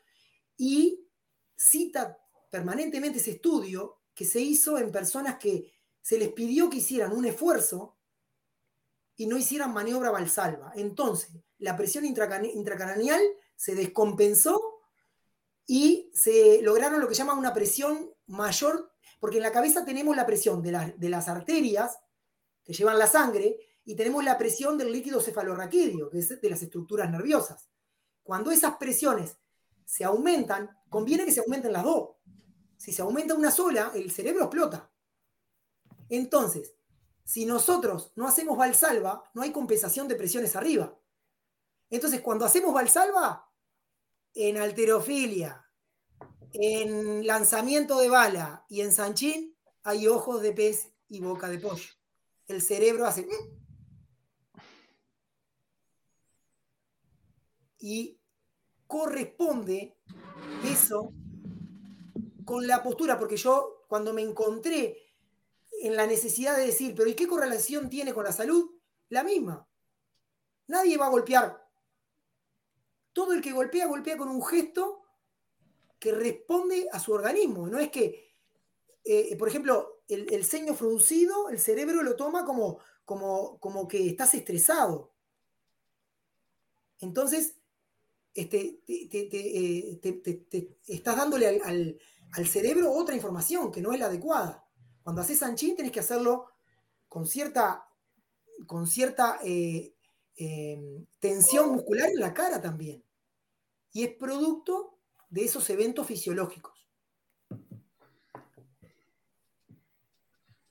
y 0.56 1.04
cita 1.56 2.16
permanentemente 2.48 3.18
ese 3.18 3.32
estudio 3.32 4.02
que 4.14 4.24
se 4.24 4.38
hizo 4.38 4.78
en 4.78 4.92
personas 4.92 5.36
que 5.36 5.74
se 6.00 6.16
les 6.16 6.28
pidió 6.28 6.70
que 6.70 6.76
hicieran 6.76 7.10
un 7.10 7.24
esfuerzo 7.24 7.96
y 9.16 9.26
no 9.26 9.36
hicieran 9.36 9.74
maniobra 9.74 10.12
valsalva. 10.12 10.70
Entonces, 10.76 11.32
la 11.58 11.76
presión 11.76 12.04
intracraneal 12.04 13.20
se 13.56 13.74
descompensó 13.74 14.62
y 15.66 16.08
se 16.14 16.62
lograron 16.62 17.00
lo 17.00 17.08
que 17.08 17.14
llaman 17.14 17.36
una 17.36 17.52
presión 17.52 18.12
mayor 18.26 18.95
porque 19.18 19.38
en 19.38 19.42
la 19.42 19.52
cabeza 19.52 19.84
tenemos 19.84 20.16
la 20.16 20.26
presión 20.26 20.62
de, 20.62 21.08
las 21.08 21.28
arterias 21.28 21.98
que 22.64 22.72
llevan 22.72 22.98
la 22.98 23.06
sangre 23.06 23.58
y 23.84 23.94
tenemos 23.94 24.24
la 24.24 24.36
presión 24.36 24.76
del 24.76 24.92
líquido 24.92 25.20
cefalorraquídeo, 25.20 26.10
que 26.10 26.18
es 26.18 26.40
de 26.40 26.50
las 26.50 26.62
estructuras 26.62 27.10
nerviosas. 27.10 27.68
Cuando 28.22 28.50
esas 28.50 28.76
presiones 28.76 29.38
se 29.84 30.04
aumentan, 30.04 30.70
conviene 30.90 31.24
que 31.24 31.32
se 31.32 31.40
aumenten 31.40 31.72
las 31.72 31.84
dos. 31.84 32.16
Si 32.76 32.92
se 32.92 33.02
aumenta 33.02 33.34
una 33.34 33.50
sola, 33.50 33.92
el 33.94 34.10
cerebro 34.10 34.44
explota. 34.44 34.90
Entonces, 36.08 36.74
si 37.24 37.46
nosotros 37.46 38.12
no 38.16 38.26
hacemos 38.26 38.58
valsalva, 38.58 39.30
no 39.34 39.42
hay 39.42 39.52
compensación 39.52 40.08
de 40.08 40.16
presiones 40.16 40.56
arriba. 40.56 40.96
Entonces, 41.90 42.20
cuando 42.20 42.44
hacemos 42.44 42.74
valsalva, 42.74 43.50
en 44.34 44.58
alterofilia, 44.58 45.65
en 46.52 47.26
lanzamiento 47.26 47.98
de 47.98 48.08
bala 48.08 48.64
y 48.68 48.80
en 48.80 48.92
Sanchín 48.92 49.56
hay 49.82 50.06
ojos 50.06 50.42
de 50.42 50.52
pez 50.52 50.92
y 51.08 51.20
boca 51.20 51.48
de 51.48 51.58
pollo. 51.58 51.88
El 52.46 52.62
cerebro 52.62 53.06
hace... 53.06 53.26
Y 57.78 58.18
corresponde 58.86 59.96
eso 60.64 61.12
con 62.44 62.66
la 62.66 62.82
postura, 62.82 63.18
porque 63.18 63.36
yo 63.36 63.84
cuando 63.88 64.12
me 64.12 64.22
encontré 64.22 64.96
en 65.82 65.94
la 65.94 66.06
necesidad 66.06 66.56
de 66.56 66.66
decir, 66.66 66.94
pero 66.96 67.08
¿y 67.08 67.14
qué 67.14 67.26
correlación 67.28 67.88
tiene 67.88 68.14
con 68.14 68.24
la 68.24 68.32
salud? 68.32 68.70
La 69.08 69.22
misma. 69.22 69.68
Nadie 70.68 70.96
va 70.96 71.06
a 71.06 71.10
golpear. 71.10 71.64
Todo 73.12 73.32
el 73.32 73.40
que 73.40 73.52
golpea, 73.52 73.86
golpea 73.86 74.16
con 74.16 74.28
un 74.28 74.44
gesto 74.44 75.05
responde 76.12 76.88
a 76.92 77.00
su 77.00 77.12
organismo. 77.12 77.68
No 77.68 77.78
es 77.78 77.90
que, 77.90 78.32
eh, 79.04 79.36
por 79.36 79.48
ejemplo, 79.48 80.02
el, 80.08 80.44
ceño 80.44 80.74
fruncido, 80.74 81.48
el 81.48 81.58
cerebro 81.58 82.02
lo 82.02 82.16
toma 82.16 82.44
como, 82.44 82.78
como, 83.04 83.58
como 83.58 83.88
que 83.88 84.06
estás 84.06 84.34
estresado. 84.34 85.12
Entonces, 87.00 87.56
este, 88.34 88.82
te, 88.86 89.28
eh, 89.32 90.78
estás 90.86 91.16
dándole 91.16 91.60
al 91.62 92.46
cerebro 92.46 92.92
otra 92.92 93.14
información 93.14 93.72
que 93.72 93.80
no 93.80 93.92
es 93.92 93.98
la 93.98 94.06
adecuada. 94.06 94.66
Cuando 95.02 95.22
haces 95.22 95.38
Sanchin 95.38 95.76
tenés 95.76 95.92
que 95.92 96.00
hacerlo 96.00 96.46
con 97.08 97.26
cierta, 97.26 97.88
con 98.66 98.86
cierta 98.86 99.38
eh, 99.44 99.94
tensión 101.18 101.70
muscular 101.70 102.10
en 102.10 102.20
la 102.20 102.34
cara 102.34 102.60
también. 102.60 103.02
Y 103.92 104.04
es 104.04 104.14
producto 104.14 104.95
de 105.28 105.44
esos 105.44 105.68
eventos 105.70 106.06
fisiológicos. 106.06 106.88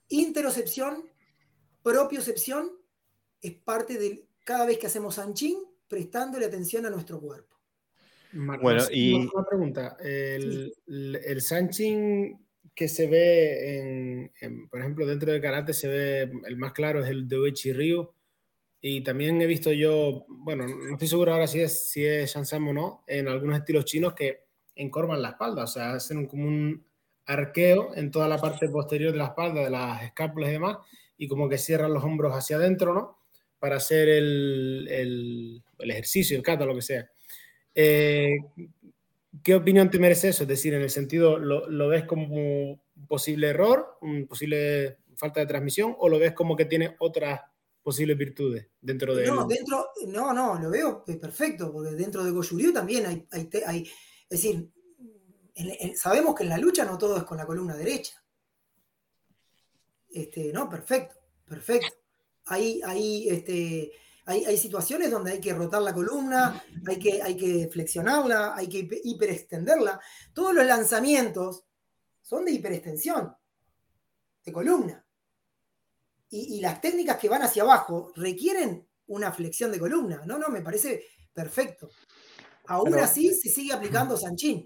Interocepción, 0.10 1.04
propiocepción, 1.84 2.72
es 3.42 3.54
parte 3.54 3.98
de 3.98 4.28
cada 4.44 4.66
vez 4.66 4.78
que 4.78 4.88
hacemos 4.88 5.16
Sanchin, 5.16 5.58
prestándole 5.88 6.46
atención 6.46 6.86
a 6.86 6.90
nuestro 6.90 7.20
cuerpo. 7.20 7.56
bueno, 8.34 8.84
y 8.92 9.14
una 9.14 9.46
pregunta. 9.46 9.98
El, 10.00 10.74
el 10.88 11.42
Sanchin 11.42 12.46
que 12.76 12.90
se 12.90 13.08
ve, 13.08 14.30
en, 14.42 14.70
por 14.70 14.80
ejemplo, 14.82 15.06
dentro 15.06 15.32
del 15.32 15.42
karate 15.42 15.74
se 15.74 15.88
ve, 15.88 16.32
el 16.46 16.58
más 16.58 16.74
claro 16.74 17.04
es 17.04 17.10
el 17.10 17.28
de 17.28 17.40
Uechi 17.40 17.72
Ryu. 17.72 18.12
Y 18.82 19.02
también 19.02 19.42
he 19.42 19.48
visto 19.48 19.72
yo, 19.72 20.26
bueno, 20.28 20.68
no 20.68 20.94
estoy 20.94 21.08
seguro 21.08 21.34
ahora 21.34 21.48
si 21.48 21.62
es, 21.62 21.90
si 21.90 22.06
es 22.06 22.32
Shansam 22.32 22.68
o 22.68 22.74
no, 22.74 23.04
en 23.08 23.28
algunos 23.28 23.58
estilos 23.58 23.86
chinos 23.86 24.14
que 24.14 24.45
encorvan 24.76 25.22
la 25.22 25.30
espalda, 25.30 25.64
o 25.64 25.68
sea, 25.68 25.94
hacen 25.94 26.28
como 26.28 26.48
un 26.48 26.86
arqueo 27.26 27.96
en 27.96 28.12
toda 28.12 28.28
la 28.28 28.38
parte 28.38 28.70
posterior 28.70 29.12
de 29.12 29.18
la 29.18 29.26
espalda, 29.26 29.64
de 29.64 29.70
las 29.70 30.04
escápulas 30.04 30.50
y 30.50 30.54
demás, 30.54 30.78
y 31.18 31.28
como 31.28 31.50
que 31.50 31.58
cierran 31.58 31.94
los 31.94 32.04
hombros 32.04 32.34
hacia 32.34 32.58
adentro, 32.58 32.94
¿no? 32.94 33.18
Para 33.60 33.78
hacer 33.78 34.10
el, 34.10 34.88
el, 34.90 35.64
el 35.80 35.92
ejercicio, 35.92 36.38
el 36.38 36.44
kata, 36.44 36.66
lo 36.66 36.76
que 36.76 36.82
sea. 36.82 37.10
Eh, 37.74 38.38
¿Qué 39.44 39.54
opinión 39.54 39.90
te 39.90 40.00
merece 40.00 40.30
eso? 40.30 40.44
Es 40.44 40.50
decir, 40.50 40.74
en 40.74 40.82
el 40.82 40.90
sentido, 40.90 41.38
¿lo, 41.38 41.88
ves 41.88 42.06
como 42.06 42.34
un 42.34 42.82
posible 43.08 43.50
error, 43.50 43.98
un 44.02 44.28
posible 44.28 44.98
falta 45.18 45.40
de 45.40 45.46
transmisión, 45.46 45.96
o 46.00 46.10
lo 46.10 46.18
ves 46.18 46.34
como 46.34 46.56
que 46.56 46.66
tiene 46.66 46.96
otras 47.00 47.42
posibles 47.84 48.18
virtudes 48.18 48.68
dentro 48.82 49.14
de 49.14 49.28
no, 49.28 49.46
Dentro, 49.46 49.90
no, 50.08 50.34
no, 50.34 50.60
lo 50.60 50.72
veo 50.72 51.04
perfecto, 51.04 51.72
porque 51.72 51.92
dentro 51.92 52.24
de 52.24 52.32
Goyuriu 52.32 52.74
también 52.74 53.06
hay, 53.06 53.28
hay, 53.68 53.88
es 54.30 54.42
decir, 54.42 54.72
sabemos 55.96 56.36
que 56.36 56.44
en 56.44 56.50
la 56.50 56.58
lucha 56.58 56.86
no 56.86 56.98
todo 56.98 57.18
es 57.18 57.24
con 57.24 57.38
la 57.38 57.46
columna 57.46 57.76
derecha. 57.76 58.22
Este, 60.10 60.52
no, 60.52 60.70
perfecto, 60.70 61.16
perfecto. 61.46 61.94
Ahí, 62.46 63.28
este, 63.28 63.92
hay, 64.26 64.58
situaciones 64.58 65.12
donde 65.12 65.34
hay 65.34 65.42
que 65.42 65.54
rotar 65.54 65.82
la 65.82 65.94
columna, 65.94 66.64
hay 66.88 67.00
que, 67.00 67.22
hay 67.22 67.36
que 67.36 67.70
flexionarla, 67.72 68.56
hay 68.56 68.70
que 68.70 68.88
hiperextenderla. 69.04 70.00
Todos 70.34 70.54
los 70.54 70.66
lanzamientos 70.66 71.66
son 72.22 72.46
de 72.46 72.52
hiperextensión, 72.52 73.36
de 74.44 74.52
columna. 74.52 75.06
Y, 76.30 76.60
las 76.60 76.82
técnicas 76.82 77.18
que 77.18 77.30
van 77.30 77.44
hacia 77.44 77.64
abajo 77.64 78.12
requieren 78.16 78.88
una 79.08 79.32
flexión 79.32 79.72
de 79.72 79.80
columna. 79.80 80.24
No, 80.26 80.38
no, 80.38 80.50
me 80.50 80.62
parece 80.62 81.06
perfecto. 81.34 81.90
Aún 82.68 82.94
así 82.96 83.34
se 83.34 83.50
sigue 83.50 83.74
aplicando 83.74 84.18
Sanchín. 84.18 84.66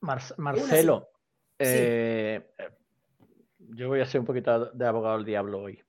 Marcelo, 0.00 1.08
eh, 1.58 2.52
yo 3.58 3.88
voy 3.88 4.00
a 4.00 4.06
ser 4.06 4.20
un 4.20 4.26
poquito 4.26 4.66
de 4.66 4.86
abogado 4.86 5.16
del 5.16 5.26
diablo 5.26 5.62
hoy. 5.62 5.82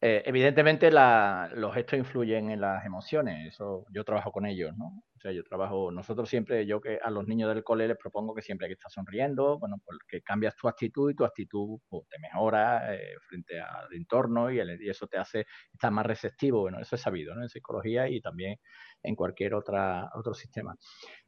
Eh, 0.00 0.22
evidentemente 0.24 0.90
los 0.90 1.74
gestos 1.74 1.98
influyen 1.98 2.50
en 2.50 2.60
las 2.60 2.86
emociones, 2.86 3.48
eso 3.52 3.84
yo 3.90 4.04
trabajo 4.04 4.30
con 4.30 4.46
ellos, 4.46 4.76
¿no? 4.76 5.02
O 5.16 5.20
sea, 5.20 5.32
yo 5.32 5.42
trabajo, 5.42 5.90
nosotros 5.90 6.28
siempre, 6.28 6.64
yo 6.64 6.80
que 6.80 7.00
a 7.02 7.10
los 7.10 7.26
niños 7.26 7.52
del 7.52 7.64
cole 7.64 7.88
les 7.88 7.96
propongo 7.96 8.32
que 8.32 8.42
siempre 8.42 8.66
hay 8.66 8.70
que 8.70 8.74
estar 8.74 8.92
sonriendo, 8.92 9.58
bueno, 9.58 9.82
porque 9.84 10.22
cambias 10.22 10.54
tu 10.54 10.68
actitud 10.68 11.10
y 11.10 11.14
tu 11.14 11.24
actitud 11.24 11.80
pues, 11.88 12.06
te 12.08 12.20
mejora 12.20 12.94
eh, 12.94 13.16
frente 13.28 13.60
al 13.60 13.92
entorno 13.92 14.52
y, 14.52 14.60
eso 14.88 15.08
te 15.08 15.18
hace 15.18 15.46
estar 15.72 15.90
más 15.90 16.06
receptivo, 16.06 16.60
bueno, 16.60 16.80
eso 16.80 16.94
es 16.94 17.02
sabido, 17.02 17.34
¿no? 17.34 17.42
En 17.42 17.48
psicología 17.48 18.08
y 18.08 18.20
también 18.20 18.56
en 19.02 19.14
cualquier 19.14 19.54
otra, 19.54 20.10
otro 20.14 20.34
sistema. 20.34 20.76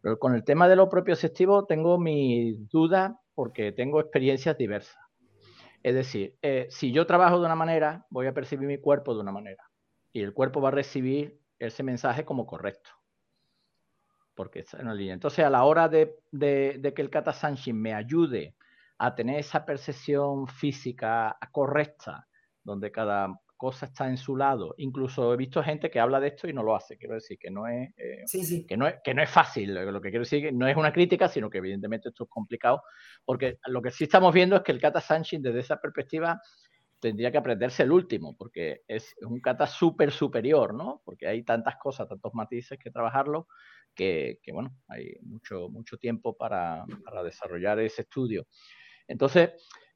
Pero 0.01 0.19
con 0.19 0.35
el 0.35 0.45
tema 0.45 0.69
de 0.69 0.77
lo 0.77 0.89
propio 0.89 1.15
receptivo 1.15 1.67
tengo 1.67 1.99
mi 1.99 2.55
duda 2.71 3.21
porque 3.35 3.73
tengo 3.73 4.01
experiencias 4.01 4.57
diversas. 4.57 4.97
Es 5.83 5.95
decir, 5.95 6.37
eh, 6.43 6.67
si 6.71 6.93
yo 6.93 7.07
trabajo 7.07 7.39
de 7.39 7.47
una 7.47 7.55
manera, 7.55 8.07
voy 8.11 8.27
a 8.27 8.35
percibir 8.35 8.69
mi 8.69 8.79
cuerpo 8.79 9.15
de 9.15 9.21
una 9.21 9.33
manera. 9.33 9.65
Y 10.13 10.21
el 10.21 10.35
cuerpo 10.35 10.61
va 10.61 10.69
a 10.69 10.73
recibir 10.73 11.41
ese 11.59 11.83
mensaje 11.83 12.25
como 12.25 12.47
correcto. 12.47 12.91
Porque 14.35 14.61
está 14.61 14.79
en 14.79 14.87
la 14.87 14.95
línea. 14.95 15.15
Entonces, 15.15 15.45
a 15.45 15.51
la 15.51 15.65
hora 15.65 15.89
de, 15.89 16.17
de 16.33 16.95
que 16.95 17.03
el 17.03 17.11
Kata 17.11 17.33
Sanshin 17.33 17.81
me 17.81 17.95
ayude 17.95 18.55
a 18.99 19.15
tener 19.15 19.39
esa 19.39 19.65
percepción 19.65 20.47
física 20.47 21.39
correcta, 21.53 22.29
donde 22.63 22.93
cada 22.93 23.41
cosa 23.61 23.85
está 23.85 24.09
en 24.09 24.17
su 24.17 24.39
lado. 24.39 24.75
Incluso 24.79 25.35
he 25.35 25.37
visto 25.37 25.63
gente 25.63 25.91
que 25.91 26.01
habla 26.01 26.19
de 26.19 26.29
esto 26.29 26.49
y 26.49 26.55
no 26.55 26.63
lo 26.63 26.75
hace. 26.75 26.97
Quiero 26.97 27.17
decir 27.17 27.39
que 27.39 27.51
no 27.51 27.67
es, 27.67 27.91
eh, 27.99 28.25
Que 28.67 28.75
no 28.75 28.87
es, 28.89 28.95
que 29.05 29.13
no 29.13 29.23
es 29.23 29.29
fácil. 29.29 29.75
Lo 29.75 30.01
que 30.01 30.09
quiero 30.09 30.25
decir 30.25 30.45
que 30.45 30.51
no 30.51 30.67
es 30.67 30.75
una 30.75 30.91
crítica, 30.91 31.29
sino 31.29 31.51
que 31.51 31.59
evidentemente 31.59 32.09
esto 32.09 32.25
es 32.25 32.31
complicado. 32.31 32.83
Porque 33.23 33.59
lo 33.67 33.83
que 33.83 33.91
sí 33.91 34.05
estamos 34.05 34.33
viendo 34.33 34.57
es 34.57 34.63
que 34.63 34.73
el 34.73 34.81
kata 34.81 35.03
Sanshin, 35.03 35.43
desde 35.43 35.61
esa 35.61 35.79
perspectiva, 35.79 36.41
tendría 36.99 37.31
que 37.31 37.37
aprenderse 37.37 37.83
el 37.83 37.93
último, 37.93 38.35
porque 38.35 38.81
es 38.89 39.15
un 39.21 39.43
kata 39.43 39.67
súper 39.67 40.11
superior, 40.11 40.73
¿no? 40.73 41.03
Porque 41.05 41.27
hay 41.27 41.43
tantas 41.43 41.77
cosas, 41.77 42.09
tantos 42.09 42.33
matices 42.33 42.79
que 42.79 42.91
trabajarlo, 42.91 43.47
que, 43.95 44.39
bueno, 44.55 44.75
hay 44.89 45.17
mucho, 45.21 45.69
mucho 45.69 45.99
tiempo 45.99 46.35
para, 46.35 46.87
para 47.05 47.23
desarrollar 47.23 47.79
ese 47.81 48.03
estudio. 48.03 48.47
Entonces, 49.07 49.51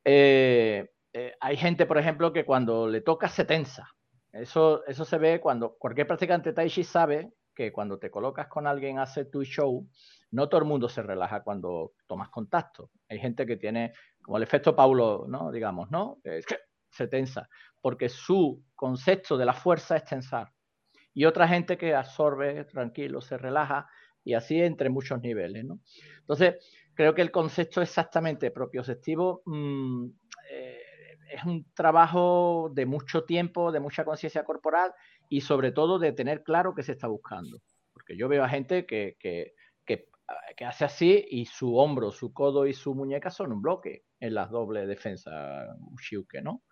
eh, 0.05 0.91
eh, 1.15 1.33
hay 1.41 1.57
gente, 1.57 1.87
por 1.87 1.97
ejemplo, 1.97 2.33
que 2.33 2.45
cuando 2.45 2.89
le 2.89 3.01
toca 3.01 3.29
se 3.29 3.45
tensa. 3.45 3.89
Eso, 4.33 4.85
eso 4.87 5.05
se 5.05 5.17
ve 5.17 5.41
cuando 5.41 5.77
cualquier 5.79 6.09
practicante 6.09 6.53
Tai 6.53 6.69
Chi 6.69 6.83
sabe 6.83 7.33
que 7.55 7.73
cuando 7.73 8.01
te 8.01 8.11
colocas 8.11 8.49
con 8.49 8.67
alguien 8.67 8.99
a 8.99 9.03
hacer 9.03 9.31
tu 9.31 9.45
show, 9.45 9.89
no 10.33 10.49
todo 10.49 10.61
el 10.61 10.67
mundo 10.67 10.89
se 10.89 11.03
relaja 11.03 11.45
cuando 11.45 11.93
tomas 12.09 12.31
contacto. 12.31 12.91
Hay 13.09 13.21
gente 13.21 13.47
que 13.47 13.57
tiene, 13.57 13.93
como 14.21 14.39
el 14.39 14.43
efecto 14.43 14.75
Paulo, 14.75 15.27
¿no? 15.29 15.53
Digamos, 15.53 15.89
¿no? 15.93 16.19
Es 16.25 16.45
que 16.45 16.57
se 16.91 17.07
tensa, 17.07 17.49
porque 17.81 18.09
su 18.09 18.65
concepto 18.75 19.37
de 19.37 19.47
la 19.47 19.53
fuerza 19.53 19.97
es 19.97 20.05
tensar. 20.05 20.53
Y 21.13 21.27
otra 21.27 21.47
gente 21.47 21.79
que 21.79 21.95
absorbe 21.95 22.65
tranquilo, 22.65 23.21
se 23.21 23.39
relaja, 23.39 23.89
y 24.25 24.35
así 24.35 24.61
entre 24.61 24.91
muchos 24.91 25.21
niveles, 25.21 25.65
¿no? 25.65 25.79
Entonces, 26.21 26.57
creo 26.95 27.15
que 27.15 27.23
el 27.23 27.31
concepto 27.31 27.83
exactamente 27.83 28.51
propioceptivo 28.51 29.43
mmm, 29.45 30.09
es 31.35 31.45
un 31.45 31.67
trabajo 31.75 32.71
de 32.73 32.87
mucho 32.87 33.25
tiempo, 33.25 33.73
de 33.73 33.81
mucha 33.81 34.05
conciencia 34.05 34.45
corporal 34.45 34.93
y 35.29 35.41
sobre 35.41 35.73
todo 35.73 35.99
de 35.99 36.13
tener 36.13 36.43
claro 36.43 36.75
qué 36.75 36.83
se 36.83 36.93
está 36.93 37.09
buscando. 37.09 37.61
Porque 37.93 38.17
yo 38.17 38.29
veo 38.29 38.45
a 38.45 38.49
gente 38.49 38.87
que, 38.87 39.17
que, 39.19 39.55
que, 39.85 40.65
hace 40.65 40.85
así 40.85 41.27
y 41.29 41.47
su 41.47 41.77
hombro, 41.77 42.11
su 42.11 42.33
codo 42.33 42.67
y 42.67 42.73
su 42.73 42.95
muñeca 42.95 43.31
son 43.31 43.53
un 43.53 43.61
bloque 43.61 44.05
en 44.21 44.35
las 44.35 44.51
doble 44.51 44.87
defensa 44.87 45.67
Ushiuke, 45.93 46.41
¿no? 46.41 46.63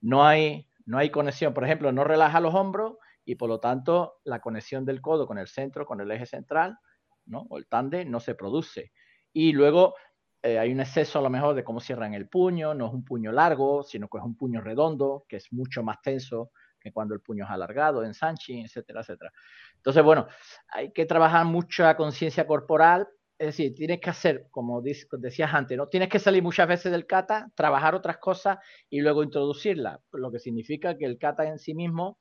No 0.00 0.24
hay, 0.24 0.66
no 0.86 0.98
hay 0.98 1.10
conexión, 1.10 1.52
por 1.52 1.64
ejemplo, 1.64 1.92
no 1.92 2.04
relaja 2.04 2.40
los 2.40 2.54
hombros 2.54 2.96
y 3.24 3.34
por 3.34 3.48
lo 3.48 3.60
tanto 3.60 4.20
la 4.24 4.40
conexión 4.40 4.84
del 4.84 5.00
codo 5.00 5.26
con 5.26 5.38
el 5.38 5.48
centro, 5.48 5.84
con 5.84 6.00
el 6.00 6.10
eje 6.10 6.26
central, 6.26 6.78
¿no? 7.26 7.46
O 7.50 7.58
el 7.58 7.66
tande 7.66 8.04
no 8.04 8.20
se 8.20 8.34
produce. 8.34 8.92
Y 9.32 9.52
luego 9.52 9.94
eh, 10.44 10.58
hay 10.58 10.70
un 10.70 10.80
exceso 10.80 11.18
a 11.18 11.22
lo 11.22 11.30
mejor 11.30 11.54
de 11.54 11.64
cómo 11.64 11.80
cierran 11.80 12.12
el 12.12 12.28
puño, 12.28 12.74
no 12.74 12.88
es 12.88 12.92
un 12.92 13.02
puño 13.02 13.32
largo, 13.32 13.82
sino 13.82 14.08
que 14.08 14.18
es 14.18 14.24
un 14.24 14.36
puño 14.36 14.60
redondo, 14.60 15.24
que 15.26 15.36
es 15.36 15.50
mucho 15.54 15.82
más 15.82 16.02
tenso 16.02 16.50
que 16.78 16.92
cuando 16.92 17.14
el 17.14 17.22
puño 17.22 17.44
es 17.44 17.50
alargado 17.50 18.04
en 18.04 18.12
Sanchin, 18.12 18.66
etcétera, 18.66 19.00
etcétera. 19.00 19.32
Entonces, 19.76 20.04
bueno, 20.04 20.26
hay 20.68 20.92
que 20.92 21.06
trabajar 21.06 21.46
mucha 21.46 21.96
conciencia 21.96 22.46
corporal, 22.46 23.08
es 23.38 23.46
decir, 23.46 23.74
tienes 23.74 24.00
que 24.00 24.10
hacer, 24.10 24.48
como 24.50 24.82
decías 24.82 25.54
antes, 25.54 25.78
¿no? 25.78 25.88
Tienes 25.88 26.10
que 26.10 26.18
salir 26.18 26.42
muchas 26.42 26.68
veces 26.68 26.92
del 26.92 27.06
kata, 27.06 27.50
trabajar 27.54 27.94
otras 27.94 28.18
cosas 28.18 28.58
y 28.90 29.00
luego 29.00 29.22
introducirla, 29.22 29.98
lo 30.12 30.30
que 30.30 30.40
significa 30.40 30.98
que 30.98 31.06
el 31.06 31.16
kata 31.16 31.48
en 31.48 31.58
sí 31.58 31.74
mismo 31.74 32.18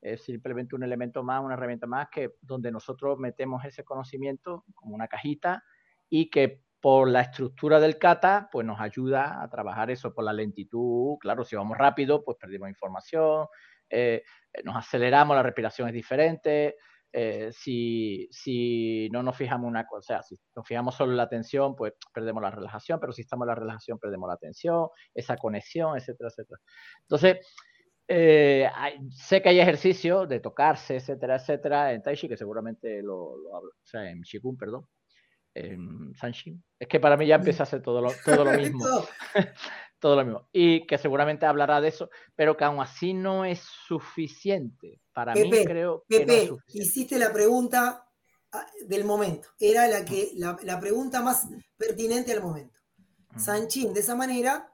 es 0.00 0.22
simplemente 0.22 0.74
un 0.74 0.82
elemento 0.82 1.22
más, 1.22 1.44
una 1.44 1.54
herramienta 1.54 1.86
más 1.86 2.08
que 2.10 2.36
donde 2.40 2.72
nosotros 2.72 3.18
metemos 3.18 3.66
ese 3.66 3.84
conocimiento 3.84 4.64
como 4.74 4.94
una 4.94 5.08
cajita 5.08 5.62
y 6.08 6.30
que 6.30 6.62
por 6.80 7.08
la 7.08 7.22
estructura 7.22 7.80
del 7.80 7.98
kata, 7.98 8.48
pues 8.52 8.66
nos 8.66 8.80
ayuda 8.80 9.42
a 9.42 9.48
trabajar 9.48 9.90
eso 9.90 10.14
por 10.14 10.24
la 10.24 10.32
lentitud. 10.32 11.16
Claro, 11.18 11.44
si 11.44 11.56
vamos 11.56 11.76
rápido, 11.76 12.24
pues 12.24 12.36
perdimos 12.40 12.68
información, 12.68 13.46
eh, 13.90 14.22
nos 14.64 14.76
aceleramos, 14.76 15.36
la 15.36 15.42
respiración 15.42 15.88
es 15.88 15.94
diferente. 15.94 16.76
Eh, 17.12 17.50
si, 17.52 18.28
si, 18.30 19.08
no 19.10 19.22
nos 19.22 19.36
fijamos 19.36 19.66
una 19.68 19.86
cosa, 19.86 20.22
si 20.22 20.36
nos 20.54 20.66
fijamos 20.66 20.94
solo 20.94 21.12
en 21.12 21.16
la 21.16 21.22
atención, 21.22 21.74
pues 21.74 21.94
perdemos 22.12 22.42
la 22.42 22.50
relajación, 22.50 23.00
pero 23.00 23.12
si 23.12 23.22
estamos 23.22 23.44
en 23.46 23.48
la 23.48 23.54
relajación, 23.54 23.98
perdemos 23.98 24.28
la 24.28 24.34
atención, 24.34 24.88
esa 25.14 25.36
conexión, 25.36 25.96
etcétera, 25.96 26.28
etcétera. 26.28 26.60
Entonces, 27.02 27.38
eh, 28.08 28.68
sé 29.10 29.40
que 29.40 29.48
hay 29.48 29.60
ejercicios 29.60 30.28
de 30.28 30.40
tocarse, 30.40 30.96
etcétera, 30.96 31.36
etcétera, 31.36 31.92
en 31.92 32.02
Tai 32.02 32.16
Chi, 32.16 32.28
que 32.28 32.36
seguramente 32.36 33.02
lo, 33.02 33.34
hablo, 33.56 33.70
o 33.70 33.86
sea, 33.86 34.10
en 34.10 34.22
Qigong, 34.22 34.56
perdón, 34.58 34.86
Sanshin. 36.18 36.62
Es 36.78 36.88
que 36.88 37.00
para 37.00 37.16
mí 37.16 37.26
ya 37.26 37.36
empieza 37.36 37.62
a 37.62 37.66
ser 37.66 37.82
todo 37.82 38.00
lo, 38.00 38.12
todo 38.24 38.44
lo 38.44 38.52
mismo. 38.58 38.84
todo 39.98 40.16
lo 40.16 40.24
mismo. 40.24 40.48
Y 40.52 40.86
que 40.86 40.98
seguramente 40.98 41.46
hablará 41.46 41.80
de 41.80 41.88
eso, 41.88 42.10
pero 42.34 42.56
que 42.56 42.64
aún 42.64 42.80
así 42.80 43.14
no 43.14 43.44
es 43.44 43.60
suficiente. 43.60 45.00
Para 45.12 45.34
mí 45.34 45.50
creo 45.64 46.04
que 46.08 46.26
no 46.26 46.58
hiciste 46.68 47.18
la 47.18 47.32
pregunta 47.32 48.06
ah, 48.52 48.66
del 48.86 49.04
momento. 49.04 49.48
Era 49.58 49.88
la, 49.88 50.04
que, 50.04 50.32
la, 50.34 50.80
pregunta 50.80 51.22
más 51.22 51.48
pertinente 51.76 52.32
al 52.32 52.42
momento. 52.42 52.78
Sanchin, 53.36 53.92
de 53.92 54.00
esa 54.00 54.14
manera, 54.14 54.70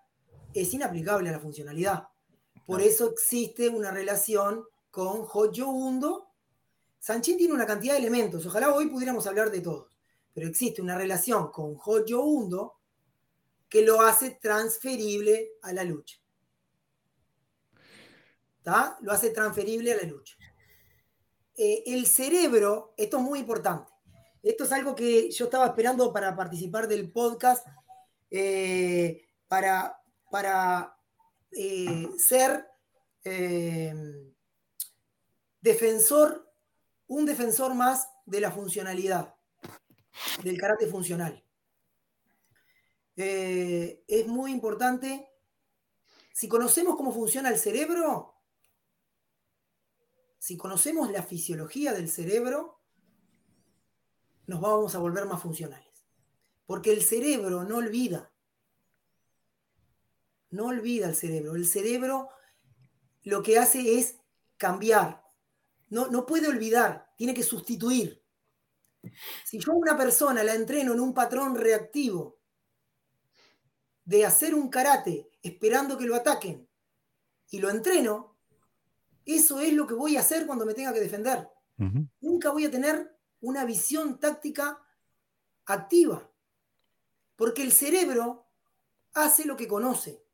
es 0.52 0.72
inaplicable 0.74 1.28
a 1.28 1.32
la 1.32 1.40
funcionalidad. 1.40 2.08
Por 2.66 2.80
eso 2.80 3.10
existe 3.10 3.68
una 3.68 3.90
relación 3.90 4.64
con 4.90 5.26
Hoyo 5.32 5.68
Undo. 5.68 6.28
Sanchin 6.98 7.36
tiene 7.36 7.54
una 7.54 7.66
cantidad 7.66 7.94
de 7.94 8.00
elementos. 8.00 8.46
Ojalá 8.46 8.72
hoy 8.72 8.86
pudiéramos 8.86 9.26
hablar 9.26 9.50
de 9.50 9.60
todos. 9.60 9.91
Pero 10.34 10.48
existe 10.48 10.82
una 10.82 10.96
relación 10.96 11.50
con 11.50 11.76
Hoyo 11.84 12.22
Undo 12.22 12.78
que 13.68 13.82
lo 13.82 14.02
hace 14.02 14.32
transferible 14.32 15.52
a 15.62 15.72
la 15.72 15.84
lucha. 15.84 16.18
¿Está? 18.58 18.98
Lo 19.00 19.12
hace 19.12 19.30
transferible 19.30 19.92
a 19.92 19.96
la 19.96 20.02
lucha. 20.02 20.36
Eh, 21.56 21.82
el 21.86 22.06
cerebro, 22.06 22.94
esto 22.96 23.18
es 23.18 23.22
muy 23.22 23.40
importante. 23.40 23.90
Esto 24.42 24.64
es 24.64 24.72
algo 24.72 24.94
que 24.94 25.30
yo 25.30 25.44
estaba 25.46 25.66
esperando 25.66 26.12
para 26.12 26.34
participar 26.34 26.88
del 26.88 27.10
podcast, 27.10 27.66
eh, 28.30 29.26
para, 29.48 30.00
para 30.30 30.96
eh, 31.52 32.08
ser 32.18 32.66
defensor, 35.60 36.52
un 37.06 37.24
defensor 37.24 37.74
más 37.74 38.08
de 38.26 38.40
la 38.40 38.50
funcionalidad, 38.50 39.34
del 40.42 40.58
carácter 40.58 40.90
funcional. 40.90 41.44
Eh, 43.16 44.04
es 44.06 44.26
muy 44.26 44.52
importante. 44.52 45.28
Si 46.32 46.48
conocemos 46.48 46.96
cómo 46.96 47.12
funciona 47.12 47.50
el 47.50 47.58
cerebro, 47.58 48.34
si 50.38 50.56
conocemos 50.56 51.10
la 51.10 51.22
fisiología 51.22 51.92
del 51.92 52.08
cerebro, 52.08 52.80
nos 54.46 54.60
vamos 54.60 54.94
a 54.94 54.98
volver 54.98 55.26
más 55.26 55.42
funcionales. 55.42 56.06
Porque 56.66 56.92
el 56.92 57.02
cerebro 57.02 57.64
no 57.64 57.76
olvida. 57.76 58.32
No 60.50 60.66
olvida 60.66 61.08
el 61.08 61.14
cerebro. 61.14 61.54
El 61.54 61.66
cerebro 61.66 62.28
lo 63.24 63.42
que 63.42 63.58
hace 63.58 63.98
es 63.98 64.18
cambiar. 64.56 65.22
No, 65.88 66.08
no 66.08 66.24
puede 66.24 66.48
olvidar, 66.48 67.12
tiene 67.16 67.34
que 67.34 67.42
sustituir. 67.42 68.21
Si 69.44 69.58
yo 69.58 69.72
a 69.72 69.76
una 69.76 69.96
persona 69.96 70.42
la 70.42 70.54
entreno 70.54 70.92
en 70.92 71.00
un 71.00 71.12
patrón 71.12 71.54
reactivo, 71.56 72.38
de 74.04 74.26
hacer 74.26 74.54
un 74.54 74.68
karate 74.68 75.30
esperando 75.42 75.96
que 75.96 76.06
lo 76.06 76.16
ataquen 76.16 76.68
y 77.50 77.58
lo 77.58 77.70
entreno, 77.70 78.36
eso 79.24 79.60
es 79.60 79.72
lo 79.72 79.86
que 79.86 79.94
voy 79.94 80.16
a 80.16 80.20
hacer 80.20 80.46
cuando 80.46 80.66
me 80.66 80.74
tenga 80.74 80.92
que 80.92 81.00
defender. 81.00 81.48
Nunca 82.20 82.50
voy 82.50 82.64
a 82.64 82.70
tener 82.70 83.16
una 83.40 83.64
visión 83.64 84.20
táctica 84.20 84.80
activa, 85.64 86.30
porque 87.34 87.62
el 87.62 87.72
cerebro 87.72 88.46
hace 89.14 89.44
lo 89.44 89.56
que 89.56 89.66
conoce. 89.66 90.24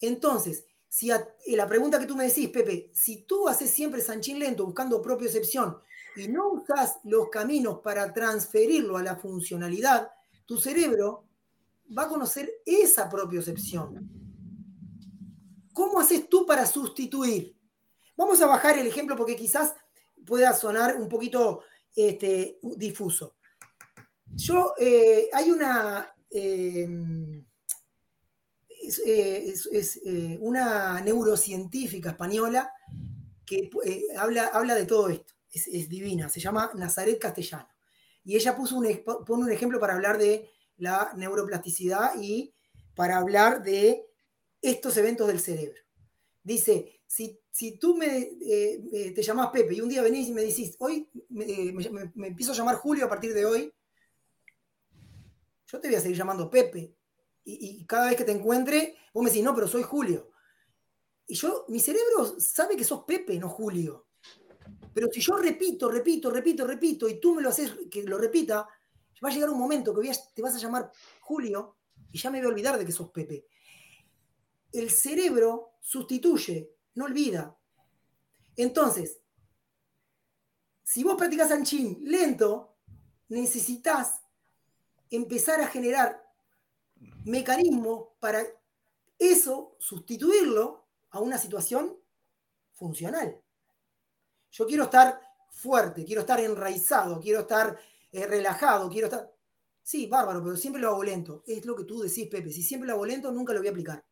Entonces, 0.00 0.64
si 0.88 1.12
eh, 1.12 1.20
la 1.48 1.68
pregunta 1.68 2.00
que 2.00 2.06
tú 2.06 2.16
me 2.16 2.26
decís, 2.26 2.48
Pepe, 2.48 2.90
si 2.92 3.22
tú 3.22 3.48
haces 3.48 3.70
siempre 3.70 4.00
Sanchín 4.00 4.40
lento 4.40 4.66
buscando 4.66 5.00
propia 5.00 5.26
excepción 5.26 5.80
y 6.16 6.28
no 6.28 6.48
usas 6.50 6.98
los 7.04 7.28
caminos 7.28 7.80
para 7.80 8.12
transferirlo 8.12 8.96
a 8.96 9.02
la 9.02 9.16
funcionalidad, 9.16 10.10
tu 10.46 10.58
cerebro 10.58 11.24
va 11.96 12.04
a 12.04 12.08
conocer 12.08 12.50
esa 12.64 13.08
propiocepción. 13.08 14.08
¿Cómo 15.72 16.00
haces 16.00 16.28
tú 16.28 16.44
para 16.44 16.66
sustituir? 16.66 17.56
Vamos 18.16 18.40
a 18.42 18.46
bajar 18.46 18.78
el 18.78 18.86
ejemplo 18.86 19.16
porque 19.16 19.36
quizás 19.36 19.74
pueda 20.26 20.52
sonar 20.52 20.96
un 21.00 21.08
poquito 21.08 21.62
este, 21.94 22.58
difuso. 22.76 23.36
Yo, 24.26 24.74
eh, 24.78 25.28
hay 25.32 25.50
una, 25.50 26.14
eh, 26.30 26.88
es, 28.82 30.00
eh, 30.04 30.38
una 30.40 31.00
neurocientífica 31.00 32.10
española 32.10 32.72
que 33.44 33.70
habla, 34.16 34.46
habla 34.46 34.74
de 34.74 34.86
todo 34.86 35.08
esto, 35.08 35.34
es, 35.52 35.88
divina, 35.88 36.28
se 36.28 36.40
llama 36.40 36.70
Nazaret 36.74 37.18
Castellano. 37.18 37.68
Y 38.24 38.36
ella 38.36 38.56
puso 38.56 38.76
un, 38.76 38.86
pone 39.26 39.44
un 39.44 39.50
ejemplo 39.50 39.80
para 39.80 39.94
hablar 39.94 40.18
de 40.18 40.50
la 40.76 41.12
neuroplasticidad 41.16 42.12
y 42.20 42.54
para 42.94 43.18
hablar 43.18 43.62
de 43.62 44.06
estos 44.60 44.96
eventos 44.96 45.26
del 45.26 45.40
cerebro. 45.40 45.80
Dice, 46.42 47.00
si, 47.06 47.38
si 47.50 47.78
tú 47.78 47.96
me, 47.96 48.06
eh, 48.06 48.82
eh, 48.92 49.10
te 49.12 49.22
llamas 49.22 49.50
Pepe 49.50 49.74
y 49.74 49.80
un 49.80 49.88
día 49.88 50.02
venís 50.02 50.28
y 50.28 50.32
me 50.32 50.42
decís, 50.42 50.76
hoy 50.78 51.08
eh, 51.40 51.72
me, 52.14 52.28
empiezo 52.28 52.52
a 52.52 52.54
llamar 52.54 52.76
Julio 52.76 53.06
a 53.06 53.08
partir 53.08 53.34
de 53.34 53.46
hoy, 53.46 53.72
yo 55.66 55.80
te 55.80 55.88
voy 55.88 55.96
a 55.96 56.00
seguir 56.00 56.16
llamando 56.16 56.50
Pepe. 56.50 56.96
Y, 57.44 57.80
y, 57.80 57.86
cada 57.86 58.08
vez 58.08 58.16
que 58.16 58.24
te 58.24 58.32
encuentre, 58.32 58.96
vos 59.14 59.24
me 59.24 59.30
decís, 59.30 59.42
no, 59.42 59.54
pero 59.54 59.66
soy 59.66 59.82
Julio. 59.82 60.30
Y 61.26 61.34
yo, 61.34 61.64
mi 61.68 61.80
cerebro 61.80 62.38
sabe 62.38 62.76
que 62.76 62.84
sos 62.84 63.04
Pepe, 63.04 63.38
no 63.38 63.48
Julio. 63.48 64.09
Pero 64.92 65.08
si 65.12 65.20
yo 65.20 65.36
repito, 65.36 65.90
repito, 65.90 66.30
repito, 66.30 66.66
repito, 66.66 67.08
y 67.08 67.20
tú 67.20 67.34
me 67.34 67.42
lo 67.42 67.50
haces 67.50 67.72
que 67.90 68.02
lo 68.02 68.18
repita, 68.18 68.66
Va 69.22 69.28
a 69.28 69.32
llegar 69.32 69.50
un 69.50 69.58
momento 69.58 69.94
que 69.94 70.10
te 70.34 70.42
vas 70.42 70.54
a 70.54 70.58
llamar 70.58 70.90
Julio 71.20 71.76
y 72.10 72.18
ya 72.18 72.30
me 72.30 72.38
voy 72.38 72.46
a 72.46 72.50
olvidar 72.50 72.78
de 72.78 72.86
que 72.86 72.92
sos 72.92 73.10
Pepe. 73.10 73.46
El 74.72 74.90
cerebro 74.90 75.74
sustituye, 75.80 76.70
no 76.94 77.04
olvida. 77.04 77.56
Entonces, 78.56 79.20
si 80.82 81.04
vos 81.04 81.16
practicas 81.16 81.50
Anchín 81.50 81.98
lento, 82.02 82.78
necesitas 83.28 84.22
empezar 85.10 85.60
a 85.60 85.68
generar 85.68 86.24
mecanismos 87.24 88.08
para 88.20 88.42
eso 89.18 89.76
sustituirlo 89.78 90.86
a 91.10 91.20
una 91.20 91.36
situación 91.36 91.96
funcional. 92.72 93.39
Yo 94.50 94.66
quiero 94.66 94.84
estar 94.84 95.20
fuerte, 95.50 96.04
quiero 96.04 96.22
estar 96.22 96.40
enraizado, 96.40 97.20
quiero 97.20 97.40
estar 97.40 97.78
relajado, 98.12 98.88
quiero 98.88 99.06
estar. 99.06 99.30
Sí, 99.82 100.06
bárbaro, 100.06 100.42
pero 100.42 100.56
siempre 100.56 100.80
lo 100.80 100.90
hago 100.90 101.02
lento. 101.02 101.42
Es 101.46 101.64
lo 101.64 101.74
que 101.74 101.84
tú 101.84 102.00
decís, 102.00 102.28
Pepe. 102.28 102.52
Si 102.52 102.62
siempre 102.62 102.86
lo 102.86 102.94
hago 102.94 103.06
lento, 103.06 103.32
nunca 103.32 103.52
lo 103.52 103.60
voy 103.60 103.68
a 103.68 103.70
aplicar. 103.70 104.04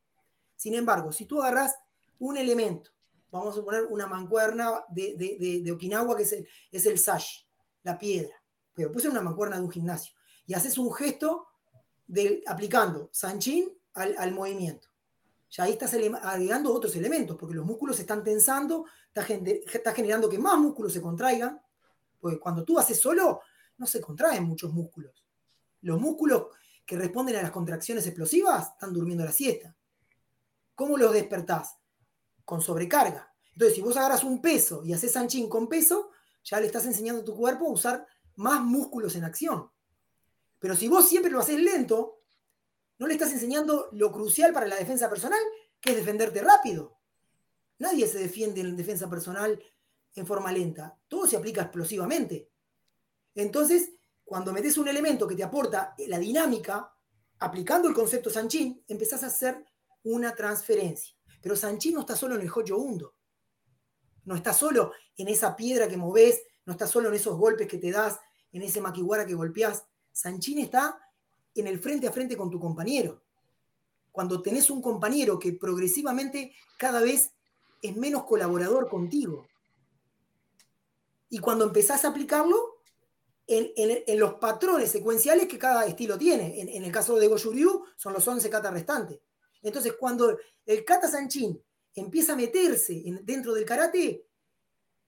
Sin 0.56 0.74
embargo, 0.74 1.12
si 1.12 1.27
tú 1.27 1.40
agarras 1.40 1.74
un 2.19 2.36
elemento, 2.36 2.90
vamos 3.31 3.56
a 3.59 3.62
poner 3.62 3.85
una 3.85 4.06
mancuerna 4.06 4.85
de, 4.89 5.70
Okinawa, 5.73 6.16
que 6.16 6.23
es 6.23 6.32
el, 6.32 6.48
es 6.70 6.86
el 6.86 6.98
sash, 6.98 7.44
la 7.82 7.98
piedra, 7.98 8.35
pero 8.74 8.90
puse 8.90 9.09
una 9.09 9.20
mancuerna 9.20 9.56
de 9.56 9.62
un 9.62 9.70
gimnasio, 9.70 10.15
y 10.47 10.55
haces 10.55 10.78
un 10.78 10.93
gesto 10.93 11.47
de, 12.06 12.43
aplicando 12.47 13.10
sanchin 13.12 13.70
al, 13.94 14.16
al 14.19 14.32
movimiento. 14.32 14.89
Ya 15.51 15.65
ahí 15.65 15.73
estás 15.73 15.95
agregando 15.95 16.73
otros 16.73 16.95
elementos, 16.97 17.37
porque 17.37 17.55
los 17.55 17.65
músculos 17.65 17.97
se 17.97 18.03
están 18.03 18.23
tensando, 18.23 18.85
estás 19.15 19.95
generando 19.95 20.29
que 20.29 20.39
más 20.39 20.59
músculos 20.59 20.93
se 20.93 21.01
contraigan, 21.01 21.61
porque 22.20 22.39
cuando 22.39 22.65
tú 22.65 22.79
haces 22.79 23.01
solo, 23.01 23.41
no 23.79 23.87
se 23.87 24.01
contraen 24.01 24.45
muchos 24.45 24.73
músculos. 24.73 25.25
Los 25.83 26.01
músculos 26.01 26.49
que 26.85 26.97
responden 26.97 27.37
a 27.37 27.43
las 27.43 27.51
contracciones 27.51 28.07
explosivas 28.07 28.73
están 28.73 28.93
durmiendo 28.93 29.25
la 29.25 29.33
siesta. 29.33 29.75
¿Cómo 30.75 30.97
los 30.97 31.12
despertás? 31.12 31.77
Con 32.45 32.61
sobrecarga. 32.61 33.33
Entonces, 33.53 33.77
si 33.77 33.83
vos 33.83 33.97
agarras 33.97 34.25
un 34.25 34.41
peso 34.41 34.83
y 34.85 34.93
haces 34.93 35.16
anchín 35.16 35.49
con 35.49 35.69
peso, 35.69 36.11
ya 36.45 36.61
le 36.61 36.66
estás 36.66 36.87
enseñando 36.87 37.23
a 37.23 37.25
tu 37.25 37.37
cuerpo 37.37 37.66
a 37.66 37.73
usar 37.73 38.07
más 38.37 38.62
músculos 38.62 39.16
en 39.16 39.25
acción. 39.25 39.70
Pero 40.59 40.77
si 40.77 40.89
vos 40.89 41.09
siempre 41.09 41.31
lo 41.31 41.41
haces 41.41 41.59
lento, 41.59 42.18
no 42.99 43.07
le 43.07 43.15
estás 43.15 43.33
enseñando 43.33 43.89
lo 43.93 44.12
crucial 44.12 44.53
para 44.53 44.66
la 44.66 44.77
defensa 44.77 45.09
personal, 45.09 45.41
que 45.81 45.91
es 45.91 45.97
defenderte 45.97 46.43
rápido. 46.43 46.99
Nadie 47.79 48.07
se 48.09 48.19
defiende 48.19 48.61
en 48.61 48.77
defensa 48.77 49.09
personal 49.09 49.62
en 50.15 50.27
forma 50.27 50.53
lenta. 50.53 50.99
Todo 51.07 51.27
se 51.27 51.37
aplica 51.37 51.62
explosivamente. 51.62 52.51
Entonces, 53.35 53.93
cuando 54.25 54.53
metes 54.53 54.77
un 54.79 54.89
elemento 54.89 55.29
que 55.29 55.37
te 55.37 55.45
aporta 55.45 55.95
la 56.09 56.19
dinámica, 56.19 56.93
aplicando 57.39 57.89
el 57.89 57.95
concepto 57.95 58.31
Sanchín, 58.31 58.85
empezás 58.89 59.23
a 59.23 59.29
hacer 59.29 59.65
una 60.03 60.35
transferencia. 60.35 61.15
Pero 61.41 61.55
Sanchín 61.55 61.95
no 61.95 62.01
está 62.01 62.16
solo 62.16 62.35
en 62.35 62.41
el 62.41 62.49
joyo 62.49 62.79
hundo. 62.79 63.15
No 64.25 64.35
está 64.35 64.53
solo 64.53 64.93
en 65.16 65.29
esa 65.29 65.55
piedra 65.55 65.89
que 65.89 65.97
moves, 65.97 66.43
no 66.66 66.73
está 66.73 66.87
solo 66.87 67.09
en 67.09 67.15
esos 67.15 67.39
golpes 67.39 67.69
que 67.69 67.79
te 67.79 67.93
das, 67.93 68.19
en 68.53 68.62
ese 68.62 68.81
maquiwara 68.81 69.25
que 69.25 69.35
golpeás. 69.35 69.87
Sanchín 70.12 70.59
está 70.59 71.01
en 71.60 71.66
el 71.66 71.78
frente 71.78 72.09
a 72.09 72.12
frente 72.12 72.36
con 72.36 72.51
tu 72.51 72.59
compañero. 72.59 73.22
Cuando 74.12 74.43
tenés 74.43 74.70
un 74.70 74.82
compañero 74.82 75.39
que 75.39 75.52
progresivamente 75.52 76.52
cada 76.78 77.01
vez 77.01 77.32
es 77.82 77.97
menos 77.97 78.24
colaborador 78.24 78.89
contigo. 78.89 79.47
Y 81.30 81.39
cuando 81.39 81.64
empezás 81.64 82.05
a 82.05 82.09
aplicarlo, 82.09 82.78
en, 83.48 84.18
los 84.18 84.35
patrones 84.35 84.90
secuenciales 84.90 85.48
que 85.48 85.59
cada 85.59 85.86
estilo 85.86 86.18
tiene. 86.18 86.60
En, 86.60 86.85
el 86.85 86.93
caso 86.93 87.16
de 87.16 87.26
Goju 87.26 87.85
son 87.97 88.12
los 88.12 88.28
11 88.28 88.48
katas 88.51 88.72
restantes. 88.72 89.20
Entonces, 89.62 89.94
cuando 89.98 90.39
el 90.66 90.85
kata 90.85 91.09
sanchin 91.09 91.60
empieza 91.94 92.35
a 92.35 92.36
meterse 92.36 93.02
dentro 93.22 93.55
del 93.55 93.64
karate, 93.64 94.26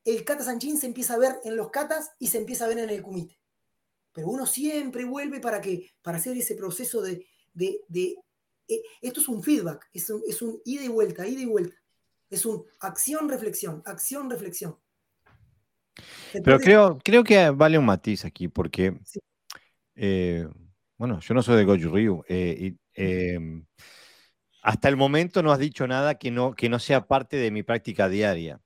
el 0.05 0.25
kata 0.25 0.43
sanchin 0.43 0.79
se 0.79 0.87
empieza 0.87 1.15
a 1.15 1.19
ver 1.19 1.41
en 1.45 1.55
los 1.55 1.71
katas 1.71 2.13
y 2.19 2.29
se 2.29 2.39
empieza 2.39 2.65
a 2.65 2.69
ver 2.69 2.79
en 2.79 2.91
el 2.91 3.03
kumite. 3.03 3.39
Pero 4.13 4.29
uno 4.29 4.47
siempre 4.47 5.05
vuelve 5.05 5.41
para, 5.41 5.61
que, 5.61 5.91
para 6.03 6.19
hacer 6.19 6.37
ese 6.37 6.55
proceso 6.55 7.01
de... 7.03 7.27
de, 7.55 7.81
eh, 8.69 8.83
esto 9.03 9.21
es 9.21 9.29
un 9.29 9.43
feedback, 9.43 9.89
es 9.93 10.09
un, 10.11 10.23
es 10.29 10.43
un 10.43 10.61
ida 10.65 10.85
y 10.85 10.89
vuelta, 10.89 11.27
ida 11.27 11.41
y 11.41 11.47
vuelta. 11.47 11.77
Es 12.29 12.47
un 12.47 12.65
acción-reflexión, 12.81 13.83
acción-reflexión. 13.85 14.77
Pero 16.33 16.59
creo, 16.59 16.99
creo 17.03 17.25
que 17.25 17.51
vale 17.51 17.79
un 17.79 17.85
matiz 17.85 18.25
aquí, 18.25 18.49
porque, 18.49 18.99
eh, 19.97 20.47
bueno, 20.97 21.21
yo 21.21 21.35
no 21.35 21.43
soy 21.43 21.57
de 21.57 21.65
Goju 21.65 21.95
Ryu. 21.95 22.25
Eh, 22.29 22.77
em, 22.95 23.65
hasta 24.63 24.89
el 24.89 24.97
momento 24.97 25.43
no 25.43 25.53
has 25.53 25.59
dicho 25.59 25.87
nada 25.87 26.17
que 26.17 26.31
no, 26.31 26.55
que 26.55 26.69
no 26.69 26.79
sea 26.79 27.07
parte 27.07 27.37
de 27.37 27.51
mi 27.51 27.63
práctica 27.63 28.09
diaria. 28.09 28.61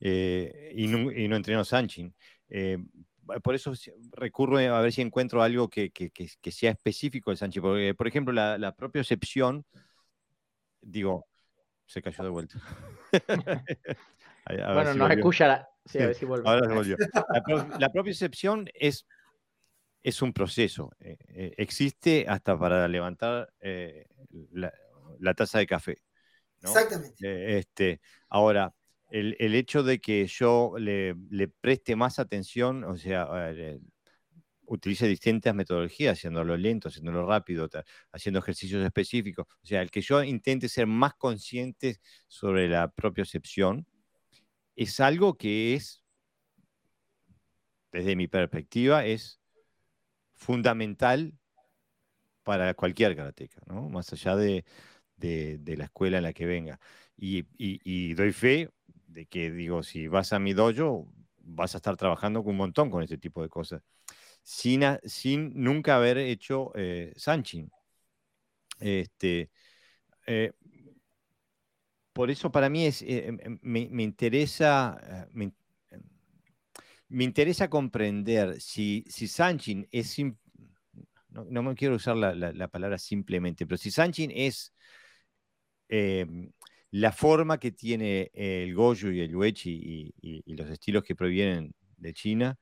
Eh, 0.00 0.72
y, 0.74 0.88
no, 0.88 1.10
y, 1.10 1.28
no, 1.28 1.36
entreno 1.36 1.64
Sanchin. 1.64 2.14
Por 3.42 3.54
eso 3.54 3.72
recurro 4.12 4.58
a 4.58 4.80
ver 4.80 4.92
si 4.92 5.02
encuentro 5.02 5.42
algo 5.42 5.68
que, 5.68 5.90
que, 5.90 6.10
que 6.10 6.52
sea 6.52 6.70
específico 6.70 7.30
del 7.30 7.38
Sanchin. 7.38 7.62
Porque, 7.62 7.94
por 7.94 8.06
ejemplo, 8.06 8.32
la, 8.32 8.58
la 8.58 8.74
propia 8.74 9.00
excepción, 9.00 9.64
digo, 10.80 11.26
se 11.86 12.02
cayó 12.02 12.24
de 12.24 12.30
vuelta. 12.30 12.58
bueno, 14.46 14.94
nos 14.94 15.10
escucha, 15.10 15.68
La, 17.78 17.88
propia 17.90 18.10
excepción 18.10 18.68
es, 18.74 19.06
es 20.02 20.22
un 20.22 20.32
proceso. 20.32 20.90
Eh, 21.00 21.16
eh, 21.28 21.54
existe 21.56 22.26
hasta 22.28 22.58
para 22.58 22.88
levantar 22.88 23.52
eh, 23.60 24.06
la, 24.52 25.34
taza 25.34 25.58
de 25.58 25.66
café. 25.66 25.98
Exactamente. 26.60 27.58
este, 27.58 28.00
ahora, 28.28 28.74
el, 29.20 29.54
hecho 29.54 29.82
de 29.82 30.00
que 30.00 30.26
yo 30.26 30.74
le, 30.78 31.14
preste 31.60 31.96
más 31.96 32.18
atención, 32.18 32.84
o 32.84 32.96
sea, 32.96 33.28
utilice 34.66 35.06
distintas 35.08 35.54
metodologías, 35.54 36.18
haciéndolo 36.18 36.56
lento, 36.56 36.88
haciéndolo 36.88 37.26
rápido, 37.26 37.68
haciendo 38.12 38.40
ejercicios 38.40 38.84
específicos. 38.84 39.46
O 39.62 39.66
sea, 39.66 39.82
el 39.82 39.90
que 39.90 40.02
yo 40.02 40.22
intente 40.22 40.68
ser 40.68 40.86
más 40.86 41.14
consciente 41.14 42.00
sobre 42.26 42.68
la 42.68 42.90
propia 42.90 43.22
excepción, 43.22 43.86
es 44.74 45.00
algo 45.00 45.36
que 45.38 45.74
es, 45.74 46.02
desde 47.92 48.16
mi 48.16 48.28
perspectiva, 48.28 49.06
es 49.06 49.40
fundamental 50.34 51.32
para 52.42 52.74
cualquier 52.74 53.16
karateca, 53.16 53.62
¿no? 53.66 53.88
Más 53.88 54.12
allá 54.12 54.36
de, 54.36 54.64
la 55.18 55.84
escuela 55.84 56.18
en 56.18 56.24
la 56.24 56.32
que 56.34 56.44
venga. 56.44 56.78
Y, 57.16 58.14
doy 58.14 58.32
fe 58.32 58.68
que, 59.24 59.50
digo, 59.50 59.82
si 59.82 60.08
vas 60.08 60.34
a 60.34 60.38
mi 60.38 60.52
dojo, 60.52 61.10
vas 61.38 61.74
a 61.74 61.78
estar 61.78 61.96
trabajando 61.96 62.42
un 62.42 62.56
montón 62.56 62.90
con 62.90 63.02
este 63.02 63.16
tipo 63.16 63.42
de 63.42 63.48
cosas, 63.48 63.82
sin, 64.42 64.82
sin 65.04 65.52
nunca 65.54 65.96
haber 65.96 66.18
hecho 66.18 66.72
eh, 66.74 67.14
Sanchin. 67.16 67.70
Este, 68.78 69.50
eh, 70.26 70.52
por 72.16 72.30
eso 72.30 72.50
para 72.50 72.70
mí 72.70 72.86
es, 72.86 73.02
eh, 73.02 73.26
em, 73.26 73.38
em, 73.42 73.58
me, 73.62 74.02
interesa, 74.02 74.98
eh, 75.30 75.50
me, 77.08 77.24
interesa 77.24 77.68
comprender 77.68 78.58
si, 78.58 79.04
si 79.08 79.28
Sanchin 79.28 79.86
es, 79.92 80.16
no, 81.28 81.44
no 81.44 81.62
me 81.62 81.74
quiero 81.74 81.96
usar 81.96 82.16
la, 82.16 82.68
palabra 82.68 82.96
simplemente, 82.96 83.66
pero 83.66 83.76
si 83.76 83.90
Sanchin 83.90 84.32
es 84.34 84.72
em, 85.88 86.50
la 86.90 87.12
forma 87.12 87.58
que 87.58 87.72
tiene 87.72 88.30
el 88.34 88.74
Goju 88.74 89.08
y 89.08 89.20
el 89.20 89.36
Uechi 89.36 90.12
y, 90.20 90.54
los 90.54 90.70
estilos 90.70 91.02
que 91.04 91.14
provienen 91.14 91.74
de 91.96 92.14
China, 92.14 92.58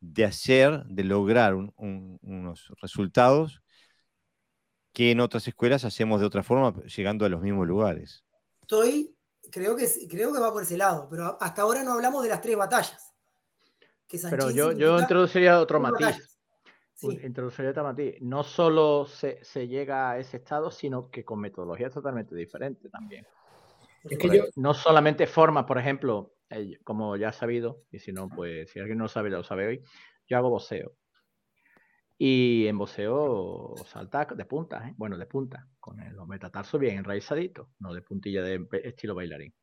de 0.00 0.24
hacer, 0.24 0.84
de 0.86 1.04
lograr 1.04 1.54
unos 1.54 2.72
resultados 2.80 3.62
que 4.92 5.10
en 5.10 5.20
otras 5.20 5.46
escuelas 5.46 5.84
hacemos 5.84 6.20
de 6.20 6.26
otra 6.26 6.42
forma, 6.42 6.82
llegando 6.84 7.26
a 7.26 7.28
los 7.28 7.42
mismos 7.42 7.66
lugares 7.66 8.26
estoy, 8.66 9.16
creo 9.52 9.76
que, 9.76 9.86
creo 10.10 10.32
que 10.32 10.40
va 10.40 10.52
por 10.52 10.64
ese 10.64 10.76
lado, 10.76 11.06
pero 11.08 11.38
hasta 11.40 11.62
ahora 11.62 11.84
no 11.84 11.92
hablamos 11.92 12.22
de 12.24 12.28
las 12.28 12.40
tres 12.40 12.56
batallas. 12.56 13.14
pero 14.28 14.50
yo, 14.50 14.72
yo 14.72 14.98
introduciría 14.98 15.60
otro 15.60 15.78
matiz. 15.78 16.36
Introduciría 17.00 17.70
otro 17.70 17.84
matiz. 17.84 18.16
No 18.20 18.42
solo 18.42 19.06
se, 19.06 19.38
llega 19.68 20.10
a 20.10 20.18
ese 20.18 20.38
estado, 20.38 20.70
sino 20.72 21.10
que 21.10 21.24
con 21.24 21.40
metodologías 21.40 21.92
totalmente 21.92 22.34
diferentes 22.34 22.90
también. 22.90 23.24
Es 24.04 24.18
que 24.18 24.36
yo... 24.36 24.44
No 24.56 24.74
solamente 24.74 25.26
forma, 25.26 25.66
por 25.66 25.78
ejemplo, 25.78 26.32
como 26.84 27.16
ya 27.16 27.28
has 27.28 27.36
sabido, 27.36 27.82
y 27.90 27.98
si 27.98 28.12
no, 28.12 28.28
pues 28.28 28.70
si 28.70 28.78
alguien 28.78 28.98
no 28.98 29.04
lo 29.04 29.08
sabe, 29.08 29.30
lo 29.30 29.42
sabe 29.42 29.66
hoy, 29.66 29.82
yo 30.28 30.36
hago 30.36 30.50
boxeo. 30.50 30.92
Y 32.18 32.66
en 32.66 32.78
boxeo 32.78 33.74
salta 33.86 34.24
de 34.24 34.44
punta, 34.46 34.88
¿eh? 34.88 34.94
bueno, 34.96 35.18
de 35.18 35.26
punta, 35.26 35.68
con 35.78 35.98
los 36.14 36.26
metatarsos 36.26 36.80
bien 36.80 36.98
enraizaditos, 36.98 37.68
no 37.78 37.92
de 37.92 38.00
puntilla 38.00 38.42
de 38.42 38.66
estilo 38.84 39.14
bailarín. 39.14 39.54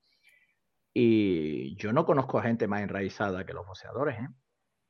Y 0.94 1.76
yo 1.76 1.92
no 1.92 2.06
conozco 2.06 2.38
a 2.38 2.44
gente 2.44 2.68
más 2.68 2.84
enraizada 2.84 3.46
que 3.46 3.54
los 3.54 3.66
boxeadores, 3.66 4.20
¿eh? 4.20 4.28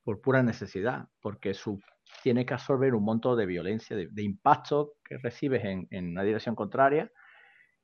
por 0.02 0.20
pura 0.20 0.42
necesidad, 0.42 1.08
porque 1.20 1.54
su, 1.54 1.80
tiene 2.22 2.44
que 2.44 2.52
absorber 2.52 2.94
un 2.94 3.04
montón 3.04 3.38
de 3.38 3.46
violencia, 3.46 3.96
de, 3.96 4.22
impacto 4.22 4.96
que 5.02 5.16
recibes 5.16 5.64
en, 5.64 5.86
en, 5.90 6.10
una 6.10 6.22
dirección 6.22 6.54
contraria, 6.54 7.10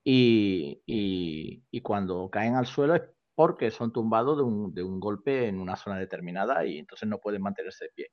y, 0.04 1.80
cuando 1.82 2.28
caen 2.30 2.54
al 2.54 2.66
suelo 2.66 2.94
es 2.94 3.02
porque 3.34 3.70
son 3.70 3.92
tumbados 3.92 4.36
de 4.36 4.82
un, 4.82 5.00
golpe 5.00 5.48
en 5.48 5.60
una 5.60 5.76
zona 5.76 5.98
determinada 5.98 6.64
y 6.66 6.78
entonces 6.78 7.08
no 7.08 7.18
pueden 7.18 7.42
mantenerse 7.42 7.86
de 7.86 7.90
pie. 7.94 8.06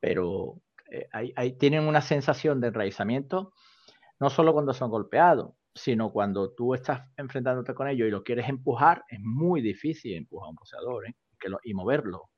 Pero 0.00 0.60
eh, 0.90 1.56
tienen 1.58 1.84
una 1.84 2.00
sensación 2.02 2.60
de 2.60 2.68
enraizamiento, 2.68 3.52
no 4.20 4.30
solo 4.30 4.52
cuando 4.52 4.74
son 4.74 4.90
golpeados, 4.90 5.54
sino 5.74 6.10
cuando 6.10 6.52
tú 6.52 6.74
estás 6.74 7.02
enfrentándote 7.16 7.74
con 7.74 7.88
ellos 7.88 8.08
y 8.08 8.10
lo 8.10 8.22
quieres 8.22 8.48
empujar, 8.48 9.04
es 9.08 9.20
muy 9.20 9.60
difícil 9.60 10.14
empujar 10.14 10.46
a 10.46 10.50
un 10.50 10.56
poseador 10.56 11.06
¿eh? 11.06 11.14
y 11.64 11.74
moverlo. 11.74 12.30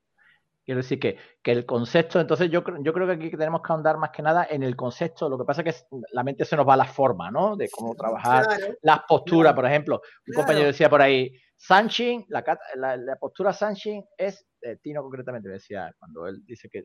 Quiero 0.68 0.82
decir 0.82 1.00
que, 1.00 1.16
el 1.44 1.64
concepto, 1.64 2.20
entonces 2.20 2.50
yo, 2.50 2.62
yo 2.82 2.92
creo 2.92 3.06
que 3.06 3.14
aquí 3.14 3.30
tenemos 3.30 3.62
que 3.62 3.72
ahondar 3.72 3.96
más 3.96 4.10
que 4.10 4.20
nada 4.20 4.46
en 4.50 4.62
el 4.62 4.76
concepto. 4.76 5.26
Lo 5.26 5.38
que 5.38 5.46
pasa 5.46 5.62
es 5.62 5.88
que 5.88 5.96
la 6.12 6.22
mente 6.22 6.44
se 6.44 6.56
nos 6.56 6.68
va 6.68 6.74
a 6.74 6.76
la 6.76 6.84
forma, 6.84 7.30
¿no? 7.30 7.56
De 7.56 7.70
cómo 7.70 7.94
trabajar 7.94 8.44
las 8.82 9.00
posturas, 9.08 9.54
por 9.54 9.64
ejemplo. 9.64 10.02
Un 10.26 10.34
compañero 10.34 10.66
decía 10.66 10.90
por 10.90 11.00
ahí, 11.00 11.32
Sanchin, 11.56 12.26
la, 12.28 12.44
la, 12.76 13.16
postura 13.16 13.54
Sanchin 13.54 14.04
es, 14.14 14.46
eh, 14.60 14.76
Tino 14.76 15.00
concretamente 15.00 15.48
decía, 15.48 15.90
cuando 15.98 16.26
él 16.26 16.44
dice 16.44 16.68
que 16.68 16.82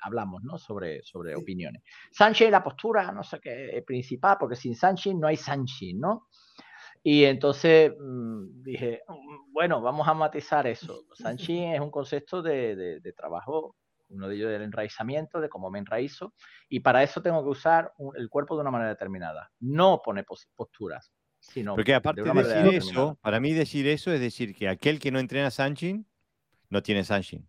hablamos 0.00 0.42
¿no? 0.42 0.58
sobre, 0.58 1.02
sobre 1.02 1.34
opiniones. 1.34 1.82
Sanchin, 2.12 2.50
la 2.50 2.62
postura, 2.62 3.10
no 3.12 3.22
sé 3.22 3.40
qué, 3.40 3.82
principal, 3.86 4.36
porque 4.38 4.56
sin 4.56 4.76
Sanchin 4.76 5.18
no 5.18 5.26
hay 5.26 5.38
Sanchin, 5.38 6.00
¿no? 6.00 6.26
Y 7.02 7.24
entonces 7.24 7.92
mm, 7.98 8.62
dije, 8.62 9.02
mm, 9.08 9.52
bueno, 9.52 9.80
vamos 9.80 10.06
a 10.08 10.14
matizar 10.14 10.66
eso. 10.66 11.04
Sanchin 11.14 11.74
es 11.74 11.80
un 11.80 11.90
concepto 11.90 12.42
de, 12.42 13.00
de, 13.00 13.12
trabajo, 13.12 13.76
uno 14.08 14.28
de 14.28 14.36
ellos 14.36 14.50
del 14.50 14.62
enraizamiento, 14.62 15.40
de 15.40 15.48
cómo 15.48 15.70
me 15.70 15.78
enraizo, 15.78 16.34
y 16.68 16.80
para 16.80 17.02
eso 17.02 17.22
tengo 17.22 17.42
que 17.42 17.50
usar 17.50 17.92
el 18.16 18.28
cuerpo 18.28 18.56
de 18.56 18.62
una 18.62 18.70
manera 18.70 18.90
determinada. 18.90 19.50
No 19.60 20.00
pone 20.04 20.24
posturas, 20.54 21.12
porque 21.74 21.94
aparte 21.94 22.22
de, 22.22 22.32
decir 22.32 22.74
eso, 22.74 23.18
para 23.22 23.40
mí 23.40 23.52
decir 23.52 23.86
eso 23.86 24.12
es 24.12 24.20
decir 24.20 24.54
que 24.54 24.68
aquel 24.68 24.98
que 24.98 25.10
no 25.10 25.18
entrena 25.18 25.50
Sanchin 25.50 26.06
no 26.68 26.82
tiene 26.82 27.02
Sanchin. 27.02 27.48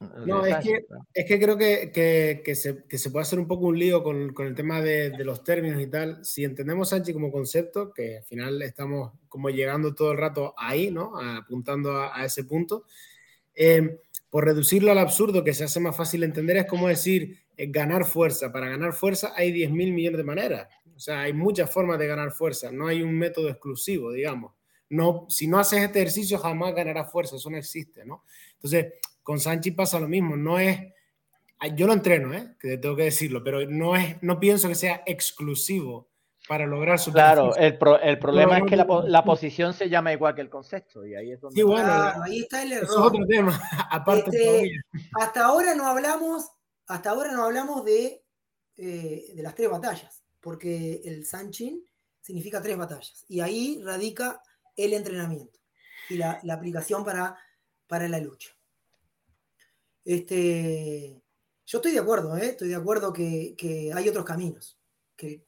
No, 0.00 0.46
es 0.46 0.56
que, 0.64 0.86
es 1.12 1.24
que 1.26 1.40
creo 1.40 1.58
que, 1.58 1.90
que, 1.92 2.54
se, 2.54 2.84
que, 2.84 2.98
se, 2.98 3.10
puede 3.10 3.22
hacer 3.22 3.40
un 3.40 3.48
poco 3.48 3.66
un 3.66 3.76
lío 3.76 4.04
con, 4.04 4.32
con 4.32 4.46
el 4.46 4.54
tema 4.54 4.80
de, 4.80 5.10
de, 5.10 5.24
los 5.24 5.42
términos 5.42 5.82
y 5.82 5.88
tal. 5.88 6.24
Si 6.24 6.44
entendemos 6.44 6.90
Sanchin 6.90 7.14
como 7.14 7.32
concepto, 7.32 7.92
que 7.92 8.18
al 8.18 8.24
final 8.24 8.62
estamos 8.62 9.12
como 9.28 9.50
llegando 9.50 9.96
todo 9.96 10.12
el 10.12 10.18
rato 10.18 10.54
ahí, 10.56 10.92
¿no? 10.92 11.18
Apuntando 11.20 12.00
a, 12.00 12.24
ese 12.24 12.44
punto. 12.44 12.84
Eh, 13.56 13.98
por 14.30 14.44
reducirlo 14.44 14.92
al 14.92 14.98
absurdo, 14.98 15.42
que 15.42 15.54
se 15.54 15.64
hace 15.64 15.80
más 15.80 15.96
fácil 15.96 16.22
entender, 16.22 16.58
es 16.58 16.66
como 16.66 16.86
decir 16.86 17.38
eh, 17.56 17.66
ganar 17.68 18.04
fuerza. 18.04 18.52
Para 18.52 18.68
ganar 18.68 18.92
fuerza 18.92 19.32
hay 19.34 19.50
10 19.50 19.72
mil 19.72 19.92
millones 19.92 20.18
de 20.18 20.24
maneras. 20.24 20.68
O 20.94 21.00
sea, 21.00 21.22
hay 21.22 21.32
muchas 21.32 21.72
formas 21.72 21.98
de 21.98 22.06
ganar 22.06 22.30
fuerza, 22.30 22.70
no 22.70 22.86
hay 22.86 23.02
un 23.02 23.16
método 23.16 23.48
exclusivo, 23.48 24.12
digamos. 24.12 24.52
No, 24.90 25.26
si 25.28 25.46
no 25.46 25.58
haces 25.58 25.82
este 25.82 26.00
ejercicio, 26.00 26.38
jamás 26.38 26.74
ganarás 26.74 27.10
fuerza, 27.10 27.36
eso 27.36 27.50
no 27.50 27.56
existe, 27.56 28.04
¿no? 28.04 28.24
Entonces, 28.54 28.94
con 29.28 29.40
Sanchi 29.40 29.72
pasa 29.72 30.00
lo 30.00 30.08
mismo, 30.08 30.38
no 30.38 30.58
es, 30.58 30.80
yo 31.74 31.86
lo 31.86 31.92
entreno, 31.92 32.32
¿eh? 32.32 32.56
que 32.58 32.78
tengo 32.78 32.96
que 32.96 33.02
decirlo, 33.02 33.44
pero 33.44 33.68
no, 33.68 33.94
es, 33.94 34.16
no 34.22 34.40
pienso 34.40 34.68
que 34.68 34.74
sea 34.74 35.02
exclusivo 35.04 36.08
para 36.48 36.64
lograr 36.64 36.98
su 36.98 37.12
Claro, 37.12 37.54
el, 37.56 37.78
el, 38.02 38.18
problema 38.18 38.56
es 38.56 38.64
que 38.64 38.74
la, 38.74 38.86
la, 39.04 39.24
posición 39.24 39.74
se 39.74 39.90
llama 39.90 40.14
igual 40.14 40.34
que 40.34 40.40
el 40.40 40.48
concepto 40.48 41.04
y 41.04 41.14
ahí 41.14 41.32
es 41.32 41.42
donde... 41.42 41.56
Sí, 41.56 41.62
bueno, 41.62 41.92
ahí 42.22 42.40
está 42.40 42.62
el 42.62 42.72
error. 42.72 42.88
Es 42.88 42.96
otro 42.96 43.26
tema, 43.26 43.60
aparte 43.90 44.30
este, 44.30 44.72
Hasta 45.20 45.44
ahora 45.44 45.74
no 45.74 45.86
hablamos 45.86 46.50
hasta 46.86 47.10
ahora 47.10 47.32
no 47.32 47.44
hablamos 47.44 47.84
de, 47.84 48.24
eh, 48.78 49.32
de 49.34 49.42
las 49.42 49.54
tres 49.54 49.68
batallas, 49.68 50.24
porque 50.40 51.02
el 51.04 51.26
Sanchin 51.26 51.84
significa 52.22 52.62
tres 52.62 52.78
batallas. 52.78 53.26
Y 53.28 53.40
ahí 53.40 53.78
radica 53.84 54.40
el 54.74 54.94
entrenamiento 54.94 55.60
y 56.08 56.16
la, 56.16 56.40
aplicación 56.50 57.04
para, 57.04 57.36
para 57.86 58.08
la 58.08 58.20
lucha. 58.20 58.57
Este, 60.08 61.22
yo 61.66 61.78
estoy 61.78 61.92
de 61.92 61.98
acuerdo, 61.98 62.34
¿eh? 62.38 62.46
estoy 62.46 62.68
de 62.68 62.76
acuerdo 62.76 63.12
que, 63.12 63.92
hay 63.94 64.08
otros 64.08 64.24
caminos. 64.24 64.80
Que, 65.14 65.44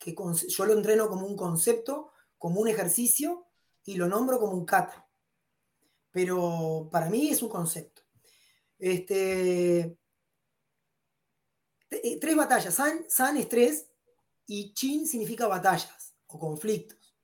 yo 0.48 0.66
lo 0.66 0.74
entreno 0.74 1.08
como 1.08 1.26
un 1.26 1.34
concepto, 1.34 2.12
como 2.36 2.60
un 2.60 2.68
ejercicio 2.68 3.46
y 3.86 3.94
lo 3.94 4.06
nombro 4.06 4.38
como 4.38 4.52
un 4.52 4.66
kata. 4.66 5.08
Pero 6.10 6.90
para 6.92 7.08
mí 7.08 7.30
es 7.30 7.42
un 7.42 7.48
concepto. 7.48 8.02
Este, 8.78 9.96
eh, 11.88 12.18
tres 12.20 12.36
batallas. 12.36 12.74
San, 12.74 13.08
san 13.08 13.38
es 13.38 13.48
tres 13.48 13.88
y 14.46 14.74
chin 14.74 15.06
significa 15.06 15.46
batallas 15.46 16.14
o 16.26 16.38
conflictos. 16.38 17.16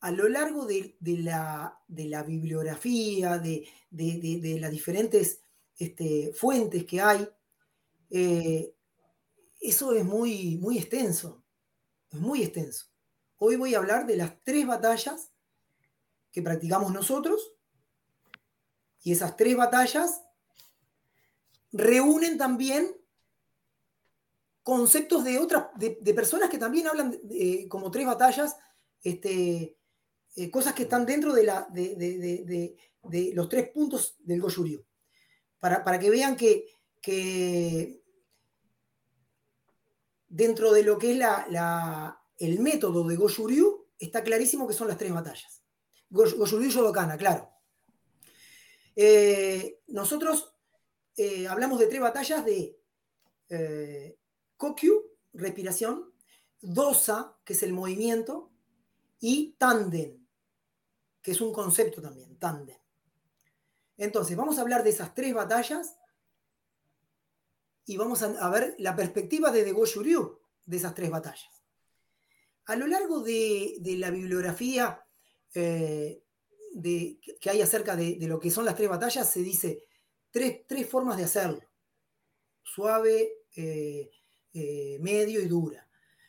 A 0.00 0.10
lo 0.10 0.30
largo 0.30 0.64
de, 0.64 0.96
la, 0.98 1.78
bibliografía, 2.26 3.38
de, 3.38 3.68
las 3.90 4.70
diferentes 4.70 5.42
este, 5.82 6.32
fuentes 6.32 6.84
que 6.84 7.00
hay, 7.00 7.28
eh, 8.10 8.74
eso 9.60 9.92
es 9.92 10.04
muy, 10.04 10.56
muy 10.58 10.78
extenso. 10.78 11.42
Es 12.10 12.20
muy 12.20 12.42
extenso. 12.42 12.86
Hoy 13.38 13.56
voy 13.56 13.74
a 13.74 13.78
hablar 13.78 14.06
de 14.06 14.16
las 14.16 14.42
tres 14.44 14.66
batallas 14.66 15.32
que 16.30 16.42
practicamos 16.42 16.92
nosotros 16.92 17.52
y 19.02 19.12
esas 19.12 19.36
tres 19.36 19.56
batallas 19.56 20.22
reúnen 21.72 22.38
también 22.38 22.96
conceptos 24.62 25.24
de 25.24 25.38
otras, 25.38 25.66
de, 25.76 26.14
personas 26.14 26.48
que 26.48 26.58
también 26.58 26.86
hablan 26.86 27.18
como 27.68 27.90
tres 27.90 28.06
batallas, 28.06 28.56
este, 29.02 29.76
eh, 30.36 30.50
cosas 30.50 30.74
que 30.74 30.84
están 30.84 31.04
dentro 31.04 31.32
de, 31.32 31.44
la, 31.44 31.66
de, 31.70 32.76
los 33.34 33.48
tres 33.48 33.70
puntos 33.70 34.16
del 34.20 34.40
Goyuryu. 34.40 34.84
Para, 35.62 35.84
para 35.84 36.00
que 36.00 36.10
vean 36.10 36.36
que, 36.36 36.66
que, 37.00 38.02
dentro 40.26 40.72
de 40.72 40.82
lo 40.82 40.98
que 40.98 41.12
es 41.12 41.16
la, 41.16 42.20
el 42.36 42.58
método 42.58 43.06
de 43.06 43.14
Goyuryu 43.14 43.86
está 43.96 44.24
clarísimo 44.24 44.66
que 44.66 44.74
son 44.74 44.88
las 44.88 44.98
tres 44.98 45.12
batallas. 45.12 45.62
Goyuryu 46.10 46.68
Yodokana, 46.68 47.16
claro. 47.16 47.48
Eh, 48.96 49.82
nosotros 49.86 50.52
eh, 51.16 51.46
hablamos 51.46 51.78
de 51.78 51.86
tres 51.86 52.00
batallas 52.00 52.44
de 52.44 52.76
Kokyu, 54.56 55.12
respiración, 55.32 56.12
Dosa, 56.60 57.38
que 57.44 57.52
es 57.52 57.62
el 57.62 57.72
movimiento, 57.72 58.50
y 59.20 59.52
Tanden, 59.58 60.26
que 61.22 61.30
es 61.30 61.40
un 61.40 61.52
concepto 61.52 62.02
también, 62.02 62.36
Tanden. 62.40 62.81
Entonces, 63.96 64.36
vamos 64.36 64.58
a 64.58 64.62
hablar 64.62 64.82
de 64.82 64.90
esas 64.90 65.14
tres 65.14 65.34
batallas 65.34 65.96
y 67.84 67.96
vamos 67.96 68.22
a, 68.22 68.48
ver 68.50 68.74
la 68.78 68.94
perspectiva 68.94 69.50
de 69.50 69.64
The 69.64 69.72
Shuryu 69.72 70.38
de 70.64 70.76
esas 70.76 70.94
tres 70.94 71.10
batallas. 71.10 71.62
A 72.66 72.76
lo 72.76 72.86
largo 72.86 73.20
de, 73.20 73.78
la 73.98 74.10
bibliografía 74.10 75.04
eh, 75.54 76.22
que 77.40 77.50
hay 77.50 77.60
acerca 77.60 77.96
de, 77.96 78.16
lo 78.20 78.38
que 78.38 78.50
son 78.50 78.64
las 78.64 78.76
tres 78.76 78.88
batallas, 78.88 79.28
se 79.28 79.40
dice 79.40 79.84
tres, 80.30 80.88
formas 80.88 81.16
de 81.16 81.24
hacerlo. 81.24 81.60
Suave, 82.62 83.32
eh, 83.56 84.10
eh, 84.54 84.98
medio 85.00 85.40
y 85.40 85.48
dura. 85.48 85.86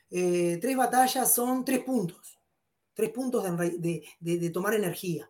Tres 0.09 0.77
batallas 0.77 1.33
son 1.33 1.65
tres 1.65 1.83
puntos, 1.83 2.39
tres 2.93 3.09
puntos 3.09 3.43
de, 3.79 4.49
tomar 4.51 4.75
energía. 4.75 5.29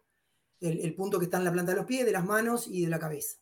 El, 0.64 0.96
punto 0.96 1.20
que 1.20 1.26
está 1.26 1.38
en 1.38 1.44
la 1.44 1.52
planta 1.52 1.74
de 1.74 1.80
los 1.80 1.86
pies, 1.86 2.06
de 2.06 2.14
las 2.14 2.24
manos 2.24 2.68
y 2.68 2.86
de 2.86 2.90
la 2.90 2.98
cabeza. 2.98 3.38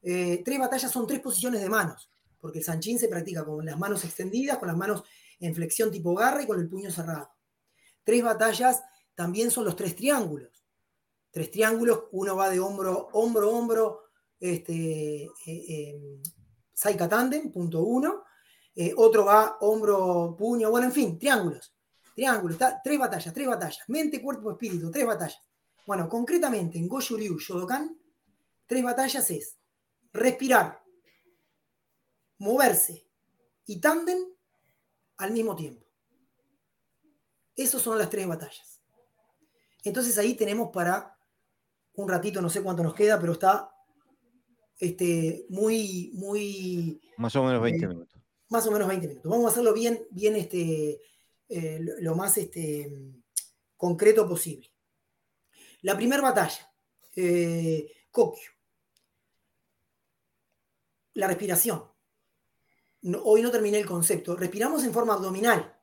Eh, 0.00 0.42
tres 0.42 0.58
batallas 0.58 0.90
son 0.90 1.06
tres 1.06 1.20
posiciones 1.20 1.60
de 1.60 1.68
manos, 1.68 2.10
porque 2.40 2.60
el 2.60 2.64
sanchín 2.64 2.98
se 2.98 3.08
practica 3.08 3.44
con 3.44 3.64
las 3.66 3.78
manos 3.78 4.02
extendidas, 4.04 4.56
con 4.56 4.68
las 4.68 4.76
manos 4.76 5.04
en 5.40 5.54
flexión 5.54 5.90
tipo 5.90 6.14
garra 6.14 6.42
y 6.42 6.46
con 6.46 6.58
el 6.58 6.68
puño 6.68 6.90
cerrado. 6.90 7.30
Tres 8.02 8.22
batallas 8.22 8.82
también 9.14 9.50
son 9.50 9.66
los 9.66 9.76
tres 9.76 9.94
triángulos. 9.94 10.64
Tres 11.30 11.50
triángulos, 11.50 12.04
uno 12.12 12.34
va 12.34 12.48
de 12.48 12.60
hombro, 12.60 13.08
hombro, 13.12 13.50
hombro, 13.50 14.00
este, 14.40 15.28
Saika 16.72 17.08
Tandem, 17.08 17.50
punto 17.52 17.82
uno, 17.82 18.24
eh, 18.74 18.92
otro 18.96 19.24
va 19.24 19.58
hombro, 19.60 20.34
puño, 20.38 20.70
bueno, 20.70 20.86
en 20.86 20.92
fin, 20.92 21.18
triángulos. 21.18 21.74
Triángulos, 22.14 22.58
tres 22.82 22.98
batallas, 22.98 23.34
tres 23.34 23.46
batallas. 23.46 23.84
Mente, 23.88 24.22
cuerpo, 24.22 24.52
espíritu, 24.52 24.90
tres 24.90 25.06
batallas. 25.06 25.40
Bueno, 25.86 26.08
concretamente 26.08 26.78
en 26.78 26.88
Goju-Ryu 26.88 27.38
Shodokan, 27.38 27.98
tres 28.66 28.82
batallas 28.82 29.30
es 29.30 29.58
respirar, 30.12 30.82
moverse 32.38 33.06
y 33.66 33.80
tanden 33.80 34.18
al 35.18 35.32
mismo 35.32 35.54
tiempo. 35.54 35.84
Esas 37.56 37.82
son 37.82 37.98
las 37.98 38.10
tres 38.10 38.26
batallas. 38.26 38.80
Entonces 39.84 40.16
ahí 40.18 40.34
tenemos 40.34 40.70
para 40.72 41.18
un 41.94 42.08
ratito, 42.08 42.40
no 42.40 42.48
sé 42.48 42.62
cuánto 42.62 42.82
nos 42.82 42.94
queda, 42.94 43.20
pero 43.20 43.34
está 43.34 43.70
este, 44.78 45.46
muy, 45.50 46.10
muy... 46.14 47.00
Más 47.18 47.36
o 47.36 47.44
menos 47.44 47.62
20 47.62 47.84
eh, 47.84 47.88
minutos 47.88 48.24
más 48.54 48.66
o 48.66 48.70
menos 48.70 48.88
20 48.88 49.08
minutos. 49.08 49.30
Vamos 49.30 49.46
a 49.46 49.48
hacerlo 49.48 49.72
bien, 49.72 50.06
bien 50.10 50.36
este, 50.36 51.00
eh, 51.48 51.78
lo 52.00 52.14
más 52.14 52.38
este, 52.38 52.88
concreto 53.76 54.28
posible. 54.28 54.70
La 55.84 55.94
primera 55.94 56.22
batalla, 56.22 56.72
eh. 57.14 57.92
La 61.12 61.26
respiración. 61.26 61.84
hoy 63.22 63.42
no 63.42 63.50
terminé 63.50 63.80
el 63.80 63.86
concepto. 63.86 64.34
Respiramos 64.34 64.82
en 64.84 64.94
forma 64.94 65.12
abdominal. 65.12 65.78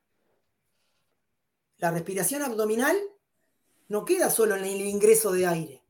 La 1.78 1.92
respiración 1.92 2.42
abdominal 2.42 2.98
no 3.90 4.04
queda 4.04 4.32
solo 4.32 4.56
en 4.56 4.66
el 4.66 4.82
ingreso 4.82 5.32
de 5.32 5.46
aire. 5.46 5.86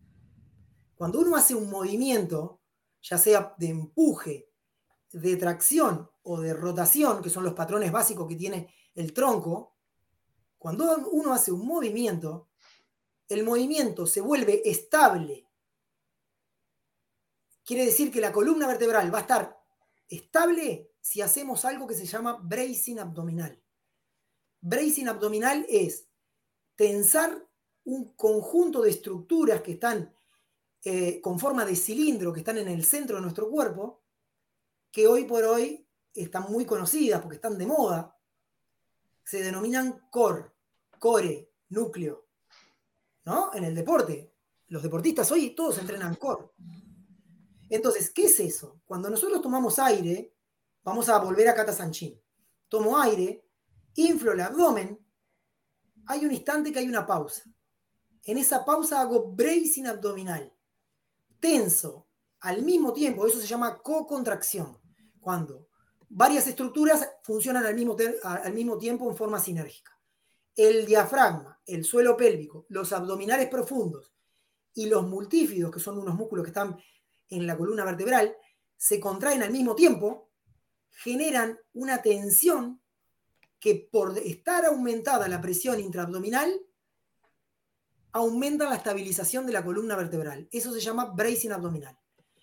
Cuando 0.96 1.20
uno 1.20 1.38
hace 1.38 1.56
un 1.56 1.70
movimiento, 1.70 2.60
ya 3.02 3.18
sea 3.18 3.56
de 3.58 3.70
empuje, 3.70 4.52
de 5.14 5.38
tracción 5.38 6.12
o 6.24 6.42
de 6.42 6.54
rotación, 6.54 7.22
que 7.22 7.30
son 7.30 7.46
los 7.46 7.54
patrones 7.54 7.94
básicos 7.94 8.28
que 8.28 8.36
tiene 8.36 8.76
el 8.94 9.14
tronco, 9.14 9.78
cuando 10.58 10.98
uno 11.12 11.34
hace 11.34 11.54
un 11.54 11.66
movimiento, 11.66 12.51
el 13.34 13.44
movimiento 13.44 14.06
se 14.06 14.22
vuelve 14.22 14.62
estable. 14.70 15.48
Quiere 17.64 17.86
decir 17.86 18.12
que 18.12 18.20
la 18.20 18.32
columna 18.32 18.68
vertebral 18.68 19.14
va 19.14 19.20
a 19.20 19.22
estar 19.22 19.58
estable 20.08 20.92
si 21.00 21.22
hacemos 21.22 21.64
algo 21.64 21.88
que 21.88 21.96
se 21.96 22.06
llama 22.06 22.38
bracing 22.42 22.98
abdominal. 22.98 23.62
Bracing 24.60 25.08
abdominal 25.08 25.66
es 25.70 26.08
tensar 26.76 27.48
un 27.86 28.14
conjunto 28.16 28.82
de 28.82 28.90
estructuras 28.90 29.62
que 29.62 29.74
están 29.74 30.14
eh, 30.84 31.22
con 31.22 31.40
forma 31.40 31.66
de 31.66 31.76
cilindro, 31.76 32.34
que 32.34 32.40
están 32.40 32.58
en 32.58 32.68
el 32.68 32.84
centro 32.84 33.16
de 33.16 33.22
nuestro 33.22 33.50
cuerpo, 33.50 34.04
que 34.92 35.08
hoy 35.08 35.24
por 35.26 35.44
hoy 35.44 35.88
están 36.14 36.52
muy 36.52 36.66
conocidas 36.66 37.22
porque 37.22 37.36
están 37.36 37.58
de 37.58 37.66
moda, 37.66 38.18
se 39.24 39.42
denominan 39.42 40.08
core, 40.10 40.52
core, 41.00 41.50
núcleo, 41.70 42.31
¿no? 43.26 43.54
En 43.54 43.64
el 43.64 43.76
deporte. 43.76 44.34
Los 44.68 44.84
deportistas 44.84 45.32
hoy 45.32 45.52
todos 45.56 45.78
entrenan 45.80 46.16
core. 46.16 46.50
Entonces, 47.70 48.10
¿qué 48.10 48.26
es 48.26 48.40
eso? 48.40 48.82
Cuando 48.86 49.10
nosotros 49.10 49.42
tomamos 49.42 49.80
aire, 49.80 50.34
vamos 50.84 51.10
a 51.10 51.18
volver 51.20 51.48
a 51.50 51.56
Kata 51.56 51.74
Sanchin. 51.74 52.22
Tomo 52.68 52.98
aire, 53.00 53.46
inflo 53.96 54.32
el 54.32 54.42
abdomen, 54.42 55.00
hay 56.08 56.26
un 56.26 56.32
instante 56.32 56.72
que 56.72 56.80
hay 56.80 56.88
una 56.88 57.06
pausa. 57.06 57.44
En 58.24 58.38
esa 58.38 58.64
pausa 58.64 59.02
hago 59.02 59.32
bracing 59.32 59.86
abdominal. 59.86 60.54
Tenso 61.40 62.08
al 62.42 62.64
mismo 62.64 62.94
tiempo, 62.94 63.26
eso 63.26 63.40
se 63.40 63.48
llama 63.48 63.82
co-contracción. 63.82 64.80
Cuando 65.20 65.70
varias 66.10 66.48
estructuras 66.48 67.08
funcionan 67.24 67.66
al 67.66 67.76
mismo, 67.76 67.96
al 68.24 68.54
mismo 68.54 68.78
tiempo 68.78 69.10
en 69.10 69.16
forma 69.16 69.40
sinérgica. 69.40 69.98
El 70.56 70.86
diafragma, 70.86 71.51
el 71.66 71.84
suelo 71.84 72.18
pélvico, 72.18 72.66
los 72.70 72.92
abdominales 72.94 73.50
profundos 73.50 74.12
y 74.74 74.88
los 74.88 75.08
multífidos, 75.08 75.72
que 75.72 75.80
son 75.80 75.98
unos 75.98 76.16
músculos 76.16 76.44
que 76.44 76.50
están 76.50 76.78
en 77.30 77.48
la 77.48 77.58
columna 77.58 77.86
vertebral, 77.86 78.36
se 78.78 79.00
contraen 79.00 79.44
al 79.44 79.52
mismo 79.52 79.76
tiempo, 79.76 80.30
generan 80.90 81.60
una 81.74 82.02
tensión 82.02 82.82
que 83.60 83.88
por 83.92 84.18
estar 84.18 84.66
aumentada 84.66 85.28
la 85.28 85.40
presión 85.40 85.80
intraabdominal, 85.80 86.60
aumenta 88.12 88.68
la 88.68 88.76
estabilización 88.76 89.46
de 89.46 89.54
la 89.54 89.64
columna 89.64 89.96
vertebral. 89.96 90.50
Eso 90.52 90.74
se 90.74 90.82
llama 90.82 91.06
bracing 91.06 91.52
abdominal. 91.52 91.98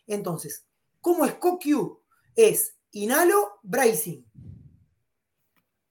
Entonces, 0.07 0.65
¿cómo 1.01 1.27
es 1.27 1.35
CoQ? 1.35 2.01
Es 2.35 2.79
Inhalo, 2.93 3.61
bracing. 3.63 4.25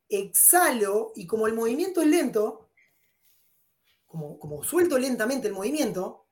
Exhalo 0.09 1.11
y 1.15 1.27
como 1.27 1.47
el 1.47 1.53
movimiento 1.53 2.01
es 2.01 2.07
lento, 2.07 2.66
como, 4.39 4.63
suelto 4.63 4.97
lentamente 4.97 5.47
el 5.47 5.53
movimiento, 5.53 6.25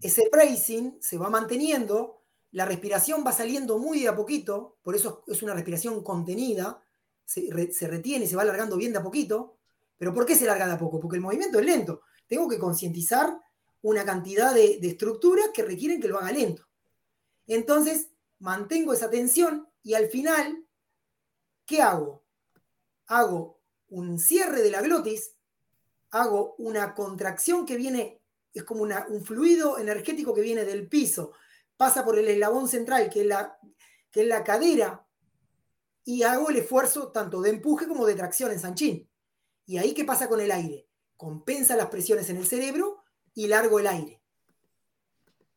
ese 0.00 0.28
bracing 0.30 0.98
se 1.00 1.18
va 1.18 1.28
manteniendo, 1.28 2.22
la 2.52 2.64
respiración 2.64 3.24
va 3.26 3.32
saliendo 3.32 3.78
muy 3.78 4.00
de 4.00 4.08
a 4.08 4.16
poquito, 4.16 4.78
por 4.82 4.94
eso 4.94 5.24
es 5.26 5.42
una 5.42 5.54
respiración 5.54 6.02
contenida, 6.02 6.82
se, 7.24 7.50
retiene, 7.86 8.26
se 8.26 8.36
va 8.36 8.42
alargando 8.42 8.76
bien 8.76 8.92
de 8.92 8.98
a 8.98 9.02
poquito. 9.02 9.58
Pero 9.98 10.14
¿por 10.14 10.24
qué 10.24 10.34
se 10.34 10.46
larga 10.46 10.66
de 10.66 10.72
a 10.72 10.78
poco? 10.78 11.00
Porque 11.00 11.16
el 11.16 11.22
movimiento 11.22 11.58
es 11.58 11.66
lento. 11.66 12.02
Tengo 12.26 12.48
que 12.48 12.58
concientizar 12.58 13.38
una 13.82 14.04
cantidad 14.04 14.54
de, 14.54 14.78
de 14.80 14.88
estructuras 14.88 15.50
que 15.52 15.62
requieren 15.62 16.00
que 16.00 16.08
lo 16.08 16.18
haga 16.18 16.32
lento. 16.32 16.66
Entonces, 17.46 18.10
mantengo 18.38 18.92
esa 18.92 19.10
tensión 19.10 19.68
y 19.82 19.94
al 19.94 20.06
final, 20.08 20.64
¿qué 21.66 21.82
hago? 21.82 22.24
Hago 23.06 23.60
un 23.88 24.18
cierre 24.18 24.62
de 24.62 24.70
la 24.70 24.82
glotis, 24.82 25.34
hago 26.10 26.54
una 26.58 26.94
contracción 26.94 27.66
que 27.66 27.76
viene, 27.76 28.22
es 28.52 28.64
como 28.64 28.82
un 28.82 29.24
fluido 29.24 29.78
energético 29.78 30.34
que 30.34 30.40
viene 30.40 30.64
del 30.64 30.88
piso, 30.88 31.32
pasa 31.76 32.04
por 32.04 32.18
el 32.18 32.28
eslabón 32.28 32.68
central, 32.68 33.08
que 33.10 33.20
es 33.20 33.26
la, 33.26 33.58
que 34.10 34.22
es 34.22 34.26
la 34.26 34.42
cadera, 34.42 35.06
y 36.04 36.22
hago 36.22 36.50
el 36.50 36.56
esfuerzo 36.56 37.12
tanto 37.12 37.40
de 37.42 37.50
empuje 37.50 37.86
como 37.86 38.06
de 38.06 38.14
tracción 38.14 38.50
en 38.50 38.60
Sanchín. 38.60 39.10
¿Y 39.66 39.76
ahí 39.76 39.92
qué 39.92 40.04
pasa 40.04 40.28
con 40.28 40.40
el 40.40 40.50
aire? 40.50 40.88
Compensa 41.16 41.76
las 41.76 41.88
presiones 41.88 42.30
en 42.30 42.38
el 42.38 42.46
cerebro 42.46 43.04
y 43.34 43.46
largo 43.46 43.78
el 43.78 43.86
aire. 43.86 44.22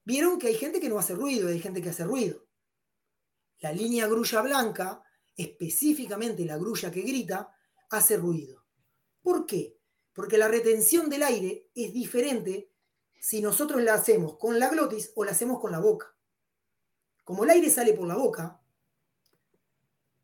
Vieron 0.04 0.38
que 0.38 0.48
hay 0.48 0.56
gente 0.56 0.82
que 0.82 0.90
no 0.90 1.00
hace 1.00 1.16
ruido 1.16 1.48
hay 1.48 1.60
gente 1.60 1.82
que 1.82 1.90
hace 1.90 2.04
ruido. 2.04 2.46
La 3.60 3.72
línea 3.72 4.08
grulla 4.08 4.42
blanca, 4.42 5.04
específicamente 5.38 6.44
la 6.44 6.58
grulla 6.58 6.92
que 6.92 7.02
grita, 7.02 7.56
hace 7.90 8.18
ruido. 8.18 8.66
¿Por 9.22 9.46
qué? 9.46 9.78
Porque 10.14 10.38
la 10.38 10.48
retención 10.48 11.10
del 11.10 11.24
aire 11.24 11.70
es 11.74 11.94
diferente 11.94 12.70
si 13.20 13.42
nosotros 13.42 13.82
la 13.82 13.94
hacemos 13.94 14.38
con 14.38 14.60
la 14.60 14.70
glotis 14.70 15.12
o 15.16 15.24
la 15.24 15.32
hacemos 15.32 15.60
con 15.60 15.72
la 15.72 15.80
boca. 15.80 16.16
Como 17.24 17.44
el 17.44 17.52
aire 17.52 17.70
sale 17.70 17.94
por 17.94 18.08
la 18.08 18.16
boca, 18.16 18.60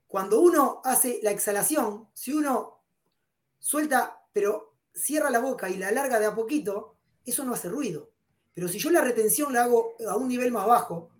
cuando 0.08 0.42
uno 0.42 0.82
hace 0.84 1.20
la 1.22 1.32
exhalación, 1.32 2.10
si 2.14 2.34
uno 2.34 2.84
suelta, 3.60 4.26
pero 4.34 4.78
cierra 4.94 5.30
la 5.30 5.40
boca 5.40 5.70
y 5.70 5.78
la 5.78 5.90
alarga 5.90 6.20
de 6.20 6.26
a 6.26 6.36
poquito, 6.36 6.98
eso 7.26 7.44
no 7.44 7.54
hace 7.54 7.70
ruido. 7.70 8.12
Pero 8.54 8.68
si 8.68 8.80
yo 8.80 8.90
la 8.90 9.02
retención 9.02 9.54
la 9.54 9.66
hago 9.66 9.96
a 10.08 10.16
un 10.16 10.28
nivel 10.28 10.52
más 10.52 10.66
bajo, 10.66 11.12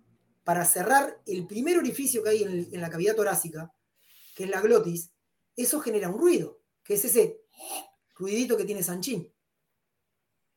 para 0.42 0.64
cerrar 0.64 1.20
el 1.26 1.46
primer 1.46 1.76
orificio 1.76 2.22
que 2.22 2.30
hay 2.30 2.42
en, 2.42 2.80
la 2.80 2.88
cavidad 2.88 3.14
torácica, 3.14 3.70
que 4.34 4.44
es 4.44 4.50
la 4.50 4.62
glotis, 4.62 5.10
eso 5.54 5.78
genera 5.80 6.08
un 6.08 6.18
ruido, 6.18 6.58
que 6.82 6.94
es 6.94 7.04
ese 7.04 7.42
ruidito 8.18 8.56
que 8.56 8.64
tiene 8.64 8.82
Sanchín. 8.82 9.32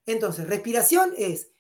Entonces, 0.06 0.48
respiración 0.48 1.14
es 1.18 1.52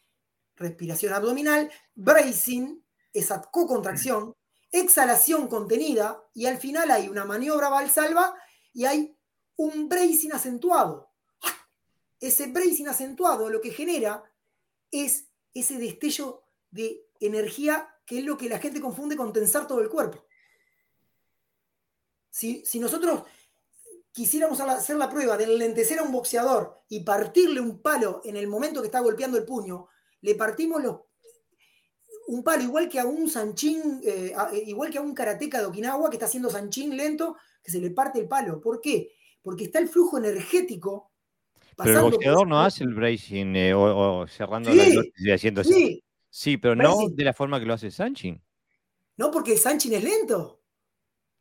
respiración 0.55 1.13
abdominal, 1.13 1.71
bracing, 1.95 2.83
esa 3.13 3.41
co-contracción, 3.41 4.35
exhalación 4.71 5.47
contenida, 5.47 6.23
y 6.33 6.45
al 6.45 6.57
final 6.57 6.91
hay 6.91 7.07
una 7.07 7.25
maniobra 7.25 7.69
valsalva 7.69 8.35
y 8.73 8.85
hay 8.85 9.15
un 9.57 9.89
bracing 9.89 10.31
acentuado. 10.31 11.11
Ese 12.19 12.47
bracing 12.47 12.87
acentuado 12.87 13.49
lo 13.49 13.61
que 13.61 13.71
genera 13.71 14.23
es 14.91 15.27
ese 15.53 15.77
destello 15.77 16.43
de 16.69 17.05
energía 17.19 17.89
que 18.05 18.19
es 18.19 18.25
lo 18.25 18.37
que 18.37 18.49
la 18.49 18.59
gente 18.59 18.81
confunde 18.81 19.15
con 19.15 19.33
tensar 19.33 19.67
todo 19.67 19.81
el 19.81 19.89
cuerpo. 19.89 20.25
Si, 22.29 22.63
nosotros 22.79 23.23
quisiéramos 24.11 24.59
hacer 24.59 24.97
la 24.97 25.09
prueba 25.09 25.37
de 25.37 25.47
lentecer 25.47 25.99
a 25.99 26.03
un 26.03 26.11
boxeador 26.11 26.83
y 26.89 27.01
partirle 27.03 27.61
un 27.61 27.81
palo 27.81 28.21
en 28.23 28.35
el 28.35 28.47
momento 28.47 28.81
que 28.81 28.87
está 28.87 28.99
golpeando 28.99 29.37
el 29.37 29.45
puño, 29.45 29.87
le 30.21 30.35
partimos 30.35 30.81
los, 30.81 31.01
un 32.27 32.43
palo 32.43 32.63
igual 32.63 32.87
que 32.89 32.99
a 32.99 33.05
un 33.05 33.29
sanchín, 33.29 34.01
eh, 34.03 34.33
eh, 34.53 34.63
igual 34.67 34.89
que 34.89 34.97
a 34.97 35.01
un 35.01 35.13
karateca 35.13 35.59
de 35.59 35.65
Okinawa 35.65 36.09
que 36.09 36.15
está 36.15 36.25
haciendo 36.25 36.49
sanchín 36.49 36.95
lento, 36.95 37.37
que 37.63 37.71
se 37.71 37.79
le 37.79 37.91
parte 37.91 38.19
el 38.19 38.27
palo. 38.27 38.61
¿Por 38.61 38.81
qué? 38.81 39.11
Porque 39.41 39.65
está 39.65 39.79
el 39.79 39.89
flujo 39.89 40.17
energético. 40.17 41.11
Pero 41.77 42.05
el 42.05 42.11
boxeador 42.11 42.47
no 42.47 42.61
hace 42.61 42.83
el 42.83 42.93
bracing 42.93 43.55
eh, 43.55 43.73
o, 43.73 44.27
cerrando 44.27 44.73
la 44.73 44.85
y 45.17 45.31
haciendo 45.31 45.63
sí. 45.63 46.03
Sí, 46.29 46.57
pero 46.57 46.75
no 46.75 47.09
de 47.09 47.23
la 47.25 47.33
forma 47.33 47.59
que 47.59 47.65
lo 47.65 47.73
hace 47.73 47.91
Sanchin. 47.91 48.41
No, 49.17 49.31
porque 49.31 49.57
Sanchin 49.57 49.93
es 49.93 50.03
lento. 50.03 50.60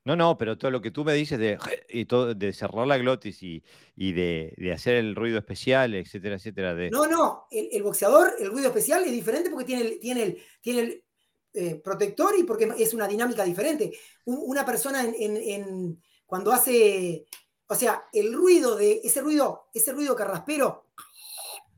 No, 0.05 0.17
no, 0.17 0.39
pero 0.39 0.57
todo 0.57 0.71
lo 0.71 0.81
que 0.81 0.91
tú 0.91 1.05
me 1.05 1.13
dices 1.13 1.39
de, 1.39 1.59
y 1.89 2.07
todo, 2.07 2.35
de 2.35 2.53
cerrar 2.53 2.87
la 2.87 2.97
glotis 2.99 3.43
y, 3.43 3.63
de, 3.97 4.73
hacer 4.75 4.97
el 4.97 5.15
ruido 5.15 5.39
especial, 5.39 5.95
etcétera, 5.95 6.37
etcétera. 6.37 6.75
De... 6.75 6.91
No, 6.91 7.07
no, 7.07 7.47
el, 7.51 7.83
boxeador, 7.83 8.35
el 8.39 8.51
ruido 8.51 8.69
especial 8.69 9.05
es 9.05 9.13
diferente 9.13 9.51
porque 9.51 9.67
tiene 9.67 9.83
el, 9.83 10.01
tiene 10.01 10.23
el, 10.23 10.43
tiene 10.61 10.81
el 10.81 11.05
eh, 11.53 11.75
protector 11.77 12.35
y 12.39 12.45
porque 12.45 12.73
es 12.79 12.95
una 12.95 13.07
dinámica 13.07 13.45
diferente. 13.45 13.93
una 14.25 14.65
persona 14.65 15.05
en, 15.05 16.01
cuando 16.25 16.53
hace, 16.53 17.27
o 17.67 17.75
sea, 17.75 18.05
el 18.13 18.33
ruido 18.33 18.77
de 18.77 19.01
ese 19.05 19.21
ruido, 19.21 19.69
ese 19.75 19.93
ruido 19.93 20.17
carraspero, 20.17 20.87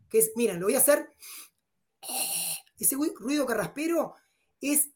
que 0.09 0.19
es, 0.19 0.32
miren, 0.36 0.61
lo 0.61 0.66
voy 0.66 0.77
a 0.77 0.78
hacer 0.78 1.09
ese 2.82 2.97
ruido 2.97 3.47
carraspero 3.47 4.15
es 4.61 4.90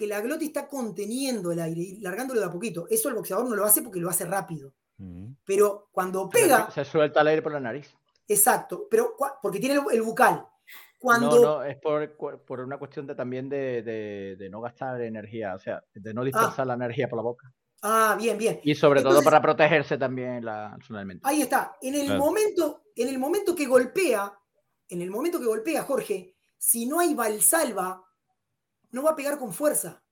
que 0.00 0.06
la 0.06 0.22
glotis 0.22 0.48
está 0.48 0.66
conteniendo 0.66 1.52
el 1.52 1.60
aire 1.60 1.82
y 1.82 2.00
largándolo 2.00 2.40
de 2.40 2.46
a 2.46 2.50
poquito. 2.50 2.86
Eso 2.88 3.10
el 3.10 3.16
boxeador 3.16 3.46
no 3.46 3.54
lo 3.54 3.66
hace 3.66 3.82
porque 3.82 4.00
lo 4.00 4.08
hace 4.08 4.24
rápido. 4.24 4.72
Pero 5.44 5.90
cuando 5.92 6.26
pega. 6.26 6.70
Se 6.70 6.86
suelta 6.86 7.20
el 7.20 7.28
aire 7.28 7.42
por 7.42 7.52
la 7.52 7.60
nariz. 7.60 7.94
Exacto, 8.26 8.86
pero 8.90 9.14
porque 9.42 9.60
tiene 9.60 9.78
el, 9.92 10.00
bucal. 10.00 10.46
Cuando... 10.98 11.36
No, 11.36 11.42
no, 11.42 11.64
es 11.64 11.76
por, 11.76 12.60
una 12.60 12.78
cuestión 12.78 13.06
de, 13.06 13.14
también 13.14 13.50
de, 13.50 14.48
no 14.50 14.62
gastar 14.62 15.02
energía, 15.02 15.54
o 15.54 15.58
sea, 15.58 15.84
de 15.92 16.14
no 16.14 16.24
dispersar 16.24 16.60
ah. 16.62 16.64
la 16.64 16.74
energía 16.74 17.06
por 17.06 17.18
la 17.18 17.22
boca. 17.22 17.52
Ah, 17.82 18.16
bien, 18.18 18.38
bien. 18.38 18.58
Y 18.62 18.74
sobre 18.74 19.02
todo 19.02 19.22
para 19.22 19.42
protegerse 19.42 19.98
también 19.98 20.42
la, 20.42 20.78
Ahí 21.24 21.42
está. 21.42 21.76
En 21.82 21.94
el, 21.94 22.16
momento, 22.16 22.84
en 22.96 23.08
el 23.08 23.18
momento 23.18 23.54
que 23.54 23.66
golpea, 23.66 24.32
en 24.88 25.02
el 25.02 25.10
momento 25.10 25.38
que 25.38 25.46
golpea, 25.46 25.82
Jorge, 25.82 26.36
si 26.56 26.86
no 26.86 27.00
hay 27.00 27.12
Valsalva, 27.12 28.02
no 28.92 29.02
va 29.02 29.10
a 29.10 29.16
pegar 29.16 29.38
con 29.38 29.52
fuerza. 29.52 30.02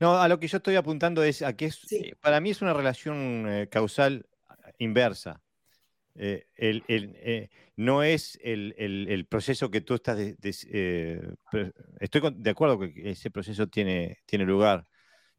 No, 0.00 0.18
a 0.18 0.28
lo 0.28 0.38
que 0.38 0.48
yo 0.48 0.56
estoy 0.58 0.76
apuntando 0.76 1.22
es 1.22 1.42
a 1.42 1.54
que 1.54 1.66
es, 1.66 1.92
eh, 1.92 2.14
para 2.20 2.40
mí 2.40 2.50
es 2.50 2.62
una 2.62 2.72
relación 2.72 3.46
eh, 3.48 3.68
causal 3.70 4.26
inversa. 4.78 5.42
Eh, 6.20 7.48
no 7.76 8.02
es 8.02 8.38
el, 8.42 9.26
proceso 9.28 9.70
que 9.70 9.82
tú 9.82 9.94
estás... 9.94 10.18
estoy 10.18 10.72
de 12.34 12.50
acuerdo 12.50 12.80
que 12.80 13.10
ese 13.10 13.30
proceso 13.30 13.68
tiene, 13.68 14.18
tiene 14.26 14.44
lugar, 14.44 14.86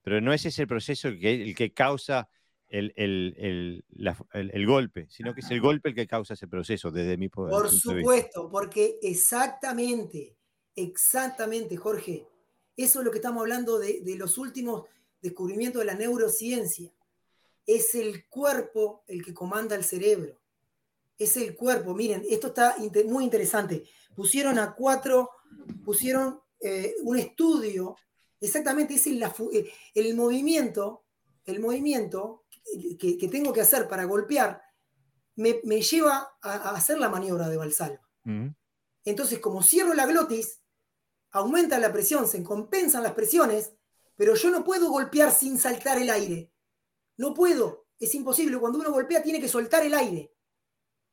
pero 0.01 0.21
no 0.21 0.31
es 0.31 0.45
ese 0.45 0.61
el 0.61 0.67
proceso 0.69 1.09
que, 1.19 1.43
el 1.43 1.53
que 1.53 1.73
causa 1.73 2.29
el, 2.69 2.93
el, 2.95 4.65
golpe, 4.67 5.07
sino 5.09 5.33
que 5.33 5.41
es 5.41 5.51
el 5.51 5.59
golpe 5.59 5.89
el 5.89 5.95
que 5.95 6.07
causa 6.07 6.35
ese 6.35 6.47
proceso 6.47 6.91
desde 6.91 7.17
mi 7.17 7.27
poder. 7.27 7.51
Por 7.51 7.69
supuesto, 7.69 8.49
porque 8.49 8.99
exactamente 9.01 10.37
Exactamente, 10.79 11.75
Jorge. 11.75 12.25
Eso 12.79 12.99
es 12.99 13.05
lo 13.05 13.11
que 13.11 13.17
estamos 13.17 13.41
hablando 13.41 13.77
de, 13.77 14.01
los 14.15 14.37
últimos 14.37 14.85
descubrimientos 15.21 15.81
de 15.81 15.85
la 15.85 15.95
neurociencia. 15.95 16.89
Es 17.65 17.93
el 17.93 18.25
cuerpo 18.29 19.03
el 19.05 19.21
que 19.21 19.33
comanda 19.33 19.75
el 19.75 19.83
cerebro. 19.83 20.39
Es 21.17 21.35
el 21.35 21.57
cuerpo. 21.57 21.93
Miren, 21.93 22.23
esto 22.29 22.47
está 22.47 22.77
muy 23.05 23.25
interesante. 23.25 23.83
Pusieron 24.15 24.57
a 24.59 24.73
cuatro, 24.73 25.29
pusieron 25.83 26.39
eh, 26.61 26.95
un 27.03 27.19
estudio. 27.19 27.97
Exactamente, 28.39 28.93
es 28.93 29.07
el, 29.07 29.21
eh, 29.23 29.69
el 29.93 30.15
movimiento, 30.15 31.03
el 31.43 31.59
movimiento 31.59 32.45
que, 32.97 33.27
tengo 33.29 33.51
que 33.51 33.59
hacer 33.59 33.89
para 33.89 34.05
golpear 34.05 34.61
me, 35.35 35.81
lleva 35.81 36.29
a, 36.41 36.69
hacer 36.69 36.97
la 36.97 37.09
maniobra 37.09 37.49
de 37.49 37.57
Valsalva. 37.57 38.09
Entonces, 39.03 39.39
como 39.39 39.63
cierro 39.63 39.93
la 39.93 40.05
glotis, 40.05 40.61
aumenta 41.31 41.79
la 41.79 41.91
presión, 41.91 42.27
se 42.27 42.43
compensan 42.43 43.03
las 43.03 43.13
presiones, 43.13 43.73
pero 44.15 44.35
yo 44.35 44.49
no 44.49 44.63
puedo 44.63 44.89
golpear 44.89 45.31
sin 45.31 45.57
saltar 45.57 45.97
el 45.97 46.09
aire. 46.09 46.51
No 47.17 47.33
puedo, 47.33 47.87
es 47.99 48.13
imposible. 48.15 48.57
Cuando 48.57 48.79
uno 48.79 48.91
golpea 48.91 49.21
tiene 49.21 49.39
que 49.39 49.47
soltar 49.47 49.85
el 49.85 49.93
aire. 49.93 50.33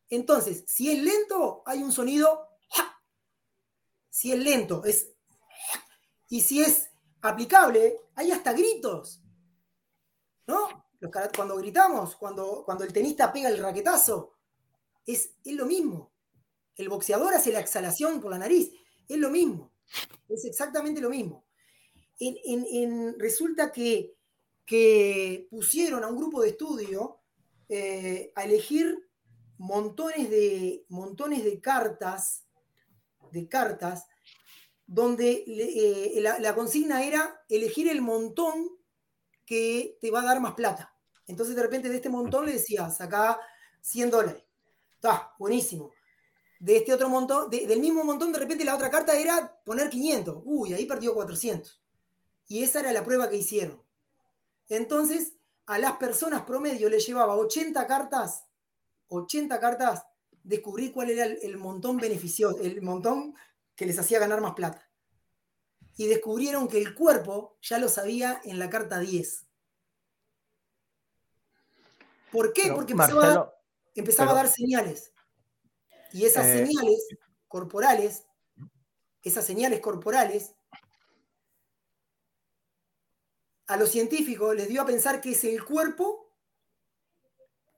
Entonces, 0.09 0.65
si 0.67 0.91
es 0.91 1.03
lento, 1.03 1.63
hay 1.67 1.83
un 1.83 1.93
sonido. 1.93 2.49
Si 4.09 4.33
es 4.33 4.39
lento, 4.39 4.85
es. 4.85 5.13
Y 6.29 6.41
si 6.41 6.63
es 6.63 6.89
aplicable, 7.23 8.01
hay 8.15 8.31
hasta 8.31 8.53
gritos. 8.53 9.23
¿No? 10.47 10.87
Cuando 11.35 11.57
gritamos, 11.57 12.17
cuando, 12.17 12.65
cuando 12.65 12.85
el 12.85 12.93
tenista 12.93 13.33
pega 13.33 13.49
el 13.49 13.59
raquetazo, 13.59 14.35
es, 15.05 15.35
es 15.45 15.53
lo 15.53 15.67
mismo. 15.67 16.13
El 16.75 16.89
boxeador 16.89 17.35
hace 17.35 17.53
la 17.53 17.61
exhalación 17.61 18.21
por 18.21 18.31
la 18.31 18.39
nariz, 18.39 18.73
es 19.09 19.19
lo 19.19 19.31
mismo. 19.31 19.76
Es 20.29 20.45
exactamente 20.45 21.01
lo 21.01 21.11
mismo. 21.11 21.45
Resulta 23.19 23.73
que 23.73 25.49
pusieron 25.51 26.05
a 26.05 26.09
un 26.09 26.17
grupo 26.17 26.43
de 26.43 26.49
estudio 26.49 27.21
eh, 27.69 28.33
a 28.37 28.45
elegir 28.45 29.09
montones 29.59 30.31
de, 30.31 30.85
montones 30.89 31.43
de 31.43 31.61
cartas, 31.61 32.45
de 33.33 33.49
cartas, 33.49 34.07
donde 34.87 35.45
eh, 35.47 36.21
la, 36.21 36.55
consigna 36.55 37.05
era 37.05 37.43
elegir 37.49 37.89
el 37.89 38.03
montón 38.03 38.69
que 39.45 39.99
te 40.01 40.13
va 40.13 40.21
a 40.21 40.27
dar 40.27 40.41
más 40.41 40.55
plata. 40.55 40.95
Entonces 41.27 41.57
de 41.57 41.63
repente 41.63 41.89
de 41.89 41.97
este 41.97 42.09
montón 42.09 42.47
le 42.47 42.53
decía, 42.53 42.89
saca 42.91 43.41
100 43.81 44.11
dólares. 44.11 44.45
Está, 44.95 45.35
buenísimo. 45.39 45.91
De 46.59 46.79
este 46.79 46.93
otro 46.93 47.09
montón, 47.09 47.51
del 47.51 47.81
mismo 47.81 48.03
montón, 48.03 48.33
de 48.33 48.39
repente 48.39 48.65
la 48.65 48.75
otra 48.75 48.91
carta 48.91 49.17
era 49.17 49.61
poner 49.65 49.91
500. 49.91 50.43
Uy, 50.45 50.73
ahí 50.73 50.87
perdió 50.87 51.15
400. 51.15 51.83
Y 52.49 52.63
esa 52.63 52.81
era 52.81 52.93
la 52.93 53.05
prueba 53.05 53.29
que 53.29 53.37
hicieron. 53.37 53.83
Entonces, 54.69 55.35
a 55.67 55.79
las 55.79 55.97
personas 55.97 56.43
promedio 56.43 56.89
le 56.89 57.01
llevaba 57.01 57.37
80 57.37 57.87
cartas, 57.87 58.47
80 59.09 59.61
cartas, 59.61 60.05
descubrir 60.43 60.93
cuál 60.93 61.11
era 61.11 61.25
el, 61.25 61.57
montón 61.57 61.99
beneficioso, 61.99 62.61
el 62.61 62.81
montón 62.83 63.35
que 63.75 63.87
les 63.87 63.99
hacía 63.99 64.19
ganar 64.19 64.41
más 64.41 64.55
plata. 64.55 64.89
Y 65.97 66.07
descubrieron 66.07 66.69
que 66.69 66.79
el 66.79 66.95
cuerpo 66.95 67.59
ya 67.63 67.79
lo 67.79 67.89
sabía 67.89 68.41
en 68.45 68.59
la 68.59 68.71
carta 68.71 69.01
10. 69.01 69.47
¿Por 72.31 72.53
qué? 72.53 72.73
Porque 72.73 72.93
empezaba, 72.93 73.53
a, 74.31 74.35
dar, 74.35 74.49
señales. 74.49 75.13
Y 76.17 76.25
esas 76.25 76.47
eh, 76.47 76.65
señales 76.65 77.07
corporales, 77.47 78.25
esas 79.23 79.45
señales 79.45 79.81
corporales, 79.81 80.55
a 83.67 83.77
los 83.77 83.91
científicos 83.91 84.57
les 84.57 84.67
dio 84.67 84.81
a 84.81 84.87
pensar 84.87 85.21
que 85.21 85.33
es 85.33 85.45
el 85.45 85.63
cuerpo. 85.63 86.33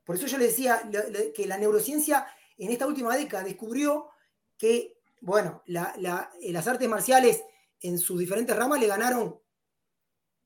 Por 0.04 0.14
eso 0.14 0.28
yo 0.28 0.38
les 0.38 0.56
decía 0.56 0.88
que 1.34 1.46
la 1.48 1.58
neurociencia 1.58 2.28
en 2.56 2.70
esta 2.70 2.86
última 2.86 3.16
década 3.16 3.42
descubrió 3.42 4.10
que, 4.56 5.00
bueno, 5.20 5.64
las 5.66 6.68
artes 6.68 6.88
marciales 6.88 7.42
en 7.80 7.98
sus 7.98 8.20
diferentes 8.20 8.54
ramas 8.54 8.78
le 8.78 8.86
ganaron 8.86 9.42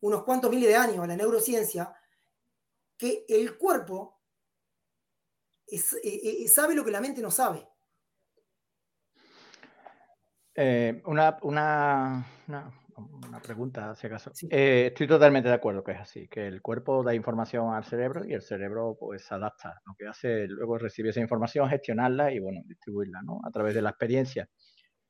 unos 0.01 0.25
cuantos 0.25 0.51
miles 0.51 0.71
de 0.71 0.77
años 0.77 1.01
a 1.01 1.07
la 1.07 1.17
neurociencia, 1.17 1.95
que 2.97 3.27
el 3.29 3.59
cuerpo 3.59 4.19
eh, 5.67 5.83
eh, 6.03 6.49
sabe 6.49 6.75
lo 6.75 6.87
que 6.87 6.91
la 6.91 7.03
mente 7.03 7.21
no 7.21 7.31
sabe. 7.31 7.69
Eh, 10.55 11.01
una, 11.07 11.39
una, 11.43 12.27
una 13.27 13.41
pregunta, 13.41 13.95
si 13.95 14.07
acaso. 14.07 14.33
Eh, 14.51 14.89
estoy 14.89 15.07
totalmente 15.07 15.49
de 15.49 15.55
acuerdo 15.55 15.83
que 15.83 15.93
es 15.93 16.01
así, 16.01 16.29
que 16.29 16.47
el 16.47 16.61
cuerpo 16.61 17.03
da 17.03 17.15
información 17.15 17.73
al 17.73 17.85
cerebro 17.85 18.25
y 18.27 18.35
el 18.35 18.43
cerebro 18.43 18.97
pues 18.99 19.25
se 19.25 19.35
adapta. 19.35 19.81
Lo 19.87 19.95
que 19.99 20.07
hace 20.07 20.47
luego 20.49 20.77
es 20.77 20.83
recibir 20.83 21.11
esa 21.11 21.21
información, 21.21 21.69
gestionarla 21.69 22.33
y 22.33 22.39
bueno, 22.39 22.61
distribuirla, 22.67 23.23
¿no? 23.23 23.41
A 23.45 23.51
través 23.51 23.75
de 23.75 23.83
la 23.83 23.91
experiencia. 23.91 24.49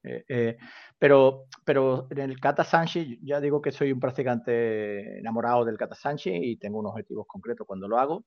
Eh, 0.05 0.57
pero, 0.99 1.47
pero 1.65 2.09
en 2.11 2.19
el 2.19 2.41
Kata 2.41 2.65
Sanshi, 2.65 3.21
ya 3.23 3.41
digo 3.41 3.63
que 3.63 3.71
soy 3.71 3.93
un 3.93 4.01
practicante 4.01 5.19
enamorado 5.19 5.65
del 5.65 5.79
Kata 5.79 5.95
Sanshi 5.95 6.31
y 6.31 6.57
tengo 6.57 6.79
unos 6.79 6.93
objetivos 6.93 7.27
concretos 7.29 7.67
cuando 7.67 7.89
lo 7.89 7.99
hago, 7.99 8.27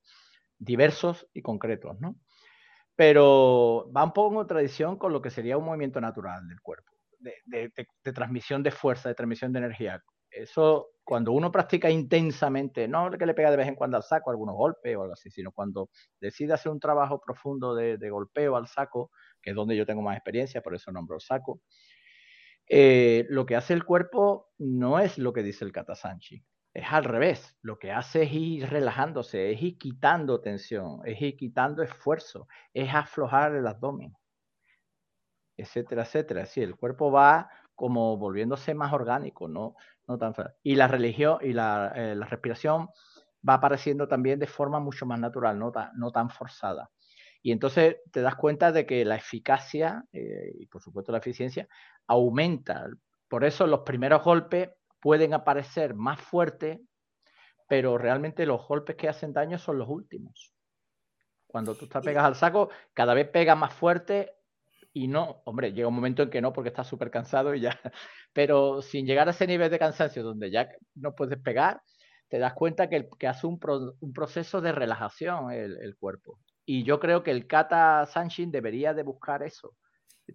diversos 0.57 1.27
y 1.33 1.41
concretos, 1.41 1.99
¿no? 1.99 2.15
Pero 2.95 3.91
va 3.95 4.05
un 4.05 4.13
poco 4.13 4.41
en 4.41 4.47
tradición 4.47 4.97
con 4.97 5.11
lo 5.11 5.21
que 5.21 5.29
sería 5.29 5.57
un 5.57 5.65
movimiento 5.65 5.99
natural 5.99 6.47
del 6.47 6.61
cuerpo 6.61 6.94
de, 7.45 8.13
transmisión 8.13 8.63
de 8.63 8.71
fuerza, 8.71 9.09
de 9.09 9.15
transmisión 9.15 9.51
de 9.51 9.59
energía. 9.59 10.03
Eso, 10.29 10.89
cuando 11.03 11.31
uno 11.31 11.51
practica 11.51 11.89
intensamente, 11.89 12.87
no 12.87 13.09
que 13.11 13.25
le 13.25 13.33
pega 13.33 13.51
de 13.51 13.57
vez 13.57 13.67
en 13.67 13.75
cuando 13.75 13.97
al 13.97 14.03
saco 14.03 14.29
algunos 14.29 14.55
golpes 14.55 14.95
o 14.95 15.01
algo 15.01 15.13
así, 15.13 15.29
sino 15.29 15.51
cuando 15.51 15.89
decide 16.19 16.53
hacer 16.53 16.71
un 16.71 16.79
trabajo 16.79 17.21
profundo 17.21 17.73
de, 17.73 18.09
golpeo 18.09 18.55
al 18.55 18.67
saco, 18.67 19.11
que 19.41 19.51
es 19.51 19.55
donde 19.55 19.77
yo 19.77 19.85
tengo 19.85 20.01
más 20.01 20.17
experiencia, 20.17 20.61
por 20.61 20.75
eso 20.75 20.91
nombro 20.91 21.15
el 21.15 21.21
saco, 21.21 21.61
eh, 22.67 23.25
lo 23.29 23.45
que 23.45 23.55
hace 23.55 23.73
el 23.73 23.85
cuerpo 23.85 24.51
no 24.57 24.99
es 24.99 25.17
lo 25.17 25.31
que 25.31 25.43
dice 25.43 25.63
el 25.63 25.71
Katasanchi, 25.71 26.43
es 26.73 26.85
al 26.91 27.05
revés. 27.05 27.57
Lo 27.61 27.77
que 27.79 27.91
hace 27.91 28.23
es 28.23 28.33
ir 28.33 28.69
relajándose, 28.69 29.51
es 29.51 29.61
ir 29.61 29.77
quitando 29.77 30.41
tensión, 30.41 30.99
es 31.05 31.21
ir 31.21 31.37
quitando 31.37 31.83
esfuerzo, 31.83 32.47
es 32.73 32.93
aflojar 32.93 33.55
el 33.55 33.67
abdomen 33.67 34.13
etcétera, 35.57 36.03
etcétera. 36.03 36.45
Sí, 36.45 36.61
el 36.61 36.75
cuerpo 36.75 37.11
va 37.11 37.49
como 37.75 38.17
volviéndose 38.17 38.73
más 38.73 38.93
orgánico, 38.93 39.47
no, 39.47 39.75
no 40.07 40.17
tan 40.17 40.33
Y 40.63 40.75
la 40.75 40.87
religión 40.87 41.39
y 41.41 41.53
la, 41.53 41.91
eh, 41.95 42.15
la, 42.15 42.25
respiración 42.25 42.89
va 43.47 43.55
apareciendo 43.55 44.07
también 44.07 44.39
de 44.39 44.47
forma 44.47 44.79
mucho 44.79 45.05
más 45.05 45.19
natural, 45.19 45.59
no 45.59 45.71
tan, 45.71 45.91
no 45.95 46.11
tan 46.11 46.29
forzada. 46.29 46.89
Y 47.41 47.51
entonces 47.51 47.97
te 48.11 48.21
das 48.21 48.35
cuenta 48.35 48.71
de 48.71 48.85
que 48.85 49.05
la 49.05 49.17
eficacia 49.17 50.03
eh, 50.11 50.51
y 50.57 50.65
por 50.65 50.81
supuesto 50.81 51.11
la 51.11 51.19
eficiencia 51.19 51.67
aumenta. 52.07 52.87
Por 53.27 53.43
eso 53.43 53.67
los 53.67 53.81
primeros 53.81 54.23
golpes 54.23 54.69
pueden 54.99 55.33
aparecer 55.33 55.93
más 55.93 56.19
fuertes, 56.19 56.79
pero 57.67 57.97
realmente 57.97 58.45
los 58.45 58.67
golpes 58.67 58.95
que 58.95 59.09
hacen 59.09 59.33
daño 59.33 59.59
son 59.59 59.77
los 59.77 59.89
últimos. 59.89 60.53
Cuando 61.45 61.75
tú 61.75 61.87
te 61.87 62.01
pegas 62.01 62.25
al 62.25 62.35
saco, 62.35 62.69
cada 62.93 63.13
vez 63.13 63.29
pega 63.29 63.55
más 63.55 63.73
fuerte 63.73 64.34
y 64.95 65.09
no, 65.09 65.41
hombre, 65.43 65.73
llega 65.73 65.89
un 65.89 65.93
momento 65.93 66.23
en 66.23 66.29
que 66.29 66.39
no, 66.39 66.53
porque 66.53 66.69
estás 66.69 66.87
súper 66.87 67.11
cansado 67.11 67.53
y 67.53 67.59
ya, 67.59 67.77
pero 68.33 68.81
sin 68.81 69.05
llegar 69.05 69.27
a 69.27 69.31
ese 69.31 69.45
nivel 69.45 69.69
de 69.69 69.77
cansancio 69.77 70.23
donde 70.23 70.49
ya 70.49 70.69
no 70.95 71.13
puedes 71.13 71.37
pegar, 71.37 71.81
te 72.29 72.39
das 72.39 72.53
cuenta 72.53 72.87
que, 72.87 73.09
que 73.19 73.27
hace 73.27 73.45
un, 73.45 73.59
un, 73.99 74.13
proceso 74.13 74.61
de 74.61 74.71
relajación 74.71 75.51
el, 75.51 75.97
cuerpo. 75.97 76.39
Y 76.65 76.83
yo 76.83 77.01
creo 77.01 77.23
que 77.23 77.31
el 77.31 77.45
kata 77.45 78.05
sanshin 78.05 78.51
debería 78.51 78.93
de 78.93 79.03
buscar 79.03 79.43
eso, 79.43 79.75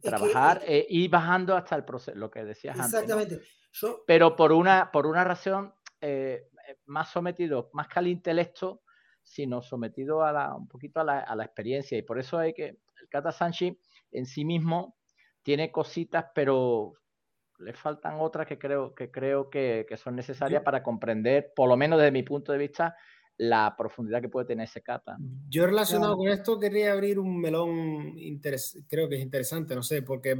trabajar 0.03 0.63
y 0.69 1.07
e 1.07 1.09
bajando 1.09 1.57
hasta 1.57 1.75
el 1.75 1.87
proceso, 1.87 2.19
lo 2.19 2.31
que 2.31 2.45
decías 2.45 2.77
exactamente. 2.77 3.37
antes. 3.37 3.49
Exactamente. 3.73 4.05
Pero 4.07 4.37
por 4.37 4.53
una, 4.53 4.91
por 4.93 5.07
una 5.07 5.25
razón 5.25 5.73
eh, 6.03 6.49
más 6.85 7.11
sometido, 7.11 7.71
más 7.73 7.89
que 7.89 7.99
al 7.99 8.09
intelecto, 8.09 8.83
sino 9.23 9.63
sometido 9.63 10.23
a 10.23 10.33
la, 10.33 10.55
un 10.55 10.69
poquito 10.69 11.01
a 11.01 11.05
la, 11.05 11.21
a 11.21 11.35
la 11.35 11.45
experiencia. 11.45 11.97
Y 11.97 12.03
por 12.03 12.19
eso 12.19 12.39
hay 12.39 12.53
que, 12.53 12.67
el 12.67 13.09
kata 13.09 13.33
sanshin 13.33 13.79
en 14.13 14.27
sí 14.27 14.45
mismo 14.45 14.97
tiene 15.43 15.71
cositas, 15.71 16.27
pero 16.35 16.95
le 17.59 17.73
faltan 17.75 18.17
otras 18.19 18.47
que 18.47 18.59
creo 18.59 18.95
que, 18.95 19.11
creo 19.11 19.51
que, 19.51 19.87
son 19.97 20.17
necesarias 20.17 20.63
para 20.63 20.83
comprender, 20.83 21.53
por 21.55 21.69
lo 21.69 21.77
menos 21.77 21.99
desde 21.99 22.13
mi 22.13 22.23
punto 22.23 22.53
de 22.53 22.59
vista, 22.59 22.97
la 23.37 23.75
profundidad 23.77 24.21
que 24.21 24.29
puede 24.29 24.47
tener 24.47 24.65
ese 24.65 24.83
kata. 24.83 25.17
Yo 25.49 25.67
relacionado 25.67 26.17
con 26.17 26.29
esto 26.29 26.59
quería 26.59 26.93
abrir 26.93 27.19
un 27.19 27.41
melón, 27.41 28.15
creo 28.89 29.09
que 29.09 29.17
es 29.17 29.23
interesante, 29.23 29.75
no 29.75 29.83
sé, 29.83 30.03
porque 30.03 30.37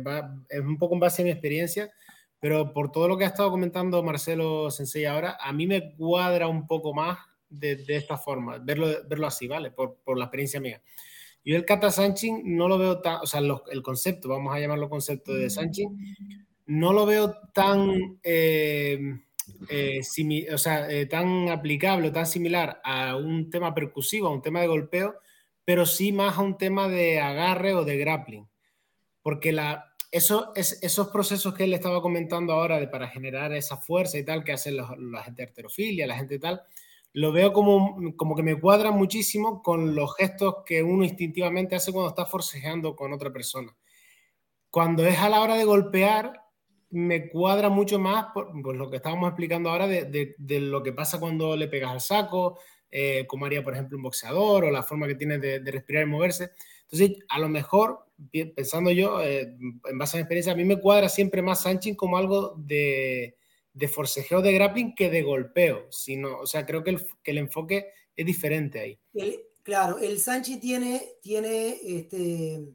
es 0.49 0.61
un 0.61 0.79
poco 0.79 0.95
en 0.95 1.01
base 1.01 1.23
a 1.23 1.25
mi 1.25 1.31
experiencia, 1.31 1.91
pero 2.39 2.73
por 2.73 2.91
todo 2.91 3.09
lo 3.09 3.17
que 3.17 3.25
ha 3.25 3.29
estado 3.29 3.51
comentando 3.51 4.03
Marcelo 4.03 4.71
Sensei 4.71 5.05
ahora, 5.07 5.39
a 5.41 5.53
mí 5.53 5.67
me 5.67 5.95
cuadra 5.97 6.49
un 6.49 6.67
poco 6.67 6.93
más 6.93 7.19
de, 7.49 7.83
esta 7.89 8.17
forma, 8.17 8.59
verlo, 8.59 8.87
verlo 9.09 9.27
así, 9.27 9.49
¿vale? 9.49 9.71
Por, 9.71 9.97
por 10.05 10.19
la 10.19 10.27
experiencia 10.27 10.61
mía. 10.61 10.83
Yo 11.45 11.57
el 11.57 11.65
kata 11.65 11.91
sanchin 11.91 12.57
no 12.57 12.69
lo 12.69 12.79
veo 12.79 13.01
tan, 13.01 13.21
o 13.23 13.27
sea, 13.27 13.41
el 13.41 13.83
concepto, 13.83 14.29
vamos 14.29 14.55
a 14.55 14.61
llamarlo 14.61 14.91
concepto 14.91 15.35
de 15.35 15.49
sanchin, 15.49 16.17
no 16.67 16.93
lo 16.93 17.07
veo 17.07 17.35
tan, 17.53 18.19
eh, 18.23 19.19
eh, 19.69 20.01
o 20.53 20.59
sea, 20.59 20.91
eh, 20.91 21.07
tan 21.07 21.49
aplicable 21.49 22.11
tan 22.11 22.27
similar 22.27 22.81
a 22.85 23.17
un 23.17 23.51
tema 23.51 23.75
percusivo, 23.75 24.29
a 24.29 24.33
un 24.33 24.43
tema 24.43 24.61
de 24.61 24.69
golpeo, 24.69 25.17
pero 25.65 25.87
sí 25.87 26.13
más 26.13 26.39
a 26.39 26.43
un 26.43 26.59
tema 26.59 26.89
de 26.89 27.21
agarre 27.21 27.75
o 27.75 27.85
de 27.85 27.97
grappling. 27.97 28.49
Porque 29.23 29.53
la, 29.53 29.95
eso, 30.11 30.53
es, 30.55 30.83
esos 30.83 31.09
procesos 31.09 31.55
que 31.55 31.65
él 31.65 31.75
estaba 31.75 32.03
comentando 32.03 32.53
ahora 32.53 32.79
de, 32.79 32.89
para 32.89 33.09
generar 33.09 33.53
esa 33.53 33.77
fuerza 33.77 34.19
y 34.19 34.25
tal 34.25 34.45
que 34.45 34.53
hacen 34.53 34.77
la 34.77 35.23
gente 35.25 35.43
de 35.43 35.49
arterofilia, 35.49 36.07
la 36.07 36.17
gente 36.17 36.39
tal, 36.39 36.63
lo 37.13 37.33
veo 37.33 37.53
como, 37.53 38.15
como 38.17 38.37
que 38.37 38.43
me 38.43 38.59
cuadra 38.59 38.91
muchísimo 38.91 39.63
con 39.63 39.95
los 39.95 40.15
gestos 40.17 40.57
que 40.65 40.83
uno 40.83 41.05
instintivamente 41.05 41.75
hace 41.75 41.93
cuando 41.93 42.11
está 42.11 42.27
forcejeando 42.27 42.95
con 42.95 43.13
otra 43.13 43.33
persona. 43.33 43.77
Cuando 44.71 45.05
es 45.05 45.19
a 45.19 45.29
la 45.29 45.41
hora 45.41 45.57
de 45.57 45.65
golpear, 45.65 46.41
me 46.91 47.29
cuadra 47.29 47.69
mucho 47.69 47.99
más 47.99 48.27
por, 48.33 48.55
lo 48.55 48.91
que 48.91 48.97
estábamos 48.97 49.29
explicando 49.29 49.71
ahora 49.71 49.87
de, 49.87 50.35
de, 50.37 50.61
lo 50.61 50.83
que 50.83 50.93
pasa 50.93 51.21
cuando 51.21 51.57
le 51.57 51.69
pegas 51.69 51.91
al 51.91 52.01
saco, 52.01 52.59
eh, 52.91 53.27
como 53.27 53.47
haría, 53.47 53.63
por 53.63 53.75
ejemplo, 53.75 53.97
un 53.97 54.03
boxeador 54.03 54.65
o 54.65 54.71
la 54.71 54.83
forma 54.83 55.07
que 55.07 55.15
tiene 55.15 55.39
de, 55.39 55.59
respirar 55.71 56.05
y 56.05 56.11
moverse. 56.11 56.51
Entonces, 56.83 57.25
a 57.29 57.39
lo 57.39 57.49
mejor, 57.49 58.07
pensando 58.57 58.91
yo, 58.91 59.23
eh, 59.23 59.57
en 59.89 59.99
base 59.99 60.17
a 60.17 60.19
mi 60.19 60.23
experiencia, 60.23 60.53
a 60.53 60.57
mí 60.57 60.65
me 60.65 60.81
cuadra 60.81 61.09
siempre 61.09 61.43
más 61.43 61.63
Sanchin 61.63 61.95
como 61.95 62.17
algo 62.17 62.55
de, 62.57 63.37
de 63.73 63.89
forcejeo 63.89 64.43
de 64.43 64.53
grappling 64.53 64.95
que 64.95 65.11
de 65.11 65.23
golpeo, 65.23 65.87
sino, 65.91 66.39
o 66.39 66.47
sea, 66.47 66.67
creo 66.67 66.83
que 66.83 66.91
el, 66.91 67.07
que 67.23 67.31
el 67.31 67.39
enfoque 67.39 67.93
es 68.17 68.27
diferente 68.27 68.81
ahí. 68.81 69.01
claro, 69.63 69.99
el 69.99 70.21
Sanchi 70.21 70.59
tiene, 70.59 71.17
tiene 71.23 71.79
este, 71.83 72.75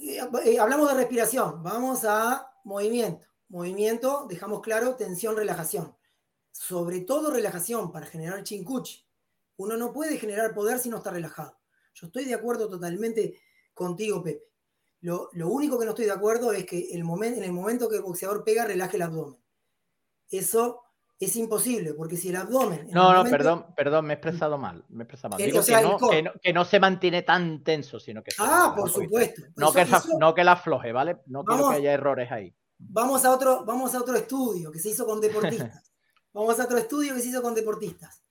eh, 0.00 0.58
hablamos 0.60 0.88
de 0.88 0.94
respiración, 0.94 1.62
vamos 1.62 2.04
a 2.04 2.52
movimiento. 2.64 3.26
Movimiento, 3.48 4.26
dejamos 4.28 4.60
claro, 4.60 4.94
tensión, 4.94 5.36
relajación. 5.36 5.96
sobre 6.52 7.02
todo 7.02 7.30
relajación 7.30 7.92
para 7.92 8.06
generar 8.06 8.42
chincuchi. 8.42 9.06
Uno 9.56 9.76
no 9.76 9.92
puede 9.92 10.18
generar 10.18 10.54
poder 10.54 10.78
si 10.78 10.88
no 10.88 10.98
está 10.98 11.10
relajado. 11.10 11.58
Yo 11.94 12.08
estoy 12.08 12.24
de 12.24 12.34
acuerdo 12.34 12.68
totalmente 12.68 13.40
contigo, 13.74 14.22
Pepe. 14.22 14.44
Lo, 15.00 15.30
único 15.32 15.78
que 15.78 15.84
no 15.84 15.92
estoy 15.92 16.06
de 16.06 16.12
acuerdo 16.12 16.52
es 16.52 16.66
que 16.66 16.90
el 16.90 17.00
en 17.00 17.44
el 17.44 17.52
momento 17.52 17.88
que 17.88 17.96
el 17.96 18.02
boxeador 18.02 18.44
pega, 18.44 18.64
relaje 18.64 18.96
el 18.96 19.02
abdomen. 19.02 19.38
Eso 20.30 20.82
es 21.18 21.34
imposible, 21.36 21.94
porque 21.94 22.16
si 22.16 22.28
el 22.28 22.36
abdomen. 22.36 22.88
No, 22.92 23.12
no, 23.12 23.28
perdón, 23.28 23.66
perdón, 23.76 24.06
me 24.06 24.14
he 24.14 24.16
expresado 24.16 24.56
mal. 24.56 24.84
Me 24.88 25.02
he 25.02 25.04
expresado 25.04 25.30
mal. 25.30 25.44
Digo 25.44 25.60
que, 26.40 26.52
no, 26.52 26.64
se 26.64 26.78
mantiene 26.78 27.22
tan 27.22 27.64
tenso, 27.64 27.98
sino 27.98 28.22
que. 28.22 28.30
Ah, 28.38 28.72
por 28.76 28.88
supuesto. 28.88 29.42
No, 29.56 29.72
que, 29.72 29.86
no 30.18 30.34
que 30.34 30.44
la 30.44 30.52
afloje, 30.52 30.92
¿vale? 30.92 31.18
No 31.26 31.44
quiero 31.44 31.70
que 31.70 31.76
haya 31.76 31.92
errores 31.92 32.30
ahí. 32.30 32.54
Vamos 32.78 33.24
a, 33.24 33.32
otro, 33.32 33.64
vamos 33.64 33.92
a 33.94 34.00
otro 34.00 34.16
estudio 34.16 34.70
que 34.70 34.78
se 34.78 34.90
hizo 34.90 35.04
con 35.04 35.20
deportistas. 35.20 35.92
vamos 36.32 36.60
a 36.60 36.64
otro 36.64 36.78
estudio 36.78 37.14
que 37.14 37.20
se 37.20 37.28
hizo 37.28 37.42
con 37.42 37.54
deportistas. 37.54 38.22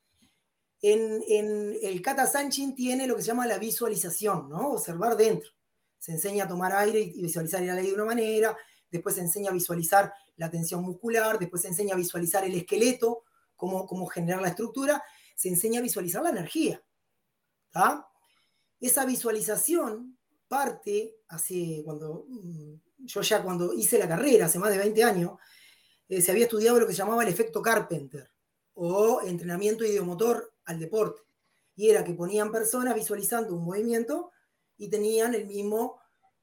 En, 0.82 1.76
el 1.82 2.02
Kata 2.02 2.26
Sanchin 2.26 2.74
tiene 2.74 3.07
lo 3.07 3.15
que 3.15 3.22
se 3.22 3.28
llama 3.28 3.45
la 3.45 3.57
visualización, 3.57 4.48
¿no? 4.48 4.72
Observar 4.72 5.18
dentro. 5.18 5.49
Se 5.99 6.14
enseña 6.14 6.45
a 6.45 6.48
tomar 6.48 6.72
aire 6.72 7.02
y 7.02 7.22
visualizar 7.22 7.61
el 7.61 7.72
aire 7.72 7.90
de 7.90 7.95
una 7.95 8.06
manera, 8.06 8.56
después 8.91 9.15
se 9.15 9.22
enseña 9.22 9.49
a 9.49 9.53
visualizar 9.53 10.14
la 10.35 10.49
tensión 10.49 10.84
muscular, 10.84 11.39
después 11.39 11.61
se 11.61 11.69
enseña 11.69 11.93
a 11.93 11.97
visualizar 11.97 12.43
el 12.43 12.55
esqueleto, 12.55 13.23
cómo, 13.55 13.85
cómo 13.85 14.05
generar 14.07 14.41
la 14.41 14.49
estructura, 14.49 15.03
se 15.35 15.49
enseña 15.49 15.80
a 15.80 15.84
visualizar 15.84 16.23
la 16.23 16.30
energía. 16.30 16.81
Esa 18.80 19.05
visualización 19.05 20.18
parte 20.47 21.18
hace 21.27 21.81
cuando 21.84 22.26
mm, 22.27 22.73
yo 22.99 23.22
ya 23.22 23.43
cuando 23.43 23.73
hice 23.73 23.97
la 23.97 24.07
carrera, 24.07 24.45
hace 24.45 24.59
más 24.59 24.72
de 24.72 24.77
20 24.77 25.03
años, 25.03 25.38
eh, 26.09 26.22
se 26.22 26.31
había 26.31 26.45
estudiado 26.45 26.80
lo 26.80 26.88
que 26.88 26.93
se 26.93 26.99
llamaba 26.99 27.23
el 27.23 27.30
efecto 27.30 27.61
Carpenter 27.61 28.31
o 28.73 29.22
entrenamiento 29.22 29.85
ideomotor 29.85 30.53
al 30.65 30.80
deporte. 30.80 31.22
Y 31.76 31.89
era 31.89 32.03
que 32.03 32.14
ponían 32.14 32.51
personas 32.51 32.95
visualizando 32.95 33.53
un 33.55 33.65
movimiento 33.65 34.31
y 34.77 34.89
tenían 34.89 35.35
el 35.35 35.45
mismo 35.45 35.99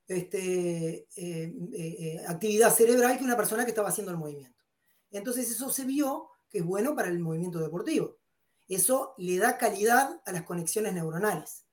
este, 0.07 1.09
eh, 1.17 1.55
eh, 1.73 2.25
actividad 2.29 2.75
cerebral 2.75 3.17
que 3.17 3.25
una 3.25 3.37
persona 3.37 3.65
que 3.65 3.71
estaba 3.71 3.89
haciendo 3.89 4.13
el 4.13 4.19
movimiento. 4.19 4.63
Entonces 5.11 5.51
eso 5.51 5.71
se 5.71 5.85
vio 5.85 6.31
que 6.51 6.59
es 6.59 6.65
bueno 6.65 6.95
para 6.95 7.09
el 7.09 7.19
movimiento 7.21 7.59
deportivo. 7.59 8.19
Eso 8.69 9.15
le 9.19 9.39
da 9.39 9.59
calidad 9.59 10.21
a 10.25 10.33
las 10.33 10.43
conexiones 10.43 10.93
neuronales. 10.95 11.65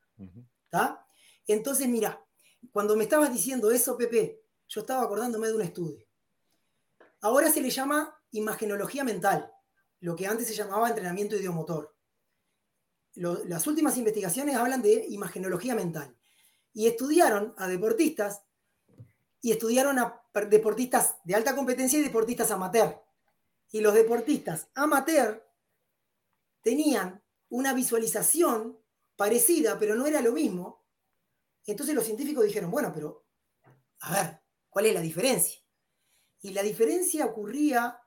Entonces, 1.48 1.88
mira, 1.88 2.24
cuando 2.72 2.95
me 2.95 3.03
estabas 3.03 3.34
diciendo 3.34 3.72
eso, 3.72 3.98
Pepe, 3.98 4.41
yo 4.68 4.82
estaba 4.82 5.03
acordándome 5.03 5.48
de 5.48 5.56
un 5.56 5.62
estudio. 5.62 6.06
Ahora 7.22 7.52
se 7.52 7.62
le 7.62 7.70
llama 7.70 8.18
imagenología 8.32 9.03
mental, 9.03 9.52
lo 9.99 10.16
que 10.16 10.28
antes 10.28 10.48
se 10.48 10.53
llamaba 10.53 10.90
entrenamiento 10.90 11.36
idiomotor. 11.36 11.95
las 13.16 13.68
últimas 13.68 13.98
investigaciones 13.98 14.56
hablan 14.56 14.82
de 14.82 15.06
imagenología 15.10 15.76
mental 15.76 16.16
y 16.73 16.88
estudiaron 16.88 17.53
a 17.57 17.68
deportistas 17.68 18.43
y 19.41 19.52
estudiaron 19.52 19.98
a 19.99 20.22
deportistas 20.49 21.15
de 21.23 21.35
alta 21.35 21.56
competencia 21.56 21.99
y 21.99 22.03
deportistas 22.03 22.52
amateur. 22.52 23.02
Y 23.72 23.81
los 23.81 23.93
deportistas 23.93 24.68
amateur 24.76 25.48
tenían 26.61 27.22
una 27.49 27.73
visualización 27.73 28.77
parecida, 29.15 29.80
pero 29.80 29.95
no 29.95 30.06
era 30.06 30.22
lo 30.22 30.31
mismo. 30.31 30.85
Entonces 31.65 31.95
los 31.95 32.06
científicos 32.06 32.45
dijeron, 32.45 32.69
bueno, 32.69 32.91
pero, 32.93 33.26
a 34.02 34.14
ver, 34.14 34.41
¿cuál 34.69 34.85
es 34.85 34.93
la 34.93 35.02
diferencia? 35.02 35.60
Y 36.41 36.52
la 36.52 36.64
diferencia 36.64 37.26
ocurría 37.26 37.99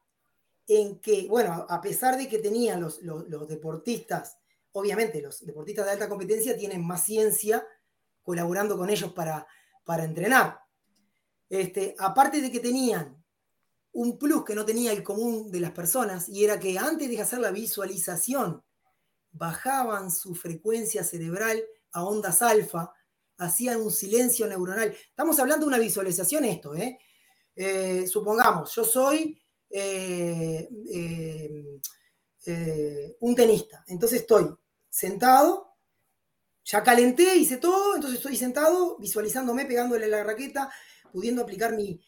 en 0.67 1.01
que, 1.01 1.27
bueno, 1.29 1.67
a 1.69 1.81
pesar 1.81 2.17
de 2.17 2.29
que 2.29 2.39
tenían 2.39 2.81
los, 2.81 3.03
los 3.03 3.49
deportistas, 3.49 4.39
obviamente 4.73 5.21
los 5.21 5.45
deportistas 5.45 5.87
de 5.87 5.93
alta 5.93 6.09
competencia 6.09 6.57
tienen 6.57 6.85
más 6.85 7.05
ciencia 7.05 7.67
colaborando 8.25 8.77
con 8.77 8.91
ellos 8.91 9.13
para, 9.13 9.47
para 9.85 10.03
entrenar. 10.03 10.59
Este, 11.49 11.95
aparte 11.99 12.41
de 12.41 12.51
que 12.51 12.59
tenían 12.59 13.23
un 13.93 14.19
plus 14.19 14.45
que 14.45 14.57
no 14.57 14.65
tenía 14.65 14.91
el 14.91 15.05
común 15.05 15.53
de 15.53 15.61
las 15.61 15.71
personas, 15.71 16.29
y 16.29 16.45
era 16.45 16.59
que 16.59 16.77
antes 16.77 17.09
de 17.09 17.21
hacer 17.21 17.39
la 17.39 17.53
visualización, 17.53 18.65
bajaban 19.31 20.11
su 20.11 20.35
frecuencia 20.35 21.05
cerebral 21.05 21.63
a 21.93 22.05
ondas 22.05 22.43
alfa, 22.43 22.93
hacían 23.39 23.81
un 23.81 23.93
silencio 23.93 24.47
neuronal. 24.47 24.97
Estamos 25.09 25.39
hablando 25.39 25.67
de 25.67 25.69
una 25.69 25.79
visualización 25.79 26.45
esto, 26.45 26.75
¿eh? 26.75 26.99
eh 27.55 28.07
supongamos, 28.07 28.75
yo 28.75 28.85
soy 28.85 29.41
eh, 29.71 30.69
eh, 32.47 33.17
un 33.21 33.35
tenista, 33.35 33.85
entonces 33.87 34.21
estoy 34.23 34.49
sentado 34.89 35.74
ya 36.65 36.83
calenté, 36.83 37.37
hice 37.37 37.59
todo, 37.59 37.95
entonces 37.95 38.19
estoy 38.19 38.37
sentado, 38.37 38.97
visualizándome, 38.99 39.67
pegándole 39.67 40.09
la 40.09 40.25
raqueta, 40.25 40.71
pudiendo 41.13 41.43
aplicar 41.43 41.75
mi, 41.75 42.01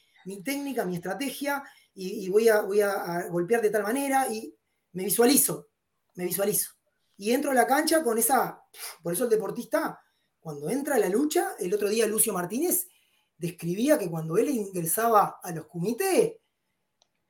técnica, 0.42 0.84
mi 0.84 0.96
estrategia, 0.96 1.62
y, 1.94 2.28
voy, 2.28 2.48
a, 2.48 2.60
voy 2.62 2.80
a, 2.80 3.26
golpear 3.28 3.62
de 3.62 3.70
tal 3.70 3.82
manera, 3.82 4.28
y 4.28 4.54
me 4.92 5.04
visualizo, 5.04 5.68
me 6.14 6.24
visualizo. 6.24 6.72
Y 7.18 7.32
entro 7.32 7.50
a 7.50 7.54
la 7.54 7.66
cancha 7.66 8.02
con 8.02 8.18
esa, 8.18 8.62
por 9.02 9.12
eso 9.12 9.24
el 9.24 9.30
deportista, 9.30 10.00
cuando 10.40 10.68
entra 10.68 10.96
a 10.96 10.98
la 10.98 11.08
lucha, 11.08 11.54
el 11.58 11.72
otro 11.74 11.88
día 11.88 12.06
Lucio 12.06 12.32
Martínez 12.32 12.88
describía 13.36 13.98
que 13.98 14.10
cuando 14.10 14.38
él 14.38 14.48
ingresaba 14.48 15.38
a 15.42 15.50
los 15.52 15.66
comités, 15.66 16.34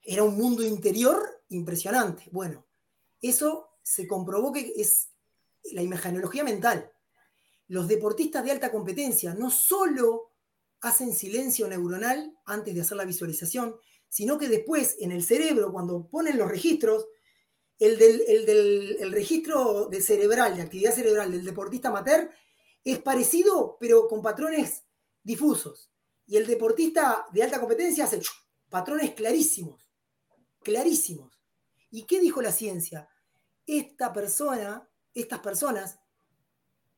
era 0.03 0.23
un 0.23 0.37
mundo 0.37 0.63
interior 0.63 1.43
impresionante. 1.49 2.25
Bueno, 2.31 2.67
eso 3.21 3.71
se 3.83 4.07
comprobó 4.07 4.53
que 4.53 4.73
es 4.77 5.09
la 5.73 5.83
imagenología 5.83 6.45
mental 6.45 6.93
los 7.69 7.89
deportistas 7.89 8.45
de 8.45 8.53
alta 8.53 8.71
competencia 8.71 9.35
no 9.35 9.51
solo 9.51 10.33
hacen 10.81 11.13
silencio 11.13 11.67
neuronal 11.69 12.37
antes 12.45 12.75
de 12.75 12.81
hacer 12.81 12.97
la 12.97 13.05
visualización, 13.05 13.77
sino 14.09 14.39
que 14.39 14.49
después 14.49 14.97
en 15.01 15.13
el 15.13 15.25
cerebro, 15.25 15.73
cuando 15.73 16.09
ponen 16.09 16.39
los 16.39 16.49
registros, 16.49 17.07
el 17.79 17.99
del, 17.99 19.13
registro 19.13 19.89
de 19.89 20.01
cerebral, 20.01 20.57
de 20.57 20.63
actividad 20.63 20.95
cerebral 20.95 21.31
del 21.33 21.45
deportista 21.45 21.89
amateur, 21.89 22.31
es 22.85 22.99
parecido, 23.01 23.77
pero 23.81 24.09
con 24.09 24.23
patrones 24.23 24.85
difusos. 25.23 25.91
Y 26.27 26.37
el 26.37 26.47
deportista 26.47 27.27
de 27.33 27.43
alta 27.43 27.61
competencia 27.61 28.05
hace 28.05 28.21
patrones 28.69 29.13
clarísimos, 29.15 29.89
clarísimos. 30.63 31.33
¿Y 31.91 32.05
qué 32.05 32.21
dijo 32.21 32.41
la 32.41 32.53
ciencia? 32.53 33.09
Esta 33.67 34.13
persona, 34.13 34.89
estas 35.13 35.41
personas 35.41 35.99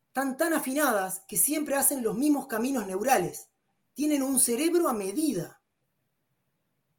están 0.08 0.36
tan 0.36 0.52
afinadas 0.52 1.22
que 1.28 1.36
siempre 1.36 1.76
hacen 1.76 2.02
los 2.02 2.16
mismos 2.16 2.46
caminos 2.46 2.86
neurales. 2.86 3.50
Tienen 3.94 4.22
un 4.22 4.40
cerebro 4.40 4.88
a 4.88 4.94
medida. 4.94 5.62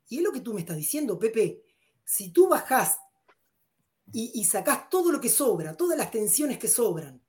Y 0.08 0.18
es 0.18 0.24
lo 0.24 0.32
que 0.32 0.42
tú 0.42 0.54
me 0.54 0.62
estás 0.62 0.78
diciendo, 0.78 1.20
Pepe. 1.20 1.64
Si 2.06 2.32
tú 2.32 2.48
bajás 2.48 3.00
y, 4.12 4.44
sacás 4.46 4.90
todo 4.90 5.12
lo 5.12 5.20
que 5.20 5.30
sobra, 5.30 5.76
todas 5.76 5.98
las 5.98 6.10
tensiones 6.10 6.58
que 6.58 6.68
sobran, 6.68 7.22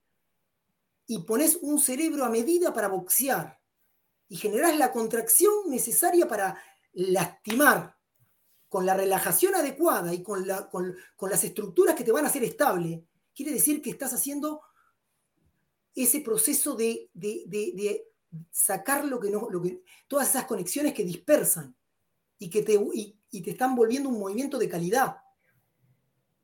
y 1.05 1.19
pones 1.19 1.57
un 1.61 1.79
cerebro 1.79 2.25
a 2.25 2.29
medida 2.29 2.73
para 2.73 2.87
boxear, 2.87 3.59
y 4.29 4.37
generás 4.37 4.77
la 4.77 4.91
contracción 4.91 5.69
necesaria 5.69 6.27
para 6.27 6.57
lastimar, 6.93 7.97
con 8.69 8.85
la 8.85 8.95
relajación 8.95 9.53
adecuada 9.53 10.13
y 10.13 10.23
con, 10.23 10.47
con 10.71 11.29
las 11.29 11.43
estructuras 11.43 11.95
que 11.95 12.05
te 12.05 12.11
van 12.13 12.23
a 12.25 12.29
hacer 12.29 12.45
estable, 12.45 13.05
quiere 13.35 13.51
decir 13.51 13.81
que 13.81 13.89
estás 13.89 14.13
haciendo 14.13 14.61
ese 15.95 16.21
proceso 16.21 16.75
de, 16.75 17.09
sacar 18.49 19.05
lo 19.05 19.19
que 19.19 19.29
no, 19.29 19.49
lo 19.49 19.61
que, 19.61 19.83
todas 20.07 20.29
esas 20.29 20.45
conexiones 20.45 20.93
que 20.93 21.03
dispersan 21.03 21.75
y 22.37 22.49
que 22.49 22.63
te, 22.63 22.79
y, 22.93 23.41
te 23.41 23.51
están 23.51 23.75
volviendo 23.75 24.09
un 24.09 24.19
movimiento 24.19 24.57
de 24.57 24.69
calidad. 24.69 25.17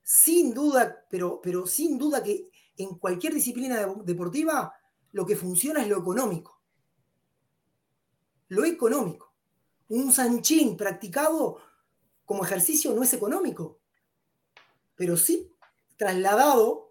Sin 0.03 0.53
duda, 0.53 1.05
pero, 1.09 1.41
pero 1.41 1.65
sin 1.65 1.97
duda 1.97 2.23
que 2.23 2.49
en 2.77 2.97
cualquier 2.97 3.33
disciplina 3.33 3.85
deportiva 4.03 4.73
lo 5.11 5.25
que 5.25 5.35
funciona 5.35 5.81
es 5.81 5.87
lo 5.87 5.99
económico. 5.99 6.61
Lo 8.49 8.63
económico. 8.65 9.33
Un 9.89 10.13
sanchín 10.13 10.77
practicado 10.77 11.59
como 12.25 12.43
ejercicio 12.43 12.93
no 12.93 13.03
es 13.03 13.13
económico, 13.13 13.79
pero 14.95 15.15
sí 15.15 15.53
trasladado 15.95 16.86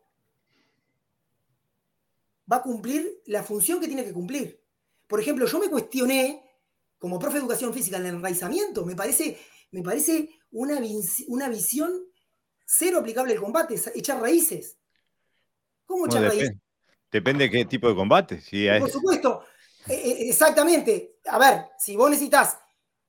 va 2.51 2.57
a 2.57 2.63
cumplir 2.63 3.23
la 3.27 3.43
función 3.43 3.81
que 3.81 3.87
tiene 3.87 4.05
que 4.05 4.13
cumplir. 4.13 4.63
Por 5.07 5.21
ejemplo, 5.21 5.47
yo 5.47 5.59
me 5.59 5.69
cuestioné, 5.69 6.43
como 6.99 7.19
profe 7.19 7.35
de 7.35 7.41
educación 7.41 7.73
física, 7.73 7.97
en 7.99 8.07
el 8.07 8.15
enraizamiento, 8.17 8.85
me 8.85 8.97
parece, 8.97 9.39
me 9.73 9.83
parece 9.83 10.31
una, 10.51 10.81
una 11.29 11.49
visión 11.49 11.93
cero 12.65 12.99
aplicable 12.99 13.33
al 13.33 13.41
combate, 13.41 13.81
echar 13.95 14.21
raíces. 14.21 14.79
¿Cómo 15.85 16.07
echar 16.07 16.23
raíces? 16.23 16.53
Depende 17.11 17.45
de 17.45 17.51
qué 17.51 17.65
tipo 17.65 17.89
de 17.89 17.95
combate. 17.95 18.43
Por 18.81 18.91
supuesto, 18.91 19.45
e, 19.87 19.95
e, 19.95 20.29
exactamente. 20.29 21.19
A 21.27 21.39
ver, 21.39 21.67
si 21.79 21.97
vos 21.97 22.11
necesitas, 22.11 22.59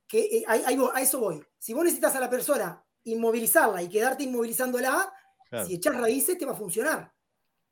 que, 0.07 0.19
eh, 0.19 0.43
a, 0.47 1.01
eso 1.01 1.19
voy, 1.19 1.43
si 1.57 1.73
vos 1.73 1.83
necesitas 1.83 2.15
a 2.15 2.19
la 2.19 2.29
persona 2.29 2.83
inmovilizarla 3.03 3.81
y 3.81 3.89
quedarte 3.89 4.23
inmovilizándola, 4.23 5.11
si 5.65 5.75
echas 5.75 5.95
raíces 5.95 6.37
te 6.37 6.45
va 6.45 6.51
a 6.51 6.55
funcionar. 6.55 7.13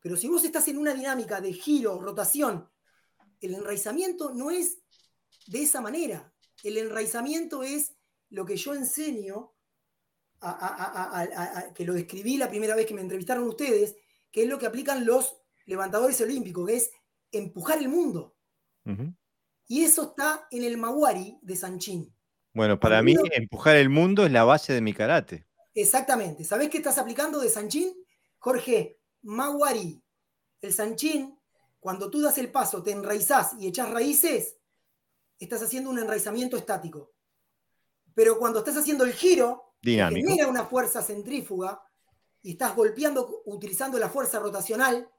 Pero 0.05 0.17
si 0.17 0.27
vos 0.27 0.45
estás 0.45 0.67
en 0.67 0.77
una 0.77 0.93
dinámica 0.93 1.41
de 1.41 1.51
giro, 1.51 1.99
rotación, 1.99 2.69
el 3.41 3.55
enraizamiento 3.55 4.35
no 4.35 4.51
es 4.51 4.77
de 5.47 5.63
esa 5.63 5.81
manera. 5.81 6.31
El 6.63 6.77
enraizamiento 6.77 7.63
es 7.63 7.95
lo 8.29 8.45
que 8.45 8.55
yo 8.55 8.75
enseño, 8.75 9.55
que 11.73 11.85
lo 11.85 11.95
describí 11.95 12.37
la 12.37 12.51
primera 12.51 12.75
vez 12.75 12.85
que 12.85 12.93
me 12.93 13.01
entrevistaron 13.01 13.47
ustedes, 13.47 13.95
que 14.31 14.43
es 14.43 14.47
lo 14.47 14.59
que 14.59 14.67
aplican 14.67 15.07
los 15.07 15.37
levantadores 15.65 16.21
olímpicos, 16.21 16.67
que 16.67 16.75
es 16.75 16.91
empujar 17.31 17.79
el 17.79 17.89
mundo. 17.89 18.37
Y 19.67 19.85
eso 19.85 20.09
está 20.09 20.47
en 20.51 20.65
el 20.65 20.77
Mawari 20.77 21.39
de 21.41 21.55
Sanchín. 21.55 22.15
Bueno, 22.53 22.79
para 22.79 23.01
mí 23.01 23.15
empujar 23.31 23.75
el 23.75 23.89
mundo 23.89 24.23
es 24.27 24.31
la 24.31 24.43
base 24.43 24.71
de 24.71 24.81
mi 24.81 24.93
karate. 24.93 25.47
Exactamente. 25.73 26.43
¿Sabés 26.43 26.69
qué 26.69 26.77
estás 26.77 26.99
aplicando 26.99 27.39
de 27.39 27.49
Sanchín? 27.49 27.91
Jorge, 28.37 28.94
Mawari, 29.25 30.01
el 30.61 30.73
Sanchín, 30.73 31.37
cuando 31.79 32.09
tú 32.09 32.21
das 32.21 32.37
el 32.37 32.51
paso, 32.51 32.81
te 32.81 32.91
enraizás 32.91 33.53
y 33.59 33.67
echas 33.67 33.89
raíces, 33.89 34.57
estás 35.39 35.61
haciendo 35.61 35.89
un 35.89 35.99
enraizamiento 35.99 36.57
estático. 36.57 37.11
Pero 38.13 38.39
cuando 38.39 38.59
estás 38.59 38.77
haciendo 38.77 39.03
el 39.03 39.13
giro, 39.13 39.73
Dinámico. 39.81 40.29
genera 40.29 40.47
una 40.47 40.65
fuerza 40.65 41.01
centrífuga 41.01 41.81
y 42.41 42.51
estás 42.51 42.75
golpeando 42.75 43.41
utilizando 43.45 43.99
la 43.99 44.09
fuerza 44.09 44.39
rotacional 44.39 45.09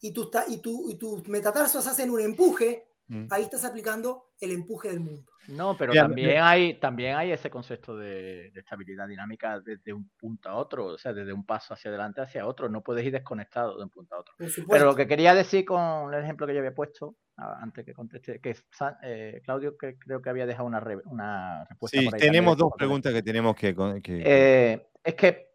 y, 0.00 0.08
y, 0.08 0.62
y 0.88 0.96
tus 0.96 1.28
metatarsos 1.28 1.86
hacen 1.86 2.10
un 2.10 2.20
empuje, 2.20 2.86
mm. 3.08 3.26
ahí 3.30 3.42
estás 3.42 3.64
aplicando 3.64 4.30
el 4.40 4.52
empuje 4.52 4.88
del 4.88 5.00
mundo. 5.00 5.32
No, 5.48 5.76
pero 5.76 5.92
también, 5.92 6.42
hay, 6.42 6.74
también 6.80 7.16
hay 7.16 7.30
ese 7.30 7.50
concepto 7.50 7.96
de, 7.96 8.48
estabilidad 8.48 9.06
dinámica 9.06 9.60
desde 9.60 9.92
un 9.92 10.10
punto 10.16 10.48
a 10.48 10.56
otro, 10.56 10.86
o 10.86 10.98
sea, 10.98 11.12
desde 11.12 11.32
un 11.32 11.44
paso 11.46 11.74
hacia 11.74 11.88
adelante 11.88 12.20
hacia 12.20 12.46
otro. 12.46 12.68
No 12.68 12.82
puedes 12.82 13.04
ir 13.04 13.12
desconectado 13.12 13.76
de 13.76 13.84
un 13.84 13.90
punto 13.90 14.16
a 14.16 14.20
otro. 14.20 14.34
Pero 14.68 14.84
lo 14.84 14.96
que 14.96 15.06
quería 15.06 15.34
decir 15.34 15.64
con 15.64 16.12
el 16.12 16.22
ejemplo 16.22 16.46
que 16.46 16.54
yo 16.54 16.58
había 16.58 16.74
puesto, 16.74 17.16
antes 17.36 17.84
que 17.84 17.92
conteste, 17.92 18.40
que 18.40 18.56
eh, 19.02 19.40
Claudio 19.44 19.76
que 19.76 19.98
creo 19.98 20.20
que 20.20 20.30
había 20.30 20.46
dejado 20.46 20.66
una, 20.66 20.82
una 21.04 21.64
respuesta. 21.64 21.98
Sí, 21.98 22.08
tenemos 22.18 22.56
dos 22.56 22.72
preguntas 22.76 23.12
que 23.12 23.22
tenemos 23.22 23.54
que... 23.54 23.74
Eh, 24.04 24.88
es 25.04 25.14
que 25.14 25.46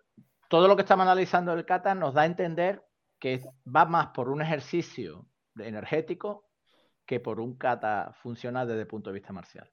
todo 0.47 0.67
lo 0.67 0.75
que 0.75 0.83
estamos 0.83 1.03
analizando 1.03 1.55
del 1.55 1.65
kata 1.65 1.95
nos 1.95 2.13
da 2.13 2.21
a 2.21 2.25
entender 2.25 2.83
que 3.19 3.41
va 3.65 3.85
más 3.85 4.07
por 4.07 4.29
un 4.29 4.41
ejercicio 4.41 5.27
energético 5.57 6.50
que 7.11 7.19
por 7.19 7.41
un 7.41 7.57
kata 7.57 8.13
funcional 8.23 8.65
desde 8.69 8.83
el 8.83 8.87
punto 8.87 9.09
de 9.09 9.15
vista 9.15 9.33
marcial 9.33 9.69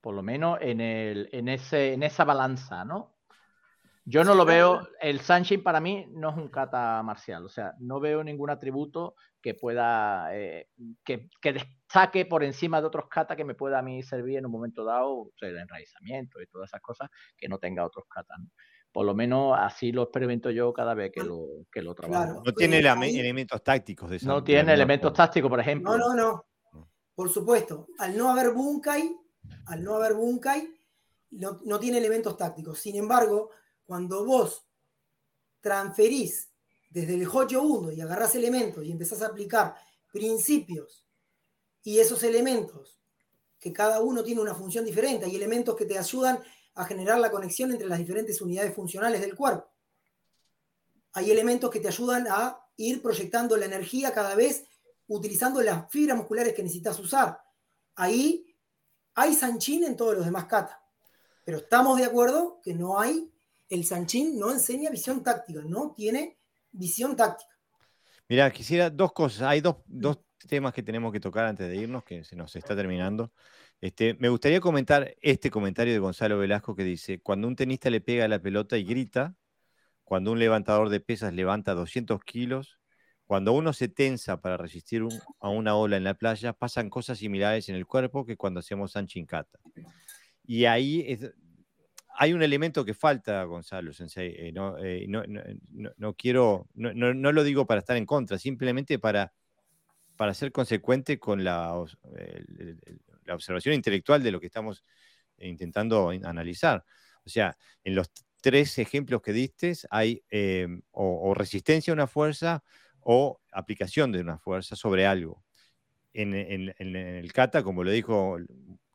por 0.00 0.16
lo 0.16 0.22
menos 0.24 0.58
en, 0.60 0.80
el, 0.80 1.28
en, 1.30 1.48
ese, 1.48 1.92
en 1.92 2.02
esa 2.02 2.24
balanza, 2.24 2.84
¿no? 2.84 3.14
Yo 4.04 4.24
no 4.24 4.34
lo 4.34 4.44
veo, 4.44 4.88
el 5.00 5.20
Sunshine 5.20 5.62
para 5.62 5.78
mí 5.80 6.06
no 6.10 6.30
es 6.30 6.36
un 6.36 6.48
kata 6.48 7.00
marcial, 7.04 7.46
o 7.46 7.48
sea, 7.48 7.74
no 7.78 8.00
veo 8.00 8.24
ningún 8.24 8.50
atributo 8.50 9.14
que 9.40 9.54
pueda, 9.54 10.36
eh, 10.36 10.70
que, 11.04 11.28
destaque 11.40 12.26
por 12.26 12.42
encima 12.42 12.80
de 12.80 12.88
otros 12.88 13.04
kata 13.08 13.36
que 13.36 13.44
me 13.44 13.54
pueda 13.54 13.78
a 13.78 13.82
mí 13.82 14.02
servir 14.02 14.38
en 14.38 14.46
un 14.46 14.50
momento 14.50 14.84
dado, 14.84 15.18
o 15.18 15.32
sea, 15.38 15.50
el 15.50 15.58
enraizamiento 15.58 16.42
y 16.42 16.48
todas 16.48 16.70
esas 16.70 16.80
cosas, 16.80 17.08
que 17.38 17.48
no 17.48 17.58
tenga 17.58 17.86
otros 17.86 18.06
katas. 18.08 18.40
Por 18.92 19.06
lo 19.06 19.14
menos 19.14 19.56
así 19.58 19.90
lo 19.90 20.02
experimento 20.02 20.50
yo 20.50 20.72
cada 20.72 20.92
vez 20.94 21.10
que 21.12 21.22
lo, 21.22 21.46
que 21.72 21.80
lo 21.80 21.94
trabajo. 21.94 22.42
no 22.44 22.52
tiene 22.52 22.78
elementos 22.78 23.62
tácticos 23.62 24.10
de 24.10 24.18
No 24.22 24.44
tiene 24.44 24.74
elementos 24.74 25.12
tácticos, 25.14 25.48
por 25.48 25.60
ejemplo. 25.60 25.96
No, 25.96 26.14
no, 26.14 26.14
no. 26.14 26.46
Por 27.14 27.30
supuesto, 27.30 27.88
al 27.98 28.16
no 28.16 28.30
haber 28.30 28.52
Bunkai, 28.52 29.16
al 29.66 29.82
no 29.82 29.96
haber 29.96 30.14
Bunkai, 30.14 30.68
no, 31.30 31.80
tiene 31.80 31.98
elementos 31.98 32.36
tácticos. 32.36 32.78
Sin 32.78 32.96
embargo, 32.96 33.50
cuando 33.84 34.24
vos 34.24 34.66
transferís 35.60 36.50
desde 36.90 37.14
el 37.14 37.26
Hoyo 37.26 37.62
1 37.62 37.92
y 37.92 38.00
agarrás 38.00 38.34
elementos 38.34 38.84
y 38.84 38.92
empezás 38.92 39.22
a 39.22 39.26
aplicar 39.26 39.74
principios 40.12 41.04
y 41.82 41.98
esos 41.98 42.22
elementos, 42.22 42.98
que 43.58 43.72
cada 43.72 44.00
uno 44.00 44.22
tiene 44.22 44.40
una 44.40 44.54
función 44.54 44.84
diferente, 44.84 45.24
hay 45.24 45.36
elementos 45.36 45.76
que 45.76 45.86
te 45.86 45.96
ayudan 45.96 46.40
a 46.74 46.84
generar 46.84 47.18
la 47.18 47.30
conexión 47.30 47.70
entre 47.70 47.86
las 47.86 47.98
diferentes 47.98 48.40
unidades 48.40 48.74
funcionales 48.74 49.20
del 49.20 49.34
cuerpo. 49.34 49.70
Hay 51.12 51.30
elementos 51.30 51.70
que 51.70 51.80
te 51.80 51.88
ayudan 51.88 52.26
a 52.28 52.58
ir 52.76 53.02
proyectando 53.02 53.56
la 53.56 53.66
energía 53.66 54.12
cada 54.12 54.34
vez 54.34 54.64
utilizando 55.08 55.60
las 55.60 55.90
fibras 55.90 56.16
musculares 56.16 56.54
que 56.54 56.62
necesitas 56.62 56.98
usar. 56.98 57.38
Ahí 57.96 58.56
hay 59.14 59.34
Sanchín 59.34 59.84
en 59.84 59.96
todos 59.96 60.14
los 60.14 60.24
demás 60.24 60.46
kata, 60.46 60.82
pero 61.44 61.58
estamos 61.58 61.98
de 61.98 62.06
acuerdo 62.06 62.60
que 62.62 62.72
no 62.72 62.98
hay, 62.98 63.30
el 63.68 63.84
Sanchín 63.84 64.38
no 64.38 64.50
enseña 64.50 64.90
visión 64.90 65.22
táctica, 65.22 65.60
no 65.62 65.92
tiene 65.94 66.38
visión 66.70 67.14
táctica. 67.14 67.50
Mira, 68.28 68.50
quisiera 68.50 68.88
dos 68.88 69.12
cosas, 69.12 69.42
hay 69.42 69.60
dos, 69.60 69.76
temas 70.48 70.72
que 70.72 70.82
tenemos 70.82 71.12
que 71.12 71.20
tocar 71.20 71.44
antes 71.44 71.68
de 71.68 71.76
irnos, 71.76 72.02
que 72.02 72.24
se 72.24 72.34
nos 72.34 72.56
está 72.56 72.74
terminando. 72.74 73.30
Este, 73.82 74.14
me 74.14 74.28
gustaría 74.28 74.60
comentar 74.60 75.16
este 75.22 75.50
comentario 75.50 75.92
de 75.92 75.98
Gonzalo 75.98 76.38
Velasco 76.38 76.76
que 76.76 76.84
dice, 76.84 77.18
cuando 77.18 77.48
un 77.48 77.56
tenista 77.56 77.90
le 77.90 78.00
pega 78.00 78.24
a 78.24 78.28
la 78.28 78.38
pelota 78.38 78.78
y 78.78 78.84
grita, 78.84 79.34
cuando 80.04 80.30
un 80.30 80.38
levantador 80.38 80.88
de 80.88 81.00
pesas 81.00 81.34
levanta 81.34 81.74
200 81.74 82.22
kilos, 82.22 82.78
cuando 83.26 83.52
uno 83.52 83.72
se 83.72 83.88
tensa 83.88 84.40
para 84.40 84.56
resistir 84.56 85.02
a 85.40 85.48
una 85.48 85.74
ola 85.74 85.96
en 85.96 86.04
la 86.04 86.14
playa, 86.14 86.52
pasan 86.52 86.90
cosas 86.90 87.18
similares 87.18 87.68
en 87.70 87.74
el 87.74 87.84
cuerpo 87.84 88.24
que 88.24 88.36
cuando 88.36 88.60
hacemos 88.60 88.92
Sanchinkata. 88.92 89.58
Y 90.44 90.66
ahí 90.66 91.18
hay 92.16 92.34
un 92.34 92.42
elemento 92.44 92.84
que 92.84 92.94
falta, 92.94 93.42
Gonzalo. 93.42 93.90
Eh, 93.90 94.52
eh, 94.54 95.06
no, 95.08 96.14
quiero, 96.14 96.68
no, 96.74 97.32
lo 97.32 97.42
digo 97.42 97.66
para 97.66 97.80
estar 97.80 97.96
en 97.96 98.06
contra, 98.06 98.38
simplemente 98.38 99.00
para, 99.00 99.32
para 100.16 100.34
ser 100.34 100.52
consecuente 100.52 101.18
con 101.18 101.42
la, 101.42 101.74
la 103.24 103.34
observación 103.34 103.74
intelectual 103.74 104.22
de 104.22 104.30
lo 104.30 104.40
que 104.40 104.46
estamos 104.46 104.84
intentando 105.38 106.10
analizar. 106.10 106.84
O 107.24 107.28
sea, 107.28 107.56
en 107.84 107.94
los 107.94 108.10
tres 108.40 108.78
ejemplos 108.78 109.22
que 109.22 109.32
diste 109.32 109.72
hay 109.90 110.22
eh, 110.30 110.66
o, 110.90 111.32
resistencia 111.34 111.92
a 111.92 111.94
una 111.94 112.06
fuerza 112.06 112.62
o 113.00 113.40
aplicación 113.52 114.12
de 114.12 114.20
una 114.20 114.38
fuerza 114.38 114.76
sobre 114.76 115.06
algo. 115.06 115.42
En, 116.12 116.34
el 116.34 117.32
kata, 117.32 117.62
como 117.62 117.84
lo 117.84 117.90
dijo 117.90 118.36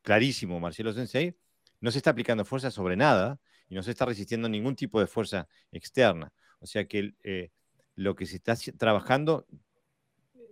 clarísimo 0.04 0.60
Marcelo 0.60 0.94
Sensei, 0.94 1.36
no 1.82 1.92
se 1.92 1.98
está 1.98 2.12
aplicando 2.12 2.46
fuerza 2.46 2.70
sobre 2.70 2.96
nada 2.96 3.40
y 3.70 3.76
no 3.76 3.82
se 3.82 3.92
está 3.92 4.06
resistiendo 4.06 4.48
ningún 4.48 4.76
tipo 4.76 5.00
de 5.00 5.08
fuerza 5.08 5.48
externa. 5.72 6.32
O 6.60 6.68
sea 6.68 6.86
que 6.86 7.14
eh, 7.24 7.50
lo 7.96 8.16
que 8.16 8.26
se 8.26 8.36
está 8.36 8.56
trabajando, 8.78 9.48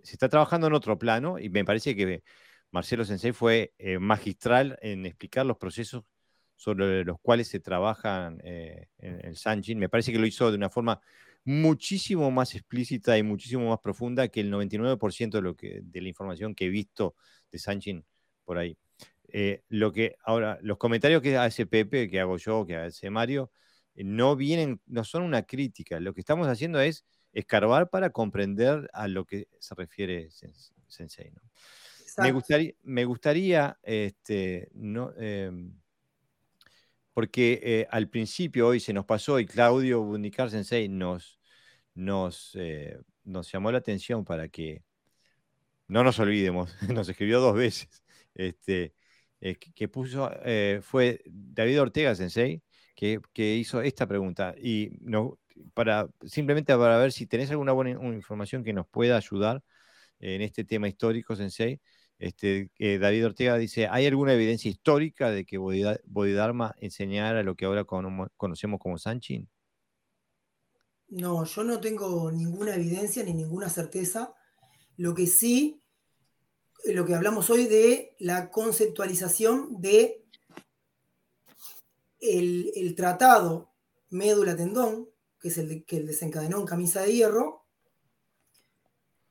se 0.02 0.14
está 0.14 0.28
trabajando 0.28 0.66
en 0.66 0.74
otro 0.74 0.98
plano 0.98 1.38
y 1.38 1.48
me 1.48 1.64
parece 1.64 1.94
que 1.94 2.22
Marcelo 2.70 3.04
Sensei 3.04 3.32
fue 3.32 3.72
eh, 3.78 3.98
magistral 3.98 4.78
en 4.82 5.06
explicar 5.06 5.46
los 5.46 5.56
procesos 5.56 6.04
sobre 6.56 7.04
los 7.04 7.20
cuales 7.20 7.48
se 7.48 7.60
trabajan 7.60 8.40
eh, 8.44 8.88
en 8.98 9.24
el 9.24 9.36
Sanjin. 9.36 9.78
Me 9.78 9.88
parece 9.88 10.12
que 10.12 10.18
lo 10.18 10.26
hizo 10.26 10.50
de 10.50 10.56
una 10.56 10.70
forma 10.70 11.00
muchísimo 11.44 12.30
más 12.30 12.54
explícita 12.54 13.16
y 13.16 13.22
muchísimo 13.22 13.68
más 13.68 13.78
profunda 13.78 14.28
que 14.28 14.40
el 14.40 14.50
99% 14.50 15.30
de, 15.30 15.42
lo 15.42 15.54
que, 15.54 15.80
de 15.82 16.00
la 16.00 16.08
información 16.08 16.54
que 16.54 16.66
he 16.66 16.68
visto 16.70 17.14
de 17.52 17.58
Sanchin 17.58 18.04
por 18.44 18.58
ahí. 18.58 18.76
Eh, 19.28 19.62
lo 19.68 19.92
que 19.92 20.16
ahora, 20.24 20.58
los 20.62 20.78
comentarios 20.78 21.22
que 21.22 21.36
hace 21.36 21.66
Pepe, 21.66 22.08
que 22.08 22.20
hago 22.20 22.36
yo, 22.36 22.66
que 22.66 22.76
hace 22.76 23.10
Mario, 23.10 23.50
eh, 23.94 24.02
no 24.04 24.34
vienen, 24.34 24.80
no 24.86 25.04
son 25.04 25.22
una 25.22 25.42
crítica. 25.42 26.00
Lo 26.00 26.14
que 26.14 26.20
estamos 26.20 26.48
haciendo 26.48 26.80
es 26.80 27.04
escarbar 27.32 27.90
para 27.90 28.10
comprender 28.10 28.88
a 28.92 29.08
lo 29.08 29.24
que 29.24 29.48
se 29.58 29.74
refiere 29.74 30.30
Sensei. 30.88 31.32
Me 32.18 32.32
gustaría, 32.32 32.72
me 32.82 33.04
gustaría 33.04 33.78
este, 33.82 34.70
no, 34.72 35.12
em, 35.18 35.72
porque 37.12 37.60
eh, 37.62 37.86
al 37.90 38.08
principio 38.08 38.68
hoy 38.68 38.80
se 38.80 38.92
nos 38.92 39.04
pasó 39.04 39.38
y 39.38 39.46
Claudio 39.46 40.02
Bundicar 40.02 40.50
Sensei 40.50 40.88
nos, 40.88 41.38
nos, 41.94 42.52
eh, 42.54 42.98
nos 43.24 43.50
llamó 43.52 43.70
la 43.70 43.78
atención 43.78 44.24
para 44.24 44.48
que 44.48 44.82
no 45.88 46.02
nos 46.04 46.18
olvidemos, 46.18 46.74
nos 47.00 47.08
escribió 47.08 47.40
dos 47.40 47.54
veces, 47.54 48.02
este, 48.34 48.94
eh, 49.40 49.56
que 49.56 49.88
puso, 49.88 50.30
fue 50.82 51.22
David 51.26 51.82
Ortega 51.82 52.14
Sensei, 52.14 52.62
que, 52.94 53.20
que 53.34 53.56
hizo 53.56 53.82
esta 53.82 54.06
pregunta 54.06 54.54
y 54.56 54.90
no, 55.00 55.38
para, 55.74 56.08
simplemente 56.24 56.74
para 56.76 56.98
ver 56.98 57.12
si 57.12 57.26
tenés 57.26 57.50
alguna 57.50 57.72
buena 57.72 57.90
información 57.90 58.64
que 58.64 58.72
nos 58.72 58.86
pueda 58.86 59.16
ayudar 59.18 59.62
en 60.18 60.40
este 60.40 60.64
tema 60.64 60.88
histórico, 60.88 61.36
Sensei, 61.36 61.80
este, 62.18 62.70
David 62.78 63.26
Ortega 63.26 63.56
dice, 63.58 63.88
¿hay 63.88 64.06
alguna 64.06 64.32
evidencia 64.32 64.70
histórica 64.70 65.30
de 65.30 65.44
que 65.44 65.58
Bodhidharma 65.58 66.74
enseñara 66.80 67.42
lo 67.42 67.54
que 67.56 67.66
ahora 67.66 67.84
conocemos 67.84 68.80
como 68.80 68.98
Sanchin? 68.98 69.48
No, 71.08 71.44
yo 71.44 71.62
no 71.62 71.80
tengo 71.80 72.32
ninguna 72.32 72.74
evidencia 72.74 73.22
ni 73.22 73.32
ninguna 73.32 73.68
certeza. 73.68 74.34
Lo 74.96 75.14
que 75.14 75.26
sí, 75.26 75.80
lo 76.84 77.04
que 77.04 77.14
hablamos 77.14 77.50
hoy 77.50 77.66
de 77.66 78.16
la 78.18 78.50
conceptualización 78.50 79.80
de 79.80 80.24
el, 82.20 82.94
tratado 82.96 83.72
médula 84.10 84.56
tendón, 84.56 85.08
que 85.40 85.48
es 85.48 85.58
el 85.58 85.84
que 85.84 86.00
desencadenó 86.00 86.58
en 86.58 86.66
camisa 86.66 87.02
de 87.02 87.12
hierro, 87.12 87.66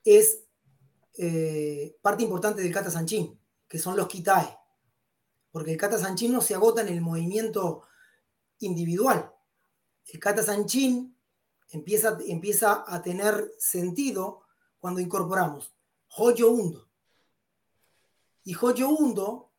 es 0.06 0.45
eh, 1.18 1.98
parte 2.02 2.24
importante 2.24 2.62
del 2.62 2.74
kata 2.74 2.92
sanchin, 2.92 3.40
que 3.68 3.80
son 3.80 3.96
los 3.96 4.08
kitae. 4.08 4.58
Porque 5.52 5.72
el 5.72 5.78
kata 5.78 5.98
sanchin 5.98 6.34
no 6.34 6.42
se 6.42 6.56
agota 6.56 6.82
en 6.82 6.90
el 6.90 7.02
movimiento 7.02 7.84
individual. 8.60 9.32
El 10.08 10.20
kata 10.20 10.44
sanchin 10.44 11.16
empieza, 11.70 12.18
empieza 12.28 12.84
a 12.88 13.02
tener 13.02 13.54
sentido 13.58 14.44
cuando 14.80 15.00
incorporamos 15.00 15.74
Hoyo 16.18 16.52
Undo. 16.52 16.88
Y 18.44 18.56
Hoyo 18.56 18.90
Undo 18.90 19.52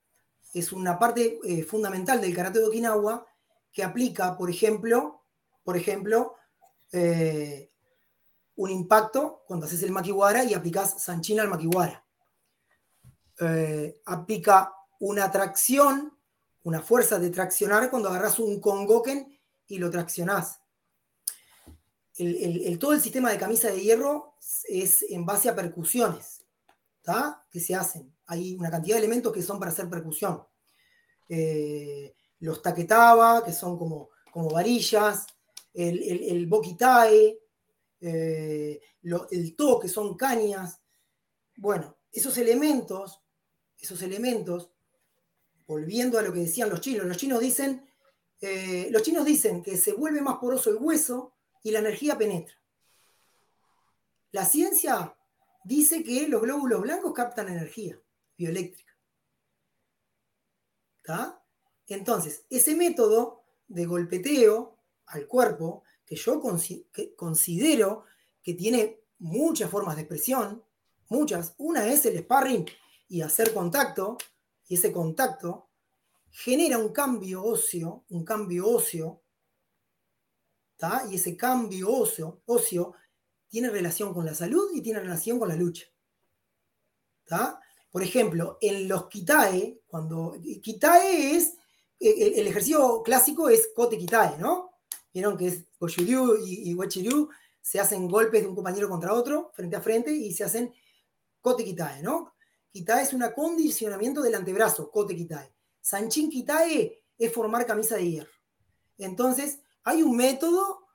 es 0.52 0.72
una 0.72 0.98
parte 0.98 1.40
eh, 1.44 1.62
fundamental 1.64 2.20
del 2.20 2.34
karate 2.34 2.60
de 2.60 2.66
Okinawa 2.66 3.26
que 3.72 3.82
aplica, 3.82 4.36
por 4.36 4.48
ejemplo, 4.48 5.22
por 5.64 5.76
ejemplo, 5.76 6.36
eh, 6.92 7.70
un 8.56 8.70
impacto 8.70 9.42
cuando 9.46 9.66
haces 9.66 9.82
el 9.82 9.92
makiwara 9.92 10.44
y 10.44 10.54
aplicas 10.54 11.02
sanchina 11.02 11.42
al 11.42 11.48
makiwara. 11.48 12.04
Eh, 13.40 14.00
aplica 14.06 14.72
una 15.00 15.30
tracción, 15.30 16.16
una 16.62 16.80
fuerza 16.80 17.18
de 17.18 17.30
traccionar 17.30 17.90
cuando 17.90 18.08
agarras 18.08 18.38
un 18.38 18.60
kongoken 18.60 19.38
y 19.68 19.78
lo 19.78 19.90
traccionás. 19.90 20.60
El, 22.18 22.78
todo 22.78 22.94
el 22.94 23.02
sistema 23.02 23.30
de 23.30 23.38
camisa 23.38 23.70
de 23.70 23.80
hierro 23.80 24.36
es 24.64 25.02
en 25.10 25.26
base 25.26 25.50
a 25.50 25.54
percusiones 25.54 26.46
que 27.50 27.60
se 27.60 27.74
hacen. 27.74 28.12
Hay 28.26 28.54
una 28.54 28.70
cantidad 28.70 28.96
de 28.96 29.00
elementos 29.00 29.32
que 29.32 29.42
son 29.42 29.58
para 29.58 29.70
hacer 29.70 29.88
percusión. 29.88 30.42
Eh, 31.28 32.14
los 32.40 32.62
taquetaba, 32.62 33.44
que 33.44 33.52
son 33.52 33.78
como, 33.78 34.10
como 34.32 34.50
varillas, 34.50 35.26
el, 35.72 36.02
el, 36.02 36.46
eh, 38.00 38.80
el 39.30 39.56
to, 39.56 39.80
que 39.80 39.88
son 39.88 40.16
cañas. 40.16 40.80
Bueno, 41.56 41.96
esos 42.12 42.36
elementos, 42.38 43.22
esos 43.78 44.02
elementos, 44.02 44.70
volviendo 45.66 46.18
a 46.18 46.22
lo 46.22 46.32
que 46.32 46.40
decían 46.40 46.70
los 46.70 46.80
chinos, 46.80 47.06
los 47.06 47.16
chinos 47.16 47.40
dicen, 47.40 47.88
eh, 48.40 48.88
los 48.90 49.02
chinos 49.02 49.24
dicen 49.24 49.62
que 49.62 49.76
se 49.76 49.92
vuelve 49.92 50.20
más 50.20 50.36
poroso 50.38 50.70
el 50.70 50.76
hueso 50.76 51.34
y 51.62 51.70
la 51.70 51.80
energía 51.80 52.16
penetra. 52.16 52.54
La 54.32 54.44
ciencia 54.44 55.16
dice 55.64 56.04
que 56.04 56.28
los 56.28 56.42
glóbulos 56.42 56.82
blancos 56.82 57.12
captan 57.12 57.48
energía 57.48 58.00
bioeléctrica. 58.36 58.86
Entonces, 61.88 62.44
ese 62.50 62.74
método 62.74 63.44
de 63.68 63.86
golpeteo 63.86 64.78
al 65.06 65.26
cuerpo 65.26 65.84
que 66.06 66.16
yo 66.16 66.40
considero 67.16 68.04
que 68.42 68.54
tiene 68.54 69.00
muchas 69.18 69.68
formas 69.70 69.96
de 69.96 70.02
expresión, 70.02 70.62
muchas. 71.08 71.54
Una 71.58 71.86
es 71.88 72.06
el 72.06 72.18
sparring 72.20 72.64
y 73.08 73.20
hacer 73.20 73.52
contacto, 73.52 74.16
y 74.68 74.76
ese 74.76 74.92
contacto 74.92 75.68
genera 76.30 76.78
un 76.78 76.92
cambio 76.92 77.42
óseo, 77.44 78.04
un 78.10 78.24
cambio 78.24 78.68
óseo, 78.68 79.22
y 81.10 81.14
ese 81.16 81.36
cambio 81.36 81.90
óseo, 81.90 82.42
óseo 82.46 82.94
tiene 83.48 83.70
relación 83.70 84.12
con 84.12 84.26
la 84.26 84.34
salud 84.34 84.70
y 84.74 84.82
tiene 84.82 85.00
relación 85.00 85.38
con 85.38 85.48
la 85.48 85.56
lucha. 85.56 85.86
Por 87.90 88.02
ejemplo, 88.02 88.58
en 88.60 88.86
los 88.86 89.08
kitae, 89.08 89.80
cuando 89.86 90.36
kitae 90.62 91.34
es, 91.34 91.56
el, 91.98 92.34
el 92.34 92.46
ejercicio 92.46 93.02
clásico 93.02 93.48
es 93.48 93.70
kote 93.74 93.96
kitae, 93.96 94.36
¿no? 94.38 94.75
Vieron 95.16 95.38
que 95.38 95.46
es 95.46 95.64
Goshuryu 95.80 96.44
y, 96.44 96.70
y 96.70 97.28
se 97.62 97.80
hacen 97.80 98.06
golpes 98.06 98.42
de 98.42 98.48
un 98.48 98.54
compañero 98.54 98.86
contra 98.86 99.14
otro, 99.14 99.50
frente 99.54 99.74
a 99.74 99.80
frente, 99.80 100.12
y 100.12 100.30
se 100.34 100.44
hacen 100.44 100.74
kote 101.40 101.64
kitae, 101.64 102.02
¿no? 102.02 102.34
Kitae 102.70 103.02
es 103.02 103.14
un 103.14 103.22
acondicionamiento 103.22 104.20
del 104.20 104.34
antebrazo, 104.34 104.90
kote 104.90 105.16
kitae. 105.16 105.50
Sanchin 105.80 106.28
kitae 106.28 107.02
es 107.16 107.32
formar 107.32 107.64
camisa 107.64 107.96
de 107.96 108.10
hierro. 108.10 108.30
Entonces, 108.98 109.60
hay 109.84 110.02
un 110.02 110.18
método, 110.18 110.86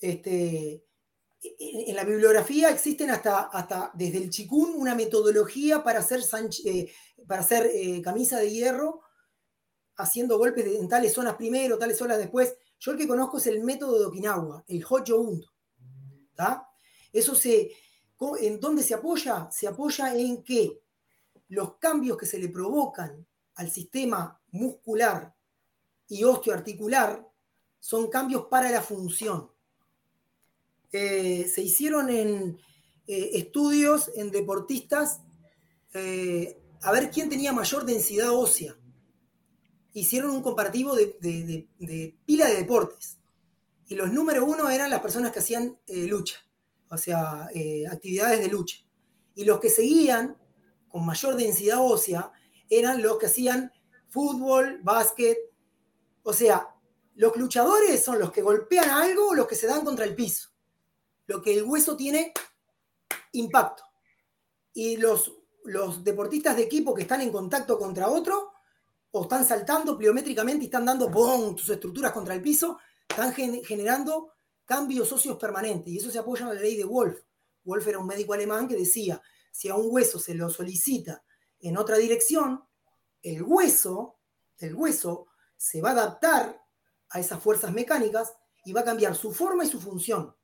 este, 0.00 0.86
en 1.42 1.96
la 1.96 2.04
bibliografía 2.04 2.70
existen 2.70 3.10
hasta, 3.10 3.40
hasta 3.40 3.90
desde 3.92 4.16
el 4.16 4.30
chikun 4.30 4.72
una 4.74 4.94
metodología 4.94 5.84
para 5.84 5.98
hacer, 5.98 6.22
eh, 6.64 6.90
para 7.26 7.42
hacer 7.42 7.70
eh, 7.74 8.00
camisa 8.00 8.38
de 8.38 8.50
hierro, 8.50 9.02
haciendo 9.96 10.38
golpes 10.38 10.64
en 10.64 10.88
tales 10.88 11.12
zonas 11.12 11.36
primero, 11.36 11.76
tales 11.76 11.98
zonas 11.98 12.16
después. 12.16 12.56
Yo 12.80 12.92
el 12.92 12.98
que 12.98 13.08
conozco 13.08 13.38
es 13.38 13.46
el 13.46 13.62
método 13.62 13.98
de 13.98 14.06
Okinawa, 14.06 14.64
el 14.68 14.84
Hojo 14.84 15.02
Undo. 15.16 15.46
Eso 17.12 17.34
se, 17.34 17.72
¿En 18.40 18.58
dónde 18.58 18.82
se 18.82 18.94
apoya? 18.94 19.48
Se 19.50 19.68
apoya 19.68 20.14
en 20.14 20.42
que 20.42 20.80
los 21.48 21.76
cambios 21.76 22.16
que 22.16 22.26
se 22.26 22.38
le 22.38 22.48
provocan 22.48 23.26
al 23.54 23.70
sistema 23.70 24.40
muscular 24.50 25.34
y 26.08 26.24
osteoarticular 26.24 27.26
son 27.78 28.08
cambios 28.08 28.46
para 28.46 28.70
la 28.70 28.82
función. 28.82 29.50
Eh, 30.90 31.46
se 31.48 31.62
hicieron 31.62 32.10
en 32.10 32.58
eh, 33.06 33.30
estudios 33.34 34.10
en 34.14 34.30
deportistas 34.30 35.20
eh, 35.92 36.60
a 36.82 36.92
ver 36.92 37.10
quién 37.10 37.28
tenía 37.28 37.52
mayor 37.52 37.84
densidad 37.84 38.32
ósea 38.32 38.77
hicieron 40.00 40.30
un 40.30 40.42
comparativo 40.42 40.94
de, 40.94 41.66
pila 42.24 42.46
de 42.46 42.56
deportes. 42.56 43.18
Y 43.86 43.94
los 43.94 44.12
número 44.12 44.44
uno 44.44 44.68
eran 44.68 44.90
las 44.90 45.00
personas 45.00 45.32
que 45.32 45.38
hacían 45.38 45.78
eh, 45.86 46.06
lucha, 46.06 46.36
o 46.90 46.98
sea, 46.98 47.48
eh, 47.54 47.86
actividades 47.86 48.40
de 48.40 48.48
lucha. 48.48 48.78
Y 49.34 49.44
los 49.44 49.60
que 49.60 49.70
seguían 49.70 50.36
con 50.88 51.06
mayor 51.06 51.36
densidad 51.36 51.78
ósea 51.80 52.30
eran 52.68 53.02
los 53.02 53.18
que 53.18 53.26
hacían 53.26 53.72
fútbol, 54.08 54.80
básquet. 54.82 55.38
O 56.22 56.32
sea, 56.32 56.68
los 57.14 57.36
luchadores 57.36 58.04
son 58.04 58.18
los 58.18 58.30
que 58.30 58.42
golpean 58.42 58.90
algo 58.90 59.28
o 59.28 59.34
los 59.34 59.46
que 59.46 59.54
se 59.54 59.66
dan 59.66 59.84
contra 59.84 60.04
el 60.04 60.14
piso. 60.14 60.50
Lo 61.26 61.42
que 61.42 61.54
el 61.54 61.62
hueso 61.62 61.96
tiene 61.96 62.32
impacto. 63.32 63.84
Y 64.74 64.96
los, 64.96 65.34
los 65.64 66.04
deportistas 66.04 66.56
de 66.56 66.62
equipo 66.62 66.94
que 66.94 67.02
están 67.02 67.20
en 67.20 67.32
contacto 67.32 67.78
contra 67.78 68.08
otro 68.08 68.52
o 69.10 69.22
están 69.22 69.44
saltando 69.44 69.96
pliométricamente 69.96 70.64
y 70.64 70.66
están 70.66 70.84
dando 70.84 71.08
¡bom! 71.08 71.56
sus 71.56 71.70
estructuras 71.70 72.12
contra 72.12 72.34
el 72.34 72.42
piso, 72.42 72.78
están 73.08 73.32
generando 73.32 74.32
cambios 74.64 75.10
óseos 75.12 75.38
permanentes. 75.38 75.92
Y 75.92 75.96
eso 75.98 76.10
se 76.10 76.18
apoya 76.18 76.46
en 76.46 76.54
la 76.54 76.60
ley 76.60 76.76
de 76.76 76.84
Wolf. 76.84 77.18
Wolf 77.64 77.86
era 77.86 77.98
un 77.98 78.06
médico 78.06 78.34
alemán 78.34 78.68
que 78.68 78.76
decía, 78.76 79.20
si 79.50 79.68
a 79.68 79.74
un 79.74 79.86
hueso 79.90 80.18
se 80.18 80.34
lo 80.34 80.50
solicita 80.50 81.24
en 81.60 81.76
otra 81.76 81.96
dirección, 81.96 82.62
el 83.22 83.42
hueso, 83.42 84.18
el 84.58 84.74
hueso 84.74 85.26
se 85.56 85.80
va 85.80 85.90
a 85.90 85.92
adaptar 85.92 86.62
a 87.10 87.20
esas 87.20 87.42
fuerzas 87.42 87.72
mecánicas 87.72 88.34
y 88.64 88.72
va 88.72 88.82
a 88.82 88.84
cambiar 88.84 89.16
su 89.16 89.32
forma 89.32 89.64
y 89.64 89.68
su 89.68 89.80
función. 89.80 90.34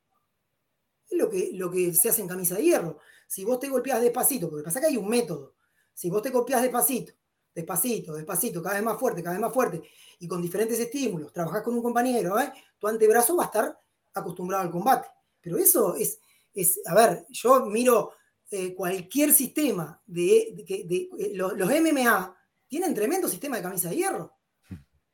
Es 1.08 1.18
lo 1.18 1.28
que, 1.28 1.50
lo 1.52 1.70
que 1.70 1.92
se 1.92 2.08
hace 2.08 2.22
en 2.22 2.28
camisa 2.28 2.54
de 2.56 2.64
hierro. 2.64 2.98
Si 3.28 3.44
vos 3.44 3.60
te 3.60 3.68
golpeas 3.68 4.00
despacito, 4.00 4.48
porque 4.48 4.64
pasa 4.64 4.80
que 4.80 4.86
hay 4.86 4.96
un 4.96 5.08
método, 5.08 5.54
si 5.92 6.10
vos 6.10 6.22
te 6.22 6.30
golpeas 6.30 6.62
despacito 6.62 7.12
despacito, 7.54 8.14
despacito, 8.14 8.62
cada 8.62 8.76
vez 8.76 8.84
más 8.84 8.98
fuerte, 8.98 9.22
cada 9.22 9.36
vez 9.36 9.40
más 9.40 9.54
fuerte, 9.54 9.82
y 10.18 10.26
con 10.26 10.42
diferentes 10.42 10.78
estímulos, 10.78 11.32
trabajas 11.32 11.62
con 11.62 11.74
un 11.74 11.82
compañero, 11.82 12.38
¿eh? 12.40 12.52
tu 12.78 12.88
antebrazo 12.88 13.36
va 13.36 13.44
a 13.44 13.46
estar 13.46 13.80
acostumbrado 14.14 14.64
al 14.64 14.70
combate. 14.70 15.08
Pero 15.40 15.58
eso 15.58 15.94
es, 15.94 16.18
es 16.52 16.80
a 16.86 16.94
ver, 16.94 17.26
yo 17.30 17.66
miro 17.66 18.12
eh, 18.50 18.74
cualquier 18.74 19.32
sistema 19.32 20.00
de, 20.06 20.64
eh, 20.66 21.32
los, 21.34 21.54
MMA 21.54 22.36
tienen 22.66 22.94
tremendo 22.94 23.28
sistema 23.28 23.56
de 23.56 23.62
camisa 23.62 23.90
de 23.90 23.96
hierro, 23.96 24.36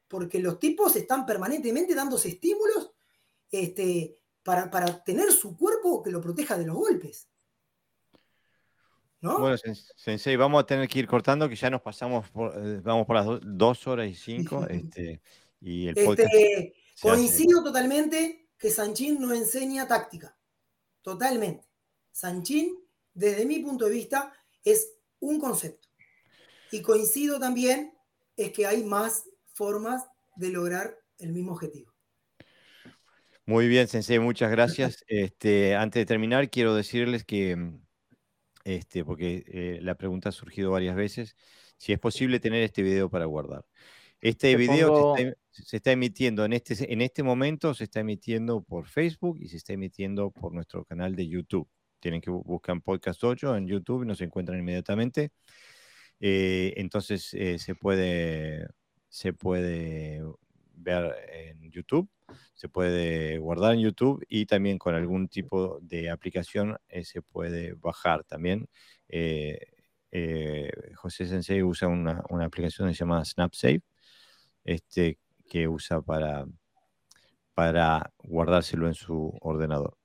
porque 0.08 0.38
los 0.38 0.58
tipos 0.58 0.96
están 0.96 1.26
permanentemente 1.26 1.94
dándose 1.94 2.28
estímulos 2.28 2.92
este, 3.50 4.18
para, 4.42 4.70
para 4.70 5.02
tener 5.04 5.30
su 5.32 5.56
cuerpo 5.56 6.02
que 6.02 6.10
lo 6.10 6.20
proteja 6.20 6.56
de 6.56 6.66
los 6.66 6.76
golpes. 6.76 7.28
Bueno, 9.20 9.56
Sensei, 9.96 10.36
vamos 10.36 10.62
a 10.62 10.66
tener 10.66 10.88
que 10.88 10.98
ir 10.98 11.06
cortando, 11.06 11.48
que 11.48 11.56
ya 11.56 11.68
nos 11.68 11.82
pasamos, 11.82 12.28
por, 12.30 12.52
eh, 12.56 12.80
vamos 12.82 13.06
por 13.06 13.16
las 13.16 13.26
dos 13.42 13.86
horas 13.86 14.08
y 14.08 14.14
cinco. 14.14 14.66
Este, 14.70 15.20
y 15.60 15.88
el 15.88 15.98
este, 15.98 16.74
coincido 17.02 17.62
totalmente 17.62 18.48
que 18.56 18.70
Sanchín 18.70 19.20
no 19.20 19.34
enseña 19.34 19.86
táctica. 19.86 20.36
Totalmente. 21.02 21.66
Sanchín, 22.12 22.78
desde 23.12 23.44
mi 23.44 23.58
punto 23.58 23.84
de 23.86 23.90
vista, 23.92 24.32
es 24.64 24.94
un 25.18 25.38
concepto. 25.38 25.88
Y 26.72 26.80
coincido 26.80 27.38
también 27.38 27.92
es 28.36 28.52
que 28.52 28.66
hay 28.66 28.84
más 28.84 29.24
formas 29.52 30.06
de 30.36 30.48
lograr 30.48 30.98
el 31.18 31.32
mismo 31.32 31.52
objetivo. 31.52 31.92
Muy 33.44 33.68
bien, 33.68 33.88
Sensei, 33.88 34.18
muchas 34.18 34.50
gracias. 34.50 35.04
Este, 35.08 35.74
antes 35.74 36.00
de 36.00 36.06
terminar, 36.06 36.48
quiero 36.48 36.74
decirles 36.74 37.24
que 37.24 37.56
mm, 37.56 37.80
este, 38.64 39.04
porque 39.04 39.44
eh, 39.46 39.78
la 39.82 39.94
pregunta 39.94 40.28
ha 40.28 40.32
surgido 40.32 40.70
varias 40.70 40.96
veces, 40.96 41.36
si 41.76 41.92
es 41.92 41.98
posible 41.98 42.40
tener 42.40 42.62
este 42.62 42.82
video 42.82 43.08
para 43.08 43.24
guardar. 43.24 43.64
Este 44.20 44.54
video 44.56 45.16
se, 45.50 45.76
está, 45.76 45.92
emitiendo 45.92 46.44
en 46.44 46.52
este, 46.52 46.92
en 46.92 47.00
este 47.00 47.22
momento, 47.22 47.72
se 47.72 47.84
está 47.84 48.00
emitiendo 48.00 48.62
por 48.62 48.86
Facebook 48.86 49.38
y 49.40 49.48
se 49.48 49.56
está 49.56 49.72
emitiendo 49.72 50.30
por 50.30 50.52
nuestro 50.52 50.84
canal 50.84 51.16
de 51.16 51.26
YouTube. 51.26 51.66
Tienen 52.00 52.20
que 52.20 52.30
buscar 52.30 52.80
Podcast 52.82 53.24
8 53.24 53.56
en 53.56 53.66
YouTube 53.66 54.02
y 54.02 54.06
nos 54.06 54.20
encuentran 54.20 54.58
inmediatamente. 54.58 55.30
Eh, 56.20 56.74
entonces 56.76 57.32
eh, 57.32 57.58
se, 57.58 57.74
puede, 57.74 58.66
se 59.08 59.32
puede 59.32 60.22
ver 60.74 61.14
en 61.32 61.70
YouTube, 61.70 62.10
se 62.54 62.68
puede 62.68 63.38
guardar 63.38 63.74
en 63.74 63.80
YouTube 63.80 64.24
y 64.28 64.46
también 64.46 64.78
con 64.78 64.94
algún 64.94 65.28
tipo 65.28 65.78
de 65.82 66.10
aplicación 66.10 66.78
eh, 66.88 67.04
se 67.04 67.22
puede 67.22 67.74
bajar 67.74 68.24
también. 68.24 68.68
José 70.96 71.26
Sensei 71.26 71.62
usa 71.62 71.88
una, 71.88 72.22
una, 72.30 72.44
aplicación 72.46 72.88
que 72.88 72.94
se 72.94 73.00
llama 73.00 73.24
SnapSave, 73.24 73.82
este, 74.64 75.18
que 75.48 75.68
usa 75.68 76.00
para, 76.02 76.46
para 77.54 78.12
guardárselo 78.18 78.86
en 78.88 78.94
su 78.94 79.36
ordenador. 79.40 79.96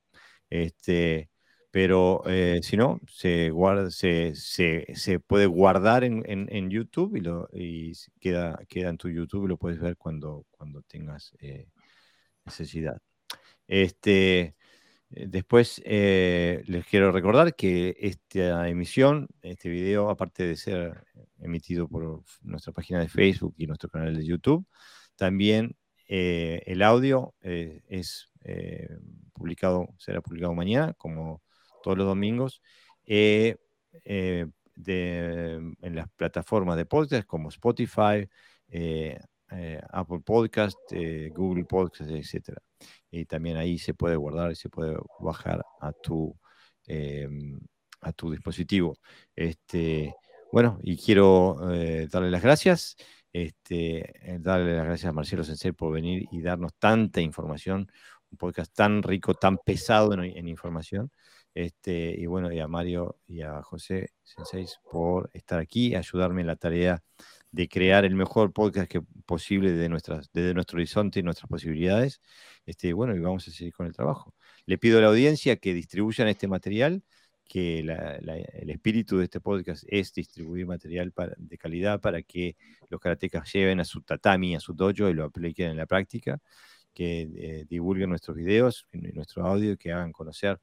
Este, 0.50 1.30
pero 1.72 2.24
eh, 2.28 2.62
si 2.64 2.78
no, 2.78 3.02
se, 3.08 3.50
guarda, 3.50 3.92
se, 3.92 4.34
se, 4.36 5.20
puede 5.20 5.46
guardar 5.46 6.04
en, 6.06 6.24
en, 6.26 6.70
YouTube 6.70 7.18
y, 7.18 7.22
lo, 7.22 7.50
y 7.54 7.92
queda, 8.22 8.58
queda 8.70 8.90
en 8.90 8.98
tu 8.98 9.10
YouTube 9.10 9.46
y 9.46 9.50
lo 9.50 9.58
puedes 9.58 9.80
ver 9.80 9.98
cuando, 9.98 10.46
cuando 10.52 10.82
tengas 10.84 11.34
eh, 11.40 11.68
necesidad. 12.46 13.02
Este, 13.68 14.56
eh, 15.12 15.28
después 15.28 15.82
les 15.86 16.86
quiero 16.88 17.12
recordar 17.12 17.56
que 17.56 17.96
esta 18.00 18.68
emisión, 18.70 19.28
este 19.42 19.70
video, 19.70 20.10
aparte 20.10 20.44
de 20.44 20.56
ser 20.56 21.06
emitido 21.40 21.88
por 21.88 22.24
nuestra 22.42 22.74
página 22.74 23.00
de 23.00 23.10
Facebook 23.10 23.56
y 23.58 23.68
nuestro 23.68 23.90
canal 23.90 24.16
de 24.16 24.26
YouTube, 24.26 24.66
también 25.16 25.76
el 26.08 26.82
audio 26.84 27.34
es 27.42 28.30
publicado, 29.34 29.88
será 29.98 30.22
publicado 30.22 30.54
mañana 30.54 30.94
como 30.94 31.42
todos 31.84 31.98
los 31.98 32.08
domingos, 32.08 32.62
eh, 33.06 33.58
eh, 34.04 34.48
en 34.88 35.96
las 35.96 36.10
plataformas 36.16 36.78
de 36.78 36.86
podcast 36.86 37.26
como 37.28 37.50
Spotify, 37.50 38.28
eh, 39.58 39.82
Apple 39.92 40.20
Podcast, 40.26 40.78
Google 41.34 41.66
Podcast, 41.66 42.10
etc. 42.12 42.58
Y 43.12 43.26
también 43.26 43.58
ahí 43.58 43.78
se 43.78 43.94
puede 43.94 44.16
guardar 44.16 44.52
y 44.52 44.56
se 44.56 44.70
puede 44.70 44.98
bajar 45.20 45.66
a 45.82 45.92
tu, 45.92 46.36
a 48.02 48.14
tu 48.14 48.32
dispositivo. 48.32 48.98
Este, 49.36 50.16
bueno, 50.52 50.80
y 50.84 50.98
quiero 50.98 51.58
darle 52.10 52.32
las 52.32 52.44
gracias. 52.44 52.96
Este, 53.34 54.40
darle 54.40 54.76
las 54.78 54.86
gracias 54.86 55.10
a 55.10 55.14
Marcelo 55.14 55.44
Sensei 55.44 55.74
por 55.74 55.92
venir 55.94 56.26
y 56.32 56.42
darnos 56.42 56.74
tanta 56.80 57.20
información, 57.20 57.92
un 58.32 58.38
podcast 58.38 58.74
tan 58.74 59.04
rico, 59.04 59.34
tan 59.34 59.58
pesado 59.58 60.14
en 60.14 60.48
información. 60.48 61.12
Este, 61.56 62.14
y 62.18 62.26
bueno, 62.26 62.52
y 62.52 62.60
a 62.60 62.68
Mario 62.68 63.18
y 63.26 63.42
a 63.42 63.62
José 63.64 64.10
Senseis 64.24 64.78
por 64.92 65.30
estar 65.34 65.58
aquí 65.58 65.96
ayudarme 65.96 66.42
en 66.42 66.48
la 66.48 66.58
tarea 66.58 67.02
de 67.56 67.70
crear 67.70 68.04
el 68.04 68.16
mejor 68.16 68.52
podcast 68.52 68.92
que 68.92 69.02
posible 69.26 69.72
desde, 69.72 69.88
nuestras, 69.88 70.30
desde 70.34 70.54
nuestro 70.54 70.76
horizonte 70.76 71.22
y 71.22 71.24
nuestras 71.24 71.50
posibilidades. 71.50 72.22
Este, 72.66 72.92
bueno, 72.92 73.16
y 73.16 73.20
vamos 73.20 73.48
a 73.48 73.52
seguir 73.52 73.74
con 73.74 73.86
el 73.86 73.94
trabajo. 73.94 74.36
Le 74.66 74.78
pido 74.78 74.98
a 74.98 75.02
la 75.02 75.08
audiencia 75.08 75.56
que 75.56 75.74
distribuyan 75.74 76.28
este 76.28 76.50
material, 76.50 77.02
que 77.46 77.80
el 77.80 78.70
espíritu 78.70 79.20
de 79.20 79.26
este 79.26 79.40
podcast 79.40 79.86
es 79.88 80.12
distribuir 80.14 80.66
material 80.66 81.14
de 81.38 81.58
calidad 81.58 82.02
para 82.02 82.22
que 82.24 82.58
los 82.90 83.00
karatecas 83.00 83.50
lleven 83.54 83.80
a 83.80 83.86
su 83.86 84.02
tatami, 84.02 84.56
a 84.56 84.60
su 84.60 84.74
dojo 84.74 85.10
y 85.10 85.14
lo 85.14 85.24
apliquen 85.24 85.72
en 85.72 85.78
la 85.78 85.86
práctica, 85.86 86.40
que 86.94 87.22
eh, 87.22 87.66
divulguen 87.70 88.10
nuestros 88.10 88.36
videos, 88.36 88.86
nuestro 88.92 89.46
audio, 89.46 89.78
que 89.78 89.94
hagan 89.94 90.12
conocer 90.12 90.60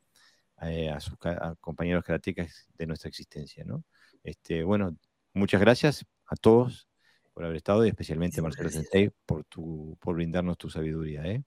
eh, 0.61 0.91
a 0.91 1.01
sus 1.01 1.17
compañeros 1.59 2.05
karatecas 2.05 2.69
de 2.77 2.87
nuestra 2.87 3.09
existencia. 3.09 3.65
¿no? 3.65 3.83
Este, 4.23 4.63
bueno, 4.63 4.95
muchas 5.33 5.61
gracias 5.61 6.05
a 6.33 6.37
todos 6.37 6.89
por 7.35 7.45
haber 7.45 7.57
estado 7.57 7.85
y 7.85 7.89
especialmente 7.89 8.41
a 8.41 8.43
Marcelo 8.43 8.71
Sensei 8.71 9.11
por, 9.27 9.45
tu, 9.45 9.97
por 10.01 10.15
brindarnos 10.15 10.57
tu 10.57 10.71
sabiduría. 10.71 11.23
¿eh? 11.25 11.43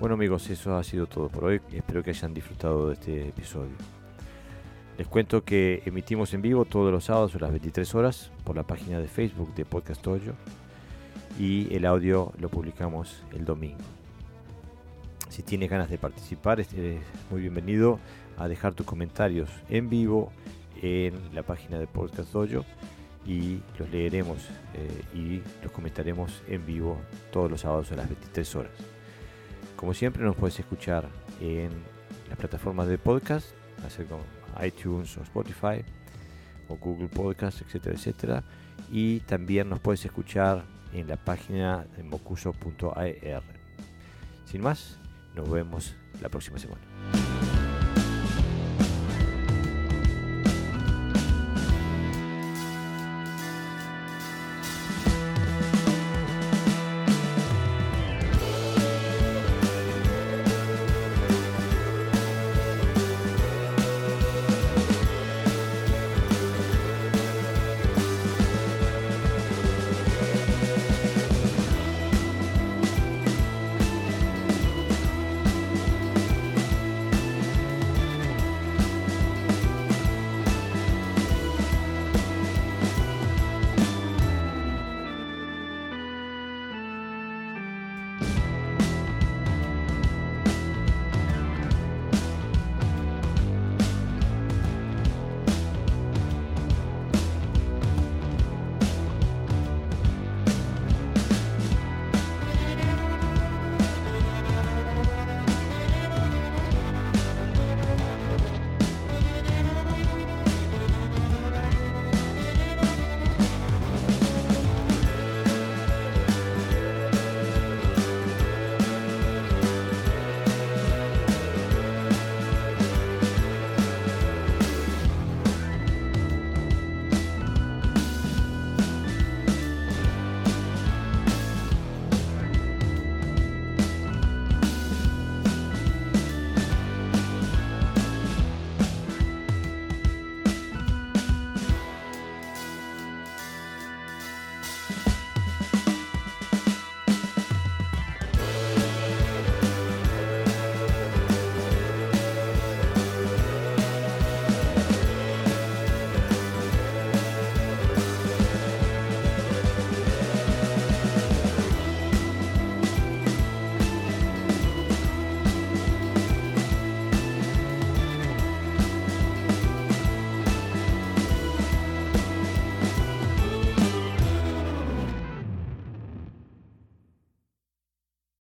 Bueno 0.00 0.14
amigos, 0.14 0.50
eso 0.50 0.76
ha 0.76 0.82
sido 0.82 1.06
todo 1.06 1.28
por 1.28 1.44
hoy. 1.44 1.60
Espero 1.72 2.02
que 2.02 2.10
hayan 2.10 2.34
disfrutado 2.34 2.88
de 2.88 2.94
este 2.94 3.28
episodio. 3.28 3.76
Les 5.00 5.08
cuento 5.08 5.44
que 5.44 5.82
emitimos 5.86 6.34
en 6.34 6.42
vivo 6.42 6.66
todos 6.66 6.92
los 6.92 7.04
sábados 7.04 7.34
a 7.34 7.38
las 7.38 7.50
23 7.52 7.94
horas 7.94 8.30
por 8.44 8.54
la 8.54 8.64
página 8.64 9.00
de 9.00 9.08
Facebook 9.08 9.54
de 9.54 9.64
Podcast 9.64 10.02
Toyo 10.02 10.34
y 11.38 11.74
el 11.74 11.86
audio 11.86 12.34
lo 12.38 12.50
publicamos 12.50 13.22
el 13.32 13.46
domingo. 13.46 13.78
Si 15.30 15.42
tienes 15.42 15.70
ganas 15.70 15.88
de 15.88 15.96
participar, 15.96 16.60
es 16.60 16.68
muy 17.30 17.40
bienvenido 17.40 17.98
a 18.36 18.46
dejar 18.46 18.74
tus 18.74 18.84
comentarios 18.84 19.48
en 19.70 19.88
vivo 19.88 20.32
en 20.82 21.14
la 21.34 21.44
página 21.44 21.78
de 21.78 21.86
Podcast 21.86 22.34
Dojo 22.34 22.66
y 23.24 23.62
los 23.78 23.88
leeremos 23.90 24.50
eh, 24.74 25.02
y 25.14 25.40
los 25.62 25.72
comentaremos 25.72 26.42
en 26.46 26.66
vivo 26.66 26.98
todos 27.32 27.50
los 27.50 27.62
sábados 27.62 27.90
a 27.92 27.96
las 27.96 28.06
23 28.06 28.54
horas. 28.54 28.72
Como 29.76 29.94
siempre 29.94 30.22
nos 30.24 30.36
puedes 30.36 30.60
escuchar 30.60 31.08
en 31.40 31.70
las 32.28 32.36
plataformas 32.36 32.86
de 32.86 32.98
podcast, 32.98 33.46
hacer 33.82 34.04
con 34.04 34.18
iTunes 34.64 35.16
o 35.16 35.22
Spotify 35.22 35.84
o 36.68 36.76
Google 36.76 37.08
Podcast, 37.08 37.62
etcétera, 37.62 37.96
etcétera. 37.96 38.44
Y 38.90 39.20
también 39.20 39.68
nos 39.68 39.80
puedes 39.80 40.04
escuchar 40.04 40.64
en 40.92 41.08
la 41.08 41.16
página 41.16 41.86
de 41.96 42.02
mocuso.ar. 42.02 43.42
Sin 44.44 44.62
más, 44.62 44.98
nos 45.34 45.48
vemos 45.50 45.94
la 46.20 46.28
próxima 46.28 46.58
semana. 46.58 47.29